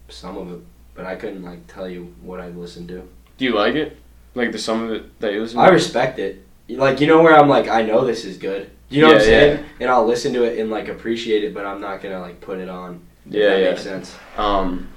some 0.09 0.37
of 0.37 0.53
it, 0.53 0.61
but 0.95 1.07
I 1.07 1.17
couldn't 1.17 1.43
like 1.43 1.67
tell 1.67 1.89
you 1.89 2.15
what 2.23 2.41
I've 2.41 2.57
listened 2.57 2.89
to. 2.89 3.09
Do 3.39 3.45
you 3.45 3.55
like 3.55 3.75
it? 3.75 3.97
Like 4.35 4.53
the 4.53 4.59
some 4.59 4.83
of 4.85 4.91
it 4.91 5.19
that 5.21 5.33
you 5.33 5.41
listen 5.43 5.59
I 5.59 5.67
to? 5.67 5.73
respect 5.73 6.19
it. 6.19 6.45
Like 6.69 7.01
you 7.01 7.07
know 7.07 7.23
where 7.23 7.35
I'm 7.39 7.49
like 7.49 7.69
I 7.69 7.83
know 7.83 8.05
this 8.05 8.25
is 8.25 8.37
good. 8.39 8.71
You 8.91 9.01
know 9.03 9.09
what 9.09 9.17
I'm 9.17 9.21
Yeah, 9.23 9.27
saying? 9.27 9.65
And 9.81 9.91
I'll 9.91 10.07
listen 10.07 10.33
to 10.35 10.45
it 10.45 10.59
and 10.59 10.71
like 10.71 10.89
appreciate 10.89 11.45
it, 11.45 11.55
but 11.55 11.65
I'm 11.67 11.81
not 11.81 12.03
gonna 12.03 12.21
like 12.21 12.41
put 12.41 12.59
it 12.59 12.69
on. 12.69 13.01
If 13.31 13.33
yeah, 13.33 13.49
that 13.49 13.61
yeah. 13.61 13.71
makes 13.71 13.83
sense. 13.83 14.15
Um, 14.37 14.89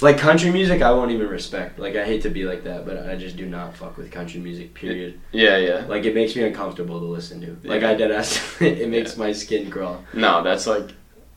Like 0.00 0.16
country 0.18 0.50
music, 0.50 0.80
I 0.82 0.92
won't 0.92 1.10
even 1.10 1.26
respect. 1.28 1.78
Like 1.78 1.96
I 1.96 2.04
hate 2.04 2.22
to 2.22 2.30
be 2.30 2.44
like 2.44 2.62
that, 2.64 2.86
but 2.86 3.08
I 3.08 3.16
just 3.16 3.36
do 3.36 3.46
not 3.46 3.76
fuck 3.76 3.96
with 3.96 4.10
country 4.12 4.40
music. 4.40 4.72
Period. 4.74 5.20
yeah, 5.32 5.56
yeah. 5.56 5.86
Like 5.88 6.04
it 6.04 6.14
makes 6.14 6.36
me 6.36 6.44
uncomfortable 6.44 7.00
to 7.00 7.06
listen 7.06 7.40
to. 7.40 7.68
Like 7.68 7.82
Yeah. 7.82 7.90
I 7.90 7.94
dead 7.94 8.10
ass. 8.12 8.56
it 8.60 8.88
makes 8.88 9.16
my 9.16 9.32
skin 9.32 9.70
crawl. 9.70 10.04
No, 10.14 10.42
that's 10.42 10.66
like 10.66 10.90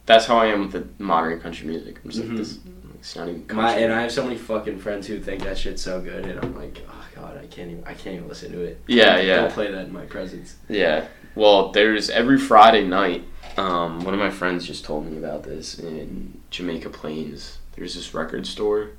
that's 0.05 0.25
how 0.25 0.37
I 0.37 0.47
am 0.47 0.61
with 0.61 0.71
the 0.73 1.03
modern 1.03 1.39
country 1.39 1.67
music. 1.67 1.99
I'm 2.03 2.11
just 2.11 2.23
Mhm. 2.23 2.29
like 2.29 2.37
this. 2.37 2.59
It's 2.99 3.15
not 3.15 3.29
even 3.29 3.45
country. 3.45 3.55
My 3.63 3.73
and 3.77 3.91
I 3.91 4.01
have 4.03 4.11
so 4.11 4.23
many 4.23 4.37
fucking 4.37 4.77
friends 4.77 5.07
who 5.07 5.19
think 5.19 5.41
that 5.43 5.57
shit's 5.57 5.81
so 5.81 5.99
good, 5.99 6.23
and 6.25 6.39
I'm 6.39 6.55
like, 6.55 6.85
oh 6.87 7.05
god, 7.15 7.37
I 7.41 7.47
can't 7.47 7.71
even. 7.71 7.83
I 7.85 7.95
can't 7.95 8.15
even 8.17 8.27
listen 8.27 8.51
to 8.51 8.61
it. 8.61 8.79
Yeah, 8.85 9.15
Don't- 9.17 9.25
yeah. 9.25 9.35
Don't 9.37 9.51
play 9.53 9.71
that 9.71 9.87
in 9.87 9.93
my 9.93 10.05
presence. 10.05 10.55
Yeah. 10.69 11.07
Well, 11.33 11.71
there's 11.71 12.09
every 12.11 12.37
Friday 12.37 12.85
night. 12.85 13.23
Um, 13.57 14.03
one 14.05 14.13
of 14.13 14.19
my 14.19 14.29
friends 14.29 14.67
just 14.67 14.85
told 14.85 15.09
me 15.11 15.17
about 15.17 15.43
this 15.43 15.79
in 15.79 16.39
Jamaica 16.51 16.89
Plains. 16.89 17.57
There's 17.81 17.95
this 17.95 18.13
record 18.13 18.45
store. 18.45 18.91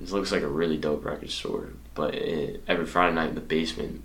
It 0.00 0.10
looks 0.10 0.32
like 0.32 0.40
a 0.40 0.48
really 0.48 0.78
dope 0.78 1.04
record 1.04 1.30
store, 1.30 1.68
but 1.94 2.14
it, 2.14 2.64
every 2.66 2.86
Friday 2.86 3.14
night 3.14 3.28
in 3.28 3.34
the 3.34 3.42
basement, 3.42 4.02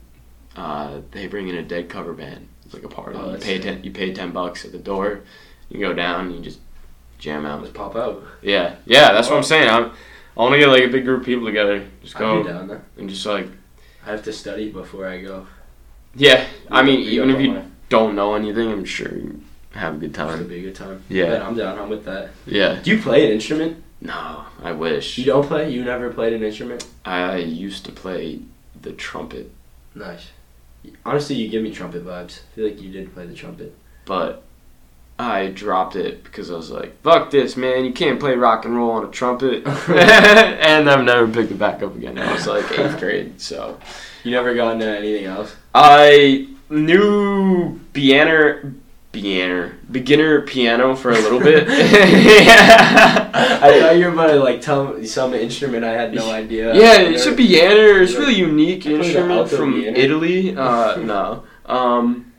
uh, 0.58 0.99
they 1.12 1.26
bring 1.28 1.47
in 1.47 1.56
a 1.56 1.64
dead 1.64 1.88
cover 1.88 2.12
band. 2.12 2.49
It's 2.66 2.74
like 2.74 2.84
a 2.84 2.89
party. 2.89 3.18
Oh, 3.18 3.32
you 3.32 3.38
pay 3.38 3.56
sick. 3.56 3.62
ten, 3.62 3.82
you 3.82 3.91
pay 3.91 4.14
ten 4.14 4.32
bucks 4.32 4.66
at 4.66 4.74
the 4.74 4.78
door. 4.78 5.22
You 5.70 5.80
go 5.80 5.93
down 5.93 6.26
and 6.26 6.36
you 6.36 6.41
just 6.41 6.60
jam 7.18 7.45
out. 7.45 7.62
Let's 7.62 7.74
pop 7.74 7.95
out. 7.95 8.22
Yeah, 8.41 8.76
yeah. 8.86 9.14
That's 9.14 9.30
what 9.30 9.38
I'm 9.38 9.43
saying. 9.43 9.70
I'm, 9.70 9.91
I 10.36 10.41
want 10.41 10.51
to 10.51 10.60
get 10.60 10.68
like 10.68 10.84
a 10.84 10.89
big 10.89 11.06
group 11.06 11.22
of 11.22 11.26
people 11.26 11.45
together. 11.45 11.88
Just 12.01 12.16
go 12.16 12.43
be 12.43 12.49
down 12.49 12.68
there. 12.68 12.84
and 12.97 13.10
just 13.10 13.26
like 13.26 13.47
I 14.06 14.10
have 14.12 14.24
to 14.24 14.34
study 14.34 14.70
before 14.70 15.08
I 15.08 15.22
go. 15.22 15.47
yeah. 16.14 16.45
I 16.70 16.84
mean, 16.84 16.99
even 16.99 17.30
if 17.30 17.39
you 17.39 17.64
don't 17.88 18.16
know 18.16 18.36
anything, 18.36 18.70
I'm 18.70 18.84
sure 18.84 19.16
you 19.16 19.41
have 19.72 19.95
a 19.95 19.97
good 19.97 20.14
time. 20.14 20.28
It'll 20.28 20.39
time. 20.39 20.47
be 20.49 20.60
a 20.60 20.62
good 20.64 20.76
time. 20.76 21.04
Yeah. 21.08 21.47
I'm 21.47 21.56
down. 21.56 21.80
I'm 21.80 21.88
with 21.88 22.04
that. 22.04 22.32
Yeah. 22.45 22.82
Do 22.84 22.91
you 22.91 23.01
play 23.01 23.26
an 23.28 23.32
instrument? 23.32 23.82
No, 24.04 24.43
I 24.62 24.74
wish. 24.74 25.18
You 25.18 25.24
don't 25.26 25.47
play? 25.47 25.72
You 25.72 25.84
never 25.86 26.12
played 26.12 26.34
an 26.34 26.43
instrument? 26.43 26.86
I 27.06 27.38
used 27.38 27.86
to 27.86 27.91
play 27.91 28.39
the 28.82 28.91
trumpet, 28.91 29.49
Nice. 29.95 30.28
Honestly, 31.06 31.36
you 31.38 31.47
give 31.47 31.64
me 31.64 31.72
trumpet 31.72 32.04
vibes. 32.06 32.39
I 32.41 32.56
feel 32.56 32.66
like 32.66 32.82
you 32.82 32.91
did 32.91 33.14
play 33.14 33.26
the 33.26 33.34
trumpet. 33.34 33.74
but 34.06 34.43
I 35.18 35.47
dropped 35.47 35.95
it 35.95 36.24
because 36.24 36.51
I 36.51 36.56
was 36.56 36.70
like, 36.72 36.99
"Fuck 37.04 37.30
this, 37.32 37.56
man! 37.56 37.86
You 37.86 37.93
can't 37.93 38.20
play 38.20 38.36
rock 38.36 38.66
and 38.66 38.76
roll 38.76 38.91
on 38.91 39.06
a 39.06 39.12
trumpet." 39.12 39.66
and 39.88 40.89
I've 40.89 41.06
never 41.06 41.28
picked 41.28 41.51
it 41.51 41.60
back 41.60 41.82
up 41.84 41.95
again. 41.95 42.18
I 42.18 42.34
was 42.34 42.47
like 42.47 42.70
eighth 42.78 42.99
grade, 42.99 43.39
so 43.39 43.80
You 44.24 44.32
never 44.32 44.54
got 44.56 44.74
into 44.74 44.88
anything 44.88 45.26
else? 45.26 45.56
I 45.74 46.47
knew 46.70 47.80
beginner, 47.93 48.74
beginner, 49.14 49.78
beginner 49.89 50.41
piano 50.41 50.95
for 50.95 51.11
a 51.11 51.14
little 51.14 51.39
bit. 51.39 51.68
yeah. 51.70 53.32
I 53.34 53.80
thought 53.80 53.95
you 53.95 54.05
were 54.05 54.11
about 54.11 54.28
to 54.28 54.36
like 54.36 54.59
tell 54.59 54.93
me 54.93 55.05
some 55.05 55.34
instrument 55.34 55.86
I 55.86 55.93
had 55.93 56.14
no 56.14 56.30
idea. 56.30 56.76
Yeah, 56.76 56.99
it's 56.99 57.26
a 57.26 57.32
piano. 57.32 58.01
It's 58.01 58.16
really 58.16 58.36
unique 58.36 58.82
I 58.82 58.89
played 58.89 58.99
the 58.99 59.05
instrument 59.05 59.49
from 59.49 59.74
piano. 59.74 59.97
Italy. 59.97 60.57
Uh, 60.57 60.95
no. 60.97 61.43
Um, 61.66 62.34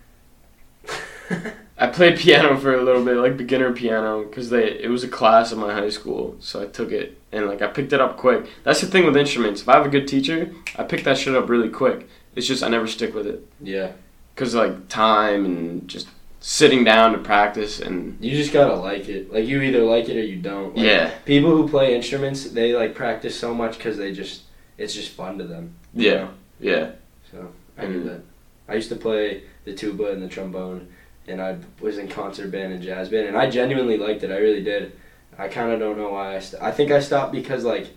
I 1.78 1.86
played 1.86 2.18
piano 2.18 2.58
for 2.58 2.74
a 2.74 2.82
little 2.82 3.04
bit, 3.04 3.16
like 3.16 3.36
beginner 3.36 3.72
piano, 3.72 4.24
because 4.24 4.50
they 4.50 4.78
it 4.78 4.90
was 4.90 5.04
a 5.04 5.08
class 5.08 5.52
in 5.52 5.58
my 5.58 5.72
high 5.72 5.90
school, 5.90 6.36
so 6.40 6.60
I 6.60 6.66
took 6.66 6.92
it 6.92 7.18
and 7.32 7.46
like 7.46 7.62
I 7.62 7.68
picked 7.68 7.92
it 7.92 8.00
up 8.00 8.16
quick. 8.16 8.46
That's 8.64 8.80
the 8.80 8.88
thing 8.88 9.06
with 9.06 9.16
instruments. 9.16 9.62
If 9.62 9.68
I 9.68 9.76
have 9.76 9.86
a 9.86 9.88
good 9.88 10.08
teacher, 10.08 10.52
I 10.76 10.82
pick 10.82 11.04
that 11.04 11.18
shit 11.18 11.34
up 11.34 11.48
really 11.48 11.70
quick. 11.70 12.08
It's 12.34 12.46
just 12.46 12.64
I 12.64 12.68
never 12.68 12.88
stick 12.88 13.14
with 13.14 13.28
it 13.28 13.46
yeah. 13.60 13.92
because 14.34 14.56
like 14.56 14.88
time 14.88 15.44
and 15.44 15.86
just 15.86 16.08
sitting 16.47 16.84
down 16.84 17.12
to 17.12 17.18
practice 17.18 17.80
and 17.80 18.22
You 18.22 18.32
just 18.32 18.53
gotta 18.53 18.74
like 18.74 19.09
it. 19.09 19.32
Like 19.32 19.47
you 19.47 19.62
either 19.62 19.82
like 19.82 20.11
it 20.11 20.18
or 20.18 20.22
you 20.22 20.36
don't. 20.36 20.76
Like, 20.76 20.84
yeah, 20.84 21.11
People 21.24 21.51
who 21.57 21.66
play 21.66 21.95
instruments, 21.97 22.45
they 22.51 22.74
like 22.74 22.95
practice 22.95 23.34
so 23.34 23.55
much 23.55 23.78
because 23.78 23.97
they 23.97 24.12
just, 24.12 24.42
it's 24.76 24.92
just 24.92 25.12
fun 25.12 25.38
to 25.38 25.45
them. 25.45 25.74
Yeah. 25.95 26.14
know? 26.14 26.30
yeah, 26.61 26.90
So 27.32 27.51
I 27.78 27.86
knew 27.86 28.05
that. 28.05 28.20
I 28.68 28.74
used 28.74 28.90
to 28.90 28.97
play 28.97 29.45
the 29.64 29.74
tuba 29.74 30.11
and 30.11 30.22
the 30.22 30.28
trombone, 30.28 30.92
and 31.26 31.40
I 31.40 31.57
was 31.80 31.97
in 31.97 32.09
concert 32.09 32.51
band 32.51 32.74
and 32.74 32.82
jazz 32.82 33.09
band, 33.09 33.26
and 33.26 33.38
I 33.38 33.49
genuinely 33.49 33.97
liked 33.97 34.22
it. 34.22 34.30
I 34.30 34.36
really 34.36 34.62
did. 34.62 34.92
I 35.38 35.49
kind 35.49 35.72
of 35.72 35.80
don't 35.80 35.97
know 35.97 36.11
why 36.11 36.36
I. 36.36 36.40
St- 36.40 36.62
I 36.62 36.72
think 36.72 36.90
I 36.90 37.01
stopped 37.01 37.32
because 37.32 37.64
like, 37.64 37.88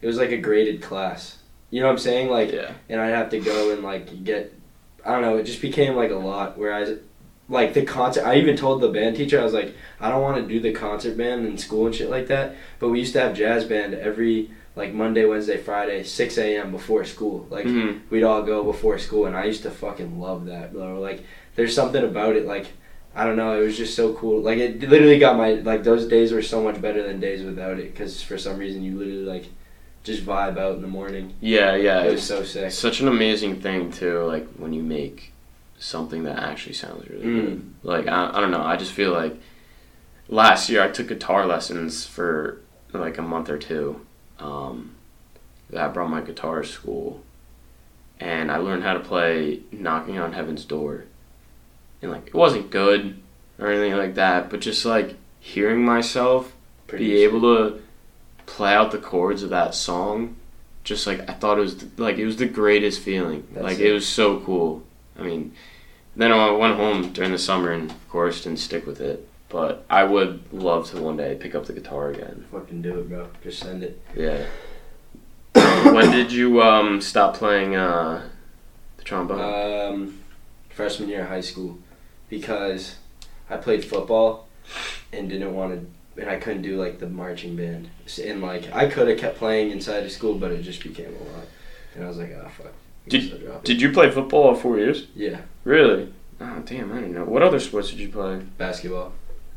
it 0.00 0.06
was 0.06 0.16
like 0.16 0.30
a 0.30 0.36
graded 0.36 0.80
class. 0.80 1.38
You 1.70 1.80
know 1.80 1.86
what 1.86 1.94
I'm 1.94 1.98
saying? 1.98 2.30
Like, 2.30 2.52
yeah, 2.52 2.72
and 2.88 3.00
I'd 3.00 3.08
have 3.08 3.30
to 3.30 3.40
go 3.40 3.72
and 3.72 3.82
like 3.82 4.22
get. 4.22 4.52
I 5.04 5.10
don't 5.10 5.22
know. 5.22 5.38
It 5.38 5.44
just 5.44 5.60
became 5.60 5.96
like 5.96 6.12
a 6.12 6.16
lot. 6.16 6.56
Whereas, 6.56 6.98
like 7.48 7.74
the 7.74 7.84
concert, 7.84 8.24
I 8.24 8.36
even 8.36 8.56
told 8.56 8.80
the 8.80 8.88
band 8.88 9.16
teacher 9.16 9.40
I 9.40 9.44
was 9.44 9.52
like, 9.52 9.74
I 10.00 10.10
don't 10.10 10.22
want 10.22 10.36
to 10.42 10.48
do 10.52 10.60
the 10.60 10.72
concert 10.72 11.16
band 11.16 11.46
in 11.46 11.56
school 11.58 11.86
and 11.86 11.94
shit 11.94 12.10
like 12.10 12.26
that. 12.28 12.56
But 12.78 12.88
we 12.88 12.98
used 12.98 13.12
to 13.12 13.20
have 13.20 13.34
jazz 13.36 13.64
band 13.64 13.94
every 13.94 14.50
like 14.74 14.92
Monday, 14.92 15.24
Wednesday, 15.24 15.56
Friday, 15.56 16.02
six 16.02 16.36
a.m. 16.38 16.70
before 16.70 17.04
school. 17.04 17.46
Like 17.50 17.64
Mhm. 17.66 18.00
we'd 18.10 18.24
all 18.24 18.42
go 18.42 18.62
before 18.62 18.98
school, 18.98 19.26
and 19.26 19.36
I 19.36 19.44
used 19.44 19.62
to 19.62 19.70
fucking 19.70 20.20
love 20.20 20.46
that, 20.46 20.72
bro. 20.72 21.00
Like 21.00 21.22
there's 21.54 21.74
something 21.74 22.04
about 22.04 22.36
it, 22.36 22.46
like. 22.46 22.66
I 23.18 23.24
don't 23.24 23.36
know. 23.36 23.58
It 23.58 23.64
was 23.64 23.78
just 23.78 23.94
so 23.96 24.12
cool. 24.12 24.42
Like 24.42 24.58
it 24.58 24.78
literally 24.90 25.18
got 25.18 25.38
my 25.38 25.52
like 25.54 25.82
those 25.84 26.06
days 26.06 26.32
were 26.32 26.42
so 26.42 26.62
much 26.62 26.82
better 26.82 27.02
than 27.02 27.18
days 27.18 27.42
without 27.42 27.78
it. 27.78 27.90
Because 27.94 28.20
for 28.22 28.36
some 28.36 28.58
reason 28.58 28.82
you 28.82 28.94
literally 28.98 29.24
like 29.24 29.46
just 30.04 30.22
vibe 30.26 30.58
out 30.58 30.74
in 30.76 30.82
the 30.82 30.86
morning. 30.86 31.32
Yeah, 31.40 31.76
yeah. 31.76 32.02
It 32.02 32.12
was 32.12 32.22
so 32.22 32.42
sick. 32.44 32.70
such 32.72 33.00
an 33.00 33.08
amazing 33.08 33.58
thing 33.62 33.90
too. 33.90 34.20
Like 34.24 34.46
when 34.58 34.74
you 34.74 34.82
make 34.82 35.32
something 35.78 36.24
that 36.24 36.38
actually 36.38 36.72
sounds 36.74 37.08
really 37.08 37.24
Mm. 37.24 37.40
good. 37.44 37.74
Like 37.82 38.06
I, 38.08 38.30
I 38.34 38.40
don't 38.40 38.50
know. 38.50 38.62
I 38.62 38.76
just 38.76 38.92
feel 38.92 39.12
like 39.12 39.36
last 40.28 40.68
year 40.70 40.82
I 40.82 40.88
took 40.88 41.08
guitar 41.08 41.46
lessons 41.46 42.04
for 42.06 42.60
like 42.92 43.18
a 43.18 43.22
month 43.22 43.50
or 43.50 43.58
two. 43.58 44.00
Um, 44.38 44.92
I 45.76 45.88
brought 45.88 46.10
my 46.10 46.20
guitar 46.20 46.62
to 46.62 46.68
school, 46.68 47.22
and 48.20 48.50
I 48.50 48.56
learned 48.58 48.84
how 48.84 48.94
to 48.94 49.00
play 49.00 49.60
"Knocking 49.72 50.18
on 50.18 50.32
Heaven's 50.32 50.64
Door." 50.64 51.04
And 52.02 52.10
like 52.12 52.28
it 52.28 52.34
wasn't 52.34 52.70
good 52.70 53.18
or 53.58 53.68
anything 53.70 53.96
like 53.96 54.14
that, 54.16 54.50
but 54.50 54.60
just 54.60 54.84
like 54.84 55.16
hearing 55.40 55.84
myself 55.84 56.52
Pretty 56.86 57.06
be 57.06 57.22
able 57.24 57.40
to 57.42 57.80
play 58.46 58.72
out 58.74 58.90
the 58.92 58.98
chords 58.98 59.42
of 59.42 59.50
that 59.50 59.74
song 59.74 60.36
just 60.84 61.04
like 61.06 61.28
i 61.28 61.32
thought 61.32 61.58
it 61.58 61.60
was 61.60 61.84
like 61.98 62.16
it 62.16 62.24
was 62.24 62.36
the 62.36 62.46
greatest 62.46 63.00
feeling 63.00 63.44
That's 63.52 63.64
like 63.64 63.78
it. 63.80 63.86
it 63.86 63.92
was 63.92 64.06
so 64.08 64.38
cool 64.40 64.84
i 65.18 65.22
mean 65.22 65.52
then 66.14 66.32
i 66.32 66.50
went 66.50 66.76
home 66.76 67.12
during 67.12 67.32
the 67.32 67.38
summer 67.38 67.72
and 67.72 67.90
of 67.90 68.08
course 68.08 68.42
didn't 68.44 68.58
stick 68.58 68.86
with 68.86 69.00
it 69.00 69.28
but 69.48 69.84
i 69.90 70.02
would 70.04 70.42
love 70.52 70.88
to 70.90 71.00
one 71.00 71.16
day 71.16 71.34
pick 71.38 71.54
up 71.54 71.66
the 71.66 71.72
guitar 71.72 72.10
again 72.10 72.44
Fucking 72.52 72.82
do 72.82 72.98
it, 73.00 73.08
bro. 73.08 73.28
Just 73.42 73.60
send 73.60 73.82
it. 73.82 74.00
yeah 74.14 74.46
when 75.92 76.10
did 76.10 76.30
you 76.32 76.60
um 76.62 77.00
stop 77.00 77.34
playing 77.34 77.74
uh 77.76 78.28
the 78.98 79.04
trombone 79.04 79.40
Um, 79.40 80.20
freshman 80.68 81.08
year 81.08 81.22
of 81.22 81.28
high 81.28 81.40
school, 81.40 81.78
because 82.28 82.96
I 83.48 83.56
played 83.56 83.84
football 83.84 84.48
and 85.12 85.28
didn't 85.30 85.54
want 85.54 85.72
to, 86.16 86.20
and 86.20 86.28
I 86.28 86.36
couldn't 86.38 86.62
do 86.62 86.76
like 86.78 86.98
the 86.98 87.08
marching 87.08 87.56
band. 87.56 87.88
And 88.22 88.42
like 88.42 88.70
I 88.74 88.86
could 88.88 89.08
have 89.08 89.18
kept 89.18 89.38
playing 89.38 89.70
inside 89.70 90.04
of 90.04 90.12
school, 90.12 90.34
but 90.34 90.50
it 90.52 90.62
just 90.62 90.82
became 90.82 91.14
a 91.14 91.24
lot. 91.36 91.46
And 91.94 92.04
I 92.04 92.08
was 92.08 92.18
like, 92.18 92.36
ah, 92.44 92.48
fuck. 92.50 92.72
I 93.06 93.08
guess 93.10 93.32
I'll 93.32 93.38
drop 93.38 93.56
it." 93.56 93.64
did 93.64 93.80
you 93.80 93.92
play 93.92 94.10
football 94.10 94.42
all 94.48 94.54
four 94.54 94.78
years 94.78 95.06
Yeah, 95.14 95.40
really 95.64 96.12
oh 96.40 96.62
damn 96.66 96.92
i 96.92 96.96
didn't 96.96 97.14
know 97.14 97.24
what 97.24 97.42
other 97.42 97.60
sports 97.60 97.90
did 97.90 97.98
you 98.00 98.08
play 98.08 98.40
basketball. 98.58 99.12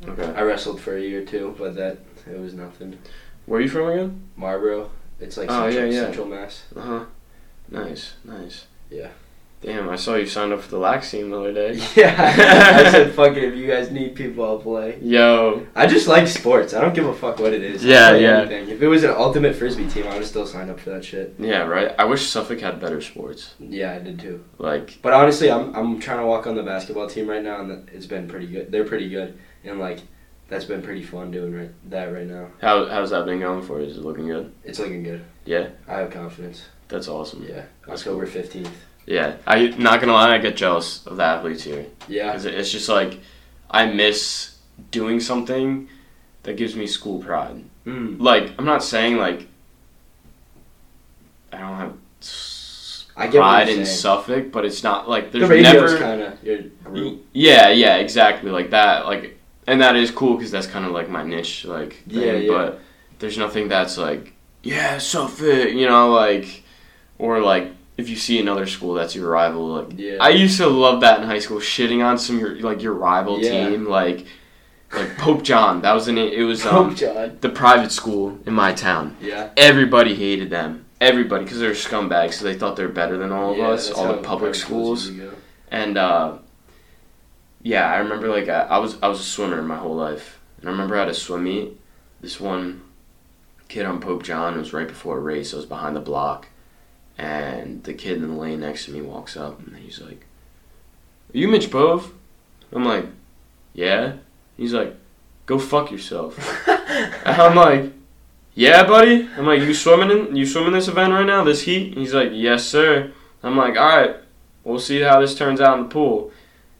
okay 0.07 0.25
I 0.35 0.41
wrestled 0.41 0.79
for 0.81 0.95
a 0.95 1.01
year 1.01 1.23
too, 1.25 1.55
but 1.57 1.75
that 1.75 1.97
it 2.31 2.39
was 2.39 2.53
nothing. 2.53 2.99
where 3.45 3.59
are 3.59 3.63
you 3.63 3.69
from 3.69 3.89
again 3.89 4.21
Marlborough, 4.35 4.89
it's 5.19 5.35
like 5.37 5.49
Oh, 5.49 5.69
central, 5.69 5.85
yeah, 5.85 5.91
yeah. 5.93 6.01
central 6.05 6.27
Mass. 6.27 6.63
Uh 6.75 6.81
huh. 6.81 7.05
Nice, 7.69 8.13
nice. 8.23 8.65
Yeah. 8.89 9.09
Damn, 9.61 9.89
I 9.89 9.97
saw 9.97 10.15
you 10.15 10.25
signed 10.25 10.53
up 10.53 10.61
for 10.61 10.69
the 10.69 10.77
lax 10.77 11.11
team 11.11 11.31
the 11.31 11.37
other 11.39 11.53
day. 11.53 11.73
Yeah, 11.95 12.15
I 12.17 12.89
said, 12.91 13.11
fuck 13.15 13.35
it. 13.35 13.43
If 13.43 13.55
you 13.55 13.67
guys 13.67 13.91
need 13.91 14.15
people, 14.15 14.45
I'll 14.45 14.57
play. 14.59 14.97
Yo. 15.01 15.67
I 15.75 15.85
just 15.85 16.07
like 16.07 16.27
sports. 16.29 16.73
I 16.73 16.79
don't 16.79 16.93
give 16.93 17.05
a 17.05 17.13
fuck 17.13 17.39
what 17.39 17.51
it 17.53 17.61
is. 17.61 17.83
Yeah, 17.83 18.15
yeah. 18.15 18.39
Anything. 18.41 18.69
If 18.69 18.81
it 18.81 18.87
was 18.87 19.03
an 19.03 19.09
ultimate 19.11 19.55
frisbee 19.57 19.89
team, 19.89 20.07
I 20.07 20.15
would 20.17 20.25
still 20.25 20.45
sign 20.45 20.69
up 20.69 20.79
for 20.79 20.91
that 20.91 21.03
shit. 21.03 21.35
Yeah, 21.37 21.63
right. 21.63 21.93
I 21.99 22.05
wish 22.05 22.25
Suffolk 22.25 22.61
had 22.61 22.79
better 22.79 23.01
sports. 23.01 23.53
Yeah, 23.59 23.93
I 23.95 23.99
did 23.99 24.19
too. 24.19 24.45
Like, 24.59 24.99
But 25.01 25.11
honestly, 25.11 25.51
I'm 25.51 25.75
I'm 25.75 25.99
trying 25.99 26.19
to 26.19 26.25
walk 26.25 26.47
on 26.47 26.55
the 26.55 26.63
basketball 26.63 27.07
team 27.09 27.27
right 27.29 27.43
now, 27.43 27.59
and 27.59 27.89
it's 27.89 28.05
been 28.05 28.29
pretty 28.29 28.47
good. 28.47 28.71
They're 28.71 28.85
pretty 28.85 29.09
good, 29.09 29.37
and 29.65 29.77
like 29.77 29.99
that's 30.47 30.65
been 30.65 30.81
pretty 30.81 31.03
fun 31.03 31.31
doing 31.31 31.53
right 31.53 31.71
that 31.89 32.05
right 32.13 32.25
now. 32.27 32.47
how 32.61 32.85
how's 32.85 33.09
that 33.09 33.25
been 33.25 33.39
going 33.41 33.61
for 33.61 33.81
you? 33.81 33.87
Is 33.87 33.97
it 33.97 34.05
looking 34.05 34.27
good? 34.27 34.53
It's 34.63 34.79
looking 34.79 35.03
good. 35.03 35.25
Yeah, 35.43 35.69
I 35.85 35.99
have 35.99 36.11
confidence. 36.11 36.63
that's 36.87 37.09
awesome. 37.09 37.43
Yeah, 37.47 37.65
That's 37.85 38.01
October 38.07 38.25
fifteenth. 38.25 38.85
Yeah, 39.09 39.37
I 39.47 39.69
not 39.69 39.99
gonna 39.99 40.13
lie, 40.13 40.35
I 40.35 40.37
get 40.37 40.55
jealous 40.55 41.05
of 41.07 41.17
the 41.17 41.23
athletes 41.23 41.63
here 41.63 41.87
Yeah, 42.07 42.27
because 42.27 42.45
it's 42.45 42.71
just 42.71 42.87
like 42.87 43.19
I 43.69 43.87
miss 43.87 44.55
doing 44.91 45.19
something 45.19 45.89
that 46.43 46.57
gives 46.57 46.75
me 46.75 46.85
school 46.85 47.19
pride. 47.21 47.63
mm. 47.87 48.21
Like, 48.21 48.53
I'm 48.59 48.65
not 48.65 48.83
saying 48.83 49.17
like 49.17 49.47
I 51.51 51.57
don't 51.57 51.75
have 51.75 51.93
I 53.17 53.27
get 53.27 53.39
pride 53.39 53.69
in. 53.69 53.85
Suffolk, 53.85 54.51
but 54.51 54.63
it's 54.63 54.83
not 54.83 55.09
like 55.09 55.31
there's 55.31 55.49
radio's 55.49 55.73
never 55.73 55.97
kind 55.97 56.21
of. 56.21 57.23
Yeah, 57.33 57.69
yeah, 57.69 57.95
exactly 57.97 58.51
like 58.51 58.69
that. 58.69 59.07
Like, 59.07 59.39
and 59.65 59.81
that 59.81 59.95
is 59.95 60.11
cool 60.11 60.35
because 60.37 60.51
that's 60.51 60.67
kind 60.67 60.85
of 60.85 60.91
like 60.91 61.09
my 61.09 61.23
niche, 61.23 61.65
like 61.65 61.93
thing. 62.07 62.21
Yeah, 62.21 62.33
yeah. 62.33 62.51
But 62.51 62.79
there's 63.17 63.39
nothing 63.39 63.67
that's 63.69 63.97
like, 63.97 64.33
yeah, 64.61 64.99
Suffolk, 64.99 65.71
you 65.71 65.87
know, 65.87 66.11
like, 66.13 66.63
or 67.17 67.41
like 67.41 67.71
if 67.99 68.09
you 68.09 68.15
see 68.15 68.39
another 68.39 68.65
school 68.65 68.93
that's 68.93 69.15
your 69.15 69.29
rival, 69.29 69.67
like. 69.67 69.87
Yeah, 69.97 70.17
I 70.21 70.29
used 70.29 70.57
to 70.57 70.67
love 70.67 71.01
that 71.01 71.19
in 71.19 71.25
high 71.27 71.39
school, 71.39 71.59
shitting 71.59 72.03
on 72.03 72.17
some 72.17 72.39
your 72.39 72.55
like 72.61 72.81
your 72.81 72.93
rival 72.93 73.39
Yeah. 73.39 73.69
team, 73.69 73.85
like 73.85 74.25
like 74.93 75.17
Pope 75.17 75.43
John. 75.43 75.81
That 75.81 75.93
was 75.93 76.05
the 76.07 76.13
name. 76.13 76.31
It 76.33 76.43
was 76.43 76.61
Pope 76.63 76.87
um, 76.87 76.95
John. 76.95 77.37
the 77.41 77.49
private 77.49 77.91
school 77.91 78.39
in 78.45 78.53
my 78.53 78.73
town. 78.73 79.17
Yeah, 79.21 79.49
Everybody 79.57 80.15
hated 80.15 80.49
them. 80.49 80.85
Everybody, 81.01 81.45
because 81.45 81.59
they're 81.59 81.71
scumbags, 81.71 82.33
so 82.33 82.43
they 82.45 82.55
thought 82.57 82.75
they're 82.75 82.89
better 82.89 83.17
than 83.17 83.31
all 83.31 83.51
of 83.51 83.57
Yeah, 83.57 83.67
us, 83.69 83.89
all 83.91 84.07
the 84.07 84.21
public 84.21 84.53
schools. 84.55 85.11
And 85.71 85.97
uh, 85.97 86.39
yeah, 87.61 87.91
I 87.91 87.97
remember 87.97 88.27
like 88.29 88.49
I, 88.49 88.61
I 88.63 88.77
was 88.79 88.97
I 89.01 89.07
was 89.07 89.19
a 89.19 89.23
swimmer 89.23 89.61
my 89.61 89.77
whole 89.77 89.95
life, 89.95 90.39
and 90.59 90.69
I 90.69 90.71
remember 90.71 90.95
at 90.95 91.07
a 91.09 91.13
swim 91.13 91.43
meet, 91.43 91.79
this 92.21 92.39
one 92.39 92.81
kid 93.67 93.85
on 93.85 93.99
Pope 94.01 94.23
John 94.23 94.55
it 94.55 94.57
was 94.57 94.73
right 94.73 94.87
before 94.87 95.17
a 95.17 95.21
race. 95.21 95.53
I 95.53 95.57
was 95.57 95.65
behind 95.65 95.95
the 95.95 95.99
block, 96.01 96.47
and 97.19 97.83
the 97.83 97.93
kid 97.93 98.17
in 98.17 98.29
the 98.29 98.33
lane 98.33 98.61
next 98.61 98.85
to 98.85 98.91
me 98.91 99.01
walks 99.01 99.35
up 99.35 99.59
and 99.59 99.75
he's 99.77 99.99
like, 99.99 100.25
"Are 101.33 101.37
you 101.37 101.49
Mitch 101.49 101.69
Bove?" 101.69 102.13
I'm 102.71 102.85
like, 102.85 103.05
"Yeah." 103.73 104.13
He's 104.55 104.73
like, 104.73 104.95
"Go 105.45 105.59
fuck 105.59 105.91
yourself." 105.91 106.37
and 106.67 106.79
I'm 107.41 107.55
like, 107.55 107.91
"Yeah, 108.55 108.83
buddy." 108.83 109.27
I'm 109.37 109.45
like, 109.45 109.59
"You 109.59 109.73
swimming 109.73 110.11
in 110.11 110.35
you 110.35 110.45
swimming 110.45 110.71
this 110.71 110.87
event 110.87 111.11
right 111.11 111.25
now? 111.25 111.43
This 111.43 111.63
heat?" 111.63 111.95
He's 111.95 112.13
like, 112.13 112.29
"Yes, 112.31 112.65
sir." 112.65 113.11
I'm 113.43 113.57
like, 113.57 113.77
"All 113.77 113.97
right." 113.97 114.15
We'll 114.63 114.79
see 114.79 115.01
how 115.01 115.19
this 115.19 115.35
turns 115.35 115.61
out 115.61 115.77
in 115.77 115.83
the 115.83 115.89
pool. 115.89 116.31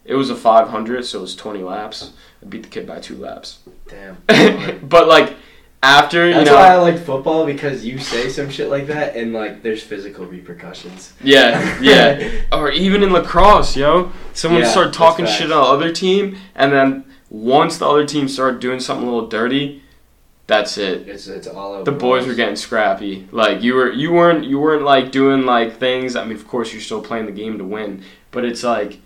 It 0.05 0.15
was 0.15 0.29
a 0.29 0.35
500, 0.35 1.05
so 1.05 1.19
it 1.19 1.21
was 1.21 1.35
20 1.35 1.63
laps. 1.63 2.13
I 2.41 2.45
beat 2.45 2.63
the 2.63 2.69
kid 2.69 2.85
by 2.85 2.99
two 2.99 3.15
laps. 3.17 3.59
Damn. 3.87 4.17
but 4.87 5.07
like 5.07 5.35
after 5.81 6.27
you 6.27 6.33
That's 6.33 6.49
know, 6.49 6.55
why 6.55 6.73
I 6.73 6.77
like 6.77 6.97
football 6.99 7.45
because 7.45 7.85
you 7.85 7.99
say 7.99 8.29
some 8.29 8.49
shit 8.49 8.69
like 8.69 8.87
that 8.87 9.15
and 9.15 9.31
like 9.33 9.63
there's 9.63 9.81
physical 9.81 10.25
repercussions. 10.25 11.13
yeah, 11.23 11.79
yeah, 11.81 12.41
or 12.51 12.69
even 12.71 13.01
in 13.03 13.13
lacrosse, 13.13 13.77
yo, 13.77 14.11
someone 14.33 14.61
Yeah, 14.63 14.69
start 14.71 14.93
talking 14.93 15.25
shit 15.25 15.51
on 15.51 15.63
the 15.63 15.69
other 15.69 15.91
team, 15.93 16.37
and 16.55 16.73
then 16.73 17.05
once 17.29 17.77
the 17.77 17.87
other 17.87 18.05
team 18.05 18.27
started 18.27 18.59
doing 18.59 18.79
something 18.79 19.07
a 19.07 19.11
little 19.11 19.29
dirty, 19.29 19.81
that's 20.47 20.77
it. 20.77 21.07
It's 21.07 21.27
it's 21.27 21.47
all 21.47 21.73
over. 21.73 21.83
The 21.83 21.97
boys 21.97 22.25
were 22.27 22.33
getting 22.33 22.55
scrappy. 22.55 23.27
Like 23.31 23.61
you 23.61 23.75
were, 23.75 23.91
you 23.91 24.11
weren't, 24.11 24.45
you 24.45 24.59
weren't 24.59 24.83
like 24.83 25.11
doing 25.11 25.45
like 25.45 25.77
things. 25.77 26.15
I 26.15 26.25
mean, 26.25 26.35
of 26.35 26.47
course, 26.47 26.73
you're 26.73 26.81
still 26.81 27.01
playing 27.03 27.27
the 27.27 27.31
game 27.31 27.57
to 27.59 27.63
win, 27.63 28.03
but 28.31 28.43
it's 28.43 28.63
like 28.63 28.99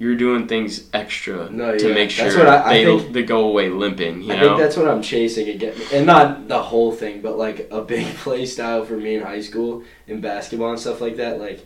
you're 0.00 0.16
doing 0.16 0.48
things 0.48 0.88
extra 0.94 1.48
No, 1.50 1.76
to 1.76 1.92
make 1.94 2.10
sure 2.10 2.24
That's 2.24 2.36
what 2.36 2.48
I- 2.48 2.70
I 2.70 2.74
they 2.78 2.84
think- 2.98 3.12
they 3.12 3.22
go 3.22 3.44
away 3.50 3.68
limping. 3.68 4.22
You 4.22 4.32
I 4.32 4.36
know? 4.36 4.42
think 4.48 4.58
that's 4.58 4.76
what 4.76 4.88
I'm 4.88 5.02
chasing 5.02 5.48
again, 5.50 5.74
and 5.92 6.06
not 6.06 6.48
the 6.48 6.62
whole 6.70 6.90
thing, 6.90 7.20
but 7.20 7.36
like 7.38 7.68
a 7.70 7.82
big 7.82 8.06
play 8.24 8.46
style 8.46 8.82
for 8.84 8.96
me 8.96 9.14
in 9.16 9.22
high 9.22 9.42
school 9.42 9.84
in 10.08 10.20
basketball 10.22 10.70
and 10.70 10.80
stuff 10.80 11.00
like 11.02 11.16
that. 11.18 11.38
Like, 11.38 11.60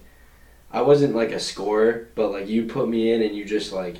I 0.72 0.82
wasn't 0.82 1.14
like 1.14 1.30
a 1.30 1.38
scorer, 1.38 2.08
but 2.16 2.32
like 2.32 2.48
you 2.48 2.64
put 2.64 2.88
me 2.88 3.12
in 3.12 3.22
and 3.22 3.34
you 3.36 3.44
just 3.44 3.72
like 3.72 3.98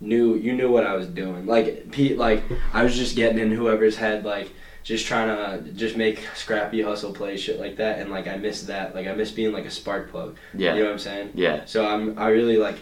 knew 0.00 0.34
you 0.36 0.52
knew 0.52 0.70
what 0.70 0.84
I 0.86 0.94
was 0.96 1.06
doing. 1.06 1.46
Like 1.46 1.90
Pete, 1.90 2.18
like 2.18 2.42
I 2.72 2.82
was 2.82 2.96
just 2.96 3.16
getting 3.16 3.38
in 3.38 3.52
whoever's 3.52 3.96
head, 3.96 4.24
like 4.24 4.50
just 4.84 5.06
trying 5.06 5.28
to 5.28 5.70
just 5.72 5.96
make 5.96 6.20
scrappy 6.34 6.82
hustle 6.82 7.12
plays, 7.12 7.40
shit 7.40 7.60
like 7.60 7.76
that. 7.76 7.98
And 7.98 8.10
like 8.10 8.26
I 8.26 8.36
miss 8.36 8.62
that. 8.62 8.94
Like 8.94 9.06
I 9.06 9.12
miss 9.14 9.30
being 9.30 9.52
like 9.52 9.64
a 9.66 9.70
spark 9.70 10.10
plug. 10.10 10.36
yeah, 10.54 10.74
You 10.74 10.80
know 10.80 10.86
what 10.86 10.92
I'm 10.94 10.98
saying? 10.98 11.30
yeah, 11.34 11.64
So 11.66 11.86
I'm 11.86 12.18
I 12.18 12.28
really 12.28 12.56
like 12.56 12.78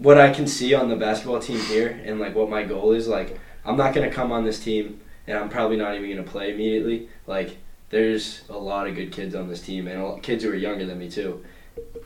what 0.00 0.16
I 0.18 0.30
can 0.32 0.46
see 0.46 0.72
on 0.72 0.88
the 0.88 0.96
basketball 0.96 1.40
team 1.40 1.58
here 1.60 2.00
and 2.04 2.18
like 2.18 2.34
what 2.34 2.48
my 2.48 2.62
goal 2.64 2.92
is 2.92 3.06
like 3.06 3.38
I'm 3.66 3.76
not 3.76 3.94
gonna 3.94 4.10
come 4.10 4.32
on 4.32 4.44
this 4.44 4.58
team 4.58 5.00
and 5.26 5.36
I'm 5.38 5.50
probably 5.50 5.76
not 5.76 5.94
even 5.94 6.08
gonna 6.10 6.22
play 6.28 6.54
immediately. 6.54 7.08
Like 7.26 7.58
there's 7.90 8.42
a 8.48 8.56
lot 8.56 8.86
of 8.88 8.94
good 8.94 9.12
kids 9.12 9.34
on 9.34 9.48
this 9.48 9.60
team 9.60 9.86
and 9.88 10.00
a 10.00 10.06
lot, 10.06 10.22
kids 10.22 10.42
who 10.42 10.50
are 10.50 10.54
younger 10.54 10.86
than 10.86 10.98
me 10.98 11.10
too. 11.10 11.44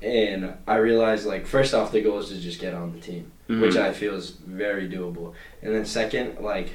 And 0.02 0.54
I 0.66 0.76
realized 0.76 1.24
like 1.24 1.46
first 1.46 1.72
off 1.72 1.92
the 1.92 2.00
goal 2.02 2.18
is 2.18 2.30
to 2.30 2.38
just 2.40 2.60
get 2.60 2.74
on 2.74 2.92
the 2.92 3.00
team, 3.00 3.30
Mhm. 3.48 3.60
which 3.60 3.76
I 3.76 3.92
feel 3.92 4.14
is 4.14 4.30
very 4.30 4.88
doable. 4.88 5.32
And 5.62 5.72
then 5.74 5.84
second, 5.84 6.38
like 6.40 6.70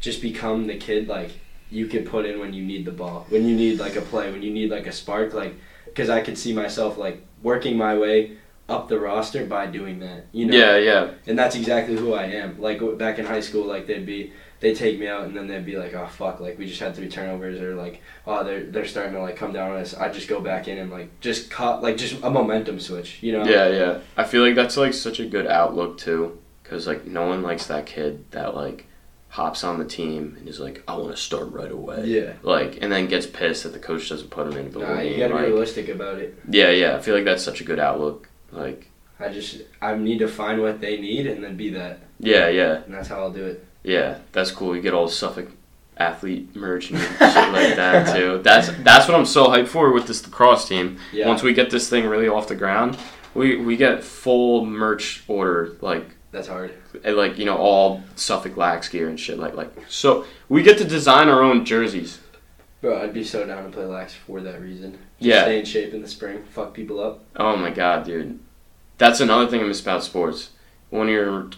just 0.00 0.22
become 0.22 0.66
the 0.66 0.76
kid 0.76 1.06
like 1.06 1.32
you 1.70 1.86
can 1.86 2.04
put 2.04 2.24
in 2.24 2.40
when 2.40 2.54
you 2.54 2.62
need 2.64 2.84
the 2.86 2.92
ball, 2.92 3.26
when 3.28 3.46
you 3.46 3.54
need 3.54 3.78
like 3.78 3.96
a 3.96 4.00
play, 4.02 4.30
when 4.32 4.42
you 4.42 4.50
need 4.52 4.70
like 4.70 4.86
a 4.86 4.92
spark, 4.92 5.34
like 5.34 5.54
because 5.84 6.08
I 6.08 6.22
could 6.22 6.38
see 6.38 6.54
myself 6.54 6.96
like 6.96 7.20
working 7.42 7.76
my 7.76 7.96
way 7.98 8.32
up 8.72 8.88
the 8.88 8.98
roster 8.98 9.44
by 9.46 9.66
doing 9.66 10.00
that. 10.00 10.26
You 10.32 10.46
know, 10.46 10.56
yeah, 10.56 10.76
yeah. 10.78 11.10
and 11.26 11.38
that's 11.38 11.54
exactly 11.54 11.96
who 11.96 12.14
I 12.14 12.24
am. 12.24 12.60
Like 12.60 12.80
back 12.98 13.18
in 13.18 13.26
high 13.26 13.40
school, 13.40 13.64
like 13.66 13.86
they'd 13.86 14.06
be 14.06 14.32
they 14.60 14.74
take 14.74 14.98
me 14.98 15.08
out 15.08 15.24
and 15.24 15.36
then 15.36 15.48
they'd 15.48 15.64
be 15.66 15.76
like, 15.76 15.92
oh 15.94 16.06
fuck, 16.06 16.40
like 16.40 16.58
we 16.58 16.66
just 16.66 16.80
had 16.80 16.94
three 16.94 17.08
turnovers 17.08 17.60
or 17.60 17.74
like 17.74 18.00
oh 18.26 18.44
they're 18.44 18.64
they're 18.64 18.86
starting 18.86 19.12
to 19.14 19.20
like 19.20 19.36
come 19.36 19.52
down 19.52 19.70
on 19.72 19.76
us. 19.78 19.94
I 19.94 20.08
just 20.08 20.28
go 20.28 20.40
back 20.40 20.68
in 20.68 20.78
and 20.78 20.90
like 20.90 21.20
just 21.20 21.50
cut 21.50 21.82
like 21.82 21.96
just 21.96 22.22
a 22.22 22.30
momentum 22.30 22.80
switch. 22.80 23.22
You 23.22 23.32
know? 23.32 23.44
Yeah, 23.44 23.68
yeah. 23.68 23.98
I 24.16 24.24
feel 24.24 24.42
like 24.42 24.54
that's 24.54 24.76
like 24.76 24.94
such 24.94 25.20
a 25.20 25.26
good 25.26 25.46
outlook 25.46 25.98
too, 25.98 26.38
because 26.62 26.86
like 26.86 27.06
no 27.06 27.26
one 27.26 27.42
likes 27.42 27.66
that 27.66 27.86
kid 27.86 28.24
that 28.30 28.54
like 28.56 28.86
hops 29.28 29.64
on 29.64 29.78
the 29.78 29.84
team 29.86 30.36
and 30.38 30.46
is 30.46 30.60
like, 30.60 30.82
I 30.86 30.94
want 30.94 31.10
to 31.10 31.16
start 31.16 31.50
right 31.52 31.72
away. 31.72 32.04
Yeah. 32.04 32.34
Like, 32.42 32.76
and 32.82 32.92
then 32.92 33.06
gets 33.06 33.24
pissed 33.24 33.62
that 33.62 33.72
the 33.72 33.78
coach 33.78 34.10
doesn't 34.10 34.28
put 34.28 34.46
him 34.46 34.58
in 34.58 34.70
the 34.70 34.80
Nah, 34.80 35.00
you 35.00 35.16
gotta 35.16 35.34
like- 35.34 35.46
be 35.46 35.50
realistic 35.50 35.88
about 35.88 36.18
it. 36.18 36.38
yeah, 36.50 36.68
yeah. 36.68 36.96
I 36.96 37.00
feel 37.00 37.14
like 37.14 37.24
that's 37.24 37.42
such 37.42 37.62
a 37.62 37.64
good 37.64 37.78
outlook. 37.78 38.28
Like, 38.52 38.88
I 39.18 39.28
just 39.30 39.62
I 39.80 39.94
need 39.96 40.18
to 40.20 40.28
find 40.28 40.60
what 40.60 40.80
they 40.80 41.00
need 41.00 41.26
and 41.26 41.42
then 41.42 41.56
be 41.56 41.70
that, 41.70 42.00
yeah, 42.20 42.48
yeah, 42.48 42.82
and 42.84 42.94
that's 42.94 43.08
how 43.08 43.18
I'll 43.20 43.32
do 43.32 43.44
it. 43.44 43.66
yeah. 43.82 44.18
That's 44.32 44.50
cool. 44.50 44.76
You 44.76 44.82
get 44.82 44.94
all 44.94 45.06
the 45.06 45.12
Suffolk 45.12 45.48
athlete 45.96 46.54
merch 46.56 46.90
and 46.90 46.98
shit 46.98 47.18
like 47.20 47.76
that 47.76 48.14
too. 48.16 48.40
That's 48.42 48.68
that's 48.82 49.06
what 49.08 49.16
I'm 49.16 49.26
so 49.26 49.46
hyped 49.48 49.68
for 49.68 49.92
with 49.92 50.06
this 50.06 50.24
lacrosse 50.24 50.68
team. 50.68 50.98
Yeah. 51.12 51.28
Once 51.28 51.42
we 51.42 51.52
get 51.52 51.70
this 51.70 51.88
thing 51.88 52.06
really 52.06 52.28
off 52.28 52.48
the 52.48 52.56
ground, 52.56 52.98
we 53.34 53.56
we 53.56 53.76
get 53.76 54.02
full 54.04 54.64
merch 54.66 55.22
order 55.28 55.76
like 55.80 56.06
That's 56.30 56.48
hard. 56.48 56.74
and, 57.04 57.16
like 57.16 57.38
you 57.38 57.44
know 57.44 57.56
all 57.56 58.02
Suffolk 58.16 58.56
lax 58.56 58.88
gear 58.88 59.08
and 59.08 59.18
shit 59.20 59.38
like 59.38 59.54
like 59.54 59.70
so 59.88 60.24
we 60.48 60.62
get 60.62 60.78
to 60.78 60.84
design 60.84 61.28
our 61.28 61.42
own 61.42 61.64
jerseys. 61.64 62.18
Bro, 62.80 63.00
I'd 63.00 63.14
be 63.14 63.22
so 63.22 63.46
down 63.46 63.62
to 63.64 63.70
play 63.70 63.84
lax 63.84 64.12
for 64.12 64.40
that 64.40 64.60
reason. 64.60 64.98
Yeah. 65.24 65.42
Stay 65.44 65.58
in 65.60 65.64
shape 65.64 65.94
in 65.94 66.02
the 66.02 66.08
spring. 66.08 66.42
Fuck 66.50 66.74
people 66.74 67.00
up. 67.00 67.24
Oh 67.36 67.56
my 67.56 67.70
god, 67.70 68.04
dude. 68.04 68.38
That's 68.98 69.20
another 69.20 69.48
thing 69.50 69.60
I 69.60 69.64
miss 69.64 69.80
about 69.80 70.02
sports. 70.04 70.50
When 70.90 71.08
your 71.08 71.50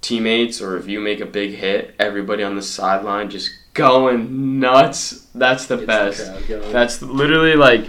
teammates 0.00 0.60
or 0.60 0.76
if 0.76 0.86
you 0.88 1.00
make 1.00 1.20
a 1.20 1.26
big 1.26 1.54
hit, 1.54 1.94
everybody 1.98 2.42
on 2.42 2.54
the 2.56 2.62
sideline 2.62 3.30
just 3.30 3.50
going 3.74 4.58
nuts. 4.60 5.26
That's 5.34 5.66
the 5.66 5.76
Gets 5.76 5.86
best. 5.86 6.46
crowd. 6.46 6.62
That's 6.72 7.02
literally 7.02 7.54
like 7.54 7.86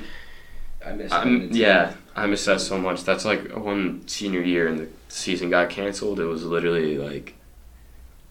I 0.86 0.94
miss. 0.94 1.12
Having 1.12 1.54
yeah, 1.54 1.94
I 2.16 2.26
miss 2.28 2.46
that 2.46 2.62
so 2.62 2.78
much. 2.78 3.04
That's 3.04 3.26
like 3.26 3.56
one 3.56 4.08
senior 4.08 4.42
year 4.42 4.68
and 4.68 4.80
the 4.80 4.88
season 5.10 5.50
got 5.50 5.70
canceled. 5.70 6.20
It 6.20 6.26
was 6.26 6.44
literally 6.44 6.98
like 6.98 7.34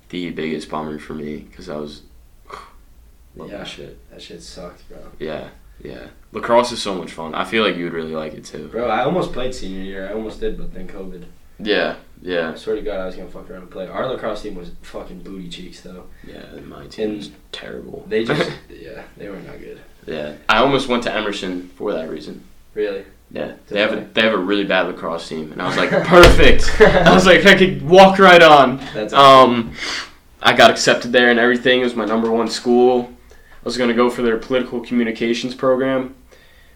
the 0.08 0.30
biggest 0.30 0.70
bummer 0.70 0.98
for 0.98 1.14
me 1.14 1.38
because 1.38 1.68
I 1.68 1.76
was 1.76 2.02
love 3.36 3.50
Yeah. 3.50 3.58
that 3.58 3.68
shit. 3.68 4.10
That 4.10 4.22
shit 4.22 4.42
sucked, 4.42 4.88
bro. 4.88 4.98
Yeah, 5.18 5.48
yeah. 5.82 6.06
Lacrosse 6.32 6.72
is 6.72 6.82
so 6.82 6.94
much 6.94 7.12
fun. 7.12 7.34
I 7.34 7.44
feel 7.44 7.64
like 7.64 7.76
you 7.76 7.84
would 7.84 7.92
really 7.94 8.12
like 8.14 8.34
it 8.34 8.44
too. 8.44 8.68
Bro, 8.68 8.88
I 8.88 9.04
almost 9.04 9.32
played 9.32 9.54
senior 9.54 9.82
year. 9.82 10.08
I 10.08 10.12
almost 10.12 10.40
did, 10.40 10.58
but 10.58 10.74
then 10.74 10.86
COVID. 10.88 11.24
Yeah, 11.58 11.96
yeah, 12.20 12.50
I 12.52 12.54
swear 12.56 12.76
to 12.76 12.82
God, 12.82 13.00
I 13.00 13.06
was 13.06 13.16
gonna 13.16 13.30
fuck 13.30 13.48
around 13.50 13.62
and 13.62 13.70
play. 13.70 13.86
Our 13.86 14.06
lacrosse 14.06 14.42
team 14.42 14.54
was 14.56 14.72
fucking 14.82 15.20
booty 15.20 15.48
cheeks 15.48 15.80
though. 15.80 16.04
yeah. 16.26 16.42
My 16.66 16.86
team's 16.86 17.30
terrible. 17.52 18.04
They 18.08 18.24
just, 18.24 18.50
yeah, 18.68 19.04
they 19.16 19.28
were 19.30 19.36
not 19.38 19.58
good. 19.58 19.80
yeah. 20.06 20.34
I 20.50 20.58
almost 20.58 20.88
went 20.88 21.02
to 21.04 21.12
Emerson 21.14 21.70
for 21.76 21.92
that 21.94 22.10
reason. 22.10 22.42
Really. 22.74 23.04
Yeah, 23.30 23.46
Did 23.46 23.58
they 23.68 23.80
have 23.80 23.92
a 23.94 24.06
they? 24.12 24.20
have 24.22 24.34
a 24.34 24.38
really 24.38 24.64
bad 24.64 24.86
lacrosse 24.86 25.26
team, 25.28 25.50
and 25.50 25.62
I 25.62 25.66
was 25.66 25.76
like, 25.78 25.88
perfect. 25.90 26.70
I 26.80 27.14
was 27.14 27.24
like, 27.26 27.46
I 27.46 27.56
could 27.56 27.80
walk 27.88 28.18
right 28.18 28.42
on. 28.42 28.76
That's 28.92 29.12
Um, 29.14 29.72
I 30.42 30.52
got 30.54 30.70
accepted 30.70 31.10
there 31.12 31.30
and 31.30 31.38
everything. 31.40 31.80
It 31.80 31.84
was 31.84 31.96
my 31.96 32.04
number 32.04 32.30
one 32.30 32.48
school. 32.48 33.10
I 33.66 33.68
was 33.68 33.76
gonna 33.76 33.94
go 33.94 34.08
for 34.08 34.22
their 34.22 34.36
political 34.36 34.78
communications 34.78 35.52
program, 35.52 36.14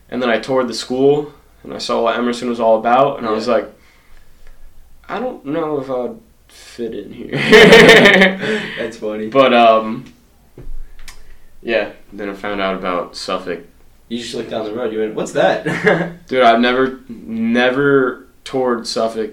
and 0.08 0.20
then 0.20 0.28
I 0.28 0.40
toured 0.40 0.66
the 0.66 0.74
school 0.74 1.32
and 1.62 1.72
I 1.72 1.78
saw 1.78 2.02
what 2.02 2.18
Emerson 2.18 2.48
was 2.48 2.58
all 2.58 2.80
about, 2.80 3.18
and 3.18 3.28
I 3.28 3.30
was 3.30 3.46
like, 3.46 3.70
I 5.08 5.20
don't 5.20 5.44
know 5.44 5.80
if 5.80 5.88
I'd 5.88 6.18
fit 6.48 6.92
in 6.92 7.12
here. 7.12 7.30
That's 8.76 8.96
funny. 8.96 9.28
but 9.28 9.54
um, 9.54 10.12
yeah. 11.62 11.92
Then 12.12 12.28
I 12.28 12.34
found 12.34 12.60
out 12.60 12.74
about 12.74 13.14
Suffolk. 13.14 13.60
You 14.08 14.18
just 14.18 14.34
looked 14.34 14.50
down 14.50 14.64
the 14.64 14.74
road. 14.74 14.92
You 14.92 14.98
went, 14.98 15.14
"What's 15.14 15.30
that?" 15.34 16.26
Dude, 16.26 16.42
I've 16.42 16.58
never 16.58 16.98
never 17.08 18.26
toured 18.42 18.88
Suffolk. 18.88 19.30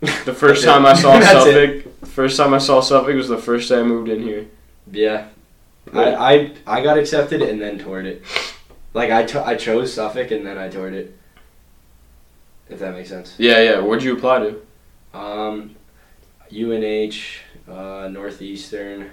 The 0.00 0.34
first 0.34 0.64
time 0.64 0.84
I 0.84 0.94
saw 0.94 1.20
Suffolk, 1.20 2.00
the 2.00 2.06
first 2.06 2.36
time 2.36 2.52
I 2.52 2.58
saw 2.58 2.80
Suffolk 2.80 3.14
was 3.14 3.28
the 3.28 3.38
first 3.38 3.68
day 3.68 3.78
I 3.78 3.84
moved 3.84 4.08
in 4.08 4.24
here. 4.24 4.46
Yeah. 4.90 5.28
I, 5.92 6.14
I 6.14 6.52
I 6.66 6.82
got 6.82 6.98
accepted 6.98 7.42
and 7.42 7.60
then 7.62 7.78
toured 7.78 8.06
it. 8.06 8.22
Like 8.92 9.10
I, 9.10 9.24
cho- 9.24 9.44
I 9.44 9.54
chose 9.54 9.92
Suffolk 9.92 10.30
and 10.32 10.44
then 10.46 10.58
I 10.58 10.68
toured 10.68 10.94
it. 10.94 11.16
If 12.68 12.80
that 12.80 12.92
makes 12.94 13.08
sense. 13.08 13.34
Yeah, 13.38 13.60
yeah. 13.60 13.80
Where'd 13.80 14.02
you 14.02 14.16
apply 14.16 14.40
to? 14.40 14.60
Um, 15.16 15.76
UNH, 16.50 17.14
uh, 17.70 18.08
Northeastern, 18.08 19.10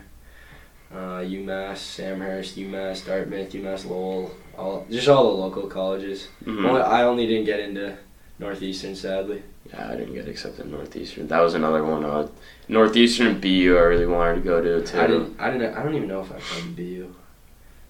uh, 0.92 1.20
UMass, 1.22 2.00
Amherst, 2.00 2.56
UMass, 2.58 3.06
Dartmouth, 3.06 3.52
UMass 3.52 3.86
Lowell, 3.88 4.32
all 4.58 4.86
just 4.90 5.08
all 5.08 5.24
the 5.26 5.38
local 5.44 5.64
colleges. 5.68 6.28
Mhm. 6.46 6.66
Only, 6.68 6.82
I 6.82 7.04
only 7.04 7.28
didn't 7.28 7.46
get 7.46 7.60
into 7.60 7.96
Northeastern, 8.40 8.96
sadly. 8.96 9.44
Yeah, 9.70 9.90
I 9.90 9.96
didn't 9.96 10.14
get 10.14 10.28
accepted 10.28 10.70
Northeastern. 10.70 11.28
That 11.28 11.40
was 11.40 11.54
another 11.54 11.84
one. 11.84 12.04
Uh, 12.04 12.28
Northeastern 12.68 13.28
and 13.28 13.42
BU 13.42 13.76
I 13.78 13.82
really 13.82 14.06
wanted 14.06 14.36
to 14.36 14.42
go 14.42 14.62
to 14.62 14.86
too. 14.86 15.00
I 15.00 15.08
didn't. 15.08 15.40
I 15.40 15.52
didn't. 15.52 15.76
I 15.76 15.84
don't 15.84 15.96
even 15.96 16.08
know 16.08 16.22
if 16.22 16.32
I 16.32 16.40
played 16.40 16.76
BU. 16.76 17.14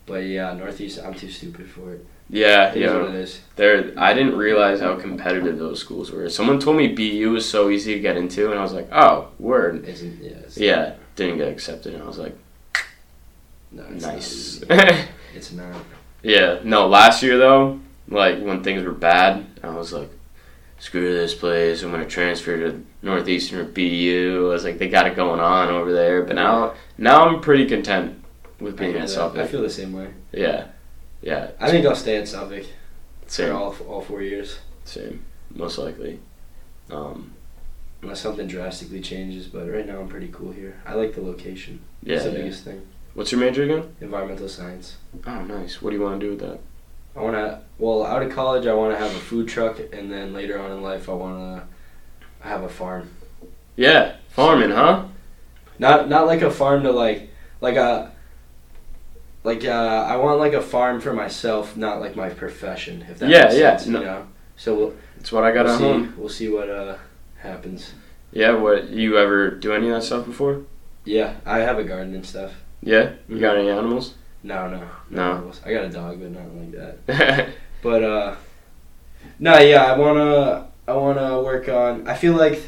But 0.05 0.25
yeah, 0.25 0.53
Northeast. 0.53 0.99
I'm 1.03 1.13
too 1.13 1.29
stupid 1.29 1.69
for 1.69 1.93
it. 1.93 2.05
Yeah, 2.29 2.73
is 2.73 2.91
what 2.91 3.03
yeah. 3.03 3.09
it 3.09 3.15
is. 3.15 3.41
There, 3.55 3.93
I 3.97 4.13
didn't 4.13 4.35
realize 4.35 4.79
how 4.79 4.95
competitive 4.95 5.59
those 5.59 5.79
schools 5.79 6.11
were. 6.11 6.27
Someone 6.29 6.59
told 6.59 6.77
me 6.77 6.87
BU 6.87 7.29
was 7.29 7.47
so 7.47 7.69
easy 7.69 7.93
to 7.93 7.99
get 7.99 8.17
into, 8.17 8.49
and 8.49 8.59
I 8.59 8.63
was 8.63 8.73
like, 8.73 8.87
oh, 8.91 9.29
word. 9.39 9.85
It's, 9.85 10.01
yeah. 10.01 10.29
It's, 10.31 10.57
Yeah, 10.57 10.95
didn't 11.15 11.37
get 11.37 11.49
accepted, 11.49 11.93
and 11.93 12.03
I 12.03 12.07
was 12.07 12.17
like, 12.17 12.35
No, 13.71 13.83
it's 13.91 14.05
nice. 14.05 14.63
Not 14.67 15.05
it's 15.35 15.51
not. 15.51 15.75
yeah, 16.23 16.59
no. 16.63 16.87
Last 16.87 17.21
year 17.21 17.37
though, 17.37 17.79
like 18.07 18.41
when 18.41 18.63
things 18.63 18.83
were 18.83 18.93
bad, 18.93 19.45
I 19.61 19.69
was 19.69 19.93
like, 19.93 20.09
screw 20.83 21.13
this 21.13 21.33
place. 21.33 21.81
I'm 21.81 21.91
gonna 21.91 22.05
transfer 22.05 22.57
to 22.57 22.85
Northeastern 23.01 23.59
or 23.59 23.63
BU. 23.63 24.47
I 24.47 24.49
was 24.49 24.65
like, 24.65 24.79
they 24.79 24.89
got 24.89 25.07
it 25.07 25.15
going 25.15 25.39
on 25.39 25.69
over 25.69 25.93
there. 25.93 26.23
But 26.23 26.35
now, 26.35 26.73
now 26.97 27.25
I'm 27.25 27.39
pretty 27.39 27.65
content 27.65 28.21
with 28.59 28.77
being 28.77 28.97
at. 28.97 29.09
Suffolk. 29.09 29.39
I 29.39 29.47
feel 29.47 29.61
the 29.61 29.69
same 29.69 29.93
way. 29.93 30.09
Yeah, 30.33 30.67
yeah. 31.21 31.51
I 31.59 31.71
think 31.71 31.85
I'll 31.85 31.95
stay 31.95 32.17
at 32.17 32.27
Suffolk 32.27 32.65
for 33.27 33.53
all 33.53 33.73
all 33.87 34.01
four 34.01 34.21
years, 34.21 34.59
same, 34.83 35.23
most 35.55 35.77
likely. 35.77 36.19
Um, 36.91 37.31
unless 38.01 38.19
something 38.19 38.47
drastically 38.47 38.99
changes. 38.99 39.47
But 39.47 39.71
right 39.71 39.87
now, 39.87 40.01
I'm 40.01 40.09
pretty 40.09 40.27
cool 40.33 40.51
here. 40.51 40.81
I 40.85 40.95
like 40.95 41.15
the 41.15 41.21
location. 41.21 41.79
yeah, 42.03 42.15
That's 42.15 42.25
the 42.25 42.31
yeah. 42.31 42.37
biggest 42.39 42.65
thing. 42.65 42.85
What's 43.13 43.31
your 43.31 43.39
major 43.39 43.63
again? 43.63 43.95
Environmental 44.01 44.49
science. 44.49 44.97
Oh, 45.25 45.43
nice. 45.43 45.81
What 45.81 45.91
do 45.91 45.95
you 45.95 46.01
want 46.03 46.19
to 46.19 46.25
do 46.25 46.31
with 46.31 46.39
that? 46.41 46.59
I 47.15 47.21
want 47.21 47.35
to. 47.35 47.61
Well, 47.79 48.05
out 48.05 48.21
of 48.23 48.31
college, 48.31 48.65
I 48.65 48.73
want 48.73 48.93
to 48.93 48.97
have 48.97 49.13
a 49.15 49.19
food 49.19 49.47
truck, 49.47 49.79
and 49.91 50.11
then 50.11 50.33
later 50.33 50.59
on 50.59 50.71
in 50.71 50.81
life, 50.81 51.09
I 51.09 51.13
want 51.13 51.37
to 51.61 52.47
have 52.47 52.63
a 52.63 52.69
farm. 52.69 53.09
Yeah, 53.75 54.15
farming, 54.29 54.71
huh? 54.71 55.05
Not 55.79 56.07
not 56.09 56.27
like 56.27 56.41
a 56.41 56.51
farm 56.51 56.83
to 56.83 56.91
like 56.91 57.29
like 57.61 57.75
a 57.75 58.11
like 59.43 59.65
uh, 59.65 60.05
I 60.09 60.15
want 60.17 60.39
like 60.39 60.53
a 60.53 60.61
farm 60.61 61.01
for 61.01 61.13
myself, 61.13 61.75
not 61.75 61.99
like 61.99 62.15
my 62.15 62.29
profession. 62.29 63.05
If 63.09 63.19
that 63.19 63.29
Yeah, 63.29 63.43
makes 63.43 63.57
yeah, 63.57 63.77
sense, 63.77 63.87
no. 63.87 63.99
you 63.99 64.05
know. 64.05 64.27
So 64.55 64.75
we'll, 64.75 64.93
That's 65.17 65.31
what 65.31 65.43
I 65.43 65.51
got 65.51 65.65
we'll 65.65 65.73
at 65.73 65.77
see. 65.79 65.83
home. 65.83 66.13
We'll 66.17 66.29
see 66.29 66.49
what 66.49 66.69
uh 66.69 66.95
happens. 67.39 67.93
Yeah, 68.31 68.53
what 68.53 68.89
you 68.89 69.17
ever 69.17 69.51
do 69.51 69.73
any 69.73 69.87
of 69.89 69.95
that 69.95 70.03
stuff 70.03 70.25
before? 70.25 70.61
Yeah, 71.05 71.35
I 71.45 71.59
have 71.59 71.77
a 71.77 71.83
garden 71.83 72.15
and 72.15 72.25
stuff. 72.25 72.53
Yeah, 72.81 73.13
you 73.27 73.39
got 73.39 73.57
any 73.57 73.69
animals? 73.69 74.13
No, 74.43 74.67
no, 74.69 74.87
No. 75.09 75.51
I 75.65 75.71
got 75.71 75.85
a 75.85 75.89
dog, 75.89 76.19
but 76.19 76.31
not 76.31 76.53
like 76.55 76.71
that. 77.07 77.49
But 77.81 78.01
uh, 78.03 78.35
no, 79.39 79.57
yeah, 79.59 79.83
I 79.91 79.97
wanna 79.97 80.67
I 80.87 80.93
wanna 80.93 81.41
work 81.41 81.67
on. 81.67 82.07
I 82.07 82.13
feel 82.15 82.33
like 82.33 82.61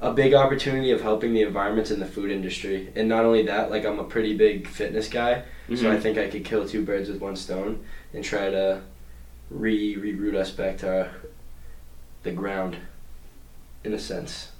a 0.00 0.12
big 0.12 0.34
opportunity 0.34 0.90
of 0.92 1.00
helping 1.00 1.32
the 1.32 1.42
environments 1.42 1.90
in 1.90 1.98
the 2.00 2.06
food 2.06 2.30
industry, 2.30 2.92
and 2.96 3.08
not 3.08 3.24
only 3.24 3.42
that, 3.46 3.70
like 3.70 3.84
I'm 3.84 3.98
a 3.98 4.04
pretty 4.04 4.36
big 4.36 4.68
fitness 4.68 5.08
guy, 5.08 5.42
so 5.74 5.90
I 5.90 5.96
Mhm. 5.96 6.00
think 6.02 6.18
I 6.18 6.28
could 6.28 6.44
kill 6.44 6.68
two 6.68 6.84
birds 6.84 7.08
with 7.08 7.20
one 7.20 7.34
stone 7.36 7.84
and 8.14 8.22
try 8.24 8.50
to 8.50 8.82
re 9.50 9.96
reroute 9.96 10.34
us 10.36 10.50
back 10.52 10.78
to 10.78 11.08
the 12.22 12.30
ground, 12.32 12.76
in 13.84 13.92
a 13.94 13.98
sense. 13.98 14.50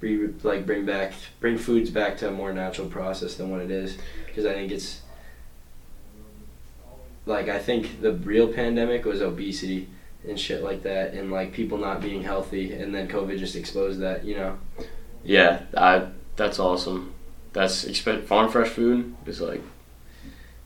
Re 0.00 0.28
like 0.42 0.66
bring 0.66 0.84
back 0.84 1.12
bring 1.40 1.56
foods 1.58 1.90
back 1.90 2.16
to 2.18 2.28
a 2.28 2.32
more 2.32 2.52
natural 2.52 2.88
process 2.88 3.34
than 3.36 3.48
what 3.50 3.60
it 3.60 3.70
is, 3.70 3.96
because 4.26 4.44
I 4.46 4.54
think 4.54 4.72
it's 4.72 5.02
like 7.26 7.48
I 7.48 7.58
think 7.58 8.00
the 8.00 8.12
real 8.12 8.52
pandemic 8.52 9.04
was 9.04 9.20
obesity 9.22 9.88
and 10.26 10.38
shit 10.38 10.62
like 10.62 10.82
that, 10.82 11.14
and 11.14 11.30
like 11.30 11.52
people 11.52 11.78
not 11.78 12.00
being 12.00 12.22
healthy, 12.22 12.72
and 12.74 12.94
then 12.94 13.08
COVID 13.08 13.38
just 13.38 13.56
exposed 13.56 14.00
that, 14.00 14.24
you 14.24 14.36
know. 14.36 14.58
Yeah, 15.24 15.62
I, 15.76 16.08
that's 16.36 16.58
awesome. 16.58 17.14
That's 17.52 17.84
expect 17.84 18.26
farm 18.26 18.50
fresh 18.50 18.68
food 18.68 19.14
is 19.26 19.40
like 19.40 19.62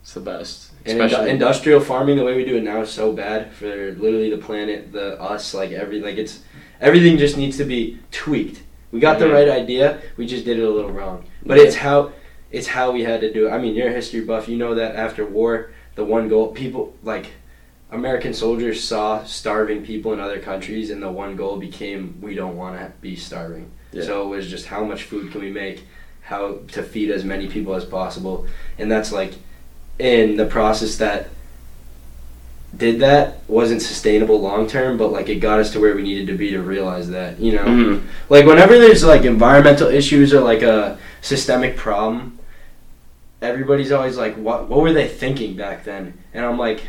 it's 0.01 0.13
the 0.13 0.19
best. 0.19 0.71
And 0.85 1.01
Especially 1.01 1.31
industrial 1.31 1.79
farming, 1.79 2.17
the 2.17 2.23
way 2.23 2.35
we 2.35 2.45
do 2.45 2.57
it 2.57 2.63
now, 2.63 2.81
is 2.81 2.91
so 2.91 3.11
bad 3.11 3.51
for 3.53 3.65
literally 3.93 4.29
the 4.29 4.37
planet, 4.37 4.91
the 4.91 5.19
us, 5.21 5.53
like 5.53 5.71
every 5.71 5.99
like 5.99 6.17
it's 6.17 6.41
everything 6.79 7.17
just 7.17 7.37
needs 7.37 7.57
to 7.57 7.63
be 7.63 7.99
tweaked. 8.11 8.61
We 8.91 8.99
got 8.99 9.19
the 9.19 9.25
Mhm. 9.25 9.33
right 9.33 9.49
idea, 9.49 9.99
we 10.15 10.25
just 10.25 10.45
did 10.45 10.59
it 10.59 10.63
a 10.63 10.69
little 10.69 10.91
wrong. 10.91 11.25
But 11.45 11.57
it's 11.57 11.75
how 11.75 12.11
it's 12.51 12.67
how 12.67 12.91
we 12.91 13.03
had 13.03 13.21
to 13.21 13.33
do 13.33 13.47
it. 13.47 13.51
I 13.51 13.57
mean, 13.57 13.73
you're 13.75 13.87
a 13.89 13.93
history 13.93 14.21
buff, 14.21 14.47
you 14.47 14.57
know 14.57 14.75
that 14.75 14.95
after 14.95 15.25
war, 15.25 15.71
the 15.95 16.05
one 16.05 16.27
goal 16.27 16.47
people 16.49 16.93
like 17.03 17.31
American 17.91 18.33
soldiers 18.33 18.83
saw 18.83 19.23
starving 19.23 19.85
people 19.85 20.11
in 20.13 20.19
other 20.19 20.39
countries, 20.39 20.89
and 20.89 21.01
the 21.01 21.11
one 21.11 21.35
goal 21.35 21.57
became 21.57 22.17
we 22.21 22.33
don't 22.35 22.57
want 22.57 22.77
to 22.79 22.91
be 23.01 23.15
starving. 23.15 23.71
Yeah. 23.91 24.03
So 24.03 24.23
it 24.23 24.35
was 24.35 24.47
just 24.49 24.65
how 24.65 24.83
much 24.83 25.03
food 25.03 25.31
can 25.31 25.41
we 25.41 25.51
make, 25.51 25.83
how 26.21 26.59
to 26.69 26.83
feed 26.83 27.11
as 27.11 27.23
many 27.23 27.47
people 27.47 27.75
as 27.75 27.85
possible, 27.85 28.45
and 28.77 28.91
that's 28.91 29.11
like 29.11 29.33
in 29.99 30.35
the 30.35 30.45
process 30.45 30.97
that 30.97 31.29
did 32.75 32.99
that 32.99 33.37
wasn't 33.47 33.81
sustainable 33.81 34.41
long 34.41 34.67
term, 34.67 34.97
but 34.97 35.07
like 35.09 35.29
it 35.29 35.35
got 35.35 35.59
us 35.59 35.71
to 35.71 35.79
where 35.79 35.95
we 35.95 36.01
needed 36.03 36.27
to 36.27 36.37
be 36.37 36.49
to 36.51 36.61
realize 36.61 37.09
that 37.11 37.39
you 37.39 37.53
know, 37.53 37.63
Mhm. 37.63 38.01
like 38.29 38.45
whenever 38.45 38.77
there's 38.77 39.03
like 39.03 39.23
environmental 39.23 39.87
issues 39.87 40.33
or 40.33 40.41
like 40.41 40.61
a 40.61 40.97
systemic 41.21 41.77
problem, 41.77 42.34
everybody's 43.41 43.91
always 43.91 44.17
like, 44.17 44.35
what 44.35 44.67
what 44.69 44.81
were 44.81 44.93
they 44.93 45.07
thinking 45.07 45.55
back 45.55 45.83
then? 45.83 46.17
And 46.33 46.45
I'm 46.45 46.57
like, 46.57 46.81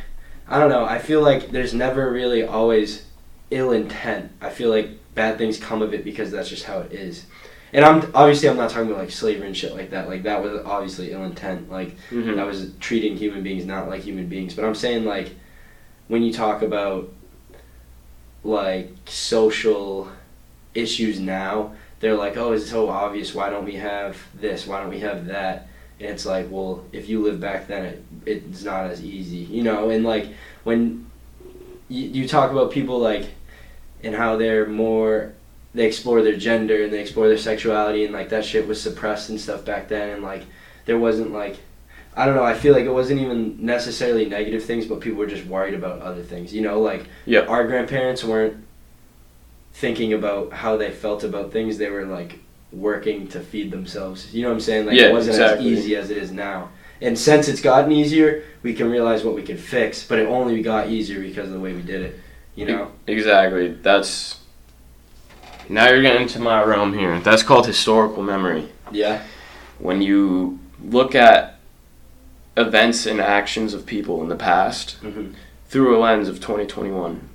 I 0.48 0.58
don't 0.58 0.70
know. 0.70 0.84
I 0.84 0.98
feel 0.98 1.20
like 1.22 1.50
there's 1.50 1.74
never 1.74 2.10
really 2.10 2.44
always 2.44 3.04
ill 3.50 3.72
intent. 3.72 4.32
I 4.40 4.50
feel 4.50 4.70
like 4.70 4.90
bad 5.14 5.38
things 5.38 5.58
come 5.58 5.82
of 5.82 5.94
it 5.94 6.04
because 6.04 6.30
that's 6.30 6.48
just 6.48 6.64
how 6.64 6.78
it 6.80 6.92
is. 6.92 7.26
And 7.72 7.84
I'm 7.84 8.10
obviously 8.14 8.48
I'm 8.48 8.56
not 8.56 8.70
talking 8.70 8.88
about 8.88 9.00
like 9.00 9.10
slavery 9.10 9.46
and 9.46 9.56
shit 9.56 9.74
like 9.74 9.90
that. 9.90 10.08
Like 10.08 10.22
that 10.22 10.42
was 10.42 10.62
obviously 10.64 11.12
ill 11.12 11.24
intent. 11.24 11.70
Like 11.70 11.96
Mhm. 12.10 12.36
that 12.36 12.46
was 12.46 12.70
treating 12.80 13.16
human 13.16 13.42
beings 13.42 13.64
not 13.66 13.88
like 13.88 14.02
human 14.02 14.26
beings. 14.28 14.54
But 14.54 14.64
I'm 14.64 14.74
saying 14.74 15.04
like 15.04 15.34
when 16.08 16.22
you 16.22 16.32
talk 16.32 16.62
about 16.62 17.12
like 18.44 18.90
social 19.06 20.08
issues 20.74 21.18
now, 21.18 21.72
they're 22.00 22.14
like, 22.14 22.36
oh, 22.36 22.52
it's 22.52 22.70
so 22.70 22.88
obvious. 22.88 23.34
Why 23.34 23.50
don't 23.50 23.64
we 23.64 23.74
have 23.76 24.16
this? 24.34 24.66
Why 24.66 24.80
don't 24.80 24.90
we 24.90 25.00
have 25.00 25.26
that? 25.26 25.68
And 25.98 26.10
it's 26.10 26.26
like, 26.26 26.46
well, 26.50 26.84
if 26.92 27.08
you 27.08 27.22
live 27.22 27.40
back 27.40 27.68
then, 27.68 27.84
it, 27.84 28.04
it's 28.26 28.62
not 28.64 28.90
as 28.90 29.02
easy, 29.02 29.38
you 29.38 29.62
know. 29.62 29.90
And 29.90 30.04
like 30.04 30.26
when 30.64 31.06
you, 31.88 32.08
you 32.08 32.28
talk 32.28 32.50
about 32.50 32.70
people 32.70 32.98
like 32.98 33.26
and 34.02 34.14
how 34.14 34.36
they're 34.36 34.66
more 34.66 35.32
they 35.74 35.86
explore 35.86 36.22
their 36.22 36.36
gender 36.36 36.84
and 36.84 36.92
they 36.92 37.00
explore 37.00 37.28
their 37.28 37.36
sexuality 37.36 38.04
and 38.04 38.12
like 38.12 38.30
that 38.30 38.44
shit 38.44 38.66
was 38.66 38.80
suppressed 38.80 39.28
and 39.28 39.38
stuff 39.38 39.62
back 39.64 39.88
then 39.88 40.08
and 40.08 40.22
like 40.22 40.42
there 40.86 40.98
wasn't 40.98 41.32
like 41.32 41.56
I 42.16 42.24
don't 42.24 42.34
know, 42.34 42.44
I 42.44 42.54
feel 42.54 42.72
like 42.72 42.86
it 42.86 42.92
wasn't 42.92 43.20
even 43.20 43.58
necessarily 43.64 44.24
negative 44.24 44.64
things, 44.64 44.86
but 44.86 45.00
people 45.00 45.18
were 45.18 45.26
just 45.26 45.44
worried 45.44 45.74
about 45.74 46.00
other 46.00 46.22
things. 46.22 46.54
You 46.54 46.62
know, 46.62 46.80
like 46.80 47.06
Yeah. 47.26 47.40
our 47.40 47.66
grandparents 47.66 48.24
weren't 48.24 48.56
thinking 49.74 50.14
about 50.14 50.52
how 50.54 50.78
they 50.78 50.90
felt 50.90 51.22
about 51.24 51.52
things, 51.52 51.76
they 51.76 51.90
were 51.90 52.06
like 52.06 52.38
working 52.80 53.26
to 53.28 53.40
feed 53.40 53.70
themselves. 53.70 54.32
You 54.34 54.42
know 54.42 54.48
what 54.48 54.54
I'm 54.54 54.60
saying? 54.60 54.86
Like 54.86 54.96
Yeah, 54.96 55.06
it 55.06 55.12
wasn't 55.12 55.36
exactly. 55.36 55.72
as 55.72 55.78
easy 55.78 55.96
as 55.96 56.10
it 56.10 56.18
is 56.18 56.30
now. 56.30 56.68
And 57.00 57.18
since 57.18 57.48
it's 57.48 57.60
gotten 57.60 57.92
easier, 57.92 58.44
we 58.62 58.72
can 58.74 58.90
realize 58.90 59.24
what 59.24 59.34
we 59.34 59.42
can 59.42 59.56
fix, 59.56 60.04
but 60.06 60.18
it 60.18 60.26
only 60.26 60.62
got 60.62 60.88
easier 60.88 61.20
because 61.20 61.48
of 61.48 61.52
the 61.54 61.60
way 61.60 61.72
we 61.72 61.82
did 61.82 62.02
it. 62.02 62.20
You 62.54 62.66
know? 62.66 62.90
Exactly. 63.06 63.68
That's. 63.68 64.40
Now 65.68 65.88
you're 65.90 66.00
getting 66.02 66.22
into 66.22 66.38
my 66.38 66.62
realm 66.62 66.96
here. 66.96 67.18
That's 67.20 67.42
called 67.42 67.66
historical 67.66 68.22
memory. 68.22 68.68
Yeah. 68.92 69.22
When 69.78 70.00
you 70.00 70.58
look 70.82 71.14
at 71.14 71.58
events 72.56 73.04
and 73.04 73.20
actions 73.20 73.74
of 73.74 73.84
people 73.84 74.22
in 74.22 74.28
the 74.28 74.36
past 74.36 74.96
Mhm. 75.02 75.34
through 75.68 75.96
a 75.96 75.98
lens 75.98 76.28
of 76.28 76.40
2021. 76.40 77.28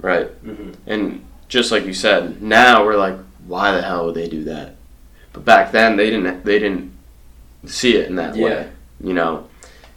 Right. 0.00 0.28
Mhm. 0.46 0.74
And 0.86 1.24
just 1.48 1.70
like 1.70 1.84
you 1.84 1.92
said, 1.92 2.40
now 2.40 2.84
we're 2.84 2.96
like, 2.96 3.16
why 3.48 3.72
the 3.72 3.82
hell 3.82 4.06
would 4.06 4.14
they 4.14 4.28
do 4.28 4.44
that? 4.44 4.76
But 5.32 5.44
back 5.44 5.72
then 5.72 5.96
they 5.96 6.10
didn't 6.10 6.44
they 6.44 6.58
didn't 6.58 6.92
see 7.66 7.96
it 7.96 8.08
in 8.08 8.16
that 8.16 8.36
Yeah. 8.36 8.44
way. 8.44 8.68
You 9.02 9.14
know? 9.14 9.48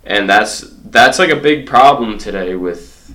And 0.05 0.27
that's 0.29 0.61
that's 0.85 1.19
like 1.19 1.29
a 1.29 1.35
big 1.35 1.67
problem 1.67 2.17
today 2.17 2.55
with 2.55 3.13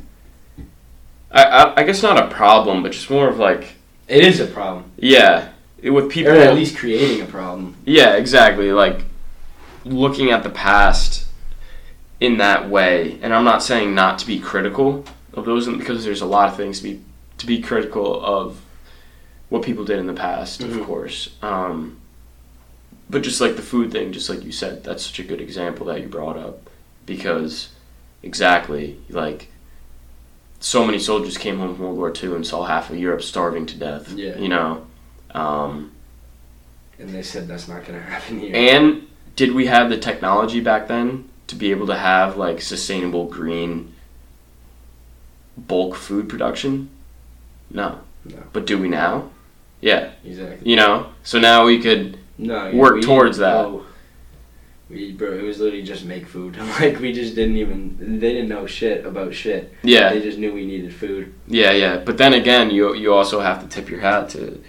I, 1.32 1.42
I, 1.42 1.80
I 1.80 1.82
guess 1.84 2.02
not 2.02 2.18
a 2.22 2.28
problem, 2.28 2.82
but 2.82 2.92
just 2.92 3.10
more 3.10 3.28
of 3.28 3.38
like 3.38 3.74
It 4.08 4.24
is 4.24 4.38
a 4.40 4.46
problem. 4.46 4.84
yeah, 4.96 5.48
with 5.82 6.10
people 6.10 6.32
or 6.32 6.36
at 6.36 6.54
least 6.54 6.76
creating 6.76 7.20
a 7.22 7.26
problem. 7.26 7.74
yeah, 7.84 8.14
exactly. 8.14 8.72
Like 8.72 9.04
looking 9.84 10.30
at 10.30 10.42
the 10.42 10.50
past 10.50 11.24
in 12.20 12.38
that 12.38 12.68
way, 12.70 13.18
and 13.22 13.34
I'm 13.34 13.44
not 13.44 13.62
saying 13.62 13.94
not 13.94 14.18
to 14.20 14.26
be 14.26 14.38
critical 14.38 15.04
of 15.34 15.44
those, 15.44 15.68
because 15.68 16.04
there's 16.04 16.22
a 16.22 16.26
lot 16.26 16.48
of 16.48 16.56
things 16.56 16.78
to 16.78 16.84
be 16.84 17.00
to 17.38 17.46
be 17.46 17.60
critical 17.60 18.24
of 18.24 18.60
what 19.48 19.62
people 19.62 19.84
did 19.84 19.98
in 19.98 20.06
the 20.06 20.12
past, 20.14 20.60
Mhm. 20.60 20.80
of 20.80 20.86
course. 20.86 21.30
Um, 21.42 21.98
but 23.08 23.22
just 23.22 23.40
like 23.40 23.56
the 23.56 23.62
food 23.62 23.92
thing, 23.92 24.12
just 24.12 24.28
like 24.28 24.44
you 24.44 24.52
said, 24.52 24.82
that's 24.82 25.04
such 25.06 25.18
a 25.20 25.22
good 25.24 25.40
example 25.40 25.86
that 25.86 26.00
you 26.00 26.08
brought 26.08 26.36
up, 26.36 26.68
because 27.06 27.68
exactly 28.22 28.98
like 29.08 29.48
so 30.58 30.84
many 30.84 30.98
soldiers 30.98 31.38
came 31.38 31.58
home 31.58 31.76
from 31.76 31.84
World 31.84 31.98
War 31.98 32.12
II 32.12 32.34
and 32.34 32.46
saw 32.46 32.64
half 32.64 32.90
of 32.90 32.96
Europe 32.98 33.22
starving 33.22 33.66
to 33.66 33.76
death. 33.76 34.12
Yeah. 34.16 34.36
you 34.38 34.48
know. 34.48 34.86
Um, 35.32 35.92
And 36.98 37.10
they 37.10 37.22
said 37.22 37.46
that's 37.46 37.68
not 37.68 37.84
going 37.84 37.98
to 38.00 38.04
happen 38.06 38.40
here. 38.40 38.52
and 38.56 39.06
did 39.36 39.52
we 39.54 39.66
have 39.66 39.90
the 39.90 39.98
technology 39.98 40.60
back 40.60 40.88
then 40.88 41.28
to 41.46 41.54
be 41.54 41.70
able 41.70 41.86
to 41.88 41.94
have 41.96 42.36
like 42.38 42.60
sustainable 42.62 43.26
green 43.26 43.92
bulk 45.56 45.94
food 45.94 46.28
production? 46.28 46.88
No. 47.70 48.00
No. 48.24 48.38
But 48.52 48.66
do 48.66 48.78
we 48.78 48.88
now? 48.88 49.30
Yeah. 49.80 50.10
exactly. 50.24 50.68
You 50.70 50.76
know? 50.76 51.06
So 51.22 51.38
now 51.38 51.64
we 51.66 51.80
could 51.80 52.18
No, 52.38 52.72
Work 52.74 52.96
we- 52.96 53.02
towards 53.02 53.38
that. 53.38 53.52
no. 53.62 53.82
We, 54.88 55.10
bro, 55.12 55.32
it 55.32 55.42
was 55.42 55.58
literally 55.58 55.82
just 55.82 56.04
make 56.04 56.28
food. 56.28 56.56
like 56.80 57.00
we 57.00 57.12
just 57.12 57.34
didn't 57.34 57.56
even. 57.56 57.96
They 58.20 58.32
didn't 58.34 58.48
know 58.48 58.66
shit 58.66 59.04
about 59.04 59.34
shit. 59.34 59.72
Yeah. 59.82 60.12
They 60.12 60.20
just 60.20 60.38
knew 60.38 60.52
we 60.52 60.64
needed 60.64 60.94
food. 60.94 61.34
Yeah, 61.48 61.72
yeah. 61.72 61.96
But 61.98 62.18
then 62.18 62.34
again, 62.34 62.70
you 62.70 62.94
you 62.94 63.12
also 63.12 63.40
have 63.40 63.60
to 63.62 63.68
tip 63.68 63.90
your 63.90 63.98
hat 63.98 64.28
to 64.30 64.62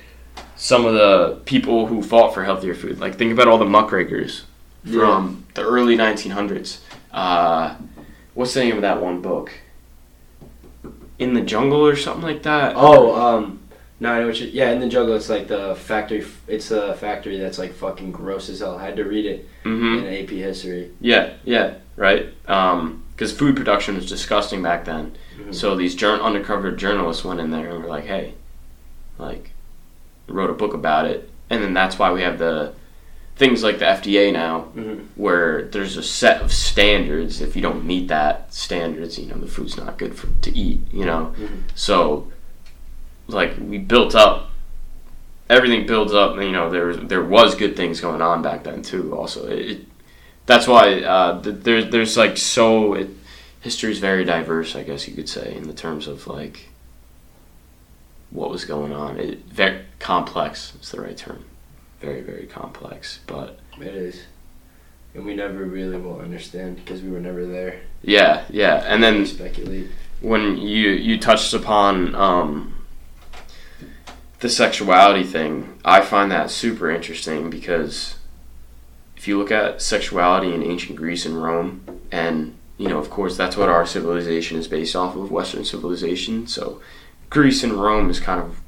some 0.56 0.86
of 0.88 0.96
the 0.96 1.40
people 1.46 1.86
who 1.86 2.02
fought 2.02 2.34
for 2.34 2.44
healthier 2.44 2.74
food. 2.74 3.00
Like 3.00 3.16
think 3.16 3.32
about 3.32 3.48
all 3.48 3.60
the 3.60 3.66
muckrakers 3.66 4.46
from 4.92 5.46
the 5.54 5.62
early 5.62 5.96
1900s. 5.96 6.80
Uh, 7.12 7.76
what's 8.34 8.56
the 8.56 8.62
name 8.62 8.76
of 8.78 8.82
that 8.82 9.00
one 9.00 9.22
book? 9.22 9.52
In 11.20 11.36
the 11.36 11.42
Jungle 11.42 11.86
or 11.86 11.96
something 11.96 12.24
like 12.24 12.42
that. 12.42 12.74
Oh, 12.76 13.16
um, 13.16 13.57
no, 14.00 14.12
I 14.12 14.20
know 14.20 14.28
what 14.28 14.40
you. 14.40 14.48
Yeah, 14.48 14.72
in 14.72 14.80
the 14.80 14.88
jungle, 14.90 15.16
it's 15.16 15.30
like 15.30 15.48
the 15.48 15.76
factory. 15.76 16.26
It's 16.48 16.72
a 16.72 16.94
factory 16.96 17.38
that's 17.38 17.58
like 17.58 17.74
fucking 17.74 18.12
gross 18.12 18.50
as 18.50 18.60
hell. 18.60 18.78
I 18.78 18.86
had 18.86 18.96
to 18.98 19.04
read 19.04 19.26
it 19.26 19.48
hmm 19.64 20.00
in 20.00 20.06
AP 20.06 20.30
history. 20.30 20.92
Yeah, 21.02 21.34
yeah, 21.44 21.76
right. 21.96 22.30
Because 22.46 23.32
food 23.32 23.56
production 23.56 23.96
was 23.96 24.08
disgusting 24.08 24.62
back 24.62 24.86
then. 24.86 25.14
Mhm. 25.40 25.54
So 25.56 25.76
these 25.76 25.96
jour- 25.96 26.22
undercover 26.22 26.72
journalists 26.72 27.26
went 27.26 27.40
in 27.40 27.50
there 27.52 27.70
and 27.70 27.84
were 27.84 27.90
like, 27.90 28.06
"Hey, 28.06 28.34
like, 29.18 29.52
wrote 30.28 30.50
a 30.50 30.54
book 30.54 30.74
about 30.74 31.06
it." 31.06 31.30
And 31.50 31.64
then 31.64 31.74
that's 31.74 31.98
why 31.98 32.12
we 32.12 32.22
have 32.22 32.38
the 32.40 32.74
things 33.38 33.64
like 33.64 33.78
the 33.80 33.86
FDA 33.88 34.32
now, 34.32 34.66
Mhm. 34.76 35.06
where 35.16 35.64
there's 35.72 35.96
a 35.96 36.04
set 36.04 36.42
of 36.42 36.52
standards. 36.52 37.40
If 37.40 37.56
you 37.56 37.62
don't 37.62 37.86
meet 37.86 38.08
that 38.10 38.54
standards, 38.54 39.18
you 39.20 39.28
know 39.28 39.38
the 39.38 39.48
food's 39.48 39.78
not 39.78 39.98
good 39.98 40.16
for 40.16 40.28
to 40.42 40.56
eat. 40.58 40.82
You 40.92 41.06
know, 41.06 41.34
Mhm. 41.40 41.48
so 41.76 42.28
like 43.28 43.54
we 43.60 43.78
built 43.78 44.16
up. 44.16 44.52
Everything 45.50 45.86
builds 45.88 46.14
up, 46.14 46.36
you 46.38 46.52
know 46.52 46.70
there 46.70 46.94
there 46.96 47.24
was 47.24 47.56
good 47.56 47.78
things 47.78 48.02
going 48.02 48.22
on 48.22 48.42
back 48.42 48.64
then 48.64 48.82
too. 48.82 49.16
Also, 49.16 49.48
it, 49.48 49.60
it 49.72 49.86
that's 50.46 50.68
why 50.68 51.02
uh, 51.02 51.42
th- 51.42 51.58
there's 51.62 51.90
there's 51.92 52.18
like 52.18 52.38
so 52.38 52.94
it, 52.94 53.10
history 53.62 53.92
is 53.92 54.00
very 54.00 54.26
diverse, 54.26 54.76
I 54.76 54.84
guess 54.84 55.08
you 55.08 55.16
could 55.16 55.30
say, 55.30 55.56
in 55.56 55.68
the 55.68 55.74
terms 55.74 56.08
of 56.08 56.28
like 56.28 56.68
what 58.30 58.50
was 58.50 58.66
going 58.66 58.92
on. 58.92 59.18
It 59.20 59.46
very 59.46 59.86
complex 60.00 60.74
is 60.82 60.92
the 60.92 61.02
right 61.02 61.16
term, 61.18 61.46
very 62.02 62.22
very 62.22 62.46
complex. 62.46 63.20
But 63.26 63.60
It 63.80 63.88
is, 63.96 64.24
and 65.16 65.26
we 65.26 65.34
never 65.34 65.64
really 65.64 65.98
will 65.98 66.20
understand 66.20 66.76
because 66.76 67.02
we 67.02 67.10
were 67.10 67.22
never 67.22 67.46
there. 67.46 67.80
yeah, 68.02 68.44
yeah, 68.50 68.84
and 68.86 69.02
then 69.02 69.26
speculate. 69.26 69.88
when 70.20 70.58
you 70.58 70.90
you 70.90 71.18
touched 71.20 71.54
upon 71.54 72.16
um, 72.16 72.74
the 74.40 74.50
sexuality 74.50 75.24
thing, 75.24 75.80
I 75.84 76.02
find 76.02 76.32
that 76.32 76.52
super 76.52 76.90
interesting 76.92 77.50
because 77.50 78.16
if 79.16 79.28
you 79.28 79.38
look 79.40 79.52
at 79.52 79.82
sexuality 79.82 80.54
in 80.54 80.62
ancient 80.64 80.96
Greece 80.96 81.26
and 81.26 81.42
Rome, 81.42 81.82
and 82.12 82.56
you 82.78 82.88
know, 82.88 83.00
of 83.00 83.10
course, 83.10 83.36
that's 83.36 83.58
what 83.58 83.70
our 83.70 83.86
civilization 83.86 84.58
is 84.58 84.68
based 84.68 84.96
off 84.96 85.16
of, 85.16 85.32
Western 85.32 85.66
civilization. 85.66 86.46
So, 86.46 86.80
Greece 87.32 87.64
and 87.64 87.74
Rome 87.74 88.10
is 88.12 88.20
kind 88.20 88.40
of 88.40 88.60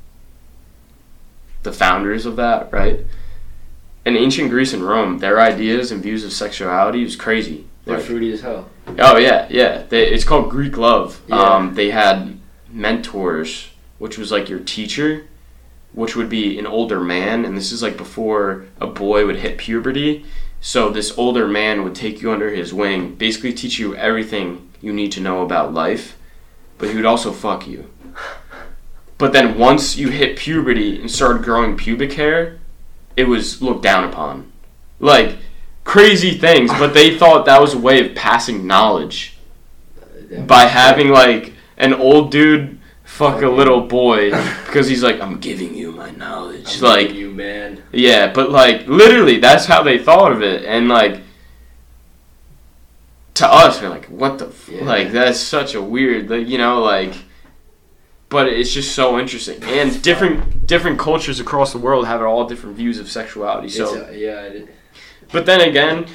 the 1.61 1.71
founders 1.71 2.25
of 2.25 2.35
that, 2.37 2.71
right? 2.73 3.05
In 4.05 4.17
ancient 4.17 4.49
Greece 4.49 4.73
and 4.73 4.81
Rome, 4.83 5.19
their 5.19 5.39
ideas 5.39 5.91
and 5.91 6.01
views 6.01 6.23
of 6.23 6.33
sexuality 6.33 7.03
was 7.03 7.15
crazy. 7.15 7.65
They're 7.85 7.97
Like- 7.97 8.05
fruity 8.05 8.31
as 8.31 8.41
hell. 8.41 8.69
Oh 8.97 9.17
yeah, 9.17 9.45
yeah. 9.51 9.83
They, 9.87 10.07
it's 10.07 10.23
called 10.23 10.49
Greek 10.49 10.77
love. 10.77 11.21
Yeah. 11.27 11.35
Um, 11.35 11.75
they 11.75 11.91
had 11.91 12.39
mentors, 12.71 13.69
which 13.99 14.17
was 14.17 14.31
like 14.31 14.49
your 14.49 14.59
teacher, 14.59 15.25
which 15.99 16.15
would 16.15 16.29
be 16.29 16.57
an 16.57 16.65
older 16.65 17.01
man, 17.01 17.43
and 17.43 17.57
this 17.57 17.73
is 17.73 17.83
like 17.83 17.97
before 17.97 18.65
a 18.79 18.87
boy 18.87 19.25
would 19.25 19.35
hit 19.35 19.57
puberty. 19.57 20.25
So 20.61 20.89
this 20.89 21.17
older 21.17 21.45
man 21.45 21.83
would 21.83 21.93
take 21.93 22.21
you 22.21 22.31
under 22.31 22.49
his 22.51 22.73
wing, 22.73 23.15
basically 23.15 23.51
teach 23.51 23.79
you 23.79 23.95
everything 23.95 24.69
you 24.79 24.93
need 24.93 25.11
to 25.11 25.19
know 25.19 25.41
about 25.41 25.73
life, 25.73 26.17
but 26.77 26.89
he 26.89 26.95
would 26.95 27.05
also 27.05 27.33
fuck 27.33 27.67
you. 27.67 27.91
But 29.17 29.33
then 29.33 29.57
once 29.57 29.97
you 29.97 30.07
hit 30.07 30.37
puberty 30.37 31.01
and 31.01 31.11
started 31.11 31.43
growing 31.43 31.75
pubic 31.75 32.13
hair, 32.13 32.59
it 33.17 33.25
was 33.25 33.61
looked 33.61 33.83
down 33.83 34.05
upon. 34.05 34.49
Like 35.01 35.37
crazy 35.83 36.37
things, 36.37 36.71
but 36.71 36.93
they 36.93 37.17
thought 37.17 37.45
that 37.45 37.59
was 37.59 37.73
a 37.73 37.77
way 37.77 38.07
of 38.07 38.15
passing 38.15 38.65
knowledge 38.65 39.37
uh, 40.01 40.41
by 40.43 40.63
having 40.63 41.09
like 41.09 41.51
an 41.75 41.93
old 41.93 42.31
dude 42.31 42.78
fuck 43.09 43.41
a 43.41 43.49
little 43.49 43.81
boy 43.81 44.31
because 44.65 44.87
he's 44.87 45.03
like, 45.03 45.19
I'm 45.19 45.39
giving 45.39 45.75
you 45.75 45.91
my 45.91 46.11
knowledge. 46.11 46.77
I'm 46.77 46.83
like, 46.83 47.11
you, 47.11 47.31
man. 47.31 47.83
yeah, 47.91 48.31
but 48.31 48.51
like 48.51 48.87
literally, 48.87 49.39
that's 49.39 49.65
how 49.65 49.83
they 49.83 49.97
thought 49.97 50.31
of 50.31 50.41
it, 50.41 50.63
and 50.63 50.87
like 50.87 51.21
to 53.33 53.47
us, 53.47 53.81
we're 53.81 53.89
like, 53.89 54.05
what 54.05 54.37
the 54.37 54.47
f-? 54.47 54.69
Yeah. 54.69 54.83
like 54.83 55.11
that's 55.11 55.39
such 55.39 55.73
a 55.73 55.81
weird, 55.81 56.29
like, 56.29 56.47
you 56.47 56.57
know, 56.57 56.81
like. 56.81 57.13
But 58.29 58.47
it's 58.47 58.71
just 58.71 58.93
so 58.93 59.17
interesting, 59.19 59.63
and 59.63 60.01
different 60.03 60.67
different 60.67 60.99
cultures 60.99 61.39
across 61.39 61.71
the 61.71 61.79
world 61.79 62.05
have 62.05 62.21
all 62.21 62.45
different 62.45 62.77
views 62.77 62.99
of 62.99 63.09
sexuality. 63.09 63.69
So 63.69 64.05
uh, 64.05 64.11
yeah, 64.11 64.41
it, 64.41 64.75
but 65.31 65.47
then 65.47 65.61
again, 65.61 66.05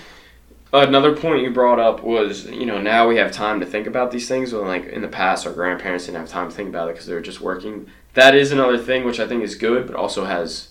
another 0.83 1.17
point 1.17 1.43
you 1.43 1.51
brought 1.51 1.79
up 1.79 2.03
was, 2.03 2.47
you 2.47 2.67
know, 2.67 2.81
now 2.81 3.07
we 3.09 3.17
have 3.17 3.31
time 3.33 3.61
to 3.61 3.67
think 3.67 3.87
about 3.87 4.11
these 4.11 4.29
things. 4.29 4.53
When 4.53 4.67
like 4.67 4.87
in 4.87 5.03
the 5.03 5.09
past, 5.09 5.47
our 5.47 5.53
grandparents 5.53 6.07
didn't 6.07 6.19
have 6.19 6.29
time 6.29 6.51
to 6.51 6.55
think 6.55 6.69
about 6.69 6.89
it 6.89 6.93
because 6.93 7.07
they 7.07 7.15
were 7.15 7.21
just 7.21 7.41
working. 7.41 7.87
That 8.15 8.35
is 8.35 8.53
another 8.53 8.79
thing 8.79 9.05
which 9.05 9.21
I 9.21 9.27
think 9.27 9.43
is 9.43 9.55
good, 9.55 9.87
but 9.87 9.97
also 9.97 10.25
has 10.25 10.69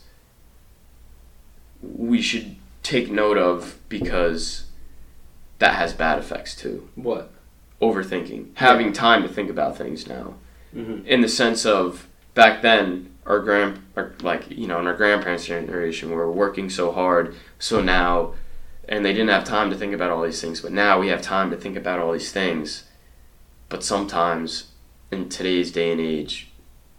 we 1.81 2.21
should 2.21 2.55
take 2.81 3.11
note 3.11 3.38
of 3.38 3.77
because 3.89 4.65
that 5.59 5.75
has 5.75 5.93
bad 5.93 6.19
effects 6.19 6.55
too. 6.55 6.89
what? 6.95 7.31
Overthinking, 7.81 8.51
having 8.55 8.93
time 8.93 9.23
to 9.23 9.27
think 9.30 9.49
about 9.49 9.77
things 9.77 10.07
now 10.07 10.35
Mm-hmm. 10.75 11.05
in 11.05 11.21
the 11.21 11.27
sense 11.27 11.67
of 11.67 12.07
back 12.34 12.63
then 12.63 13.13
our 13.27 13.38
grand 13.39 13.80
our, 13.95 14.13
like 14.23 14.49
you 14.49 14.65
know 14.65 14.80
in 14.80 14.88
our 14.88 14.95
grandparents 14.95 15.45
generation 15.45 16.09
we 16.09 16.15
were 16.15 16.31
working 16.31 16.67
so 16.67 16.91
hard 16.91 17.35
so 17.59 17.80
now 17.80 18.34
and 18.88 19.05
they 19.05 19.14
didn't 19.14 19.30
have 19.30 19.43
time 19.45 19.69
to 19.69 19.76
think 19.76 19.93
about 19.93 20.10
all 20.11 20.23
these 20.23 20.41
things 20.41 20.61
but 20.61 20.72
now 20.72 20.99
we 20.99 21.07
have 21.07 21.22
time 21.22 21.49
to 21.49 21.57
think 21.57 21.76
about 21.77 21.99
all 21.99 22.11
these 22.11 22.31
things 22.31 22.84
but 23.69 23.84
sometimes 23.84 24.72
in 25.11 25.30
today's 25.30 25.72
day 25.72 25.91
and 25.91 26.01
age 26.01 26.49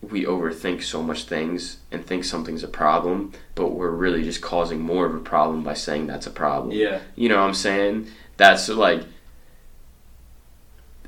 we 0.01 0.24
overthink 0.24 0.82
so 0.82 1.02
much 1.02 1.24
things 1.24 1.78
and 1.90 2.05
think 2.06 2.24
something's 2.24 2.62
a 2.62 2.69
problem 2.69 3.32
but 3.55 3.69
we're 3.69 3.90
really 3.90 4.23
just 4.23 4.40
causing 4.43 4.81
more 4.81 5.06
of 5.06 5.15
a 5.15 5.19
problem 5.20 5.62
by 5.62 5.74
saying 5.74 6.06
that's 6.06 6.27
a 6.27 6.31
problem 6.31 6.70
Yeah. 6.73 7.01
you 7.16 7.28
know 7.28 7.36
what 7.40 7.48
I'm 7.48 7.55
saying? 7.55 8.09
That's 8.36 8.69
like 8.69 9.02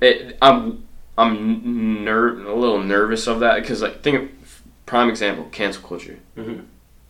it, 0.00 0.36
I'm 0.42 0.86
I'm 1.18 2.04
ner- 2.04 2.40
a 2.46 2.54
little 2.54 2.82
nervous 2.82 3.26
of 3.26 3.40
that 3.40 3.60
because 3.60 3.82
like 3.82 4.02
think 4.02 4.30
of 4.30 4.62
prime 4.84 5.08
example 5.08 5.44
cancel 5.50 5.82
culture. 5.82 6.18
Mhm. 6.36 6.64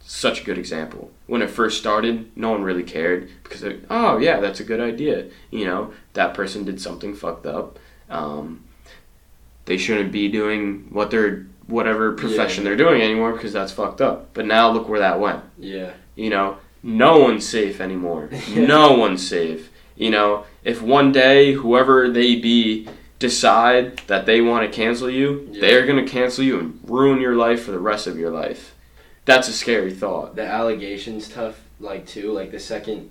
Such 0.09 0.43
a 0.43 0.45
good 0.45 0.57
example. 0.57 1.11
When 1.27 1.43
it 1.43 1.51
first 1.51 1.79
started, 1.79 2.31
no 2.37 2.51
one 2.53 2.63
really 2.63 2.85
cared 2.85 3.29
because 3.43 3.65
oh 3.91 4.19
yeah, 4.19 4.39
that's 4.39 4.61
a 4.61 4.65
good 4.65 4.79
idea. 4.81 5.27
You 5.51 5.65
know 5.65 5.93
that 6.13 6.33
person 6.33 6.65
did 6.65 6.81
something 6.81 7.13
fucked 7.15 7.45
up. 7.45 7.79
Um, 8.09 8.63
they 9.65 9.77
shouldn't 9.77 10.13
be 10.13 10.29
doing 10.29 10.87
what 10.91 11.11
they're 11.11 11.47
whatever 11.67 12.13
profession 12.13 12.63
Yeah. 12.63 12.69
they're 12.71 12.77
doing 12.87 13.03
anymore 13.03 13.33
because 13.33 13.53
that's 13.53 13.73
fucked 13.73 14.01
up. 14.01 14.33
But 14.33 14.47
now 14.47 14.71
look 14.71 14.89
where 14.89 15.01
that 15.01 15.19
went. 15.19 15.43
Yeah. 15.59 15.91
You 16.15 16.31
know, 16.31 16.59
no 16.85 17.19
one's 17.19 17.47
safe 17.47 17.81
anymore. 17.81 18.31
Yeah. 18.49 18.65
No 18.67 18.93
one's 18.93 19.27
safe. 19.27 19.73
You 19.97 20.11
know, 20.11 20.45
if 20.63 20.81
one 20.83 21.11
day 21.11 21.55
whoever 21.55 22.09
they 22.09 22.37
be 22.37 22.89
decide 23.19 23.97
that 24.07 24.27
they 24.27 24.41
want 24.41 24.71
to 24.71 24.77
cancel 24.77 25.11
you, 25.11 25.49
Yeah. 25.51 25.61
they're 25.63 25.87
going 25.87 26.05
to 26.05 26.09
cancel 26.09 26.45
you 26.45 26.61
and 26.61 26.79
ruin 26.85 27.21
your 27.21 27.35
life 27.35 27.65
for 27.65 27.73
the 27.73 27.81
rest 27.81 28.07
of 28.07 28.17
your 28.17 28.31
life. 28.31 28.76
That's 29.27 29.49
a 29.49 29.53
scary 29.53 29.93
thought. 29.93 30.37
The 30.37 30.47
allegations 30.47 31.29
tough, 31.29 31.61
like 31.79 32.07
too. 32.07 32.33
Like 32.33 32.51
the 32.51 32.61
second 32.61 33.11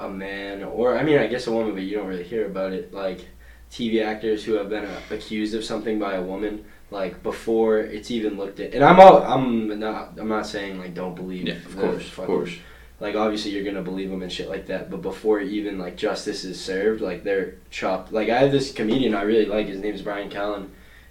a 0.00 0.08
man, 0.08 0.64
or 0.64 0.98
I 0.98 1.02
mean, 1.04 1.18
I 1.18 1.26
guess 1.28 1.46
a 1.46 1.52
woman, 1.52 1.74
but 1.74 1.84
you 1.84 1.96
don't 1.96 2.08
really 2.08 2.24
hear 2.24 2.46
about 2.46 2.72
it. 2.72 2.92
Like 2.92 3.26
TV 3.70 4.04
actors 4.04 4.44
who 4.44 4.54
have 4.54 4.68
been 4.68 4.84
uh, 4.84 5.00
accused 5.10 5.54
of 5.54 5.64
something 5.64 5.98
by 5.98 6.14
a 6.14 6.22
woman, 6.22 6.64
like 6.90 7.22
before 7.22 7.78
it's 7.78 8.10
even 8.10 8.36
looked 8.36 8.60
at. 8.60 8.74
And 8.74 8.84
I'm 8.84 8.98
all, 8.98 9.22
I'm 9.22 9.78
not, 9.78 10.18
I'm 10.18 10.28
not 10.28 10.46
saying 10.46 10.78
like 10.78 10.94
don't 10.94 11.14
believe. 11.14 11.46
Yeah, 11.46 11.54
of 11.54 11.78
course, 11.78 12.08
of 12.18 12.26
course. 12.26 12.56
Like 13.00 13.14
obviously 13.14 13.52
you're 13.52 13.64
gonna 13.64 13.82
believe 13.82 14.10
them 14.10 14.22
and 14.22 14.32
shit 14.32 14.48
like 14.48 14.66
that, 14.66 14.90
but 14.90 15.02
before 15.02 15.40
even 15.40 15.78
like 15.78 15.96
justice 15.96 16.44
is 16.44 16.60
served, 16.60 17.00
like 17.00 17.24
they're 17.24 17.54
chopped. 17.70 18.12
Like 18.12 18.28
I 18.28 18.38
have 18.38 18.52
this 18.52 18.72
comedian 18.72 19.14
I 19.14 19.22
really 19.22 19.46
like. 19.46 19.66
His 19.66 19.80
name's 19.80 20.02
Brian 20.02 20.30
Callen, 20.30 20.68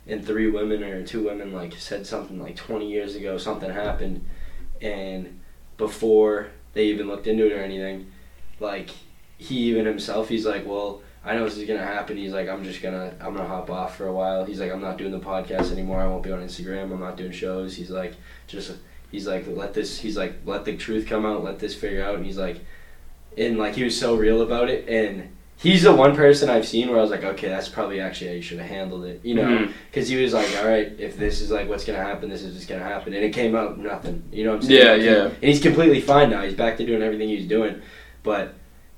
and 0.07 0.25
three 0.25 0.49
women 0.49 0.83
or 0.83 1.05
two 1.05 1.23
women 1.23 1.53
like 1.53 1.73
said 1.73 2.05
something 2.07 2.39
like 2.39 2.55
20 2.55 2.89
years 2.89 3.15
ago 3.15 3.37
something 3.37 3.71
happened, 3.71 4.25
and 4.81 5.39
before 5.77 6.51
they 6.73 6.85
even 6.85 7.07
looked 7.07 7.27
into 7.27 7.45
it 7.45 7.53
or 7.53 7.61
anything, 7.61 8.11
like 8.59 8.91
he 9.37 9.55
even 9.69 9.85
himself 9.85 10.29
he's 10.29 10.45
like, 10.45 10.65
well. 10.65 11.01
I 11.23 11.35
know 11.35 11.43
this 11.43 11.55
is 11.55 11.67
gonna 11.67 11.85
happen. 11.85 12.17
He's 12.17 12.31
like, 12.33 12.49
I'm 12.49 12.63
just 12.63 12.81
gonna, 12.81 13.13
I'm 13.21 13.35
gonna 13.35 13.47
hop 13.47 13.69
off 13.69 13.95
for 13.95 14.07
a 14.07 14.11
while. 14.11 14.43
He's 14.43 14.59
like, 14.59 14.71
I'm 14.71 14.81
not 14.81 14.97
doing 14.97 15.11
the 15.11 15.19
podcast 15.19 15.71
anymore. 15.71 16.01
I 16.01 16.07
won't 16.07 16.23
be 16.23 16.31
on 16.31 16.39
Instagram. 16.39 16.91
I'm 16.91 16.99
not 16.99 17.15
doing 17.15 17.31
shows. 17.31 17.75
He's 17.75 17.91
like, 17.91 18.15
just 18.47 18.71
he's 19.11 19.27
like 19.27 19.45
let 19.47 19.73
this 19.73 19.99
he's 19.99 20.17
like 20.17 20.35
let 20.45 20.65
the 20.65 20.75
truth 20.75 21.05
come 21.05 21.25
out 21.25 21.43
let 21.43 21.59
this 21.59 21.75
figure 21.75 22.03
out 22.03 22.15
and 22.15 22.25
he's 22.25 22.37
like 22.37 22.61
and 23.37 23.57
like 23.57 23.75
he 23.75 23.83
was 23.83 23.99
so 23.99 24.15
real 24.15 24.41
about 24.41 24.69
it 24.69 24.87
and 24.87 25.35
he's 25.61 25.83
the 25.83 25.93
one 25.93 26.15
person 26.15 26.49
i've 26.49 26.67
seen 26.67 26.89
where 26.89 26.97
i 26.97 27.01
was 27.01 27.11
like 27.11 27.23
okay 27.23 27.47
that's 27.47 27.69
probably 27.69 27.99
actually 27.99 28.27
how 28.27 28.33
you 28.33 28.41
should 28.41 28.59
have 28.59 28.69
handled 28.69 29.05
it 29.05 29.19
you 29.23 29.35
know 29.35 29.67
because 29.89 30.07
he 30.09 30.15
was 30.21 30.33
like 30.33 30.47
all 30.57 30.67
right 30.67 30.93
if 30.99 31.17
this 31.17 31.41
is 31.41 31.51
like 31.51 31.67
what's 31.69 31.83
gonna 31.85 31.97
happen 31.97 32.29
this 32.29 32.41
is 32.43 32.55
just 32.55 32.67
gonna 32.67 32.83
happen 32.83 33.13
and 33.13 33.23
it 33.23 33.31
came 33.33 33.55
out 33.55 33.77
nothing 33.77 34.23
you 34.31 34.43
know 34.43 34.51
what 34.51 34.61
i'm 34.63 34.67
saying 34.67 35.01
Yeah, 35.01 35.11
yeah. 35.11 35.23
and 35.25 35.43
he's 35.43 35.61
completely 35.61 36.01
fine 36.01 36.29
now 36.29 36.41
he's 36.43 36.53
back 36.55 36.77
to 36.77 36.85
doing 36.85 37.01
everything 37.01 37.29
he 37.29 37.37
was 37.37 37.45
doing 37.47 37.81
but 38.23 38.53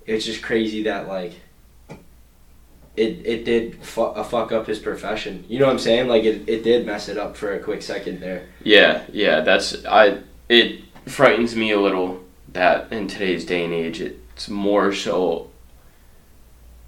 it's 0.05 0.25
just 0.25 0.41
crazy 0.41 0.83
that 0.83 1.07
like 1.07 1.33
it, 2.95 3.25
it 3.25 3.43
did 3.45 3.83
fu- 3.83 4.01
uh, 4.03 4.23
fuck 4.23 4.51
up 4.51 4.67
his 4.67 4.77
profession. 4.77 5.45
You 5.47 5.57
know 5.57 5.65
what 5.65 5.71
I'm 5.71 5.79
saying? 5.79 6.07
Like 6.07 6.25
it, 6.25 6.47
it 6.47 6.63
did 6.63 6.85
mess 6.85 7.09
it 7.09 7.17
up 7.17 7.35
for 7.35 7.53
a 7.53 7.59
quick 7.59 7.81
second 7.81 8.19
there. 8.19 8.47
Yeah, 8.63 9.01
yeah, 9.11 9.41
that's 9.41 9.83
I. 9.85 10.19
It 10.47 10.81
frightens 11.07 11.55
me 11.55 11.71
a 11.71 11.79
little 11.79 12.23
that 12.49 12.91
in 12.93 13.07
today's 13.07 13.45
day 13.45 13.65
and 13.65 13.73
age, 13.73 13.99
it's 13.99 14.47
more 14.47 14.93
so 14.93 15.49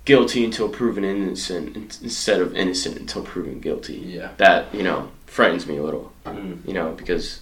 guilty 0.06 0.45
until 0.45 0.69
proven 0.69 1.03
innocent 1.03 1.76
instead 2.02 2.40
of 2.40 2.56
innocent 2.56 2.98
until 2.98 3.23
proven 3.23 3.60
guilty. 3.60 3.95
Yeah. 3.95 4.32
That 4.38 4.73
you 4.73 4.84
know 4.84 5.11
frightens 5.26 5.68
me 5.68 5.77
a 5.77 5.84
little. 5.84 6.14
Mm. 6.26 6.65
You 6.65 6.73
know 6.73 6.91
because 6.91 7.41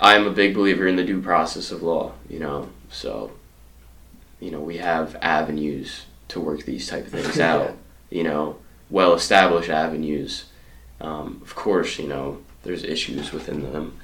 I 0.00 0.14
am 0.14 0.26
a 0.26 0.30
big 0.30 0.54
believer 0.54 0.86
in 0.86 0.96
the 0.96 1.04
due 1.04 1.20
process 1.20 1.70
of 1.70 1.82
law. 1.82 2.12
You 2.28 2.38
know, 2.38 2.68
so 2.90 3.32
you 4.38 4.50
know 4.50 4.60
we 4.60 4.76
have 4.76 5.16
avenues 5.20 6.04
to 6.28 6.40
work 6.40 6.64
these 6.64 6.86
type 6.86 7.06
of 7.06 7.12
things 7.12 7.40
out. 7.40 7.76
You 8.10 8.22
know, 8.22 8.58
well 8.90 9.14
established 9.14 9.70
avenues. 9.70 10.44
Um, 11.00 11.40
of 11.42 11.54
course, 11.54 11.98
you 11.98 12.06
know 12.06 12.42
there's 12.62 12.84
issues 12.84 13.32
within 13.32 13.72
them, 13.72 13.98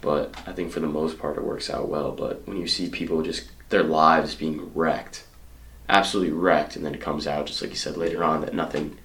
but 0.00 0.32
I 0.46 0.52
think 0.52 0.70
for 0.70 0.78
the 0.78 0.86
most 0.86 1.18
part 1.18 1.36
it 1.36 1.44
works 1.44 1.68
out 1.68 1.88
well. 1.88 2.12
But 2.12 2.46
when 2.46 2.56
you 2.56 2.68
see 2.68 2.88
people 2.88 3.22
just 3.22 3.50
their 3.70 3.82
lives 3.82 4.34
being 4.36 4.72
wrecked, 4.74 5.24
absolutely 5.90 6.32
wrecked, 6.32 6.76
and 6.76 6.84
then 6.84 6.94
it 6.94 7.00
comes 7.00 7.26
out 7.26 7.46
just 7.46 7.60
like 7.62 7.70
you 7.70 7.76
said 7.76 7.96
later 7.96 8.24
on 8.24 8.40
that 8.42 8.54
nothing, 8.54 8.96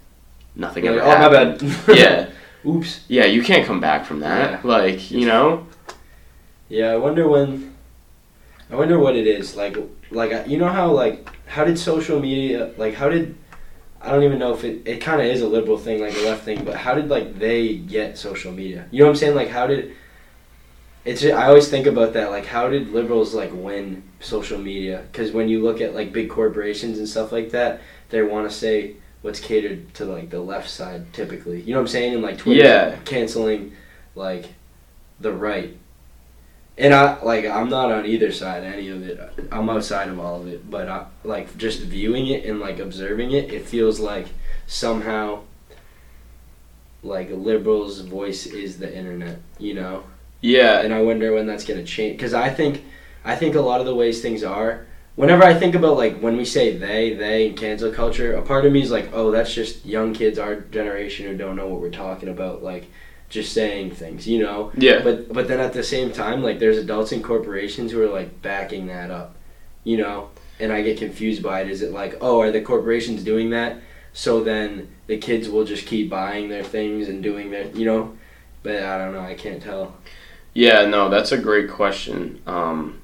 nothing 0.55 0.85
You're 0.85 1.01
ever 1.01 1.35
oh 1.37 1.45
my 1.45 1.55
bad. 1.57 1.61
yeah, 1.97 2.29
Oops. 2.65 3.01
yeah, 3.07 3.25
you 3.25 3.43
can't 3.43 3.65
come 3.65 3.79
back 3.79 4.05
from 4.05 4.19
that. 4.21 4.51
Yeah. 4.51 4.59
Like 4.63 5.11
you 5.11 5.25
know, 5.25 5.67
Yeah, 6.69 6.91
I 6.91 6.97
wonder 6.97 7.27
when. 7.27 7.73
I 8.71 8.75
wonder 8.75 8.97
what 8.97 9.15
it 9.15 9.27
is 9.27 9.55
like. 9.55 9.77
Like 10.11 10.31
uh, 10.31 10.43
you 10.47 10.57
know 10.57 10.69
how 10.69 10.91
like 10.91 11.29
how 11.47 11.63
did 11.63 11.77
social 11.77 12.19
media 12.19 12.71
like 12.77 12.95
how 12.95 13.09
did 13.09 13.35
I 14.01 14.11
don't 14.11 14.23
even 14.23 14.39
know 14.39 14.53
if 14.53 14.63
it 14.63 14.81
it 14.85 14.97
kind 15.01 15.19
of 15.21 15.27
is 15.27 15.41
a 15.41 15.47
liberal 15.47 15.77
thing 15.77 16.01
like 16.01 16.15
a 16.15 16.21
left 16.21 16.43
thing, 16.43 16.63
but 16.63 16.75
how 16.75 16.93
did 16.93 17.09
like 17.09 17.39
they 17.39 17.75
get 17.75 18.17
social 18.17 18.51
media? 18.51 18.87
You 18.91 18.99
know 18.99 19.05
what 19.05 19.11
I'm 19.11 19.15
saying? 19.17 19.35
Like 19.35 19.49
how 19.49 19.67
did 19.67 19.95
it's 21.05 21.23
I 21.23 21.47
always 21.47 21.67
think 21.69 21.85
about 21.85 22.13
that 22.13 22.31
like 22.31 22.45
how 22.45 22.67
did 22.69 22.89
liberals 22.89 23.33
like 23.33 23.51
win 23.53 24.03
social 24.26 24.57
media? 24.60 25.03
Because 25.11 25.31
when 25.31 25.47
you 25.49 25.64
look 25.64 25.81
at 25.81 25.93
like 25.95 26.11
big 26.11 26.30
corporations 26.30 26.97
and 26.97 27.07
stuff 27.07 27.31
like 27.31 27.52
that, 27.52 27.81
they 28.10 28.22
want 28.23 28.49
to 28.49 28.56
say 28.56 28.95
what's 29.22 29.39
catered 29.39 29.93
to 29.95 30.06
like 30.06 30.30
the 30.30 30.39
left 30.39 30.69
side 30.69 31.11
typically. 31.14 31.61
You 31.61 31.72
know 31.73 31.80
what 31.80 31.84
I'm 31.84 31.88
saying? 31.88 32.14
And 32.14 32.22
like 32.23 32.38
Twitter 32.38 32.64
Yeah. 32.64 32.95
canceling 33.06 33.73
like 34.15 34.45
the 35.19 35.31
right. 35.31 35.76
And 36.77 36.93
I 36.93 37.22
like 37.23 37.45
I'm 37.45 37.69
not 37.69 37.91
on 37.91 38.06
either 38.06 38.31
side 38.31 38.64
any 38.64 38.89
of 38.89 39.02
it. 39.07 39.19
I'm 39.52 39.69
outside 39.69 40.10
of 40.10 40.19
all 40.19 40.41
of 40.41 40.47
it, 40.47 40.69
but 40.69 40.89
I, 40.89 41.06
like 41.23 41.57
just 41.57 41.80
viewing 41.81 42.27
it 42.27 42.45
and 42.45 42.60
like 42.60 42.80
observing 42.80 43.31
it, 43.31 43.52
it 43.53 43.65
feels 43.65 43.99
like 43.99 44.27
somehow 44.68 45.39
like 47.02 47.30
a 47.30 47.35
liberals' 47.35 47.99
voice 48.02 48.45
is 48.47 48.77
the 48.80 48.93
internet, 48.95 49.39
you 49.60 49.73
know. 49.76 50.03
yeah, 50.41 50.81
And 50.81 50.93
I 50.93 51.02
wonder 51.02 51.34
when 51.34 51.45
that's 51.47 51.64
gonna 51.64 51.84
change 51.84 52.18
because 52.18 52.34
I 52.34 52.49
think 52.49 52.84
I 53.26 53.35
think 53.35 53.56
a 53.56 53.61
lot 53.61 53.80
of 53.81 53.85
the 53.85 53.95
ways 53.95 54.22
things 54.22 54.43
are. 54.43 54.85
Whenever 55.15 55.43
I 55.43 55.53
think 55.53 55.76
about 55.76 55.97
like 55.97 56.19
when 56.19 56.38
we 56.38 56.45
say 56.45 56.77
they, 56.77 57.14
they 57.14 57.47
and 57.47 57.57
cancel 57.57 57.91
culture, 57.91 58.35
a 58.35 58.41
part 58.41 58.65
of 58.65 58.72
me 58.72 58.81
is 58.81 58.91
like, 58.91 59.10
oh, 59.14 59.31
that's 59.31 59.53
just 59.53 59.85
young 59.85 60.14
kids, 60.14 60.38
our 60.38 60.56
generation 60.56 61.26
who 61.26 61.35
don't 61.35 61.56
know 61.56 61.68
what 61.68 61.81
we're 61.81 61.89
talking 61.89 62.30
about. 62.30 62.64
Like, 62.64 62.88
just 63.30 63.53
saying 63.53 63.91
things, 63.91 64.27
you 64.27 64.39
know. 64.39 64.72
Yeah. 64.77 65.02
But 65.03 65.31
but 65.34 65.47
then 65.47 65.60
at 65.60 65.73
the 65.73 65.84
same 65.84 66.11
time, 66.11 66.43
like 66.43 66.60
there's 66.60 66.77
adults 66.77 67.11
and 67.11 67.23
corporations 67.23 67.91
who 67.91 68.02
are 68.02 68.10
like 68.10 68.41
backing 68.41 68.88
that 68.88 69.11
up, 69.11 69.35
you 69.84 69.97
know. 69.97 70.30
And 70.60 70.72
I 70.72 70.81
get 70.81 70.97
confused 70.97 71.43
by 71.43 71.61
it. 71.61 71.69
Is 71.69 71.81
it 71.81 71.91
like, 71.91 72.18
oh, 72.22 72.39
are 72.39 72.52
the 72.52 72.61
corporations 72.61 73.23
doing 73.23 73.49
that? 73.49 73.77
So 74.14 74.41
then 74.41 74.88
the 75.07 75.18
kids 75.18 75.49
will 75.49 75.65
just 75.65 75.85
keep 75.85 76.10
buying 76.10 76.47
their 76.47 76.64
things 76.64 77.10
and 77.10 77.22
doing 77.22 77.52
their, 77.52 77.68
you 77.68 77.85
know. 77.85 78.18
But 78.64 78.84
I 78.84 78.97
don't 78.97 79.14
know. 79.14 79.19
I 79.19 79.34
can't 79.34 79.61
tell. 79.61 79.97
Yeah, 80.53 80.85
no, 80.85 81.10
that's 81.10 81.34
a 81.34 81.38
great 81.38 81.69
question. 81.69 82.41
Um, 82.47 83.02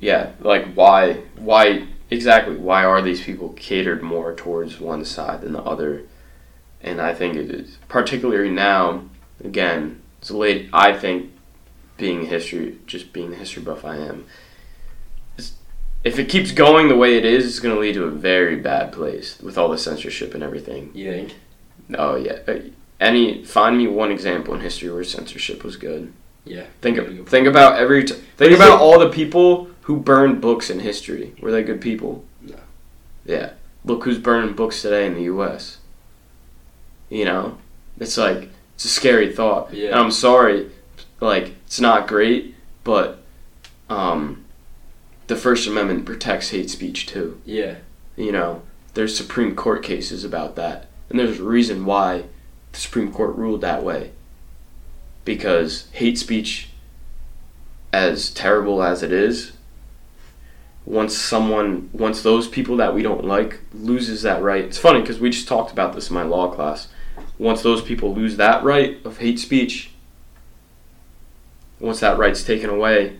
yeah, 0.00 0.32
like 0.40 0.74
why, 0.74 1.22
why 1.36 1.86
exactly? 2.10 2.56
Why 2.56 2.84
are 2.84 3.02
these 3.02 3.22
people 3.22 3.50
catered 3.50 4.02
more 4.02 4.34
towards 4.34 4.80
one 4.80 5.04
side 5.04 5.42
than 5.42 5.52
the 5.52 5.62
other? 5.62 6.02
And 6.82 7.00
I 7.00 7.14
think 7.14 7.36
it 7.36 7.50
is 7.50 7.78
particularly 7.88 8.50
now. 8.50 9.04
Again, 9.42 10.02
it's 10.20 10.30
late. 10.30 10.68
I 10.72 10.92
think 10.92 11.32
being 11.96 12.26
history, 12.26 12.78
just 12.86 13.12
being 13.12 13.30
the 13.30 13.36
history 13.36 13.62
buff 13.62 13.84
I 13.84 13.96
am. 13.96 14.26
If 16.02 16.18
it 16.18 16.28
keeps 16.28 16.52
going 16.52 16.88
the 16.88 16.96
way 16.96 17.16
it 17.16 17.24
is, 17.24 17.46
it's 17.46 17.60
going 17.60 17.74
to 17.74 17.80
lead 17.80 17.94
to 17.94 18.04
a 18.04 18.10
very 18.10 18.56
bad 18.56 18.92
place 18.92 19.40
with 19.40 19.56
all 19.56 19.70
the 19.70 19.78
censorship 19.78 20.34
and 20.34 20.42
everything. 20.42 20.90
You 20.92 21.10
think? 21.10 21.34
Oh 21.96 22.16
yeah. 22.16 22.38
Uh, 22.46 22.58
Any 23.00 23.44
find 23.44 23.78
me 23.78 23.86
one 23.86 24.10
example 24.10 24.54
in 24.54 24.60
history 24.60 24.90
where 24.90 25.04
censorship 25.04 25.64
was 25.64 25.76
good. 25.76 26.12
Yeah. 26.44 26.66
Think 26.82 26.96
good 26.96 27.26
think 27.26 27.46
about 27.46 27.78
every 27.78 28.04
t- 28.04 28.14
think 28.36 28.52
about 28.52 28.80
all 28.80 28.98
the 28.98 29.08
people 29.08 29.68
who 29.84 29.98
burned 29.98 30.40
books 30.40 30.70
in 30.70 30.80
history. 30.80 31.34
Were 31.40 31.52
they 31.52 31.62
good 31.62 31.80
people? 31.80 32.24
No. 32.40 32.56
Yeah. 33.26 33.52
Look 33.84 34.04
who's 34.04 34.18
burning 34.18 34.54
books 34.54 34.80
today 34.80 35.06
in 35.06 35.14
the 35.14 35.24
U.S. 35.24 35.78
You 37.10 37.26
know, 37.26 37.58
it's 37.98 38.16
like 38.16 38.48
it's 38.74 38.86
a 38.86 38.88
scary 38.88 39.32
thought. 39.32 39.72
Yeah. 39.74 39.90
And 39.90 39.96
I'm 39.96 40.10
sorry, 40.10 40.70
like 41.20 41.52
it's 41.66 41.80
not 41.80 42.08
great, 42.08 42.54
but 42.82 43.22
um, 43.90 44.46
the 45.26 45.36
First 45.36 45.66
Amendment 45.66 46.06
protects 46.06 46.48
hate 46.48 46.70
speech 46.70 47.06
too. 47.06 47.40
Yeah. 47.44 47.76
You 48.16 48.32
know, 48.32 48.62
there's 48.94 49.14
Supreme 49.14 49.54
Court 49.54 49.82
cases 49.82 50.24
about 50.24 50.56
that, 50.56 50.86
and 51.10 51.18
there's 51.18 51.40
a 51.40 51.44
reason 51.44 51.84
why 51.84 52.24
the 52.72 52.78
Supreme 52.78 53.12
Court 53.12 53.36
ruled 53.36 53.60
that 53.60 53.84
way. 53.84 54.12
Because 55.26 55.88
hate 55.92 56.18
speech, 56.18 56.70
as 57.92 58.30
terrible 58.30 58.82
as 58.82 59.02
it 59.02 59.12
is, 59.12 59.52
once 60.86 61.16
someone, 61.16 61.88
once 61.92 62.22
those 62.22 62.46
people 62.46 62.76
that 62.76 62.94
we 62.94 63.02
don't 63.02 63.24
like 63.24 63.60
loses 63.72 64.22
that 64.22 64.42
right, 64.42 64.64
it's 64.64 64.78
funny 64.78 65.00
because 65.00 65.18
we 65.18 65.30
just 65.30 65.48
talked 65.48 65.72
about 65.72 65.94
this 65.94 66.08
in 66.10 66.14
my 66.14 66.22
law 66.22 66.48
class. 66.50 66.88
Once 67.38 67.62
those 67.62 67.80
people 67.82 68.14
lose 68.14 68.36
that 68.36 68.62
right 68.62 68.98
of 69.04 69.18
hate 69.18 69.38
speech, 69.38 69.90
once 71.80 72.00
that 72.00 72.18
right's 72.18 72.44
taken 72.44 72.68
away, 72.70 73.16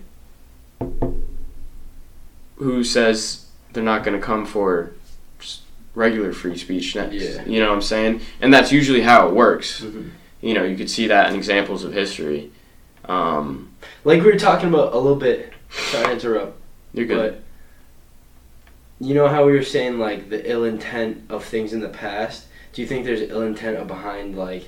who 2.57 2.85
says 2.85 3.47
they're 3.73 3.83
not 3.83 4.05
going 4.05 4.19
to 4.19 4.25
come 4.25 4.47
for 4.47 4.93
just 5.39 5.63
regular 5.95 6.33
free 6.33 6.57
speech 6.57 6.95
next? 6.95 7.15
Yeah. 7.15 7.45
You 7.45 7.61
know 7.61 7.69
what 7.69 7.75
I'm 7.77 7.83
saying? 7.83 8.21
And 8.41 8.53
that's 8.53 8.71
usually 8.73 9.01
how 9.03 9.29
it 9.29 9.35
works. 9.35 9.81
Mhm. 9.83 10.11
You 10.41 10.55
know, 10.55 10.65
you 10.65 10.77
could 10.77 10.91
see 10.91 11.07
that 11.09 11.31
in 11.31 11.37
examples 11.37 11.85
of 11.85 11.93
history. 11.93 12.51
Um, 13.07 13.71
Like 14.05 14.23
we 14.23 14.31
were 14.33 14.39
talking 14.39 14.69
about 14.69 14.93
a 14.93 14.99
little 14.99 15.17
bit. 15.17 15.53
Sorry 15.71 16.05
to 16.07 16.13
interrupt. 16.13 16.61
you're 16.93 17.07
good. 17.07 17.39
You 19.05 19.15
know 19.15 19.29
how 19.29 19.45
we 19.47 19.53
were 19.53 19.63
saying 19.63 19.99
like 19.99 20.31
the 20.31 20.51
ill 20.51 20.65
intent 20.65 21.25
of 21.29 21.45
things 21.45 21.73
in 21.73 21.81
the 21.81 21.89
past? 21.89 22.47
Do 22.73 22.83
you 22.83 22.89
think 22.89 23.05
there's 23.05 23.21
ill 23.21 23.43
intent 23.43 23.87
behind 23.87 24.37
like 24.37 24.65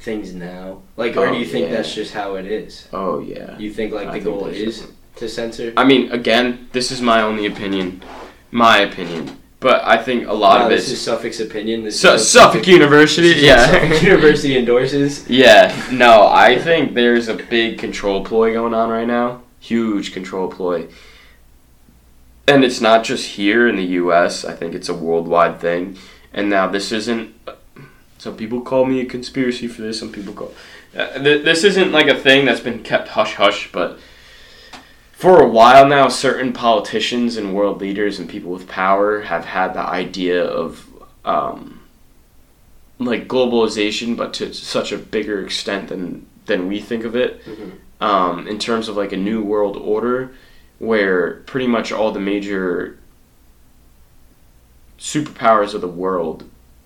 things 0.00 0.34
now? 0.34 0.82
Like 0.96 1.16
or 1.16 1.26
Oh, 1.28 1.32
do 1.32 1.38
you 1.38 1.46
think 1.46 1.68
yeah. 1.68 1.76
that's 1.76 1.94
just 1.94 2.12
how 2.14 2.34
it 2.34 2.46
is? 2.46 2.88
oh 2.92 3.20
yeah. 3.20 3.56
You 3.58 3.72
think 3.72 3.92
like 3.92 4.08
I 4.08 4.18
the 4.18 4.24
think 4.24 4.38
goal 4.38 4.46
is 4.46 4.76
something. 4.78 4.96
to 5.16 5.28
censor? 5.28 5.72
I 5.76 5.84
mean, 5.84 6.10
again, 6.10 6.68
this 6.72 6.90
is 6.90 7.00
my 7.00 7.22
only 7.22 7.46
opinion, 7.46 8.02
my 8.50 8.78
opinion. 8.78 9.38
But 9.58 9.82
I 9.84 9.96
think 10.02 10.26
a 10.28 10.32
lot 10.34 10.60
Wow, 10.60 10.64
of 10.66 10.70
this 10.70 10.90
is 10.90 11.00
Suffolk's 11.00 11.40
opinion. 11.40 11.82
This 11.84 11.98
Su- 11.98 12.10
is 12.12 12.30
Suffolk 12.30 12.66
University, 12.66 13.28
this 13.28 13.38
is 13.38 13.42
yeah. 13.44 13.66
Suffolk 13.72 14.02
University 14.12 14.58
endorses. 14.58 15.28
Yeah, 15.30 15.74
no, 15.90 16.26
I 16.28 16.58
think 16.58 16.92
there's 16.94 17.28
a 17.28 17.34
big 17.34 17.78
control 17.78 18.22
ploy 18.22 18.52
going 18.52 18.74
on 18.74 18.90
right 18.90 19.06
now. 19.06 19.42
Huge 19.60 20.12
control 20.12 20.48
ploy. 20.48 20.86
And 22.48 22.64
it's 22.64 22.80
not 22.80 23.04
just 23.04 23.26
here 23.30 23.66
in 23.68 23.76
the 23.76 23.84
US, 23.84 24.44
I 24.44 24.54
think 24.54 24.74
it's 24.74 24.88
a 24.88 24.94
worldwide 24.94 25.60
thing. 25.60 25.96
And 26.32 26.48
now 26.48 26.68
this 26.68 26.92
isn't. 26.92 27.34
Some 28.18 28.36
people 28.36 28.60
call 28.60 28.84
me 28.84 29.00
a 29.00 29.06
conspiracy 29.06 29.68
for 29.68 29.82
this, 29.82 29.98
some 29.98 30.12
people 30.12 30.32
call. 30.32 30.54
Uh, 30.96 31.18
th- 31.18 31.44
this 31.44 31.64
isn't 31.64 31.92
like 31.92 32.08
a 32.08 32.18
thing 32.18 32.46
that's 32.46 32.60
been 32.60 32.82
kept 32.82 33.08
hush 33.08 33.34
hush, 33.34 33.70
but 33.72 33.98
for 35.12 35.40
a 35.42 35.48
while 35.48 35.86
now, 35.86 36.08
certain 36.08 36.52
politicians 36.52 37.36
and 37.36 37.54
world 37.54 37.80
leaders 37.80 38.18
and 38.18 38.28
people 38.28 38.50
with 38.52 38.68
power 38.68 39.22
have 39.22 39.44
had 39.46 39.74
the 39.74 39.80
idea 39.80 40.42
of. 40.44 40.86
Um, 41.24 41.76
like 42.98 43.28
globalization, 43.28 44.16
but 44.16 44.32
to 44.34 44.52
such 44.54 44.92
a 44.92 44.98
bigger 44.98 45.44
extent 45.44 45.88
than 45.88 46.26
than 46.46 46.68
we 46.68 46.80
think 46.80 47.04
of 47.04 47.16
it. 47.16 47.42
Mhm. 47.44 47.72
Um, 48.00 48.46
in 48.46 48.58
terms 48.58 48.88
of 48.88 48.96
like 48.96 49.12
a 49.12 49.16
new 49.16 49.42
world 49.42 49.76
order, 49.76 50.30
where 50.78 51.42
pretty 51.46 51.66
much 51.66 51.90
all 51.92 52.12
the 52.12 52.20
major 52.20 52.98
superpowers 54.98 55.74
of 55.74 55.80
the 55.80 55.88
world 55.88 56.44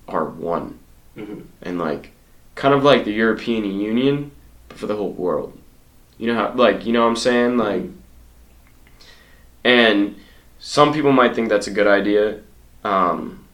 are 0.09 0.25
one, 0.25 0.79
Mhm. 1.17 1.43
and 1.62 1.79
like 1.79 2.12
kind 2.55 2.75
of 2.75 2.83
like 2.85 3.05
the 3.05 3.12
European 3.12 3.65
Union, 3.65 4.33
but 4.69 4.79
for 4.79 4.87
the 4.87 4.97
whole 4.97 5.12
world. 5.12 5.57
You 6.19 6.27
know 6.29 6.35
how 6.35 6.53
like 6.55 6.85
you 6.85 6.93
know 6.93 7.03
what 7.03 7.09
I'm 7.11 7.17
saying 7.17 7.57
like, 7.57 7.85
and 9.65 10.17
some 10.59 10.93
people 10.93 11.12
might 11.12 11.35
think 11.35 11.49
that's 11.49 11.67
a 11.67 11.71
good 11.73 11.87
idea. 11.87 12.41
Um, 12.85 13.45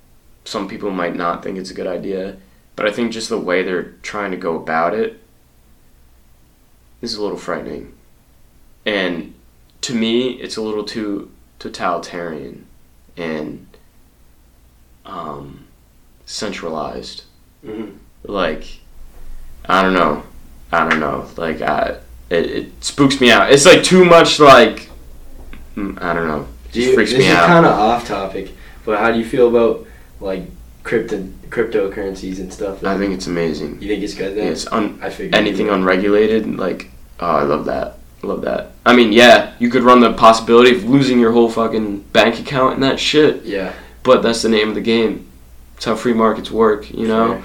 some 0.45 0.69
people 0.69 0.91
might 0.91 1.15
not 1.17 1.43
think 1.43 1.59
it's 1.59 1.71
a 1.71 1.75
good 1.75 1.87
idea, 1.87 2.37
but 2.75 2.87
I 2.87 2.91
think 2.93 3.13
just 3.13 3.29
the 3.29 3.39
way 3.39 3.63
they're 3.63 3.95
trying 4.03 4.31
to 4.33 4.37
go 4.37 4.57
about 4.57 4.95
it 4.95 5.21
is 7.03 7.15
a 7.15 7.23
little 7.23 7.39
frightening. 7.39 7.93
And 8.85 9.35
to 9.87 9.95
me, 9.95 10.31
it's 10.41 10.57
a 10.57 10.63
little 10.63 10.83
too 10.85 11.31
totalitarian 11.61 12.67
and 13.17 13.67
um, 15.05 15.65
centralized. 16.25 17.23
Mhm. 17.65 17.97
Like, 18.25 18.65
I 19.67 19.83
don't 19.83 19.95
know. 19.95 20.25
I 20.73 20.89
don't 20.89 20.99
know. 20.99 21.29
Like, 21.37 21.63
I, 21.63 21.99
it, 22.31 22.47
it 22.47 22.85
spooks 22.85 23.21
me 23.21 23.31
out. 23.31 23.53
It's 23.53 23.65
like 23.65 23.85
too 23.85 24.05
much, 24.05 24.41
like, 24.41 24.91
mm, 25.77 26.01
I 26.03 26.13
don't 26.15 26.27
know. 26.27 26.49
It 26.67 26.73
Do 26.73 26.81
you, 26.81 26.95
freaks 26.95 27.11
this 27.13 27.21
me 27.21 27.27
is 27.29 27.35
out. 27.35 27.47
kind 27.47 27.65
of 27.67 27.73
off 27.73 28.07
topic, 28.09 28.51
but 28.85 28.99
how 28.99 29.13
do 29.13 29.19
you 29.21 29.25
feel 29.25 29.49
about 29.49 29.87
like 30.21 30.43
crypto 30.83 31.29
cryptocurrencies 31.49 32.41
and 32.41 32.53
stuff? 32.53 32.83
I 32.83 32.99
think 32.99 33.15
it's 33.15 33.29
amazing. 33.29 33.81
you 33.81 33.87
think 33.89 34.03
it's 34.03 34.15
good 34.15 34.37
then? 34.37 34.49
It's 34.49 34.67
un- 34.67 34.99
I 35.01 35.11
figured 35.11 35.37
anything 35.37 35.69
unregulated, 35.69 36.57
like, 36.59 36.91
oh, 37.21 37.27
I 37.37 37.43
love 37.45 37.67
that. 37.67 37.96
I 38.23 38.27
love 38.27 38.43
that. 38.43 38.73
I 38.85 38.95
mean, 38.95 39.13
yeah, 39.13 39.53
you 39.59 39.69
could 39.71 39.83
run 39.83 40.01
the 40.01 40.13
possibility 40.13 40.75
of 40.77 40.85
losing 40.85 41.19
your 41.19 41.33
whole 41.33 41.51
fucking 41.51 42.01
bank 42.13 42.39
account 42.41 42.75
and 42.75 42.83
that 42.83 42.99
shit, 42.99 43.45
Yeah. 43.45 43.73
but 44.03 44.23
that's 44.23 44.43
the 44.43 44.49
name 44.49 44.69
of 44.69 44.75
the 44.75 44.81
game. 44.81 45.27
It's 45.77 45.85
how 45.85 45.95
free 45.97 46.15
markets 46.15 46.51
work, 46.51 46.91
you 46.93 47.07
know? 47.07 47.43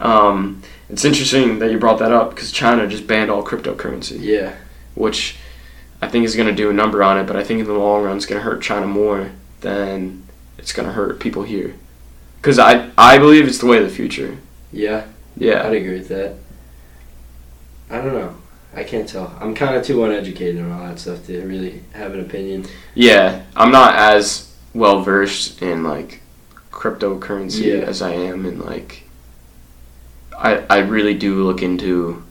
Um, 0.00 0.62
it's 0.90 1.04
interesting 1.04 1.58
that 1.60 1.70
you 1.70 1.78
brought 1.78 1.98
that 2.00 2.12
up 2.12 2.30
because 2.30 2.52
China 2.52 2.86
just 2.86 3.06
banned 3.06 3.30
all 3.30 3.42
cryptocurrency, 3.44 4.18
Yeah. 4.20 4.52
which 4.94 5.36
I 6.02 6.08
think 6.08 6.24
is 6.26 6.36
going 6.36 6.48
to 6.48 6.54
do 6.54 6.68
a 6.68 6.72
number 6.72 7.02
on 7.02 7.18
it, 7.18 7.26
but 7.26 7.36
I 7.36 7.44
think 7.44 7.60
in 7.60 7.66
the 7.66 7.72
long 7.72 8.02
run 8.04 8.16
it's 8.16 8.26
going 8.26 8.38
to 8.40 8.44
hurt 8.44 8.60
China 8.60 8.86
more 8.86 9.30
than 9.62 10.24
it's 10.58 10.72
going 10.72 10.86
to 10.86 10.92
hurt 10.92 11.20
people 11.20 11.44
here. 11.44 11.74
Because 12.40 12.58
I, 12.58 12.90
I 12.98 13.18
believe 13.18 13.46
it's 13.46 13.58
the 13.58 13.66
way 13.66 13.78
of 13.78 13.84
the 13.84 13.94
future. 13.94 14.36
Yeah. 14.72 15.04
Yeah. 15.36 15.66
I'd 15.66 15.74
agree 15.74 15.94
with 15.98 16.08
that. 16.08 16.34
I 17.88 17.98
don't 17.98 18.12
know. 18.14 18.34
I 18.74 18.84
can't 18.84 19.08
tell. 19.08 19.36
I'm 19.40 19.54
kind 19.54 19.76
of 19.76 19.84
too 19.84 20.02
uneducated 20.04 20.60
on 20.62 20.72
all 20.72 20.86
that 20.86 20.98
stuff 20.98 21.26
to 21.26 21.42
really 21.46 21.82
have 21.92 22.14
an 22.14 22.20
opinion. 22.20 22.64
Yeah, 22.94 23.42
I'm 23.54 23.70
not 23.70 23.94
as 23.96 24.54
well 24.74 25.02
versed 25.02 25.60
in 25.60 25.84
like 25.84 26.20
cryptocurrency 26.70 27.64
Yeah. 27.64 27.84
as 27.84 28.00
I 28.00 28.12
am 28.12 28.46
in 28.46 28.58
like 28.60 29.02
I 30.36 30.62
I 30.70 30.78
really 30.78 31.14
do 31.14 31.44
look 31.44 31.62
into 31.62 32.22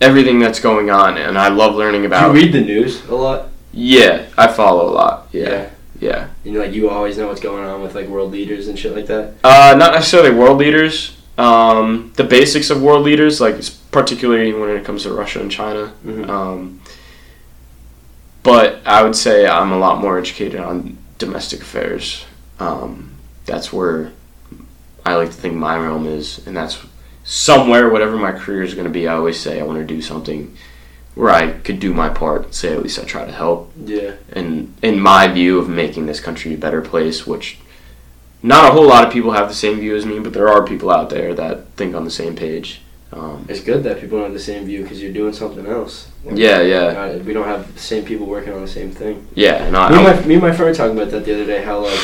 everything 0.00 0.38
that's 0.38 0.60
going 0.60 0.90
on 0.90 1.16
and 1.16 1.38
I 1.38 1.48
love 1.48 1.74
learning 1.74 2.02
Do 2.02 2.08
about 2.08 2.28
you 2.34 2.42
read 2.42 2.52
the 2.52 2.60
news 2.60 3.04
a 3.06 3.14
lot? 3.14 3.48
Yeah, 3.72 4.26
I 4.36 4.48
follow 4.48 4.90
a 4.90 4.92
lot. 4.92 5.28
Yeah. 5.32 5.70
Yeah. 6.00 6.28
And 6.44 6.56
like 6.56 6.72
you 6.72 6.90
always 6.90 7.16
know 7.16 7.28
what's 7.28 7.40
going 7.40 7.64
on 7.64 7.82
with 7.82 7.94
like 7.94 8.08
world 8.08 8.32
leaders 8.32 8.68
and 8.68 8.78
shit 8.78 8.94
like 8.94 9.06
that. 9.06 9.34
Uh 9.44 9.74
not 9.78 9.94
necessarily 9.94 10.34
world 10.34 10.58
leaders. 10.58 11.16
Um 11.38 12.12
the 12.16 12.24
basics 12.24 12.70
of 12.70 12.82
world 12.82 13.04
leaders 13.04 13.40
like 13.40 13.56
particularly 13.96 14.52
when 14.52 14.68
it 14.68 14.84
comes 14.84 15.04
to 15.04 15.10
Russia 15.10 15.40
and 15.40 15.50
China. 15.50 15.90
Mhm. 16.04 16.28
Um, 16.28 16.80
but 18.42 18.80
I 18.84 19.02
would 19.02 19.16
say 19.16 19.46
I'm 19.46 19.72
a 19.72 19.78
lot 19.78 20.02
more 20.02 20.18
educated 20.18 20.60
on 20.60 20.98
domestic 21.16 21.62
affairs. 21.62 22.26
Um, 22.60 23.12
that's 23.46 23.72
where 23.72 24.12
I 25.06 25.14
like 25.14 25.30
to 25.30 25.34
think 25.34 25.54
my 25.54 25.78
realm 25.78 26.06
is, 26.06 26.46
and 26.46 26.54
that's 26.54 26.78
somewhere, 27.24 27.88
whatever 27.88 28.16
my 28.18 28.32
career 28.32 28.62
is 28.62 28.74
going 28.74 28.84
to 28.86 28.92
be. 28.92 29.08
I 29.08 29.14
always 29.14 29.40
say 29.40 29.58
I 29.58 29.64
want 29.64 29.78
to 29.78 29.94
do 29.94 30.02
something 30.02 30.54
where 31.14 31.30
I 31.30 31.52
could 31.52 31.80
do 31.80 31.94
my 31.94 32.10
part. 32.10 32.54
Say 32.54 32.74
at 32.74 32.82
least 32.82 32.98
I 32.98 33.04
try 33.04 33.24
to 33.24 33.32
help, 33.32 33.72
Yeah. 33.82 34.12
and 34.30 34.74
in 34.82 35.00
my 35.00 35.26
view 35.26 35.58
of 35.58 35.70
making 35.70 36.04
this 36.04 36.20
country 36.20 36.52
a 36.52 36.58
better 36.58 36.82
place, 36.82 37.26
which 37.26 37.56
not 38.42 38.68
a 38.68 38.72
whole 38.72 38.86
lot 38.86 39.06
of 39.06 39.12
people 39.12 39.30
have 39.32 39.48
the 39.48 39.54
same 39.54 39.80
view 39.80 39.96
as 39.96 40.04
me, 40.04 40.18
but 40.18 40.34
there 40.34 40.48
are 40.48 40.62
people 40.66 40.90
out 40.90 41.08
there 41.08 41.32
that 41.34 41.68
think 41.78 41.94
on 41.94 42.04
the 42.04 42.10
same 42.10 42.36
page. 42.36 42.82
Um, 43.12 43.46
It's 43.48 43.60
good 43.60 43.84
that 43.84 44.00
people 44.00 44.18
don't 44.18 44.26
have 44.26 44.34
the 44.34 44.40
same 44.40 44.64
view 44.66 44.82
because 44.82 45.00
you're 45.00 45.12
doing 45.12 45.32
something 45.32 45.64
else. 45.66 46.08
Like, 46.24 46.36
yeah, 46.36 46.60
yeah, 46.60 46.92
not- 46.92 47.24
we 47.24 47.32
don't 47.32 47.46
have 47.46 47.72
the 47.72 47.80
same 47.80 48.04
people 48.04 48.26
working 48.26 48.52
on 48.52 48.60
the 48.62 48.68
same 48.68 48.90
thing. 48.90 49.26
yeah. 49.34 49.64
I, 49.72 49.90
me, 49.90 49.96
and 49.98 50.04
my, 50.20 50.26
me 50.26 50.34
and 50.34 50.42
my 50.42 50.50
friend 50.52 50.70
were 50.70 50.74
talking 50.74 50.96
about 50.98 51.10
that 51.12 51.24
the 51.24 51.34
other 51.34 51.46
day. 51.46 51.62
How 51.62 51.78
like 51.84 52.00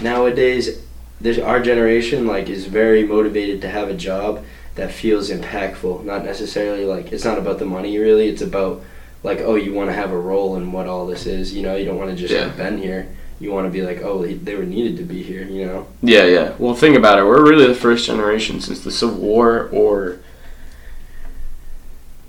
nowadays, 0.00 0.78
there's 1.20 1.38
our 1.38 1.60
generation 1.60 2.26
like 2.26 2.48
is 2.48 2.66
very 2.66 3.04
motivated 3.04 3.60
to 3.62 3.68
have 3.68 3.88
a 3.88 3.94
job 3.94 4.44
that 4.76 4.92
feels 4.92 5.30
impactful. 5.30 6.04
Not 6.04 6.24
necessarily 6.24 6.84
like 6.84 7.12
it's 7.12 7.24
not 7.24 7.38
about 7.38 7.58
the 7.58 7.64
money 7.64 7.98
really. 7.98 8.28
It's 8.28 8.42
about 8.42 8.82
like 9.24 9.40
oh 9.40 9.56
you 9.56 9.72
want 9.74 9.90
to 9.90 9.94
have 9.94 10.12
a 10.12 10.18
role 10.18 10.56
in 10.56 10.70
what 10.72 10.86
all 10.86 11.06
this 11.06 11.26
is. 11.26 11.52
You 11.52 11.62
know 11.62 11.74
you 11.76 11.84
don't 11.84 11.98
want 11.98 12.10
to 12.10 12.16
just 12.16 12.32
Yeah. 12.32 12.44
have 12.44 12.56
been 12.56 12.78
here. 12.78 13.08
You 13.40 13.52
want 13.52 13.66
to 13.66 13.72
be 13.72 13.82
like 13.82 14.02
oh 14.02 14.24
they 14.24 14.54
were 14.54 14.64
needed 14.64 14.96
to 14.98 15.02
be 15.02 15.22
here. 15.22 15.42
You 15.44 15.66
know. 15.66 15.86
Yeah, 16.02 16.24
yeah. 16.26 16.52
Well, 16.58 16.74
think 16.74 16.96
about 16.96 17.18
it. 17.18 17.24
We're 17.24 17.42
really 17.48 17.66
the 17.66 17.74
first 17.74 18.06
generation 18.06 18.60
since 18.60 18.80
the 18.84 18.92
Civil 18.92 19.16
War, 19.18 19.68
or 19.72 20.18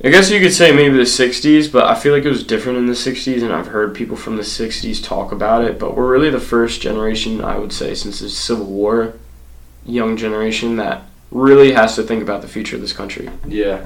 I 0.01 0.09
guess 0.09 0.29
you 0.29 0.39
could 0.39 0.53
say 0.53 0.71
maybe 0.71 0.95
the 0.95 1.03
'60s, 1.03 1.69
but 1.69 1.85
I 1.85 1.93
feel 1.93 2.13
like 2.13 2.23
it 2.23 2.29
was 2.29 2.43
different 2.43 2.77
in 2.77 2.85
the 2.85 2.93
'60s, 2.93 3.43
and 3.43 3.51
I've 3.51 3.67
heard 3.67 3.93
people 3.93 4.15
from 4.15 4.37
the 4.37 4.43
'60s 4.43 5.03
talk 5.03 5.33
about 5.33 5.63
it. 5.63 5.77
But 5.77 5.95
we're 5.95 6.09
really 6.09 6.29
the 6.29 6.39
first 6.39 6.79
generation, 6.79 7.43
I 7.43 7.57
would 7.57 7.73
say, 7.73 7.93
since 7.93 8.19
the 8.19 8.29
Civil 8.29 8.67
War, 8.67 9.13
young 9.85 10.15
generation 10.15 10.77
that 10.77 11.03
really 11.31 11.73
has 11.73 11.95
to 11.95 12.03
think 12.03 12.23
about 12.23 12.41
the 12.41 12.47
future 12.47 12.77
of 12.77 12.81
this 12.81 12.93
country. 12.93 13.29
Yeah. 13.45 13.85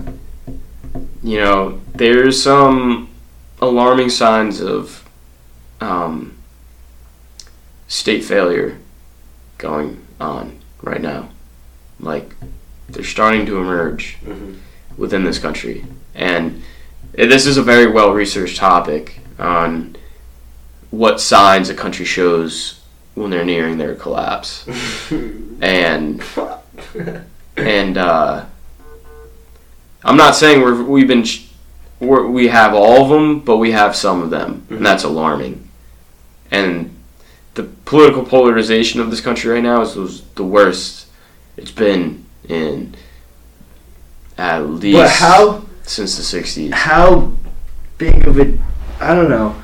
You 1.23 1.39
know, 1.39 1.81
there's 1.95 2.41
some 2.41 3.09
alarming 3.59 4.09
signs 4.09 4.61
of 4.61 5.09
um, 5.81 6.37
state 7.87 8.23
failure 8.23 8.77
going 9.57 10.05
on 10.19 10.59
right 10.83 11.01
now. 11.01 11.29
Like, 11.99 12.35
they're 12.87 13.03
starting 13.03 13.47
to 13.47 13.57
emerge 13.57 14.17
hmm 14.17 14.53
within 14.97 15.23
this 15.23 15.39
country. 15.39 15.85
And 16.15 16.61
this 17.13 17.45
is 17.45 17.57
a 17.57 17.63
very 17.63 17.87
well 17.91 18.13
researched 18.13 18.57
topic 18.57 19.19
on 19.39 19.95
what 20.91 21.19
signs 21.19 21.69
a 21.69 21.73
country 21.75 22.05
shows 22.05 22.79
when 23.15 23.29
they're 23.31 23.45
nearing 23.45 23.77
their 23.77 23.95
collapse. 23.95 24.65
And 25.61 26.21
and 27.55 27.97
uh, 27.97 28.45
I'm 30.03 30.17
not 30.17 30.35
saying 30.35 30.61
we're, 30.61 30.83
we've 30.83 31.07
been 31.07 31.23
sh- 31.23 31.47
we're, 32.01 32.27
we 32.27 32.49
have 32.49 32.73
all 32.73 33.03
of 33.03 33.09
them, 33.09 33.39
but 33.39 33.57
we 33.57 33.71
have 33.71 33.95
some 33.95 34.21
of 34.21 34.29
them, 34.29 34.65
Mhm. 34.69 34.77
and 34.77 34.85
that's 34.85 35.05
alarming. 35.05 35.69
And 36.51 36.93
the 37.53 37.63
political 37.85 38.25
polarization 38.25 38.99
of 38.99 39.09
this 39.09 39.21
country 39.21 39.51
right 39.53 39.63
now 39.63 39.81
is 39.81 39.95
was 39.95 40.21
the 40.35 40.43
worst 40.43 41.07
it's 41.55 41.71
been 41.71 42.25
in 42.49 42.95
at 44.37 44.67
least 44.67 44.97
but 44.97 45.09
how 45.11 45.63
since 45.83 46.15
the 46.17 46.41
60s. 46.41 46.71
how 46.71 47.33
big 47.97 48.25
of 48.27 48.39
a 48.39 48.57
I 48.99 49.13
don't 49.13 49.29
know. 49.29 49.61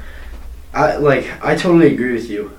I 0.74 0.98
like 0.98 1.44
I 1.44 1.56
totally 1.56 1.94
agree 1.94 2.14
with 2.14 2.30
you. 2.30 2.58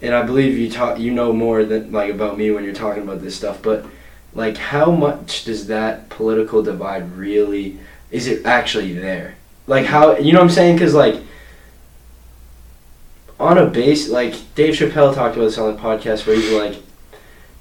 And 0.00 0.14
I 0.14 0.22
believe 0.22 0.56
you 0.56 0.70
talk 0.70 0.98
you 0.98 1.12
know 1.12 1.32
more 1.32 1.64
than 1.64 1.92
like 1.92 2.10
about 2.10 2.38
me 2.38 2.50
when 2.50 2.64
you're 2.64 2.74
talking 2.74 3.02
about 3.02 3.20
this 3.20 3.36
stuff, 3.36 3.60
but 3.62 3.84
like 4.32 4.56
how 4.56 4.90
much 4.90 5.44
does 5.44 5.66
that 5.66 6.08
political 6.08 6.62
divide 6.62 7.12
really 7.12 7.78
is 8.10 8.26
it 8.26 8.46
actually 8.46 8.92
there? 8.92 9.34
Like 9.66 9.86
how 9.86 10.16
you 10.16 10.32
know 10.32 10.38
what 10.38 10.44
I'm 10.44 10.50
saying 10.50 10.78
cuz 10.78 10.94
like 10.94 11.16
on 13.40 13.58
a 13.58 13.66
base 13.66 14.08
like 14.08 14.34
Dave 14.54 14.74
Chappelle 14.74 15.14
talked 15.14 15.36
about 15.36 15.46
this 15.46 15.58
on 15.58 15.74
the 15.74 15.80
podcast 15.80 16.26
where 16.26 16.36
he's 16.36 16.52
like 16.52 16.76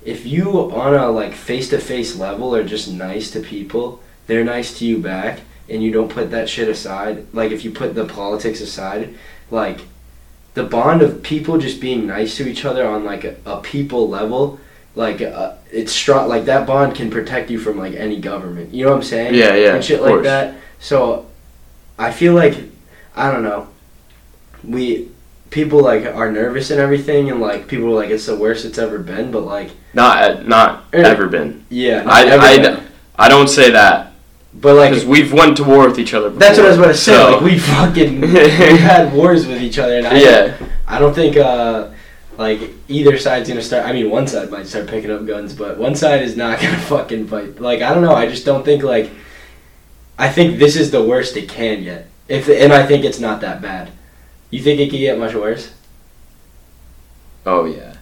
if 0.06 0.26
you 0.26 0.72
on 0.72 0.94
a 0.94 1.10
like 1.10 1.34
face 1.34 1.70
to 1.70 1.80
face 1.80 2.16
level 2.16 2.56
are 2.56 2.64
just 2.64 2.90
nice 2.90 3.30
to 3.32 3.42
people, 3.42 4.02
they're 4.28 4.44
nice 4.44 4.78
to 4.80 4.86
you 4.86 4.98
back 5.00 5.42
and 5.70 5.84
you 5.84 5.92
don't 5.92 6.10
put 6.10 6.32
that 6.32 6.48
shit 6.48 6.70
aside, 6.70 7.26
like 7.34 7.52
if 7.52 7.66
you 7.66 7.72
put 7.72 7.96
the 7.96 8.06
politics 8.06 8.62
aside, 8.62 9.14
like 9.52 9.82
the 10.54 10.64
bond 10.64 11.02
of 11.02 11.22
people 11.24 11.58
just 11.58 11.80
being 11.82 12.08
nice 12.08 12.38
to 12.38 12.48
each 12.48 12.66
other 12.66 12.88
on 12.88 13.04
like 13.04 13.24
a, 13.24 13.36
a 13.46 13.60
people 13.62 14.08
level, 14.10 14.60
like 14.96 15.22
uh, 15.22 15.54
it's 15.72 15.92
strong. 15.92 16.28
Like 16.30 16.46
that 16.46 16.66
bond 16.66 16.96
can 16.96 17.10
protect 17.12 17.50
you 17.52 17.60
from 17.60 17.78
like 17.78 17.94
any 17.94 18.20
government. 18.20 18.74
You 18.74 18.86
know 18.86 18.92
what 18.92 18.98
I'm 18.98 19.04
saying? 19.04 19.36
Yeah, 19.36 19.56
yeah, 19.56 19.76
and 19.76 19.84
shit 19.84 20.02
like 20.02 20.24
that. 20.24 20.56
So 20.80 21.28
I 22.00 22.12
feel 22.12 22.34
like 22.34 22.56
I 23.16 23.32
don't 23.32 23.44
know. 23.44 23.68
We 24.64 25.10
people 25.50 25.82
like 25.82 26.06
are 26.06 26.32
nervous 26.32 26.72
and 26.72 26.80
everything, 26.80 27.30
and 27.30 27.40
like 27.40 27.68
people 27.68 27.88
are 27.88 27.96
like 27.96 28.10
it's 28.10 28.26
the 28.26 28.36
worst 28.36 28.66
it's 28.66 28.78
ever 28.78 29.00
been, 29.00 29.32
but 29.32 29.42
like 29.42 29.72
Not 29.94 30.48
not 30.48 30.86
Er, 30.94 31.04
ever 31.04 31.28
been. 31.28 31.66
yeah, 31.70 32.04
not 32.04 32.14
I, 32.14 32.28
ever 32.28 32.44
I, 32.44 32.58
been. 32.58 32.84
I 33.18 33.30
don't 33.30 33.48
say 33.50 33.70
that 33.72 34.07
but 34.54 34.76
like 34.76 34.92
because 34.92 35.06
we've 35.06 35.32
went 35.34 35.58
to 35.58 35.64
war 35.64 35.88
with 35.88 36.00
each 36.00 36.14
other. 36.14 36.30
Before, 36.30 36.40
That's 36.40 36.58
what 36.58 36.66
I 36.66 36.70
was 36.70 36.78
about 36.78 36.88
to 36.88 36.94
say. 36.96 37.14
so- 37.14 37.32
Like 37.34 37.42
we 37.42 37.60
fucking 37.60 38.22
we 38.22 38.28
had 38.78 39.14
wars 39.14 39.46
with 39.48 39.62
each 39.62 39.78
other, 39.80 39.98
and 39.98 40.08
I, 40.08 40.20
yeah, 40.20 40.58
I 40.88 41.00
don't 41.00 41.14
think 41.14 41.38
uh, 41.38 41.90
like 42.38 42.60
either 42.88 43.18
side's 43.18 43.48
gonna 43.50 43.62
start. 43.62 43.86
I 43.86 43.94
mean, 43.94 44.10
one 44.10 44.28
side 44.28 44.50
might 44.50 44.68
start 44.68 44.88
picking 44.88 45.12
up 45.12 45.26
guns, 45.26 45.54
but 45.54 45.78
one 45.78 45.96
side 45.96 46.22
is 46.24 46.36
not 46.38 46.60
gonna 46.62 46.78
fucking 46.80 47.28
fight. 47.28 47.60
Like 47.60 47.82
I 47.82 47.94
don't 47.94 48.04
know. 48.04 48.16
I 48.16 48.28
just 48.28 48.46
don't 48.46 48.64
think 48.66 48.84
like. 48.84 49.10
I 50.20 50.30
think 50.30 50.58
this 50.58 50.76
is 50.76 50.90
the 50.90 51.04
worst 51.04 51.38
it 51.38 51.48
can 51.48 51.84
get. 51.84 52.08
If 52.28 52.50
and 52.50 52.74
I 52.74 52.86
think 52.88 53.06
it's 53.06 53.20
not 53.20 53.42
that 53.42 53.62
bad. 53.62 53.92
You 54.50 54.62
think 54.64 54.80
it 54.80 54.90
could 54.90 54.98
get 55.00 55.20
much 55.20 55.36
worse? 55.36 55.72
oh 57.46 57.66
yeah. 57.66 57.94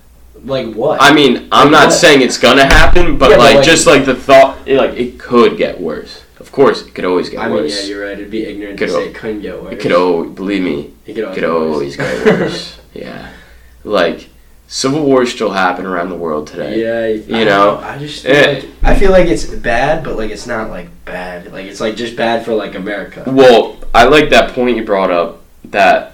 Like 0.44 0.74
what? 0.74 1.02
I 1.02 1.14
mean, 1.14 1.48
I'm 1.52 1.66
Like 1.68 1.72
not 1.72 1.86
what? 1.88 1.94
saying 1.94 2.22
it's 2.22 2.38
gonna 2.38 2.66
happen, 2.66 3.18
but 3.18 3.32
Yeah, 3.32 3.38
but 3.38 3.44
like, 3.44 3.56
like- 3.58 3.66
just 3.66 3.88
like 3.88 4.06
the 4.06 4.16
thought, 4.16 4.58
it, 4.68 4.78
like 4.78 4.92
it 4.98 5.20
could 5.20 5.58
get 5.58 5.80
worse. 5.80 6.24
Of 6.46 6.52
course, 6.52 6.86
it 6.86 6.94
could 6.94 7.06
always 7.06 7.30
get 7.30 7.40
I 7.40 7.48
mean, 7.48 7.56
worse. 7.64 7.82
yeah, 7.84 7.90
you're 7.90 8.04
right. 8.06 8.14
It'd 8.14 8.30
be 8.30 8.46
ignorant 8.46 8.78
Could 8.78 8.88
to 8.88 8.94
say 8.94 9.08
it 9.10 9.16
couldn't 9.16 9.42
get 9.42 9.62
worse. 9.62 9.74
it 9.74 9.80
could 9.80 9.92
always, 9.92 10.32
believe 10.32 10.62
me, 10.64 10.94
It 11.06 11.14
could 11.16 11.24
always, 11.26 11.36
could 11.36 11.44
always 11.50 11.96
get 11.98 12.26
worse. 12.26 12.80
yeah, 12.94 13.32
like 13.84 14.30
civil 14.68 15.04
wars 15.04 15.32
still 15.32 15.52
happen 15.52 15.86
around 15.86 16.10
the 16.10 16.16
world 16.16 16.48
today. 16.48 16.82
Yeah, 16.82 17.08
You 17.08 17.46
don't 17.46 17.46
know? 17.46 17.78
I 17.80 17.98
just 17.98 18.24
feel 18.24 18.36
Eh. 18.36 18.54
like 18.54 18.66
I 18.84 18.96
feel 18.96 19.12
like 19.12 19.28
it's 19.28 19.46
bad, 19.46 20.04
but 20.04 20.16
like 20.18 20.30
it's 20.32 20.48
not 20.48 20.70
like 20.70 20.88
bad. 21.06 21.52
Like 21.52 21.66
it's 21.66 21.82
like 21.82 21.96
just 21.96 22.16
bad 22.16 22.46
for 22.46 22.54
like 22.54 22.76
America. 22.76 23.24
Well, 23.28 23.78
I 23.94 24.06
like 24.06 24.30
that 24.30 24.54
point 24.54 24.78
you 24.78 24.86
brought 24.86 25.12
up 25.12 25.42
that 25.66 26.14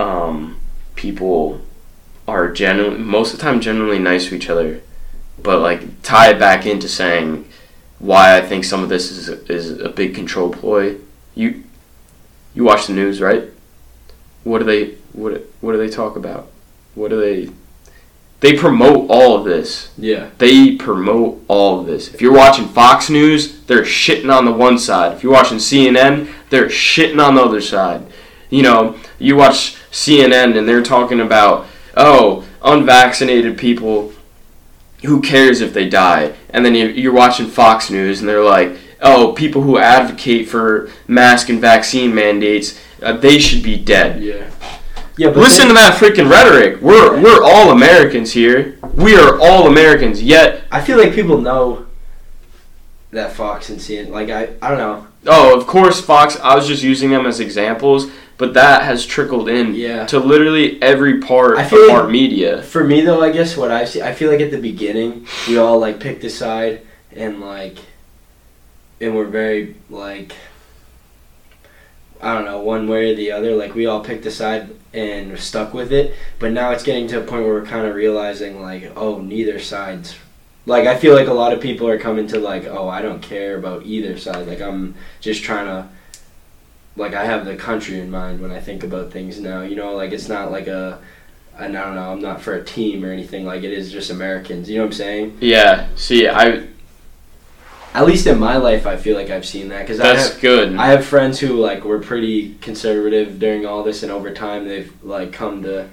um, 0.00 0.58
people 0.96 1.60
are 2.26 2.50
genuinely 2.50 2.98
most 2.98 3.32
of 3.32 3.38
the 3.38 3.42
time 3.44 3.60
genuinely 3.60 3.98
nice 4.00 4.26
to 4.28 4.34
each 4.34 4.50
other, 4.50 4.80
but 5.42 5.60
like 5.60 6.02
tie 6.02 6.30
it 6.30 6.38
back 6.38 6.66
into 6.66 6.88
saying 6.88 7.44
why 8.04 8.36
I 8.36 8.42
think 8.42 8.64
some 8.64 8.82
of 8.82 8.88
this 8.88 9.10
is 9.10 9.28
is 9.48 9.80
a 9.80 9.88
big 9.88 10.14
control 10.14 10.50
ploy. 10.50 10.96
You 11.34 11.64
you 12.54 12.62
watch 12.64 12.86
the 12.86 12.92
news, 12.92 13.20
right? 13.20 13.44
What 14.44 14.58
do 14.58 14.64
they 14.64 14.96
what 15.12 15.46
what 15.60 15.72
do 15.72 15.78
they 15.78 15.88
talk 15.88 16.16
about? 16.16 16.50
What 16.94 17.08
do 17.10 17.18
they 17.20 17.50
they 18.40 18.52
promote 18.58 19.06
all 19.08 19.36
of 19.38 19.44
this 19.46 19.90
Yeah. 19.96 20.28
they 20.36 20.76
promote 20.76 21.42
all 21.48 21.80
of 21.80 21.86
this. 21.86 22.12
If 22.12 22.20
you're 22.20 22.36
watching 22.36 22.66
Fox 22.68 23.08
News, 23.08 23.62
they're 23.62 23.82
shitting 23.84 24.30
on 24.30 24.44
the 24.44 24.52
one 24.52 24.78
side. 24.78 25.12
If 25.16 25.22
you're 25.22 25.32
watching 25.32 25.56
CNN, 25.58 26.28
they're 26.50 26.66
shitting 26.68 27.24
on 27.26 27.36
the 27.36 27.42
other 27.42 27.62
side. 27.62 28.02
You 28.50 28.62
know, 28.62 28.96
you 29.18 29.36
watch 29.36 29.76
CNN 29.90 30.58
and 30.58 30.68
they're 30.68 30.82
talking 30.82 31.20
about, 31.20 31.66
oh, 31.96 32.44
unvaccinated 32.62 33.56
people, 33.56 34.12
who 35.04 35.20
cares 35.20 35.60
if 35.60 35.72
they 35.74 35.88
die? 35.88 36.32
And 36.50 36.64
then 36.64 36.74
you- 36.74 36.88
you're 36.88 37.12
watching 37.12 37.46
Fox 37.46 37.90
News 37.90 38.20
and 38.20 38.28
they're 38.28 38.42
like, 38.44 38.72
oh, 39.00 39.32
people 39.32 39.62
who 39.62 39.78
advocate 39.78 40.48
for 40.48 40.88
mask 41.08 41.48
and 41.48 41.60
vaccine 41.60 42.14
mandates, 42.14 42.78
uh, 43.02 43.12
they 43.12 43.38
should 43.38 43.62
be 43.62 43.76
dead. 43.76 44.22
Yeah. 44.22 44.44
Yeah, 45.16 45.28
but 45.28 45.36
Listen 45.38 45.68
to 45.68 45.74
that 45.74 45.96
freaking 45.96 46.28
rhetoric. 46.28 46.80
We're 46.82 47.20
we're 47.20 47.42
all 47.44 47.70
Americans 47.70 48.32
here. 48.32 48.78
We 48.94 49.14
are 49.16 49.38
all 49.40 49.68
Americans. 49.68 50.20
Yet 50.20 50.62
I 50.72 50.80
feel 50.80 50.98
like 50.98 51.12
people 51.14 51.38
know 51.40 51.86
that 53.12 53.32
Fox 53.32 53.68
and 53.70 53.78
CNN. 53.78 54.10
Like 54.10 54.30
I, 54.30 54.48
I 54.60 54.68
don't 54.70 54.78
know. 54.78 55.06
Oh, 55.26 55.56
of 55.58 55.66
course, 55.68 56.00
Fox. 56.00 56.36
I 56.40 56.56
was 56.56 56.66
just 56.66 56.82
using 56.82 57.10
them 57.10 57.26
as 57.26 57.38
examples, 57.40 58.08
but 58.36 58.54
that 58.54 58.82
has 58.82 59.06
trickled 59.06 59.48
in 59.48 59.74
Yeah. 59.74 60.06
to 60.06 60.18
literally 60.18 60.80
every 60.82 61.20
part 61.20 61.56
I 61.58 61.64
feel 61.64 61.82
of 61.82 61.88
like- 61.88 61.96
our 62.04 62.08
media. 62.08 62.62
For 62.62 62.82
me 62.84 63.00
though, 63.02 63.22
I 63.22 63.30
guess 63.30 63.56
what 63.56 63.70
I 63.70 63.84
see, 63.84 64.02
I 64.02 64.12
feel 64.12 64.30
like 64.30 64.40
at 64.40 64.50
the 64.50 64.58
beginning 64.58 65.26
we 65.48 65.56
all 65.58 65.78
like 65.78 66.00
picked 66.00 66.24
a 66.24 66.30
side 66.30 66.80
and 67.14 67.40
like, 67.40 67.76
and 69.00 69.14
we're 69.14 69.24
very 69.26 69.76
like, 69.90 70.32
I 72.20 72.34
don't 72.34 72.44
know, 72.44 72.60
one 72.60 72.88
way 72.88 73.12
or 73.12 73.14
the 73.14 73.32
other. 73.32 73.54
Like 73.54 73.74
we 73.74 73.86
all 73.86 74.00
picked 74.02 74.24
a 74.26 74.30
side 74.30 74.70
and 74.92 75.38
stuck 75.38 75.74
with 75.74 75.92
it. 75.92 76.14
But 76.38 76.52
now 76.52 76.70
it's 76.70 76.82
getting 76.82 77.06
to 77.08 77.20
a 77.20 77.24
point 77.24 77.44
where 77.44 77.54
we're 77.54 77.66
kind 77.66 77.86
of 77.86 77.94
realizing 77.94 78.62
like, 78.62 78.92
oh, 78.96 79.18
neither 79.20 79.58
side's 79.58 80.14
Like 80.66 80.86
I 80.86 80.96
feel 80.96 81.14
like 81.14 81.28
a 81.28 81.34
lot 81.34 81.52
of 81.52 81.60
people 81.60 81.86
are 81.88 81.98
coming 81.98 82.26
to 82.28 82.38
like, 82.40 82.64
oh, 82.66 82.88
I 82.88 83.02
don't 83.02 83.20
care 83.20 83.56
about 83.58 83.84
either 83.84 84.16
side. 84.18 84.46
Like 84.46 84.62
I'm 84.62 84.94
just 85.20 85.42
trying 85.42 85.66
to 85.66 85.86
like 86.96 87.14
I 87.14 87.24
have 87.24 87.44
the 87.44 87.56
country 87.56 87.98
in 88.00 88.10
mind 88.10 88.40
when 88.40 88.50
I 88.50 88.60
think 88.60 88.84
about 88.84 89.10
things 89.10 89.40
now. 89.40 89.62
You 89.62 89.76
know, 89.76 89.94
like 89.94 90.12
it's 90.12 90.28
not 90.28 90.50
like 90.50 90.66
a 90.66 91.00
I 91.56 91.68
don't 91.68 91.72
know, 91.72 92.12
I'm 92.12 92.20
not 92.20 92.40
for 92.40 92.54
a 92.54 92.64
team 92.64 93.04
or 93.04 93.12
anything. 93.12 93.44
Like 93.46 93.62
it 93.62 93.72
is 93.72 93.92
just 93.92 94.10
Americans. 94.10 94.68
You 94.68 94.76
know 94.76 94.82
what 94.82 94.88
I'm 94.88 94.92
saying? 94.92 95.38
Yeah. 95.40 95.88
See, 95.96 96.28
I 96.28 96.66
At 97.94 98.06
least 98.06 98.26
in 98.26 98.40
my 98.40 98.56
life, 98.56 98.86
I 98.86 98.96
feel 98.96 99.16
like 99.16 99.30
I've 99.30 99.46
seen 99.46 99.68
that 99.68 99.82
because 99.82 100.00
I 100.00 100.14
that's 100.14 100.32
have 100.32 100.40
good. 100.40 100.74
I 100.76 100.86
have 100.88 101.04
friends 101.04 101.38
who 101.38 101.54
like 101.54 101.84
were 101.84 102.00
pretty 102.00 102.54
conservative 102.56 103.38
during 103.38 103.66
all 103.66 103.84
this, 103.84 104.02
and 104.02 104.10
over 104.10 104.32
time 104.32 104.66
they've 104.66 104.92
like 105.04 105.32
come 105.32 105.62
to 105.62 105.88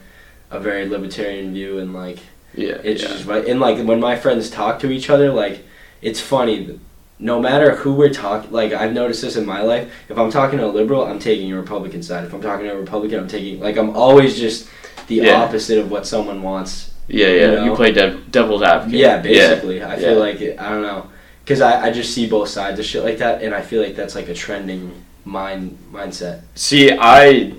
a 0.49 0.60
very 0.60 0.88
libertarian 0.88 1.53
view, 1.53 1.78
and 1.78 1.94
like 1.94 2.19
yeah. 2.56 2.82
it's 2.84 3.03
yeah. 3.03 3.07
just 3.10 3.28
and 3.28 3.60
like 3.60 3.86
when 3.86 3.99
my 3.99 4.15
friends 4.15 4.49
talk 4.49 4.80
to 4.80 4.91
each 4.91 5.10
other, 5.11 5.32
like 5.32 5.64
it's 6.02 6.19
funny. 6.19 6.80
No 7.22 7.39
matter 7.39 7.76
who 7.76 7.93
we're 7.93 8.10
talking, 8.14 8.52
like 8.52 8.73
I've 8.73 8.93
noticed 8.93 9.22
this 9.22 9.35
in 9.38 9.45
my 9.45 9.61
life. 9.61 9.91
If 10.10 10.18
I'm 10.18 10.31
talking 10.31 10.57
to 10.60 10.65
a 10.65 10.73
liberal, 10.80 11.06
I'm 11.06 11.19
taking 11.19 11.52
a 11.53 11.56
Republican 11.56 12.02
side. 12.03 12.26
If 12.26 12.34
I'm 12.34 12.41
talking 12.41 12.65
to 12.65 12.73
a 12.73 12.80
Republican, 12.80 13.19
I'm 13.19 13.27
taking 13.27 13.60
like 13.60 13.77
I'm 13.77 13.95
always 13.95 14.38
just 14.39 14.68
the 15.07 15.15
Yeah. 15.15 15.41
opposite 15.43 15.77
of 15.77 15.89
what 15.91 16.06
someone 16.07 16.41
wants. 16.41 16.91
yeah, 17.07 17.27
yeah. 17.27 17.64
you 17.64 17.72
You, 17.72 17.76
play 17.76 17.91
dev- 17.91 18.31
devil's 18.31 18.64
advocate. 18.64 18.99
Yeah, 18.99 19.18
basically. 19.22 19.84
I 19.84 19.98
feel 19.98 20.14
yeah. 20.14 20.18
like 20.27 20.41
it, 20.41 20.60
I 20.60 20.69
don't 20.69 20.81
know, 20.81 21.10
because 21.43 21.61
I, 21.61 21.88
I 21.88 21.91
just 21.91 22.14
see 22.14 22.27
both 22.27 22.48
sides 22.49 22.80
of 22.80 22.85
shit 22.85 23.03
like 23.03 23.18
that, 23.19 23.41
and 23.43 23.53
I 23.53 23.61
feel 23.61 23.81
like 23.84 23.95
that's 23.95 24.15
like 24.15 24.30
a 24.30 24.34
trending 24.34 24.91
mind 25.26 25.77
mindset. 25.91 26.41
See, 26.56 26.91
I, 26.98 27.53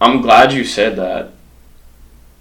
I'm 0.00 0.20
glad 0.22 0.52
you 0.52 0.64
said 0.64 0.96
that. 0.96 1.32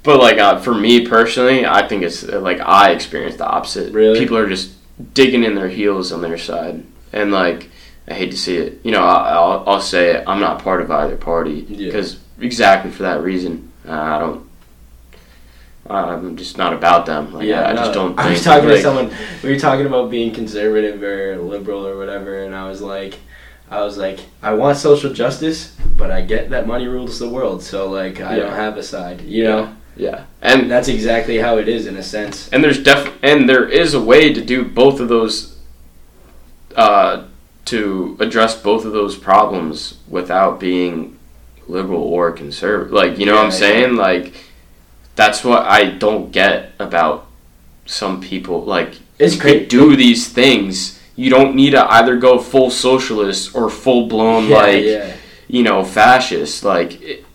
But 0.03 0.19
like 0.19 0.37
uh, 0.39 0.59
for 0.59 0.73
me 0.73 1.05
personally, 1.07 1.65
I 1.65 1.87
think 1.87 2.03
it's 2.03 2.23
like 2.23 2.59
I 2.59 2.91
experienced 2.91 3.37
the 3.39 3.47
opposite. 3.47 3.93
Really? 3.93 4.19
people 4.19 4.37
are 4.37 4.47
just 4.49 4.71
digging 5.13 5.43
in 5.43 5.55
their 5.55 5.69
heels 5.69 6.11
on 6.11 6.21
their 6.21 6.37
side, 6.37 6.83
and 7.13 7.31
like 7.31 7.69
I 8.07 8.13
hate 8.13 8.31
to 8.31 8.37
see 8.37 8.57
it. 8.57 8.79
You 8.83 8.91
know, 8.91 9.03
I, 9.03 9.31
I'll 9.33 9.63
I'll 9.67 9.81
say 9.81 10.11
it. 10.15 10.23
I'm 10.27 10.39
not 10.39 10.63
part 10.63 10.81
of 10.81 10.91
either 10.91 11.15
party 11.17 11.65
Yeah. 11.69 11.87
because 11.87 12.19
exactly 12.39 12.91
for 12.91 13.03
that 13.03 13.21
reason. 13.21 13.71
Uh, 13.87 13.91
I 13.93 14.19
don't. 14.19 14.47
I'm 15.89 16.37
just 16.37 16.57
not 16.57 16.73
about 16.73 17.05
them. 17.05 17.33
Like, 17.33 17.49
I, 17.49 17.71
I 17.71 17.73
just 17.75 17.93
don't. 17.93 18.17
I 18.17 18.29
was 18.29 18.43
talking 18.43 18.69
like, 18.69 18.77
to 18.77 18.81
someone. 18.81 19.11
We 19.43 19.49
were 19.51 19.59
talking 19.59 19.85
about 19.85 20.09
being 20.11 20.31
conservative 20.33 21.01
or 21.03 21.37
liberal 21.37 21.85
or 21.85 21.97
whatever, 21.97 22.43
and 22.43 22.55
I 22.55 22.69
was 22.69 22.81
like, 22.81 23.15
I 23.69 23.81
was 23.81 23.97
like, 23.97 24.19
I 24.43 24.53
want 24.53 24.77
social 24.77 25.11
justice, 25.11 25.75
but 25.97 26.11
I 26.11 26.21
get 26.21 26.51
that 26.51 26.67
money 26.67 26.87
rules 26.87 27.19
the 27.19 27.27
world, 27.29 27.63
so 27.63 27.89
like 27.89 28.21
I 28.21 28.37
Yeah. 28.37 28.43
don't 28.43 28.53
have 28.53 28.77
a 28.77 28.83
side, 28.83 29.21
you 29.21 29.43
know. 29.43 29.75
Yeah, 29.95 30.25
and 30.41 30.69
that's 30.71 30.87
exactly 30.87 31.37
how 31.37 31.57
it 31.57 31.67
is 31.67 31.85
in 31.85 31.95
a 31.97 32.03
sense. 32.03 32.49
and 32.53 32.63
there's 32.63 32.81
def 32.81 33.11
and 33.21 33.47
there 33.47 33.67
is 33.67 33.93
a 33.93 34.01
way 34.01 34.33
to 34.33 34.41
do 34.43 34.63
both 34.63 34.99
of 34.99 35.09
those 35.09 35.57
uh, 36.75 37.25
to 37.65 38.17
address 38.19 38.59
both 38.61 38.85
of 38.85 38.93
those 38.93 39.15
problems 39.15 39.99
without 40.07 40.59
being 40.59 41.17
liberal 41.67 42.01
or 42.03 42.31
conservative 42.31 42.91
like 42.91 43.17
you 43.19 43.25
know 43.25 43.35
what 43.35 43.45
i'm 43.45 43.51
Yeah, 43.51 43.57
saying? 43.57 43.95
Like 43.95 44.33
that's 45.15 45.43
what 45.43 45.65
i 45.65 45.85
don't 45.85 46.31
get 46.31 46.71
about 46.79 47.27
some 47.85 48.21
people 48.21 48.63
like 48.63 48.95
It's 49.19 49.43
you 49.43 49.65
do 49.67 49.95
these 49.95 50.27
things. 50.27 50.99
You 51.15 51.29
don't 51.29 51.55
need 51.55 51.71
to 51.71 51.83
either 51.91 52.15
go 52.17 52.39
full 52.39 52.71
socialist 52.71 53.53
or 53.55 53.69
full 53.69 54.07
blown 54.07 54.47
yeah, 54.47 54.55
like 54.55 54.83
yeah. 54.83 55.13
you 55.47 55.61
know 55.63 55.83
fascist. 55.83 56.63
Like 56.63 57.01
it, 57.01 57.25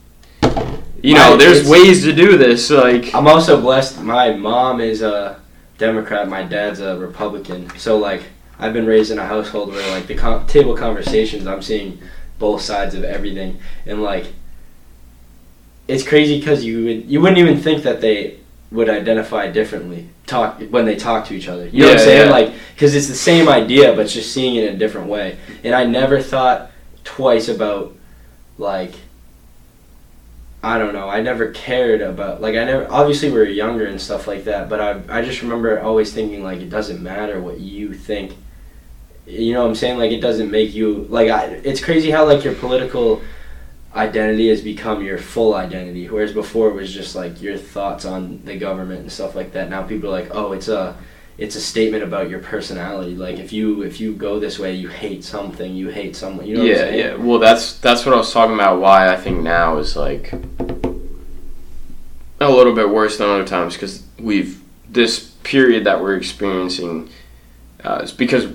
you 1.06 1.14
My- 1.14 1.20
know 1.20 1.36
there's 1.36 1.68
ways 1.68 2.02
to 2.04 2.12
do 2.12 2.36
this 2.36 2.70
like 2.70 3.14
I'm 3.14 3.28
also 3.28 3.60
blessed. 3.60 4.02
My 4.02 4.32
mom 4.32 4.80
is 4.80 5.02
a 5.02 5.40
Democrat. 5.78 6.28
My 6.28 6.42
dad's 6.42 6.80
a 6.80 6.96
Republican. 6.98 7.70
So 7.78 7.96
like, 7.98 8.22
I've 8.58 8.72
been 8.72 8.86
raised 8.86 9.10
in 9.12 9.18
a 9.18 9.26
household 9.26 9.68
where 9.70 9.90
like 9.96 10.06
the 10.06 10.14
com- 10.14 10.46
table 10.46 10.76
conversations, 10.76 11.46
I'm 11.46 11.62
seeing 11.62 11.98
both 12.38 12.60
sides 12.60 12.94
of 12.94 13.04
everything, 13.04 13.60
and 13.86 14.02
like, 14.02 14.26
it's 15.88 16.06
crazy 16.06 16.38
because 16.38 16.64
you 16.64 16.84
would 16.84 17.10
you 17.10 17.20
wouldn't 17.20 17.38
even 17.38 17.58
think 17.58 17.82
that 17.84 18.00
they 18.00 18.38
would 18.72 18.88
identify 18.88 19.48
differently 19.48 20.08
talk 20.26 20.60
when 20.70 20.84
they 20.86 20.96
talk 20.96 21.24
to 21.26 21.34
each 21.34 21.46
other. 21.48 21.68
You 21.68 21.82
know 21.82 21.88
what 21.88 21.98
I'm 21.98 22.04
saying? 22.04 22.26
yeah. 22.26 22.32
Like, 22.32 22.52
because 22.74 22.96
it's 22.96 23.06
the 23.06 23.14
same 23.14 23.48
idea, 23.48 23.94
but 23.94 24.08
just 24.08 24.32
seeing 24.32 24.56
it 24.56 24.64
in 24.64 24.74
a 24.74 24.78
different 24.78 25.06
way. 25.06 25.38
And 25.62 25.72
I 25.72 25.84
never 25.84 26.20
thought 26.20 26.72
twice 27.04 27.48
about 27.48 27.94
like 28.58 28.94
I 30.66 30.78
don't 30.78 30.94
know. 30.94 31.08
I 31.08 31.20
never 31.20 31.52
cared 31.52 32.00
about 32.00 32.40
like 32.40 32.56
I 32.56 32.64
never. 32.64 32.90
Obviously, 32.90 33.30
we 33.30 33.38
were 33.38 33.44
younger 33.44 33.86
and 33.86 34.00
stuff 34.00 34.26
like 34.26 34.42
that, 34.46 34.68
but 34.68 34.80
I 34.80 35.18
I 35.18 35.22
just 35.22 35.40
remember 35.40 35.80
always 35.80 36.12
thinking 36.12 36.42
like 36.42 36.58
it 36.60 36.70
doesn't 36.70 37.00
matter 37.00 37.40
what 37.40 37.60
you 37.60 37.94
think. 37.94 38.36
You 39.26 39.54
know 39.54 39.62
what 39.62 39.68
I'm 39.68 39.74
saying? 39.76 39.96
Like 39.96 40.10
it 40.10 40.20
doesn't 40.20 40.50
make 40.50 40.74
you 40.74 41.06
like. 41.08 41.30
I, 41.30 41.44
it's 41.44 41.80
crazy 41.80 42.10
how 42.10 42.26
like 42.26 42.42
your 42.42 42.54
political 42.54 43.22
identity 43.94 44.48
has 44.48 44.60
become 44.60 45.04
your 45.04 45.18
full 45.18 45.54
identity, 45.54 46.08
whereas 46.08 46.32
before 46.32 46.68
it 46.70 46.74
was 46.74 46.92
just 46.92 47.14
like 47.14 47.40
your 47.40 47.56
thoughts 47.56 48.04
on 48.04 48.44
the 48.44 48.56
government 48.56 49.02
and 49.02 49.12
stuff 49.12 49.36
like 49.36 49.52
that. 49.52 49.70
Now 49.70 49.84
people 49.84 50.08
are 50.08 50.20
like, 50.20 50.34
oh, 50.34 50.50
it's 50.50 50.66
a 50.66 50.96
it's 51.38 51.54
a 51.54 51.60
statement 51.60 52.02
about 52.02 52.30
your 52.30 52.38
personality. 52.38 53.14
Like 53.14 53.38
if 53.38 53.52
you 53.52 53.82
if 53.82 54.00
you 54.00 54.14
go 54.14 54.38
this 54.40 54.58
way, 54.58 54.74
you 54.74 54.88
hate 54.88 55.24
something, 55.24 55.74
you 55.74 55.88
hate 55.88 56.16
someone. 56.16 56.46
You 56.46 56.56
know 56.56 56.62
what 56.62 56.70
I'm 56.70 56.94
yeah, 56.94 56.94
yeah. 56.94 57.14
Well, 57.16 57.38
that's 57.38 57.78
that's 57.78 58.06
what 58.06 58.14
I 58.14 58.18
was 58.18 58.32
talking 58.32 58.54
about. 58.54 58.80
Why 58.80 59.12
I 59.12 59.16
think 59.16 59.42
now 59.42 59.76
is 59.78 59.96
like 59.96 60.32
a 62.40 62.50
little 62.50 62.74
bit 62.74 62.88
worse 62.90 63.18
than 63.18 63.28
other 63.28 63.46
times 63.46 63.74
because 63.74 64.02
we've 64.18 64.62
this 64.88 65.30
period 65.42 65.84
that 65.84 66.00
we're 66.00 66.16
experiencing 66.16 67.08
uh, 67.84 68.00
is 68.02 68.12
because 68.12 68.52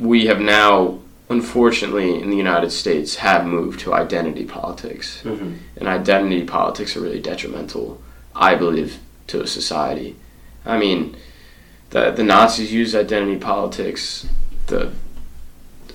we 0.00 0.26
have 0.26 0.40
now, 0.40 0.98
unfortunately, 1.28 2.20
in 2.20 2.30
the 2.30 2.36
United 2.36 2.70
States, 2.70 3.16
have 3.16 3.46
moved 3.46 3.80
to 3.80 3.92
identity 3.94 4.44
politics, 4.44 5.20
hmm 5.20 5.54
and 5.76 5.88
identity 5.88 6.44
politics 6.44 6.96
are 6.96 7.00
really 7.00 7.20
detrimental, 7.20 8.00
I 8.34 8.54
believe, 8.54 8.98
to 9.26 9.42
a 9.42 9.46
society. 9.46 10.16
I 10.64 10.78
mean, 10.78 11.16
the 11.94 12.10
the 12.10 12.24
Nazis 12.24 12.72
used 12.72 12.94
identity 12.94 13.38
politics. 13.38 14.26
The 14.66 14.92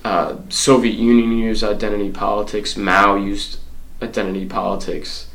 uh, 0.02 0.36
Soviet 0.48 0.94
Union 0.94 1.30
used 1.38 1.62
identity 1.62 2.10
politics. 2.10 2.74
Mao 2.74 3.16
used 3.16 3.58
identity 4.00 4.46
politics. 4.46 5.28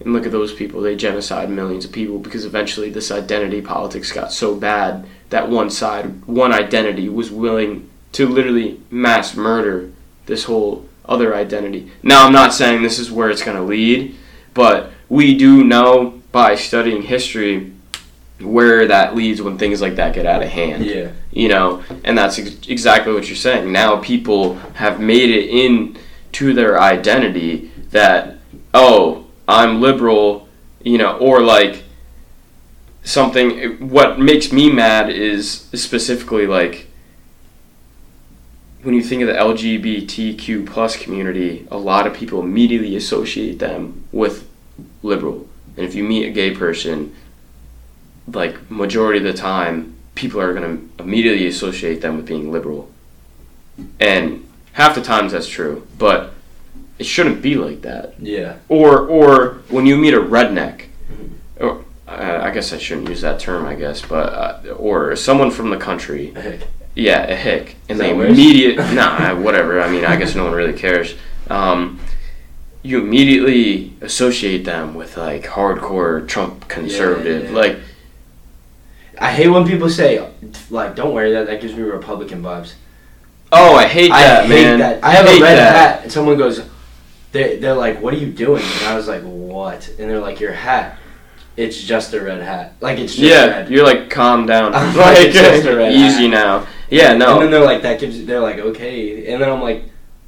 And 0.00 0.12
look 0.12 0.26
at 0.26 0.32
those 0.32 0.52
people. 0.52 0.80
They 0.80 0.96
genocide 0.96 1.50
millions 1.50 1.84
of 1.84 1.92
people 1.92 2.18
because 2.18 2.44
eventually 2.44 2.90
this 2.90 3.12
identity 3.12 3.62
politics 3.62 4.10
got 4.12 4.32
so 4.32 4.56
bad 4.56 5.06
that 5.30 5.48
one 5.48 5.70
side, 5.70 6.24
one 6.26 6.52
identity, 6.52 7.08
was 7.08 7.30
willing 7.30 7.88
to 8.12 8.26
literally 8.26 8.80
mass 8.90 9.36
murder 9.36 9.92
this 10.26 10.44
whole 10.44 10.88
other 11.04 11.34
identity. 11.34 11.92
Now, 12.02 12.26
I'm 12.26 12.32
not 12.32 12.52
saying 12.52 12.82
this 12.82 12.98
is 12.98 13.10
where 13.10 13.30
it's 13.30 13.42
going 13.42 13.56
to 13.56 13.62
lead, 13.62 14.16
but 14.52 14.90
we 15.08 15.38
do 15.38 15.62
know 15.62 16.20
by 16.32 16.56
studying 16.56 17.02
history 17.02 17.72
where 18.40 18.86
that 18.86 19.14
leads 19.14 19.40
when 19.40 19.56
things 19.58 19.80
like 19.80 19.96
that 19.96 20.14
get 20.14 20.26
out 20.26 20.42
of 20.42 20.48
hand. 20.48 20.84
Yeah. 20.84 21.12
you 21.32 21.48
know 21.48 21.82
and 22.04 22.16
that's 22.16 22.38
ex- 22.38 22.68
exactly 22.68 23.12
what 23.12 23.28
you're 23.28 23.36
saying. 23.36 23.72
Now 23.72 23.96
people 24.00 24.56
have 24.74 25.00
made 25.00 25.30
it 25.30 25.48
in 25.48 25.98
to 26.32 26.52
their 26.52 26.78
identity 26.80 27.70
that 27.90 28.38
oh 28.74 29.26
i'm 29.48 29.80
liberal 29.80 30.48
you 30.82 30.98
know 30.98 31.16
or 31.18 31.40
like 31.40 31.84
something 33.04 33.88
what 33.88 34.18
makes 34.18 34.52
me 34.52 34.70
mad 34.70 35.08
is 35.08 35.50
specifically 35.72 36.46
like 36.46 36.88
when 38.82 38.94
you 38.94 39.02
think 39.02 39.22
of 39.22 39.28
the 39.28 39.34
lgbtq 39.34 40.66
plus 40.66 40.96
community 40.96 41.66
a 41.70 41.78
lot 41.78 42.06
of 42.06 42.12
people 42.12 42.40
immediately 42.40 42.96
associate 42.96 43.58
them 43.58 44.04
with 44.12 44.46
liberal. 45.02 45.48
And 45.76 45.84
if 45.84 45.94
you 45.94 46.04
meet 46.04 46.26
a 46.26 46.30
gay 46.30 46.54
person 46.54 47.14
like 48.32 48.70
majority 48.70 49.18
of 49.18 49.24
the 49.24 49.32
time 49.32 49.94
people 50.14 50.40
are 50.40 50.52
going 50.54 50.88
to 50.96 51.02
immediately 51.02 51.46
associate 51.46 52.00
them 52.00 52.16
with 52.16 52.26
being 52.26 52.50
liberal 52.50 52.90
and 54.00 54.46
half 54.72 54.94
the 54.94 55.02
times 55.02 55.32
that's 55.32 55.46
true 55.48 55.86
but 55.98 56.32
it 56.98 57.04
shouldn't 57.06 57.42
be 57.42 57.54
like 57.56 57.82
that 57.82 58.14
Yeah. 58.18 58.56
or 58.68 59.06
or 59.06 59.54
when 59.68 59.86
you 59.86 59.96
meet 59.96 60.14
a 60.14 60.20
redneck 60.20 60.84
or 61.60 61.84
uh, 62.08 62.40
I 62.42 62.50
guess 62.52 62.72
I 62.72 62.78
shouldn't 62.78 63.08
use 63.08 63.20
that 63.20 63.38
term 63.40 63.66
I 63.66 63.74
guess 63.74 64.00
but 64.02 64.32
uh, 64.32 64.72
or 64.72 65.14
someone 65.16 65.50
from 65.50 65.70
the 65.70 65.76
country 65.76 66.28
Heck. 66.32 66.60
yeah 66.94 67.22
a 67.24 67.36
hick 67.36 67.76
and 67.88 67.96
Is 67.96 67.98
they 67.98 68.08
that 68.08 68.16
worse? 68.16 68.30
immediate 68.32 68.76
nah 68.94 69.34
whatever 69.34 69.80
I 69.80 69.90
mean 69.90 70.04
I 70.04 70.16
guess 70.16 70.34
no 70.34 70.44
one 70.44 70.54
really 70.54 70.72
cares 70.72 71.14
um, 71.48 72.00
you 72.82 73.00
immediately 73.00 73.92
associate 74.00 74.64
them 74.64 74.94
with 74.94 75.16
like 75.16 75.44
hardcore 75.44 76.26
Trump 76.26 76.66
conservative 76.68 77.50
yeah. 77.50 77.56
like 77.56 77.76
I 79.18 79.32
hate 79.32 79.48
when 79.48 79.66
people 79.66 79.88
say, 79.88 80.28
like, 80.70 80.94
don't 80.94 81.14
wear 81.14 81.30
that. 81.32 81.46
That 81.46 81.60
gives 81.60 81.74
me 81.74 81.82
Republican 81.82 82.42
vibes. 82.42 82.74
Oh, 83.52 83.74
I 83.76 83.86
hate 83.86 84.08
that, 84.10 84.44
I 84.44 84.46
hate 84.46 84.64
man. 84.64 84.78
that. 84.80 85.04
I 85.04 85.10
have 85.12 85.26
a 85.26 85.40
red 85.40 85.56
that. 85.56 85.74
hat, 85.76 86.02
and 86.02 86.12
someone 86.12 86.36
goes, 86.36 86.66
they 87.32 87.56
they're 87.58 87.74
like, 87.74 88.02
"What 88.02 88.12
are 88.12 88.18
you 88.18 88.30
doing?" 88.32 88.62
And 88.62 88.86
I 88.88 88.96
was 88.96 89.06
like, 89.06 89.22
"What?" 89.22 89.88
And 89.98 90.10
they're 90.10 90.20
like, 90.20 90.40
"Your 90.40 90.52
hat." 90.52 90.98
it's 91.56 91.82
just 91.82 92.12
a 92.12 92.20
red 92.20 92.42
hat. 92.42 92.74
Like 92.80 92.98
it's 92.98 93.14
just 93.14 93.24
yeah, 93.24 93.46
red. 93.46 93.70
you're 93.70 93.84
like 93.84 94.10
calm 94.10 94.44
down, 94.46 94.74
I'm 94.74 94.88
like 94.96 94.96
like, 95.16 95.26
it's 95.28 95.34
just 95.34 95.66
a 95.66 95.76
red 95.76 95.92
easy 95.94 96.24
hat. 96.24 96.30
now. 96.30 96.66
Yeah, 96.90 97.14
no. 97.16 97.34
And 97.34 97.44
then 97.44 97.50
they're 97.50 97.64
like 97.64 97.82
that 97.82 97.98
gives. 97.98 98.24
They're 98.26 98.40
like 98.40 98.58
okay, 98.58 99.32
and 99.32 99.40
then 99.42 99.50
I'm 99.50 99.62
like, 99.62 99.84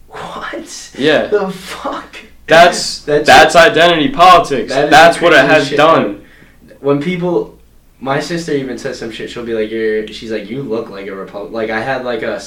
what? 0.09 0.95
yeah. 0.99 1.27
The 1.27 1.51
fuck. 1.51 2.17
That's 2.47 3.03
That's- 3.05 3.27
that's, 3.27 3.55
identity 3.57 4.09
politics. 4.09 4.73
That 4.73 4.89
That's 4.89 5.21
what 5.21 5.35
it 5.35 5.45
has 5.45 5.69
shit 5.69 5.77
done. 5.77 6.25
When 6.81 7.03
people, 7.03 7.58
my 8.01 8.21
sister 8.21 8.53
even 8.53 8.79
says 8.79 8.99
some 8.99 9.11
shit. 9.11 9.31
She'll 9.31 9.45
be 9.45 9.55
like, 9.55 9.71
"You're." 9.71 10.07
She's 10.09 10.31
like, 10.31 10.49
"You 10.49 10.63
look 10.63 10.89
like 10.91 11.07
a 11.07 11.15
Republic." 11.15 11.53
Like 11.53 11.71
I 11.71 11.81
had 11.81 12.05
like 12.05 12.23
a, 12.23 12.41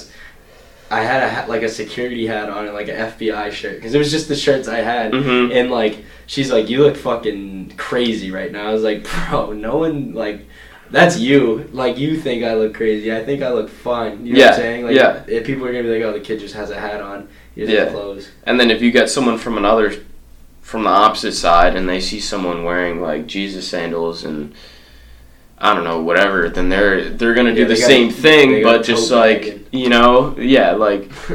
I 0.90 1.02
had 1.02 1.24
a 1.24 1.50
like 1.50 1.62
a 1.64 1.70
security 1.70 2.28
hat 2.28 2.50
on 2.50 2.66
and 2.66 2.74
like 2.74 2.88
an 2.88 2.96
FBI 2.96 3.52
shirt 3.52 3.76
because 3.76 3.94
it 3.94 3.98
was 3.98 4.12
just 4.12 4.28
the 4.28 4.36
shirts 4.36 4.68
I 4.68 4.78
had. 4.80 5.14
hmm 5.14 5.52
And 5.52 5.70
like 5.72 6.04
she's 6.28 6.52
like, 6.52 6.70
"You 6.70 6.80
look 6.84 6.96
fucking 6.98 7.74
crazy 7.78 8.32
right 8.32 8.52
now." 8.52 8.70
I 8.70 8.74
was 8.74 8.84
like, 8.84 9.04
"Bro, 9.30 9.54
no 9.54 9.78
one 9.78 10.14
like." 10.14 10.46
That's 10.90 11.18
you. 11.18 11.70
Like 11.72 11.98
you 11.98 12.18
think 12.20 12.44
I 12.44 12.56
look 12.56 12.74
crazy. 12.74 13.14
I 13.16 13.24
think 13.24 13.42
I 13.42 13.52
look 13.54 13.70
fine. 13.70 14.26
You 14.26 14.34
know 14.34 14.40
what 14.40 14.46
Yeah, 14.46 14.50
I'm 14.50 14.56
saying? 14.56 14.86
Like 14.86 14.96
yeah. 14.98 15.24
if 15.26 15.46
people 15.46 15.66
are 15.66 15.72
gonna 15.72 15.84
be 15.84 15.94
like, 16.00 16.04
"Oh, 16.04 16.12
the 16.12 16.20
kid 16.20 16.40
just 16.42 16.54
has 16.56 16.70
a 16.70 16.78
hat 16.78 17.00
on. 17.02 17.30
He 17.56 17.62
doesn't 17.62 17.76
Yeah. 17.76 17.92
clothes." 17.92 18.30
And 18.44 18.60
then 18.60 18.70
if 18.70 18.82
you 18.82 18.92
get 18.92 19.10
someone 19.10 19.38
from 19.38 19.58
another, 19.58 19.94
from 20.62 20.84
the 20.84 20.90
opposite 20.90 21.32
side, 21.32 21.78
and 21.78 21.88
they 21.88 22.02
see 22.02 22.20
someone 22.20 22.66
wearing 22.66 23.00
like 23.02 23.26
Jesus 23.26 23.66
sandals 23.70 24.26
and 24.26 24.54
I 25.62 25.74
don't 25.76 25.84
know 25.84 26.02
whatever, 26.02 26.50
then 26.50 26.70
they're 26.70 27.10
they're 27.10 27.34
gonna 27.36 27.54
do 27.54 27.62
Yeah, 27.62 27.68
the 27.68 27.76
same 27.76 28.10
thing, 28.12 28.64
but 28.64 28.84
just 28.84 29.12
like 29.12 29.68
you 29.72 29.90
know, 29.90 30.36
yeah, 30.38 30.72
like 30.72 31.04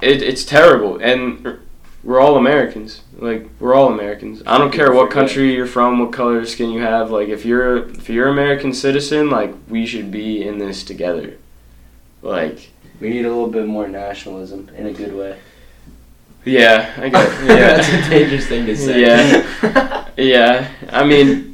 it, 0.00 0.22
it's 0.22 0.44
terrible, 0.44 0.98
and 0.98 1.58
we're 2.04 2.20
all 2.20 2.36
Americans. 2.36 3.02
Like 3.16 3.48
we're 3.58 3.74
all 3.74 3.88
Americans. 3.92 4.42
I 4.46 4.58
don't 4.58 4.70
care 4.72 4.92
what 4.92 5.10
country 5.10 5.54
you're 5.54 5.66
from, 5.66 5.98
what 5.98 6.12
color 6.12 6.38
of 6.38 6.48
skin 6.48 6.70
you 6.70 6.80
have. 6.80 7.10
Like 7.10 7.28
if 7.28 7.44
you're 7.44 7.88
if 7.88 8.08
you're 8.08 8.28
American 8.28 8.72
citizen, 8.72 9.30
like 9.30 9.54
we 9.68 9.86
should 9.86 10.10
be 10.10 10.46
in 10.46 10.58
this 10.58 10.84
together. 10.84 11.36
Like 12.22 12.70
we 13.00 13.10
need 13.10 13.24
a 13.24 13.28
little 13.28 13.48
bit 13.48 13.66
more 13.66 13.88
nationalism 13.88 14.70
in 14.76 14.86
a 14.86 14.92
good 14.92 15.14
way. 15.14 15.38
yeah, 16.44 16.92
I 16.96 17.08
get 17.08 17.46
That's 17.46 17.88
a 17.88 18.10
dangerous 18.10 18.46
thing 18.46 18.66
to 18.66 18.76
say. 18.76 19.00
Yeah. 19.00 20.04
Yeah, 20.18 20.68
I 20.90 21.04
mean, 21.04 21.47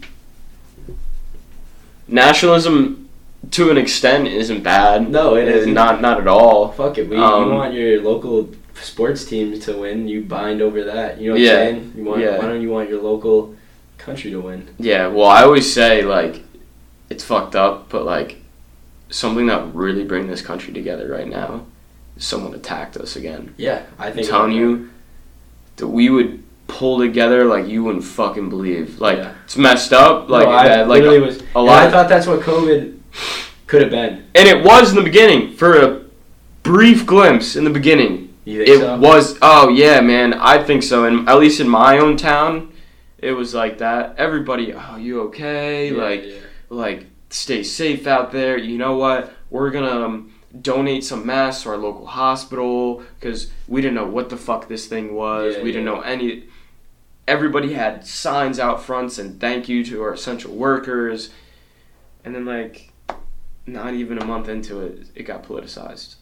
nationalism 2.14 3.08
to 3.50 3.70
an 3.70 3.76
extent 3.76 4.26
isn't 4.28 4.62
bad. 4.62 5.10
No, 5.10 5.36
it 5.36 5.48
isn't. 5.48 5.74
Not 5.74 6.00
not 6.00 6.20
at 6.20 6.28
all. 6.28 6.72
Fuck 6.72 6.98
it. 6.98 7.08
We, 7.08 7.16
Um, 7.16 7.48
you 7.48 7.54
want 7.54 7.74
your 7.74 8.00
local 8.02 8.48
sports 8.80 9.24
teams 9.24 9.64
to 9.66 9.76
win, 9.76 10.08
you 10.08 10.22
bind 10.22 10.60
over 10.62 10.84
that. 10.84 11.20
You 11.20 11.28
know 11.28 11.34
what 11.34 11.40
Yeah, 11.42 11.50
I'm 11.52 11.56
saying? 11.58 11.92
You 11.96 12.04
want, 12.04 12.20
yeah. 12.20 12.38
Why 12.38 12.46
don't 12.46 12.62
you 12.62 12.70
want 12.70 12.88
your 12.90 13.02
local 13.02 13.54
country 13.98 14.30
to 14.30 14.40
win? 14.40 14.68
Yeah, 14.78 15.08
well, 15.08 15.26
I 15.26 15.42
always 15.42 15.72
say 15.72 16.02
like 16.02 16.42
it's 17.10 17.24
fucked 17.24 17.54
up, 17.56 17.88
but 17.90 18.04
like 18.04 18.36
something 19.10 19.46
that 19.46 19.74
really 19.74 20.04
bring 20.04 20.26
this 20.26 20.42
country 20.42 20.72
together 20.72 21.08
right 21.08 21.28
now 21.28 21.66
is 22.16 22.24
someone 22.24 22.54
attacked 22.54 22.96
us 22.96 23.16
again. 23.16 23.54
Yeah, 23.56 23.82
I 23.98 24.10
think 24.10 24.26
I'm 24.26 24.30
telling 24.30 24.52
you 24.52 24.90
that 25.76 25.88
we 25.88 26.08
would 26.10 26.42
pull 26.66 26.98
together 26.98 27.44
like 27.44 27.66
you 27.66 27.84
wouldn't 27.84 28.04
fucking 28.04 28.48
believe. 28.48 29.00
Like 29.00 29.18
Yeah. 29.18 29.34
it's 29.44 29.56
messed 29.56 29.92
up. 29.92 30.28
Like 30.28 30.46
no, 30.46 30.52
I 30.52 30.82
like 30.82 31.02
literally 31.02 31.20
was. 31.20 31.42
a 31.54 31.62
lot. 31.62 31.86
I 31.86 31.90
thought 31.90 32.08
that's 32.08 32.26
what 32.26 32.40
COVID 32.40 32.98
could 33.66 33.82
have 33.82 33.90
been. 33.90 34.24
and 34.34 34.48
it 34.48 34.64
was 34.64 34.90
in 34.90 34.96
the 34.96 35.02
beginning 35.02 35.54
for 35.54 35.76
a 35.80 36.04
brief 36.62 37.06
glimpse 37.06 37.56
in 37.56 37.64
the 37.64 37.70
beginning. 37.70 38.34
It 38.46 38.80
so? 38.80 38.98
was. 38.98 39.38
Oh 39.40 39.68
yeah, 39.68 40.00
man. 40.00 40.34
I 40.34 40.62
think 40.62 40.82
so. 40.82 41.04
And 41.04 41.28
at 41.28 41.38
least 41.38 41.60
in 41.60 41.68
my 41.68 41.98
own 41.98 42.16
town, 42.16 42.72
it 43.18 43.32
was 43.32 43.54
like 43.54 43.78
that. 43.78 44.16
Everybody, 44.18 44.74
oh, 44.74 44.96
you 44.96 45.22
okay? 45.22 45.90
Yeah, 45.90 46.02
like, 46.02 46.24
yeah. 46.26 46.40
like, 46.68 47.06
stay 47.30 47.62
safe 47.62 48.06
out 48.06 48.32
there. 48.32 48.58
You 48.58 48.76
know 48.76 48.96
what? 48.96 49.32
We're 49.48 49.70
gonna 49.70 50.04
um, 50.04 50.32
donate 50.60 51.04
some 51.04 51.24
masks 51.24 51.62
to 51.62 51.70
our 51.70 51.78
local 51.78 52.04
hospital 52.06 53.02
because 53.18 53.50
we 53.66 53.80
didn't 53.80 53.94
know 53.94 54.06
what 54.06 54.28
the 54.28 54.36
fuck 54.36 54.68
this 54.68 54.86
thing 54.86 55.14
was. 55.14 55.56
Yeah, 55.56 55.62
we 55.62 55.72
didn't 55.72 55.86
know 55.86 56.00
any. 56.02 56.44
Everybody 57.26 57.72
had 57.72 58.06
signs 58.06 58.58
out 58.58 58.82
fronts 58.82 59.18
and 59.18 59.40
thank 59.40 59.68
you 59.68 59.84
to 59.86 60.02
our 60.02 60.12
essential 60.12 60.52
workers, 60.54 61.30
and 62.24 62.34
then 62.34 62.44
like, 62.44 62.92
not 63.66 63.94
even 63.94 64.18
a 64.18 64.24
month 64.24 64.48
into 64.48 64.80
it, 64.80 65.06
it 65.14 65.22
got 65.22 65.42
politicized, 65.42 66.16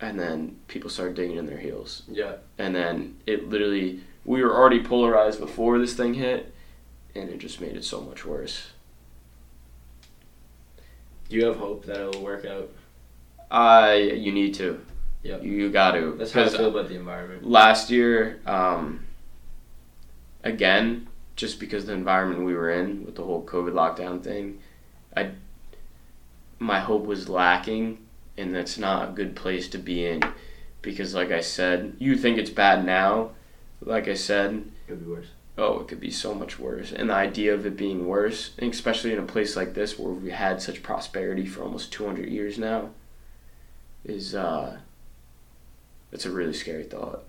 and 0.00 0.18
then 0.18 0.56
people 0.66 0.90
started 0.90 1.14
digging 1.14 1.36
in 1.36 1.46
their 1.46 1.58
heels 1.58 2.02
yeah. 2.08 2.34
and 2.58 2.74
then 2.74 3.16
it 3.26 3.48
literally 3.48 4.00
we 4.24 4.42
were 4.42 4.54
already 4.54 4.82
polarized 4.82 5.38
before 5.40 5.78
this 5.78 5.94
thing 5.94 6.14
hit 6.14 6.52
and 7.14 7.28
it 7.30 7.38
just 7.38 7.60
made 7.60 7.76
it 7.76 7.84
so 7.84 8.00
much 8.00 8.24
worse 8.24 8.68
Do 11.28 11.36
you 11.36 11.46
have 11.46 11.56
hope 11.56 11.84
that 11.86 12.00
it'll 12.00 12.22
work 12.22 12.44
out? 12.44 12.70
i 13.50 13.94
you 13.94 14.30
need 14.32 14.54
to 14.54 14.80
Yep. 15.24 15.42
you, 15.42 15.50
you 15.52 15.70
got 15.70 15.92
to 15.92 16.12
That's 16.16 16.30
how 16.32 16.42
I 16.42 16.48
feel 16.48 16.68
about 16.68 16.88
the 16.88 16.94
environment. 16.96 17.44
last 17.44 17.90
year 17.90 18.40
um 18.46 19.04
again 20.42 21.06
just 21.36 21.60
because 21.60 21.86
the 21.86 21.92
environment 21.92 22.44
we 22.44 22.54
were 22.54 22.70
in 22.70 23.04
with 23.04 23.16
the 23.16 23.24
whole 23.24 23.44
covid 23.44 23.72
lockdown 23.72 24.22
thing 24.22 24.58
i 25.16 25.30
my 26.58 26.80
hope 26.80 27.04
was 27.04 27.28
lacking 27.28 27.98
and 28.36 28.54
that's 28.54 28.78
not 28.78 29.08
a 29.08 29.12
good 29.12 29.34
place 29.36 29.68
to 29.68 29.78
be 29.78 30.04
in 30.06 30.20
because 30.82 31.14
like 31.14 31.30
i 31.30 31.40
said 31.40 31.94
you 31.98 32.16
think 32.16 32.38
it's 32.38 32.50
bad 32.50 32.84
now 32.84 33.30
like 33.80 34.08
i 34.08 34.14
said 34.14 34.64
It 34.86 34.90
could 34.90 35.04
be 35.04 35.10
worse. 35.10 35.28
oh, 35.56 35.80
it 35.80 35.88
could 35.88 36.00
be 36.00 36.10
so 36.10 36.34
much 36.34 36.58
worse. 36.58 36.92
And 36.92 37.10
the 37.10 37.14
idea 37.14 37.52
of 37.52 37.66
it 37.66 37.76
being 37.76 38.06
worse, 38.06 38.52
and 38.58 38.72
especially 38.72 39.12
in 39.12 39.18
a 39.18 39.22
place 39.24 39.56
like 39.56 39.74
this 39.74 39.98
where 39.98 40.12
we 40.12 40.30
had 40.30 40.62
such 40.62 40.82
prosperity 40.84 41.46
for 41.46 41.62
almost 41.64 41.92
200 41.92 42.28
years 42.28 42.58
now, 42.58 42.90
is 44.04 44.34
uh, 44.36 44.78
it's 46.12 46.24
a 46.24 46.30
really 46.30 46.52
scary 46.52 46.84
thought. 46.84 47.24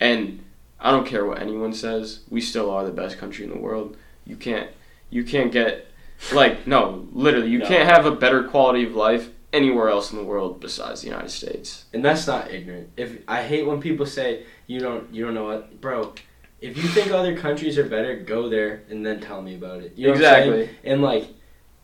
And 0.00 0.42
I 0.80 0.90
don't 0.90 1.06
care 1.06 1.24
what 1.26 1.40
anyone 1.40 1.72
says, 1.74 2.20
we 2.30 2.40
still 2.40 2.70
are 2.70 2.84
the 2.84 2.90
best 2.92 3.18
country 3.18 3.44
in 3.44 3.50
the 3.50 3.58
world. 3.58 3.96
You 4.24 4.36
can't, 4.36 4.70
you 5.10 5.24
can't 5.24 5.52
get, 5.52 5.86
like, 6.32 6.66
no, 6.66 7.06
literally, 7.12 7.50
you 7.50 7.58
No. 7.58 7.66
can't 7.66 7.88
have 7.88 8.06
a 8.06 8.12
better 8.12 8.44
quality 8.44 8.84
of 8.84 8.94
life 8.94 9.30
anywhere 9.52 9.88
else 9.88 10.10
in 10.12 10.16
the 10.18 10.24
world 10.24 10.60
besides 10.60 11.02
the 11.02 11.08
United 11.08 11.30
States. 11.30 11.84
And 11.92 12.04
that's 12.04 12.26
not 12.26 12.50
ignorant. 12.50 12.90
If 12.96 13.18
I 13.26 13.42
hate 13.42 13.66
when 13.66 13.80
people 13.80 14.06
say 14.06 14.44
you 14.66 14.80
don't 14.80 15.12
you 15.12 15.24
don't 15.24 15.34
know 15.34 15.44
what, 15.44 15.80
bro. 15.80 16.14
If 16.60 16.76
you 16.76 16.84
think 16.84 17.10
other 17.10 17.36
countries 17.36 17.78
are 17.78 17.88
better, 17.88 18.16
go 18.16 18.48
there 18.48 18.82
and 18.90 19.04
then 19.04 19.20
tell 19.20 19.40
me 19.42 19.54
about 19.54 19.82
it. 19.82 19.94
You 19.96 20.08
know 20.08 20.12
exactly. 20.12 20.68
And 20.84 21.00
like, 21.02 21.26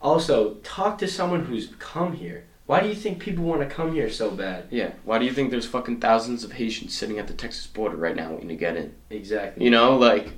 also 0.02 0.54
talk 0.62 0.98
to 0.98 1.08
someone 1.08 1.46
who's 1.46 1.72
come 1.78 2.12
here. 2.12 2.44
Why 2.66 2.80
do 2.80 2.88
you 2.88 2.94
think 2.94 3.20
people 3.20 3.44
want 3.44 3.60
to 3.60 3.72
come 3.72 3.94
here 3.94 4.10
so 4.10 4.30
bad? 4.30 4.66
Yeah. 4.70 4.90
Why 5.04 5.18
do 5.18 5.24
you 5.24 5.32
think 5.32 5.50
there's 5.50 5.66
fucking 5.66 6.00
thousands 6.00 6.42
of 6.42 6.52
Haitians 6.52 6.96
sitting 6.96 7.18
at 7.18 7.28
the 7.28 7.34
Texas 7.34 7.66
border 7.66 7.96
right 7.96 8.16
now 8.16 8.32
waiting 8.32 8.48
to 8.48 8.56
get 8.56 8.76
in? 8.76 8.94
Exactly. 9.08 9.64
You 9.64 9.70
know, 9.70 9.96
like, 9.96 10.32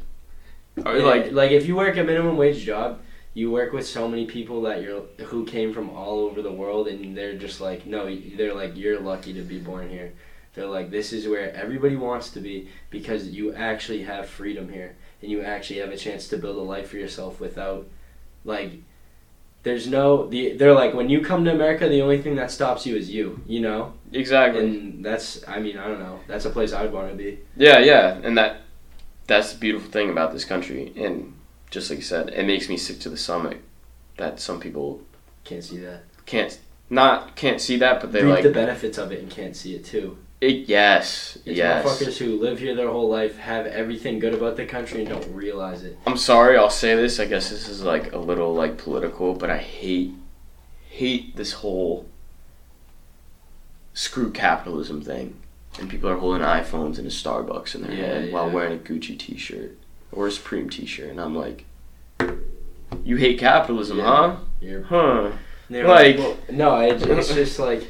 Yeah, 0.77 0.93
like, 0.93 1.33
like 1.33 1.51
if 1.53 1.67
you 1.67 1.77
work 1.77 1.97
a 1.97 2.05
minimum 2.05 2.37
wage 2.37 2.65
job, 2.65 3.01
you 3.35 3.51
work 3.51 3.73
with 3.73 3.87
so 3.87 4.09
many 4.09 4.27
people 4.27 4.63
that 4.63 4.83
you're 4.83 5.03
who 5.27 5.45
came 5.45 5.73
from 5.73 5.91
all 5.91 6.21
over 6.21 6.43
the 6.43 6.53
world, 6.53 6.89
and 6.89 7.17
they're 7.17 7.39
just 7.39 7.61
like, 7.61 7.87
no, 7.87 8.15
they're 8.37 8.55
like, 8.55 8.77
you're 8.77 9.01
lucky 9.01 9.33
to 9.35 9.43
be 9.43 9.59
born 9.59 9.89
here. 9.89 10.13
They're 10.55 10.67
like, 10.67 10.91
this 10.91 11.13
is 11.13 11.29
where 11.29 11.55
everybody 11.55 11.95
wants 11.95 12.31
to 12.31 12.41
be 12.41 12.69
because 12.91 13.29
you 13.29 13.55
actually 13.55 14.03
have 14.03 14.29
freedom 14.29 14.69
here, 14.69 14.97
and 15.23 15.31
you 15.31 15.43
actually 15.43 15.79
have 15.81 15.91
a 15.91 15.97
chance 15.97 16.29
to 16.29 16.37
build 16.37 16.57
a 16.57 16.61
life 16.61 16.91
for 16.91 16.97
yourself 16.97 17.41
without, 17.41 17.87
like, 18.45 18.73
there's 19.63 19.87
no 19.87 20.27
the. 20.29 20.53
They're 20.57 20.75
like, 20.75 20.95
when 20.95 21.09
you 21.09 21.21
come 21.21 21.45
to 21.45 21.53
America, 21.53 21.89
the 21.89 22.01
only 22.03 22.23
thing 22.23 22.37
that 22.37 22.51
stops 22.51 22.87
you 22.87 22.97
is 22.97 23.11
you. 23.11 23.41
You 23.47 23.61
know, 23.61 23.93
exactly. 24.13 24.65
and 24.65 25.05
that's, 25.05 25.47
I 25.49 25.59
mean, 25.59 25.77
I 25.79 25.87
don't 25.89 26.01
know. 26.01 26.21
That's 26.27 26.45
a 26.45 26.51
place 26.51 26.73
I'd 26.73 26.93
want 26.93 27.11
to 27.11 27.17
be. 27.17 27.39
yeah, 27.57 27.79
yeah, 27.79 28.19
and 28.23 28.37
that 28.39 28.63
that's 29.27 29.53
the 29.53 29.59
beautiful 29.59 29.91
thing 29.91 30.11
about 30.11 30.33
this 30.33 30.45
country. 30.45 30.93
And 30.97 31.35
just 31.71 31.91
like 31.91 31.99
you 31.99 32.05
said, 32.05 32.31
it 32.31 32.47
makes 32.47 32.69
me 32.69 32.77
sick 32.77 32.99
to 33.01 33.11
the 33.11 33.17
stomach 33.17 33.59
that 34.17 34.41
some 34.41 34.59
people 34.61 35.03
Can't 35.45 35.63
see 35.63 35.79
that. 35.79 36.03
can't 36.27 36.59
not 36.91 37.37
can't 37.37 37.61
see 37.61 37.77
that, 37.79 38.01
but 38.01 38.13
they 38.13 38.23
Reap 38.23 38.35
like 38.35 38.43
the 38.45 38.51
benefits 38.51 38.97
of 38.99 39.13
it 39.13 39.21
and 39.21 39.31
can't 39.31 39.55
see 39.55 39.75
it 39.75 39.85
too. 39.85 40.19
It. 40.41 40.69
Yes, 40.69 41.37
It's 41.45 41.57
yes. 41.59 41.85
motherfuckers 41.85 42.17
who 42.19 42.39
live 42.41 42.59
here 42.59 42.75
their 42.75 42.89
whole 42.91 43.09
life, 43.09 43.39
have 43.39 43.67
everything 43.67 44.19
good 44.19 44.35
about 44.35 44.57
the 44.57 44.67
country, 44.67 45.01
and 45.01 45.09
don't 45.09 45.35
realize 45.35 45.83
it. 45.85 45.99
I'm 46.07 46.17
sorry, 46.17 46.57
I'll 46.57 46.71
say 46.71 46.95
this. 46.95 47.19
I 47.21 47.25
guess 47.27 47.51
this 47.51 47.69
is 47.69 47.83
like 47.83 48.13
a 48.13 48.19
little 48.19 48.55
like 48.55 48.79
political, 48.79 49.35
but 49.35 49.51
I 49.51 49.59
hate 49.59 50.13
hate 50.89 51.37
this 51.37 51.53
whole 51.53 52.07
screw 53.95 54.31
capitalism 54.31 55.01
thing. 55.03 55.37
And 55.79 55.89
people 55.89 56.09
are 56.11 56.17
holding 56.17 56.43
iPhones 56.43 56.99
and 56.99 57.07
a 57.07 57.11
Starbucks 57.11 57.75
in 57.77 57.83
their 57.83 57.93
Yeah, 57.93 58.07
hand 58.21 58.33
while 58.33 58.51
wearing 58.51 58.73
a 58.79 58.83
Gucci 58.83 59.17
t-shirt 59.17 59.77
or 60.11 60.27
a 60.27 60.33
Supreme 60.33 60.69
t-shirt 60.69 61.11
and 61.11 61.21
I'm 61.21 61.37
like 61.37 61.67
you 63.05 63.17
hate 63.17 63.39
capitalism, 63.39 63.99
Yeah. 63.99 64.37
You're, 64.61 64.83
huh? 64.83 65.31
Huh. 65.31 65.87
Like- 65.87 66.19
well, 66.19 66.37
no, 66.51 66.81
it, 66.81 67.01
it's 67.07 67.33
just 67.33 67.59
like, 67.59 67.87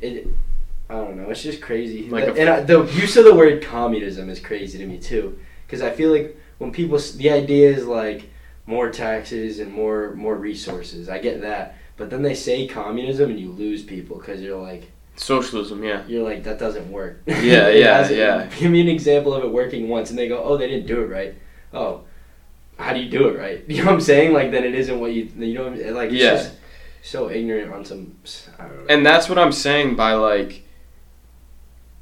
it. 0.00 0.28
I 0.90 0.94
don't 0.94 1.16
know. 1.16 1.30
It's 1.30 1.42
just 1.42 1.62
crazy. 1.62 2.10
Like 2.10 2.36
and 2.36 2.48
I, 2.50 2.60
the 2.60 2.82
use 2.82 3.16
of 3.16 3.24
the 3.24 3.34
word 3.34 3.62
communism 3.62 4.28
is 4.28 4.40
crazy 4.40 4.76
to 4.78 4.86
me 4.86 4.98
too, 4.98 5.38
because 5.66 5.82
I 5.82 5.90
feel 5.92 6.10
like 6.10 6.36
when 6.58 6.72
people, 6.72 6.98
the 7.16 7.30
idea 7.30 7.70
is 7.70 7.86
like 7.86 8.28
more 8.66 8.90
taxes 8.90 9.60
and 9.60 9.72
more 9.72 10.14
more 10.16 10.34
resources. 10.34 11.08
I 11.08 11.18
get 11.18 11.40
that, 11.42 11.76
but 11.96 12.10
then 12.10 12.22
they 12.22 12.34
say 12.34 12.66
communism 12.66 13.30
and 13.30 13.38
you 13.38 13.50
lose 13.52 13.82
people 13.84 14.18
because 14.18 14.42
you're 14.42 14.60
like 14.60 14.90
Socialism, 15.16 15.84
yeah. 15.84 16.02
you're 16.08 16.24
like 16.24 16.42
that 16.44 16.58
doesn't 16.58 16.90
work. 16.90 17.20
Yeah, 17.26 17.68
yeah, 17.68 18.08
yeah. 18.22 18.50
Give 18.58 18.70
me 18.70 18.80
an 18.80 18.88
example 18.88 19.34
of 19.34 19.44
it 19.44 19.50
working 19.52 19.88
once, 19.88 20.10
and 20.10 20.18
they 20.18 20.28
go, 20.28 20.42
oh, 20.42 20.56
they 20.56 20.66
didn't 20.66 20.86
do 20.86 21.02
it 21.02 21.06
right. 21.06 21.34
Oh, 21.72 22.02
how 22.78 22.94
do 22.94 23.00
you 23.00 23.10
do 23.10 23.28
it 23.28 23.38
right? 23.38 23.62
You 23.68 23.78
know 23.78 23.86
what 23.86 23.94
I'm 23.94 24.00
saying? 24.00 24.32
Like 24.32 24.50
then 24.50 24.64
it 24.64 24.74
isn't 24.74 24.98
what 24.98 25.12
you 25.12 25.28
you 25.36 25.54
know 25.54 25.68
like 25.92 26.10
it's 26.10 26.22
Yeah. 26.22 26.30
just 26.36 26.54
so 27.02 27.30
ignorant 27.30 27.72
on 27.72 27.84
some. 27.84 28.16
I 28.58 28.62
don't 28.66 28.76
know. 28.76 28.86
And 28.94 29.06
that's 29.06 29.28
what 29.28 29.38
I'm 29.38 29.52
saying 29.52 29.94
by 29.94 30.14
like, 30.14 30.64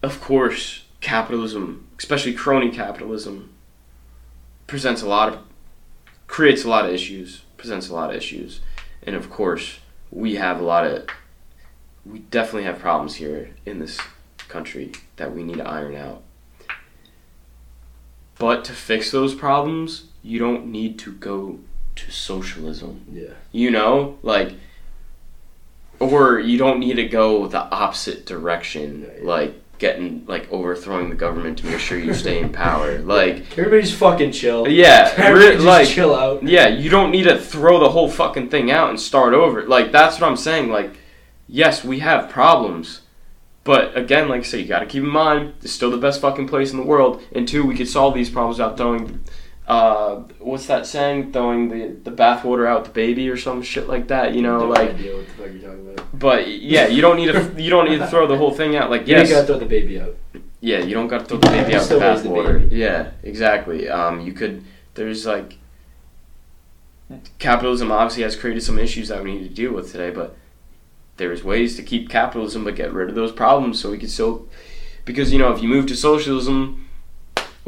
of 0.03 0.21
course, 0.21 0.85
capitalism, 1.01 1.89
especially 1.99 2.33
crony 2.33 2.71
capitalism, 2.71 3.53
presents 4.67 5.03
a 5.03 5.09
lot 5.09 5.33
of, 5.33 5.39
creates 6.27 6.65
a 6.65 6.69
lot 6.69 6.85
of 6.85 6.93
issues, 6.93 7.43
presents 7.57 7.89
a 7.89 7.95
lot 7.95 8.11
of 8.11 8.17
issues, 8.17 8.61
and 9.03 9.17
of 9.17 9.31
course, 9.31 9.79
we 10.11 10.37
have 10.37 10.61
a 10.61 10.65
lot 10.65 10.87
of, 10.87 11.07
we 12.05 12.21
definitely 12.21 12.65
have 12.65 12.79
problems 12.79 13.17
here 13.17 13.51
in 13.67 13.79
this 13.79 13.99
country 14.49 14.93
that 15.17 15.35
we 15.35 15.43
need 15.43 15.57
to 15.57 15.69
iron 15.69 15.95
out. 15.95 16.23
But 18.39 18.65
to 18.67 18.73
fix 18.73 19.11
those 19.11 19.35
problems, 19.35 20.05
you 20.23 20.39
don't 20.39 20.67
need 20.67 20.99
to 21.01 21.13
go 21.13 21.59
to 21.99 22.13
socialism 22.13 23.05
yeah. 23.11 23.31
you 23.51 23.71
know 23.71 24.19
like 24.23 24.55
or 25.99 26.39
you 26.39 26.57
don't 26.57 26.79
need 26.79 26.95
to 26.95 27.09
go 27.09 27.49
the 27.49 27.61
opposite 27.75 28.25
direction 28.25 29.03
Yeah, 29.03 29.19
yeah. 29.19 29.29
like 29.29 29.55
getting 29.79 30.25
like 30.27 30.51
overthrowing 30.53 31.09
the 31.11 31.17
government 31.17 31.59
to 31.59 31.67
make 31.67 31.79
sure 31.79 31.99
you 31.99 32.13
stay 32.15 32.41
in 32.41 32.51
power. 32.51 32.99
Like 33.03 33.57
Everybody's 33.59 33.95
fucking 33.95 34.33
chill. 34.33 34.67
yeah 34.69 35.13
Everybody 35.17 35.47
re- 35.47 35.55
just 35.55 35.67
like 35.67 35.89
chill 35.89 36.15
out. 36.15 36.43
yeah 36.43 36.69
you 36.69 36.91
don't 36.91 37.11
need 37.11 37.25
to 37.25 37.39
throw 37.39 37.79
the 37.79 37.89
whole 37.91 38.11
fucking 38.11 38.49
thing 38.51 38.71
out 38.71 38.91
and 38.91 39.01
start 39.01 39.35
over. 39.35 39.63
Like 39.67 39.93
that's 39.93 40.21
what 40.21 40.29
i'm 40.29 40.37
saying. 40.37 40.69
Like 40.71 40.99
yes 41.47 41.85
we 41.85 42.01
have 42.01 42.29
problems. 42.31 43.03
But 43.65 43.97
again 43.97 44.29
like 44.29 44.41
i 44.41 44.45
say 44.45 44.61
you 44.61 44.67
got 44.69 44.81
to 44.81 44.87
keep 44.87 45.03
in 45.03 45.09
mind 45.11 45.55
it's 45.63 45.73
still 45.73 45.91
the 45.91 45.97
best 45.97 46.21
fucking 46.21 46.49
place 46.49 46.71
in 46.73 46.79
the 46.79 46.85
world. 46.87 47.23
And 47.33 47.47
two 47.47 47.65
we 47.67 47.77
could 47.77 47.89
solve 47.89 48.15
these 48.15 48.31
problems 48.31 48.59
without 48.59 48.77
throwing 48.77 49.21
uh, 49.69 50.17
what's 50.41 50.67
that 50.67 50.87
saying? 50.87 51.33
Throwing 51.33 51.69
the, 51.69 52.11
the 52.11 52.17
bathwater 52.17 52.67
out 52.67 52.81
with 52.81 52.89
the 52.89 52.95
baby 52.95 53.29
or 53.29 53.37
some 53.37 53.63
shit 53.63 53.87
like 53.89 54.09
that. 54.09 54.35
You 54.35 54.43
know, 54.43 54.61
No 54.61 54.69
like 54.69 54.91
idea 54.91 55.15
what 55.17 55.27
the 55.27 55.33
fuck 55.35 55.53
you're 55.53 55.71
talking 55.71 55.91
about. 55.93 56.19
but 56.19 56.49
yeah, 56.49 56.87
you 56.89 57.01
don't 57.03 57.17
need 57.17 57.33
to 57.33 57.55
you 57.63 57.71
don't 57.71 57.89
need 57.89 57.99
to 57.99 58.07
throw 58.07 58.27
the 58.27 58.37
whole 58.37 58.53
thing 58.53 58.75
out. 58.77 58.91
Like 58.91 59.07
You 59.07 59.17
ain't 59.17 59.29
yes, 59.29 59.37
gotta 59.37 59.47
throw 59.47 59.59
the 59.59 59.67
baby 59.67 60.01
out. 60.01 60.17
yeah, 60.61 60.79
you 60.79 60.95
don't 60.95 61.09
got 61.09 61.21
to 61.21 61.25
throw 61.27 61.39
the 61.39 61.49
baby 61.49 61.75
out 61.75 61.81
with 61.83 61.89
the 61.91 61.97
bathwater. 61.99 62.69
Yeah, 62.71 63.11
exactly. 63.23 63.89
Um, 63.89 64.21
you 64.23 64.33
could. 64.33 64.65
There's 64.95 65.27
like 65.27 65.59
capitalism 67.39 67.91
obviously 67.91 68.23
has 68.23 68.37
created 68.37 68.63
some 68.63 68.79
issues 68.79 69.09
that 69.09 69.23
we 69.23 69.33
need 69.35 69.49
to 69.49 69.55
deal 69.55 69.73
with 69.73 69.91
today, 69.93 70.11
but 70.11 70.37
there's 71.17 71.43
ways 71.43 71.75
to 71.77 71.83
keep 71.83 72.09
capitalism 72.09 72.65
but 72.65 72.75
get 72.77 72.93
rid 72.93 73.09
of 73.09 73.15
those 73.15 73.33
problems 73.33 73.81
so 73.81 73.91
we 73.91 73.99
can 73.99 74.09
still 74.09 74.47
because 75.05 75.33
you 75.33 75.39
know 75.39 75.53
if 75.53 75.61
you 75.63 75.69
move 75.69 75.87
to 75.87 75.97
socialism 75.97 76.88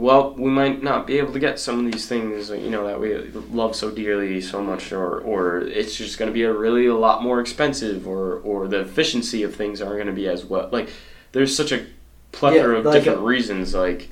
well 0.00 0.34
we 0.34 0.50
might 0.50 0.82
not 0.82 1.06
be 1.06 1.18
able 1.18 1.32
to 1.32 1.38
get 1.38 1.58
some 1.58 1.84
of 1.84 1.92
these 1.92 2.06
things 2.06 2.50
you 2.50 2.70
know 2.70 2.86
that 2.86 2.98
we 3.00 3.14
love 3.52 3.74
so 3.76 3.90
dearly 3.90 4.40
so 4.40 4.62
much 4.62 4.92
or 4.92 5.20
or 5.20 5.58
it's 5.60 5.94
just 5.96 6.18
going 6.18 6.28
to 6.28 6.32
be 6.32 6.42
a 6.42 6.52
really 6.52 6.86
a 6.86 6.94
lot 6.94 7.22
more 7.22 7.40
expensive 7.40 8.06
or 8.06 8.38
or 8.40 8.66
the 8.68 8.80
efficiency 8.80 9.42
of 9.42 9.54
things 9.54 9.80
aren't 9.82 9.96
going 9.96 10.06
to 10.06 10.12
be 10.12 10.28
as 10.28 10.44
well 10.44 10.68
like 10.72 10.88
there's 11.32 11.54
such 11.56 11.72
a 11.72 11.84
plethora 12.32 12.72
Yeah, 12.74 12.78
of 12.78 12.84
like 12.86 12.94
different 12.94 13.20
a- 13.20 13.22
reasons 13.24 13.74
like 13.74 14.10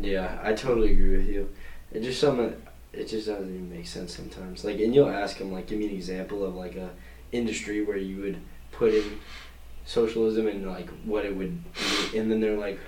Yeah, 0.00 0.38
I 0.42 0.52
totally 0.54 0.92
agree 0.92 1.16
with 1.16 1.28
you. 1.28 1.48
It 1.92 2.02
just 2.02 2.20
something. 2.20 2.54
It 2.92 3.06
just 3.08 3.26
doesn't 3.26 3.48
even 3.48 3.70
make 3.70 3.86
sense 3.86 4.14
sometimes. 4.16 4.64
Like, 4.64 4.78
and 4.80 4.94
you'll 4.94 5.08
ask 5.08 5.38
them, 5.38 5.52
like, 5.52 5.66
give 5.68 5.78
me 5.78 5.86
an 5.88 5.94
example 5.94 6.44
of 6.44 6.54
like 6.54 6.76
a 6.76 6.90
industry 7.30 7.84
where 7.84 7.96
you 7.96 8.16
would 8.22 8.38
put 8.72 8.92
in 8.94 9.18
socialism 9.84 10.46
and 10.48 10.66
like 10.66 10.88
what 11.04 11.24
it 11.24 11.36
would, 11.36 11.62
be, 12.10 12.18
and 12.18 12.30
then 12.30 12.40
they're 12.40 12.58
like, 12.58 12.78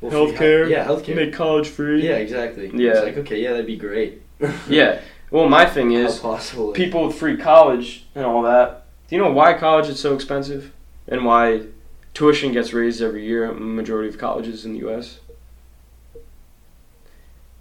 well, 0.00 0.10
free 0.10 0.18
Healthcare, 0.36 0.60
hel- 0.62 0.70
Yeah, 0.70 0.86
healthcare. 0.86 1.14
make 1.16 1.32
college 1.32 1.68
free 1.68 2.06
yeah, 2.06 2.16
exactly. 2.16 2.70
Yeah. 2.74 2.90
It's 2.92 3.00
like 3.04 3.16
okay, 3.18 3.42
yeah, 3.42 3.50
that'd 3.52 3.66
be 3.66 3.76
great. 3.76 4.22
yeah 4.68 5.00
well 5.30 5.48
my 5.48 5.66
thing 5.66 5.90
is 5.92 6.18
possible? 6.20 6.72
people 6.72 7.06
with 7.06 7.16
free 7.16 7.36
college 7.36 8.06
and 8.14 8.24
all 8.24 8.42
that. 8.42 8.84
Do 9.08 9.16
you 9.16 9.22
know 9.22 9.30
why 9.32 9.54
college 9.54 9.88
is 9.88 9.98
so 10.00 10.14
expensive 10.14 10.72
and 11.08 11.24
why 11.24 11.62
tuition 12.14 12.52
gets 12.52 12.72
raised 12.72 13.00
every 13.02 13.24
year 13.24 13.44
at 13.50 13.58
majority 13.60 14.08
of 14.08 14.18
colleges 14.18 14.64
in 14.64 14.72
the 14.74 14.78
U.S.? 14.80 15.20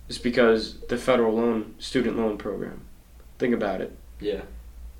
It's 0.09 0.17
because 0.17 0.79
the 0.87 0.97
federal 0.97 1.33
loan 1.35 1.75
student 1.79 2.17
loan 2.17 2.37
program. 2.37 2.81
Think 3.39 3.53
about 3.53 3.81
it. 3.81 3.95
Yeah. 4.19 4.41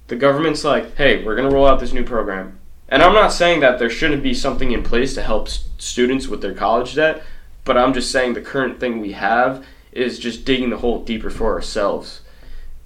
The 0.07 0.15
government's 0.15 0.64
like, 0.64 0.95
"Hey, 0.95 1.23
we're 1.23 1.35
gonna 1.35 1.49
roll 1.49 1.65
out 1.65 1.80
this 1.80 1.93
new 1.93 2.03
program," 2.03 2.56
and 2.89 3.03
I'm 3.03 3.14
not 3.14 3.34
saying 3.34 3.59
that 3.61 3.80
there 3.80 3.89
shouldn't 3.89 4.23
be 4.23 4.34
something 4.34 4.72
in 4.72 4.84
place 4.84 5.14
to 5.15 5.23
help 5.23 5.49
students 5.49 6.27
with 6.27 6.41
their 6.41 6.53
college 6.53 6.95
debt, 6.95 7.23
but 7.65 7.77
I'm 7.77 7.93
just 7.93 8.11
saying 8.11 8.34
the 8.34 8.41
current 8.41 8.80
thing 8.80 8.99
we 8.99 9.11
have 9.11 9.65
is 9.91 10.19
just 10.19 10.45
digging 10.45 10.69
the 10.69 10.77
hole 10.77 11.03
deeper 11.03 11.30
for 11.30 11.53
ourselves. 11.53 12.22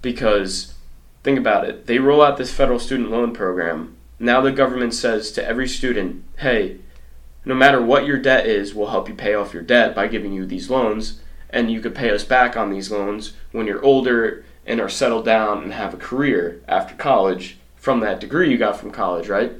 Because 0.00 0.74
think 1.22 1.38
about 1.38 1.64
it 1.64 1.86
they 1.86 1.98
roll 1.98 2.22
out 2.22 2.36
this 2.36 2.52
federal 2.52 2.78
student 2.78 3.10
loan 3.10 3.32
program. 3.32 3.96
Now 4.18 4.40
the 4.40 4.52
government 4.52 4.94
says 4.94 5.30
to 5.32 5.44
every 5.46 5.68
student 5.68 6.24
hey 6.38 6.78
no 7.44 7.54
matter 7.54 7.80
what 7.82 8.06
your 8.06 8.18
debt 8.18 8.46
is 8.46 8.74
we'll 8.74 8.88
help 8.88 9.08
you 9.08 9.14
pay 9.14 9.34
off 9.34 9.54
your 9.54 9.62
debt 9.62 9.94
by 9.94 10.08
giving 10.08 10.32
you 10.32 10.46
these 10.46 10.70
loans 10.70 11.20
and 11.50 11.70
you 11.70 11.80
could 11.80 11.94
pay 11.94 12.10
us 12.10 12.24
back 12.24 12.56
on 12.56 12.70
these 12.70 12.90
loans 12.90 13.34
when 13.52 13.66
you're 13.66 13.84
older 13.84 14.44
and 14.64 14.80
are 14.80 14.88
settled 14.88 15.24
down 15.24 15.62
and 15.62 15.72
have 15.72 15.92
a 15.92 15.98
career 15.98 16.60
after 16.66 16.94
college 16.94 17.58
from 17.76 18.00
that 18.00 18.20
degree 18.20 18.50
you 18.50 18.56
got 18.56 18.76
from 18.78 18.90
college 18.90 19.28
right 19.28 19.52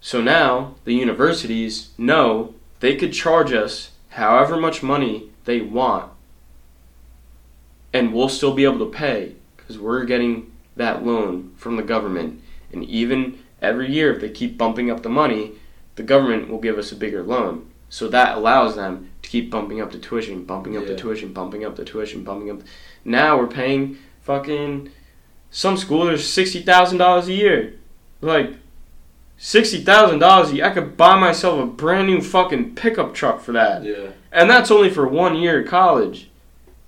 so 0.00 0.20
now 0.20 0.74
the 0.84 0.94
universities 0.94 1.90
know 1.98 2.54
they 2.80 2.96
could 2.96 3.12
charge 3.12 3.52
us 3.52 3.90
however 4.10 4.56
much 4.56 4.82
money 4.82 5.30
they 5.44 5.60
want 5.60 6.10
and 7.92 8.12
we'll 8.12 8.28
still 8.28 8.54
be 8.54 8.64
able 8.64 8.78
to 8.78 8.90
pay 8.90 9.34
because 9.56 9.78
we're 9.78 10.04
getting 10.04 10.52
that 10.76 11.04
loan 11.04 11.52
from 11.56 11.76
the 11.76 11.82
government. 11.82 12.40
And 12.72 12.84
even 12.84 13.38
every 13.60 13.90
year, 13.90 14.14
if 14.14 14.20
they 14.20 14.30
keep 14.30 14.56
bumping 14.56 14.90
up 14.90 15.02
the 15.02 15.08
money, 15.08 15.52
the 15.96 16.02
government 16.02 16.48
will 16.48 16.60
give 16.60 16.78
us 16.78 16.92
a 16.92 16.96
bigger 16.96 17.22
loan. 17.22 17.70
So 17.90 18.08
that 18.08 18.36
allows 18.36 18.76
them 18.76 19.10
to 19.22 19.28
keep 19.28 19.50
bumping 19.50 19.80
up 19.80 19.92
the 19.92 19.98
tuition, 19.98 20.44
bumping 20.44 20.76
up 20.76 20.86
the 20.86 20.96
tuition, 20.96 21.32
bumping 21.32 21.64
up 21.64 21.76
the 21.76 21.84
tuition, 21.84 22.22
bumping 22.22 22.50
up. 22.50 22.60
Now 23.04 23.38
we're 23.38 23.46
paying 23.46 23.98
fucking 24.22 24.90
some 25.50 25.78
schools 25.78 26.08
are 26.08 26.18
sixty 26.18 26.62
thousand 26.62 26.98
dollars 26.98 27.28
a 27.28 27.32
year. 27.32 27.74
Like 28.20 28.54
sixty 29.38 29.80
thousand 29.82 30.18
dollars 30.18 30.50
a 30.50 30.56
year, 30.56 30.66
I 30.66 30.70
could 30.70 30.96
buy 30.96 31.18
myself 31.18 31.62
a 31.62 31.66
brand 31.66 32.08
new 32.08 32.20
fucking 32.20 32.74
pickup 32.74 33.14
truck 33.14 33.40
for 33.40 33.52
that. 33.52 33.84
Yeah. 33.84 34.10
And 34.30 34.50
that's 34.50 34.70
only 34.70 34.90
for 34.90 35.08
one 35.08 35.36
year 35.36 35.62
of 35.62 35.68
college. 35.68 36.28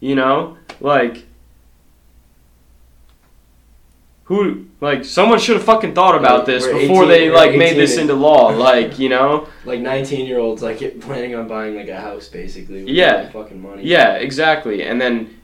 You 0.01 0.15
know? 0.15 0.59
Like 0.81 1.27
who 4.31 4.65
like 4.81 5.05
someone 5.05 5.41
should 5.41 5.57
have 5.57 5.65
fucking 5.65 5.93
thought 5.93 6.15
about 6.15 6.47
this 6.47 6.65
before 6.65 7.03
18 7.03 7.09
they 7.09 7.31
like 7.31 7.57
made 7.57 7.77
this 7.77 7.99
into 7.99 8.15
law. 8.15 8.51
Like, 8.51 8.97
you 8.99 9.09
know? 9.09 9.49
Like 9.65 9.81
19 9.81 10.25
year 10.25 10.39
olds, 10.39 10.63
like 10.63 10.79
planning 11.01 11.35
on 11.35 11.49
buying 11.49 11.75
like 11.75 11.89
a 11.89 12.01
house 12.01 12.29
basically. 12.29 12.85
With 12.85 12.89
Yeah. 12.89 13.29
Fucking 13.31 13.61
money. 13.61 13.83
Yeah, 13.83 14.15
exactly. 14.15 14.85
And 14.85 15.01
then 15.01 15.40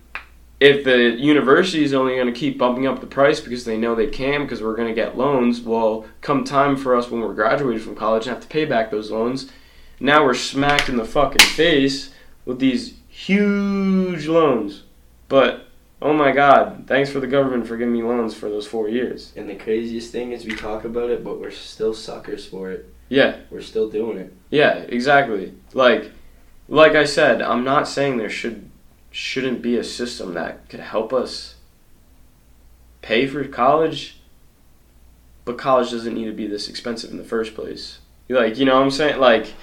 if 0.59 0.85
the 0.85 1.11
university 1.11 1.85
is 1.85 1.93
only 1.93 2.15
going 2.15 2.33
to 2.33 2.39
keep 2.39 2.59
bumping 2.59 2.87
up 2.87 3.01
the 3.01 3.07
price 3.07 3.41
because 3.41 3.65
they 3.65 3.77
know 3.77 3.95
they 3.95 4.07
can 4.07 4.43
because 4.43 4.63
we're 4.63 4.77
going 4.77 4.89
to 4.89 4.95
get 4.95 5.19
loans, 5.19 5.61
well, 5.61 6.07
come 6.23 6.45
time 6.45 6.77
for 6.77 6.97
us 6.97 7.11
when 7.11 7.21
we're 7.21 7.35
graduated 7.35 7.83
from 7.83 7.95
college 7.95 8.27
and 8.27 8.35
have 8.35 8.43
to 8.43 8.49
pay 8.49 8.65
back 8.65 8.91
those 8.91 9.11
loans, 9.11 9.51
now 10.01 10.25
we're 10.25 10.35
smacked 10.35 10.89
in 10.89 10.97
the 10.97 11.05
fucking 11.05 11.43
face 11.43 12.11
with 12.45 12.59
these 12.59 12.95
huge 13.09 14.27
loans. 14.27 14.85
But 15.29 15.69
oh 16.01 16.15
my 16.15 16.33
god, 16.33 16.85
thanks 16.87 17.11
for 17.11 17.21
the 17.21 17.27
government 17.27 17.67
for 17.67 17.77
giving 17.77 17.93
me 17.93 18.03
loans 18.03 18.35
for 18.35 18.49
those 18.49 18.67
4 18.67 18.89
years. 18.89 19.33
And 19.37 19.51
the 19.51 19.57
craziest 19.57 20.11
thing 20.11 20.33
is 20.33 20.47
we 20.47 20.55
talk 20.57 20.85
about 20.85 21.11
it, 21.11 21.23
but 21.23 21.39
we're 21.39 21.51
still 21.51 21.93
suckers 21.93 22.47
for 22.47 22.71
it. 22.71 22.89
Yeah. 23.09 23.41
We're 23.51 23.61
still 23.61 23.91
doing 23.91 24.17
it. 24.19 24.33
Yeah, 24.51 24.79
exactly. 24.79 25.55
Like 25.75 26.13
like 26.69 26.95
I 26.95 27.05
said, 27.05 27.43
I'm 27.43 27.63
not 27.63 27.87
saying 27.87 28.17
there 28.17 28.31
should 28.31 28.66
shouldn't 29.17 29.63
be 29.63 29.79
a 29.79 29.83
system 29.85 30.35
that 30.35 30.69
could 30.69 30.81
help 30.81 31.11
us 31.11 31.55
pay 33.01 33.27
for 33.27 33.43
college, 33.49 34.19
but 35.47 35.57
college 35.57 35.91
doesn't 35.91 36.13
need 36.15 36.27
to 36.27 36.33
be 36.33 36.47
this 36.47 36.69
expensive 36.69 37.11
in 37.11 37.17
the 37.17 37.25
first 37.25 37.55
place. 37.55 38.01
Like, 38.29 38.59
you 38.59 38.67
know 38.67 38.75
what 38.77 38.83
I'm 38.83 38.91
saying? 38.91 39.19
Like 39.19 39.55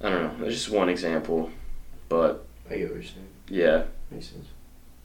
I 0.00 0.08
don't 0.10 0.22
know, 0.38 0.44
that's 0.44 0.54
just 0.54 0.70
one 0.70 0.88
example. 0.88 1.50
But 2.08 2.44
I 2.70 2.76
get 2.76 2.88
what 2.90 2.94
you're 2.94 3.02
saying. 3.02 3.28
yeah, 3.48 3.82
Makes 4.10 4.28
sense. 4.28 4.46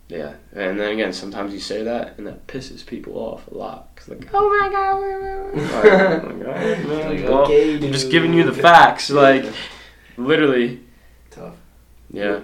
yeah. 0.10 0.34
And 0.54 0.80
then 0.80 0.92
again, 0.92 1.12
sometimes 1.14 1.52
you 1.54 1.60
say 1.60 1.82
that 1.84 2.18
and 2.20 2.28
that 2.28 2.46
pisses 2.46 2.86
people 2.86 3.14
off 3.16 3.48
a 3.48 3.56
lot. 3.56 3.88
Cause 3.96 4.10
like, 4.10 4.28
oh 4.32 4.48
my 4.48 4.70
god, 4.70 4.96
like, 5.00 5.74
oh 5.74 6.28
my 6.36 6.44
god, 6.44 6.86
man. 6.86 7.24
Well, 7.24 7.44
okay, 7.46 7.76
I'm 7.78 7.92
just 7.94 8.12
giving 8.12 8.34
you 8.34 8.44
the 8.44 8.54
facts. 8.54 9.10
Like, 9.10 9.46
literally, 10.18 10.82
Tough. 11.32 11.56
yeah. 12.12 12.42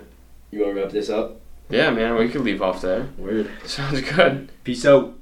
You 0.56 0.62
want 0.62 0.76
to 0.76 0.82
wrap 0.84 0.92
this 0.94 1.10
up? 1.10 1.42
Yeah, 1.70 1.90
man, 1.90 2.16
we 2.16 2.30
could 2.30 2.40
leave 2.40 2.62
off 2.62 2.82
there. 2.82 3.10
Weird. 3.18 3.52
Sounds 3.66 4.00
good. 4.00 4.50
Peace 4.64 4.86
out. 4.86 5.14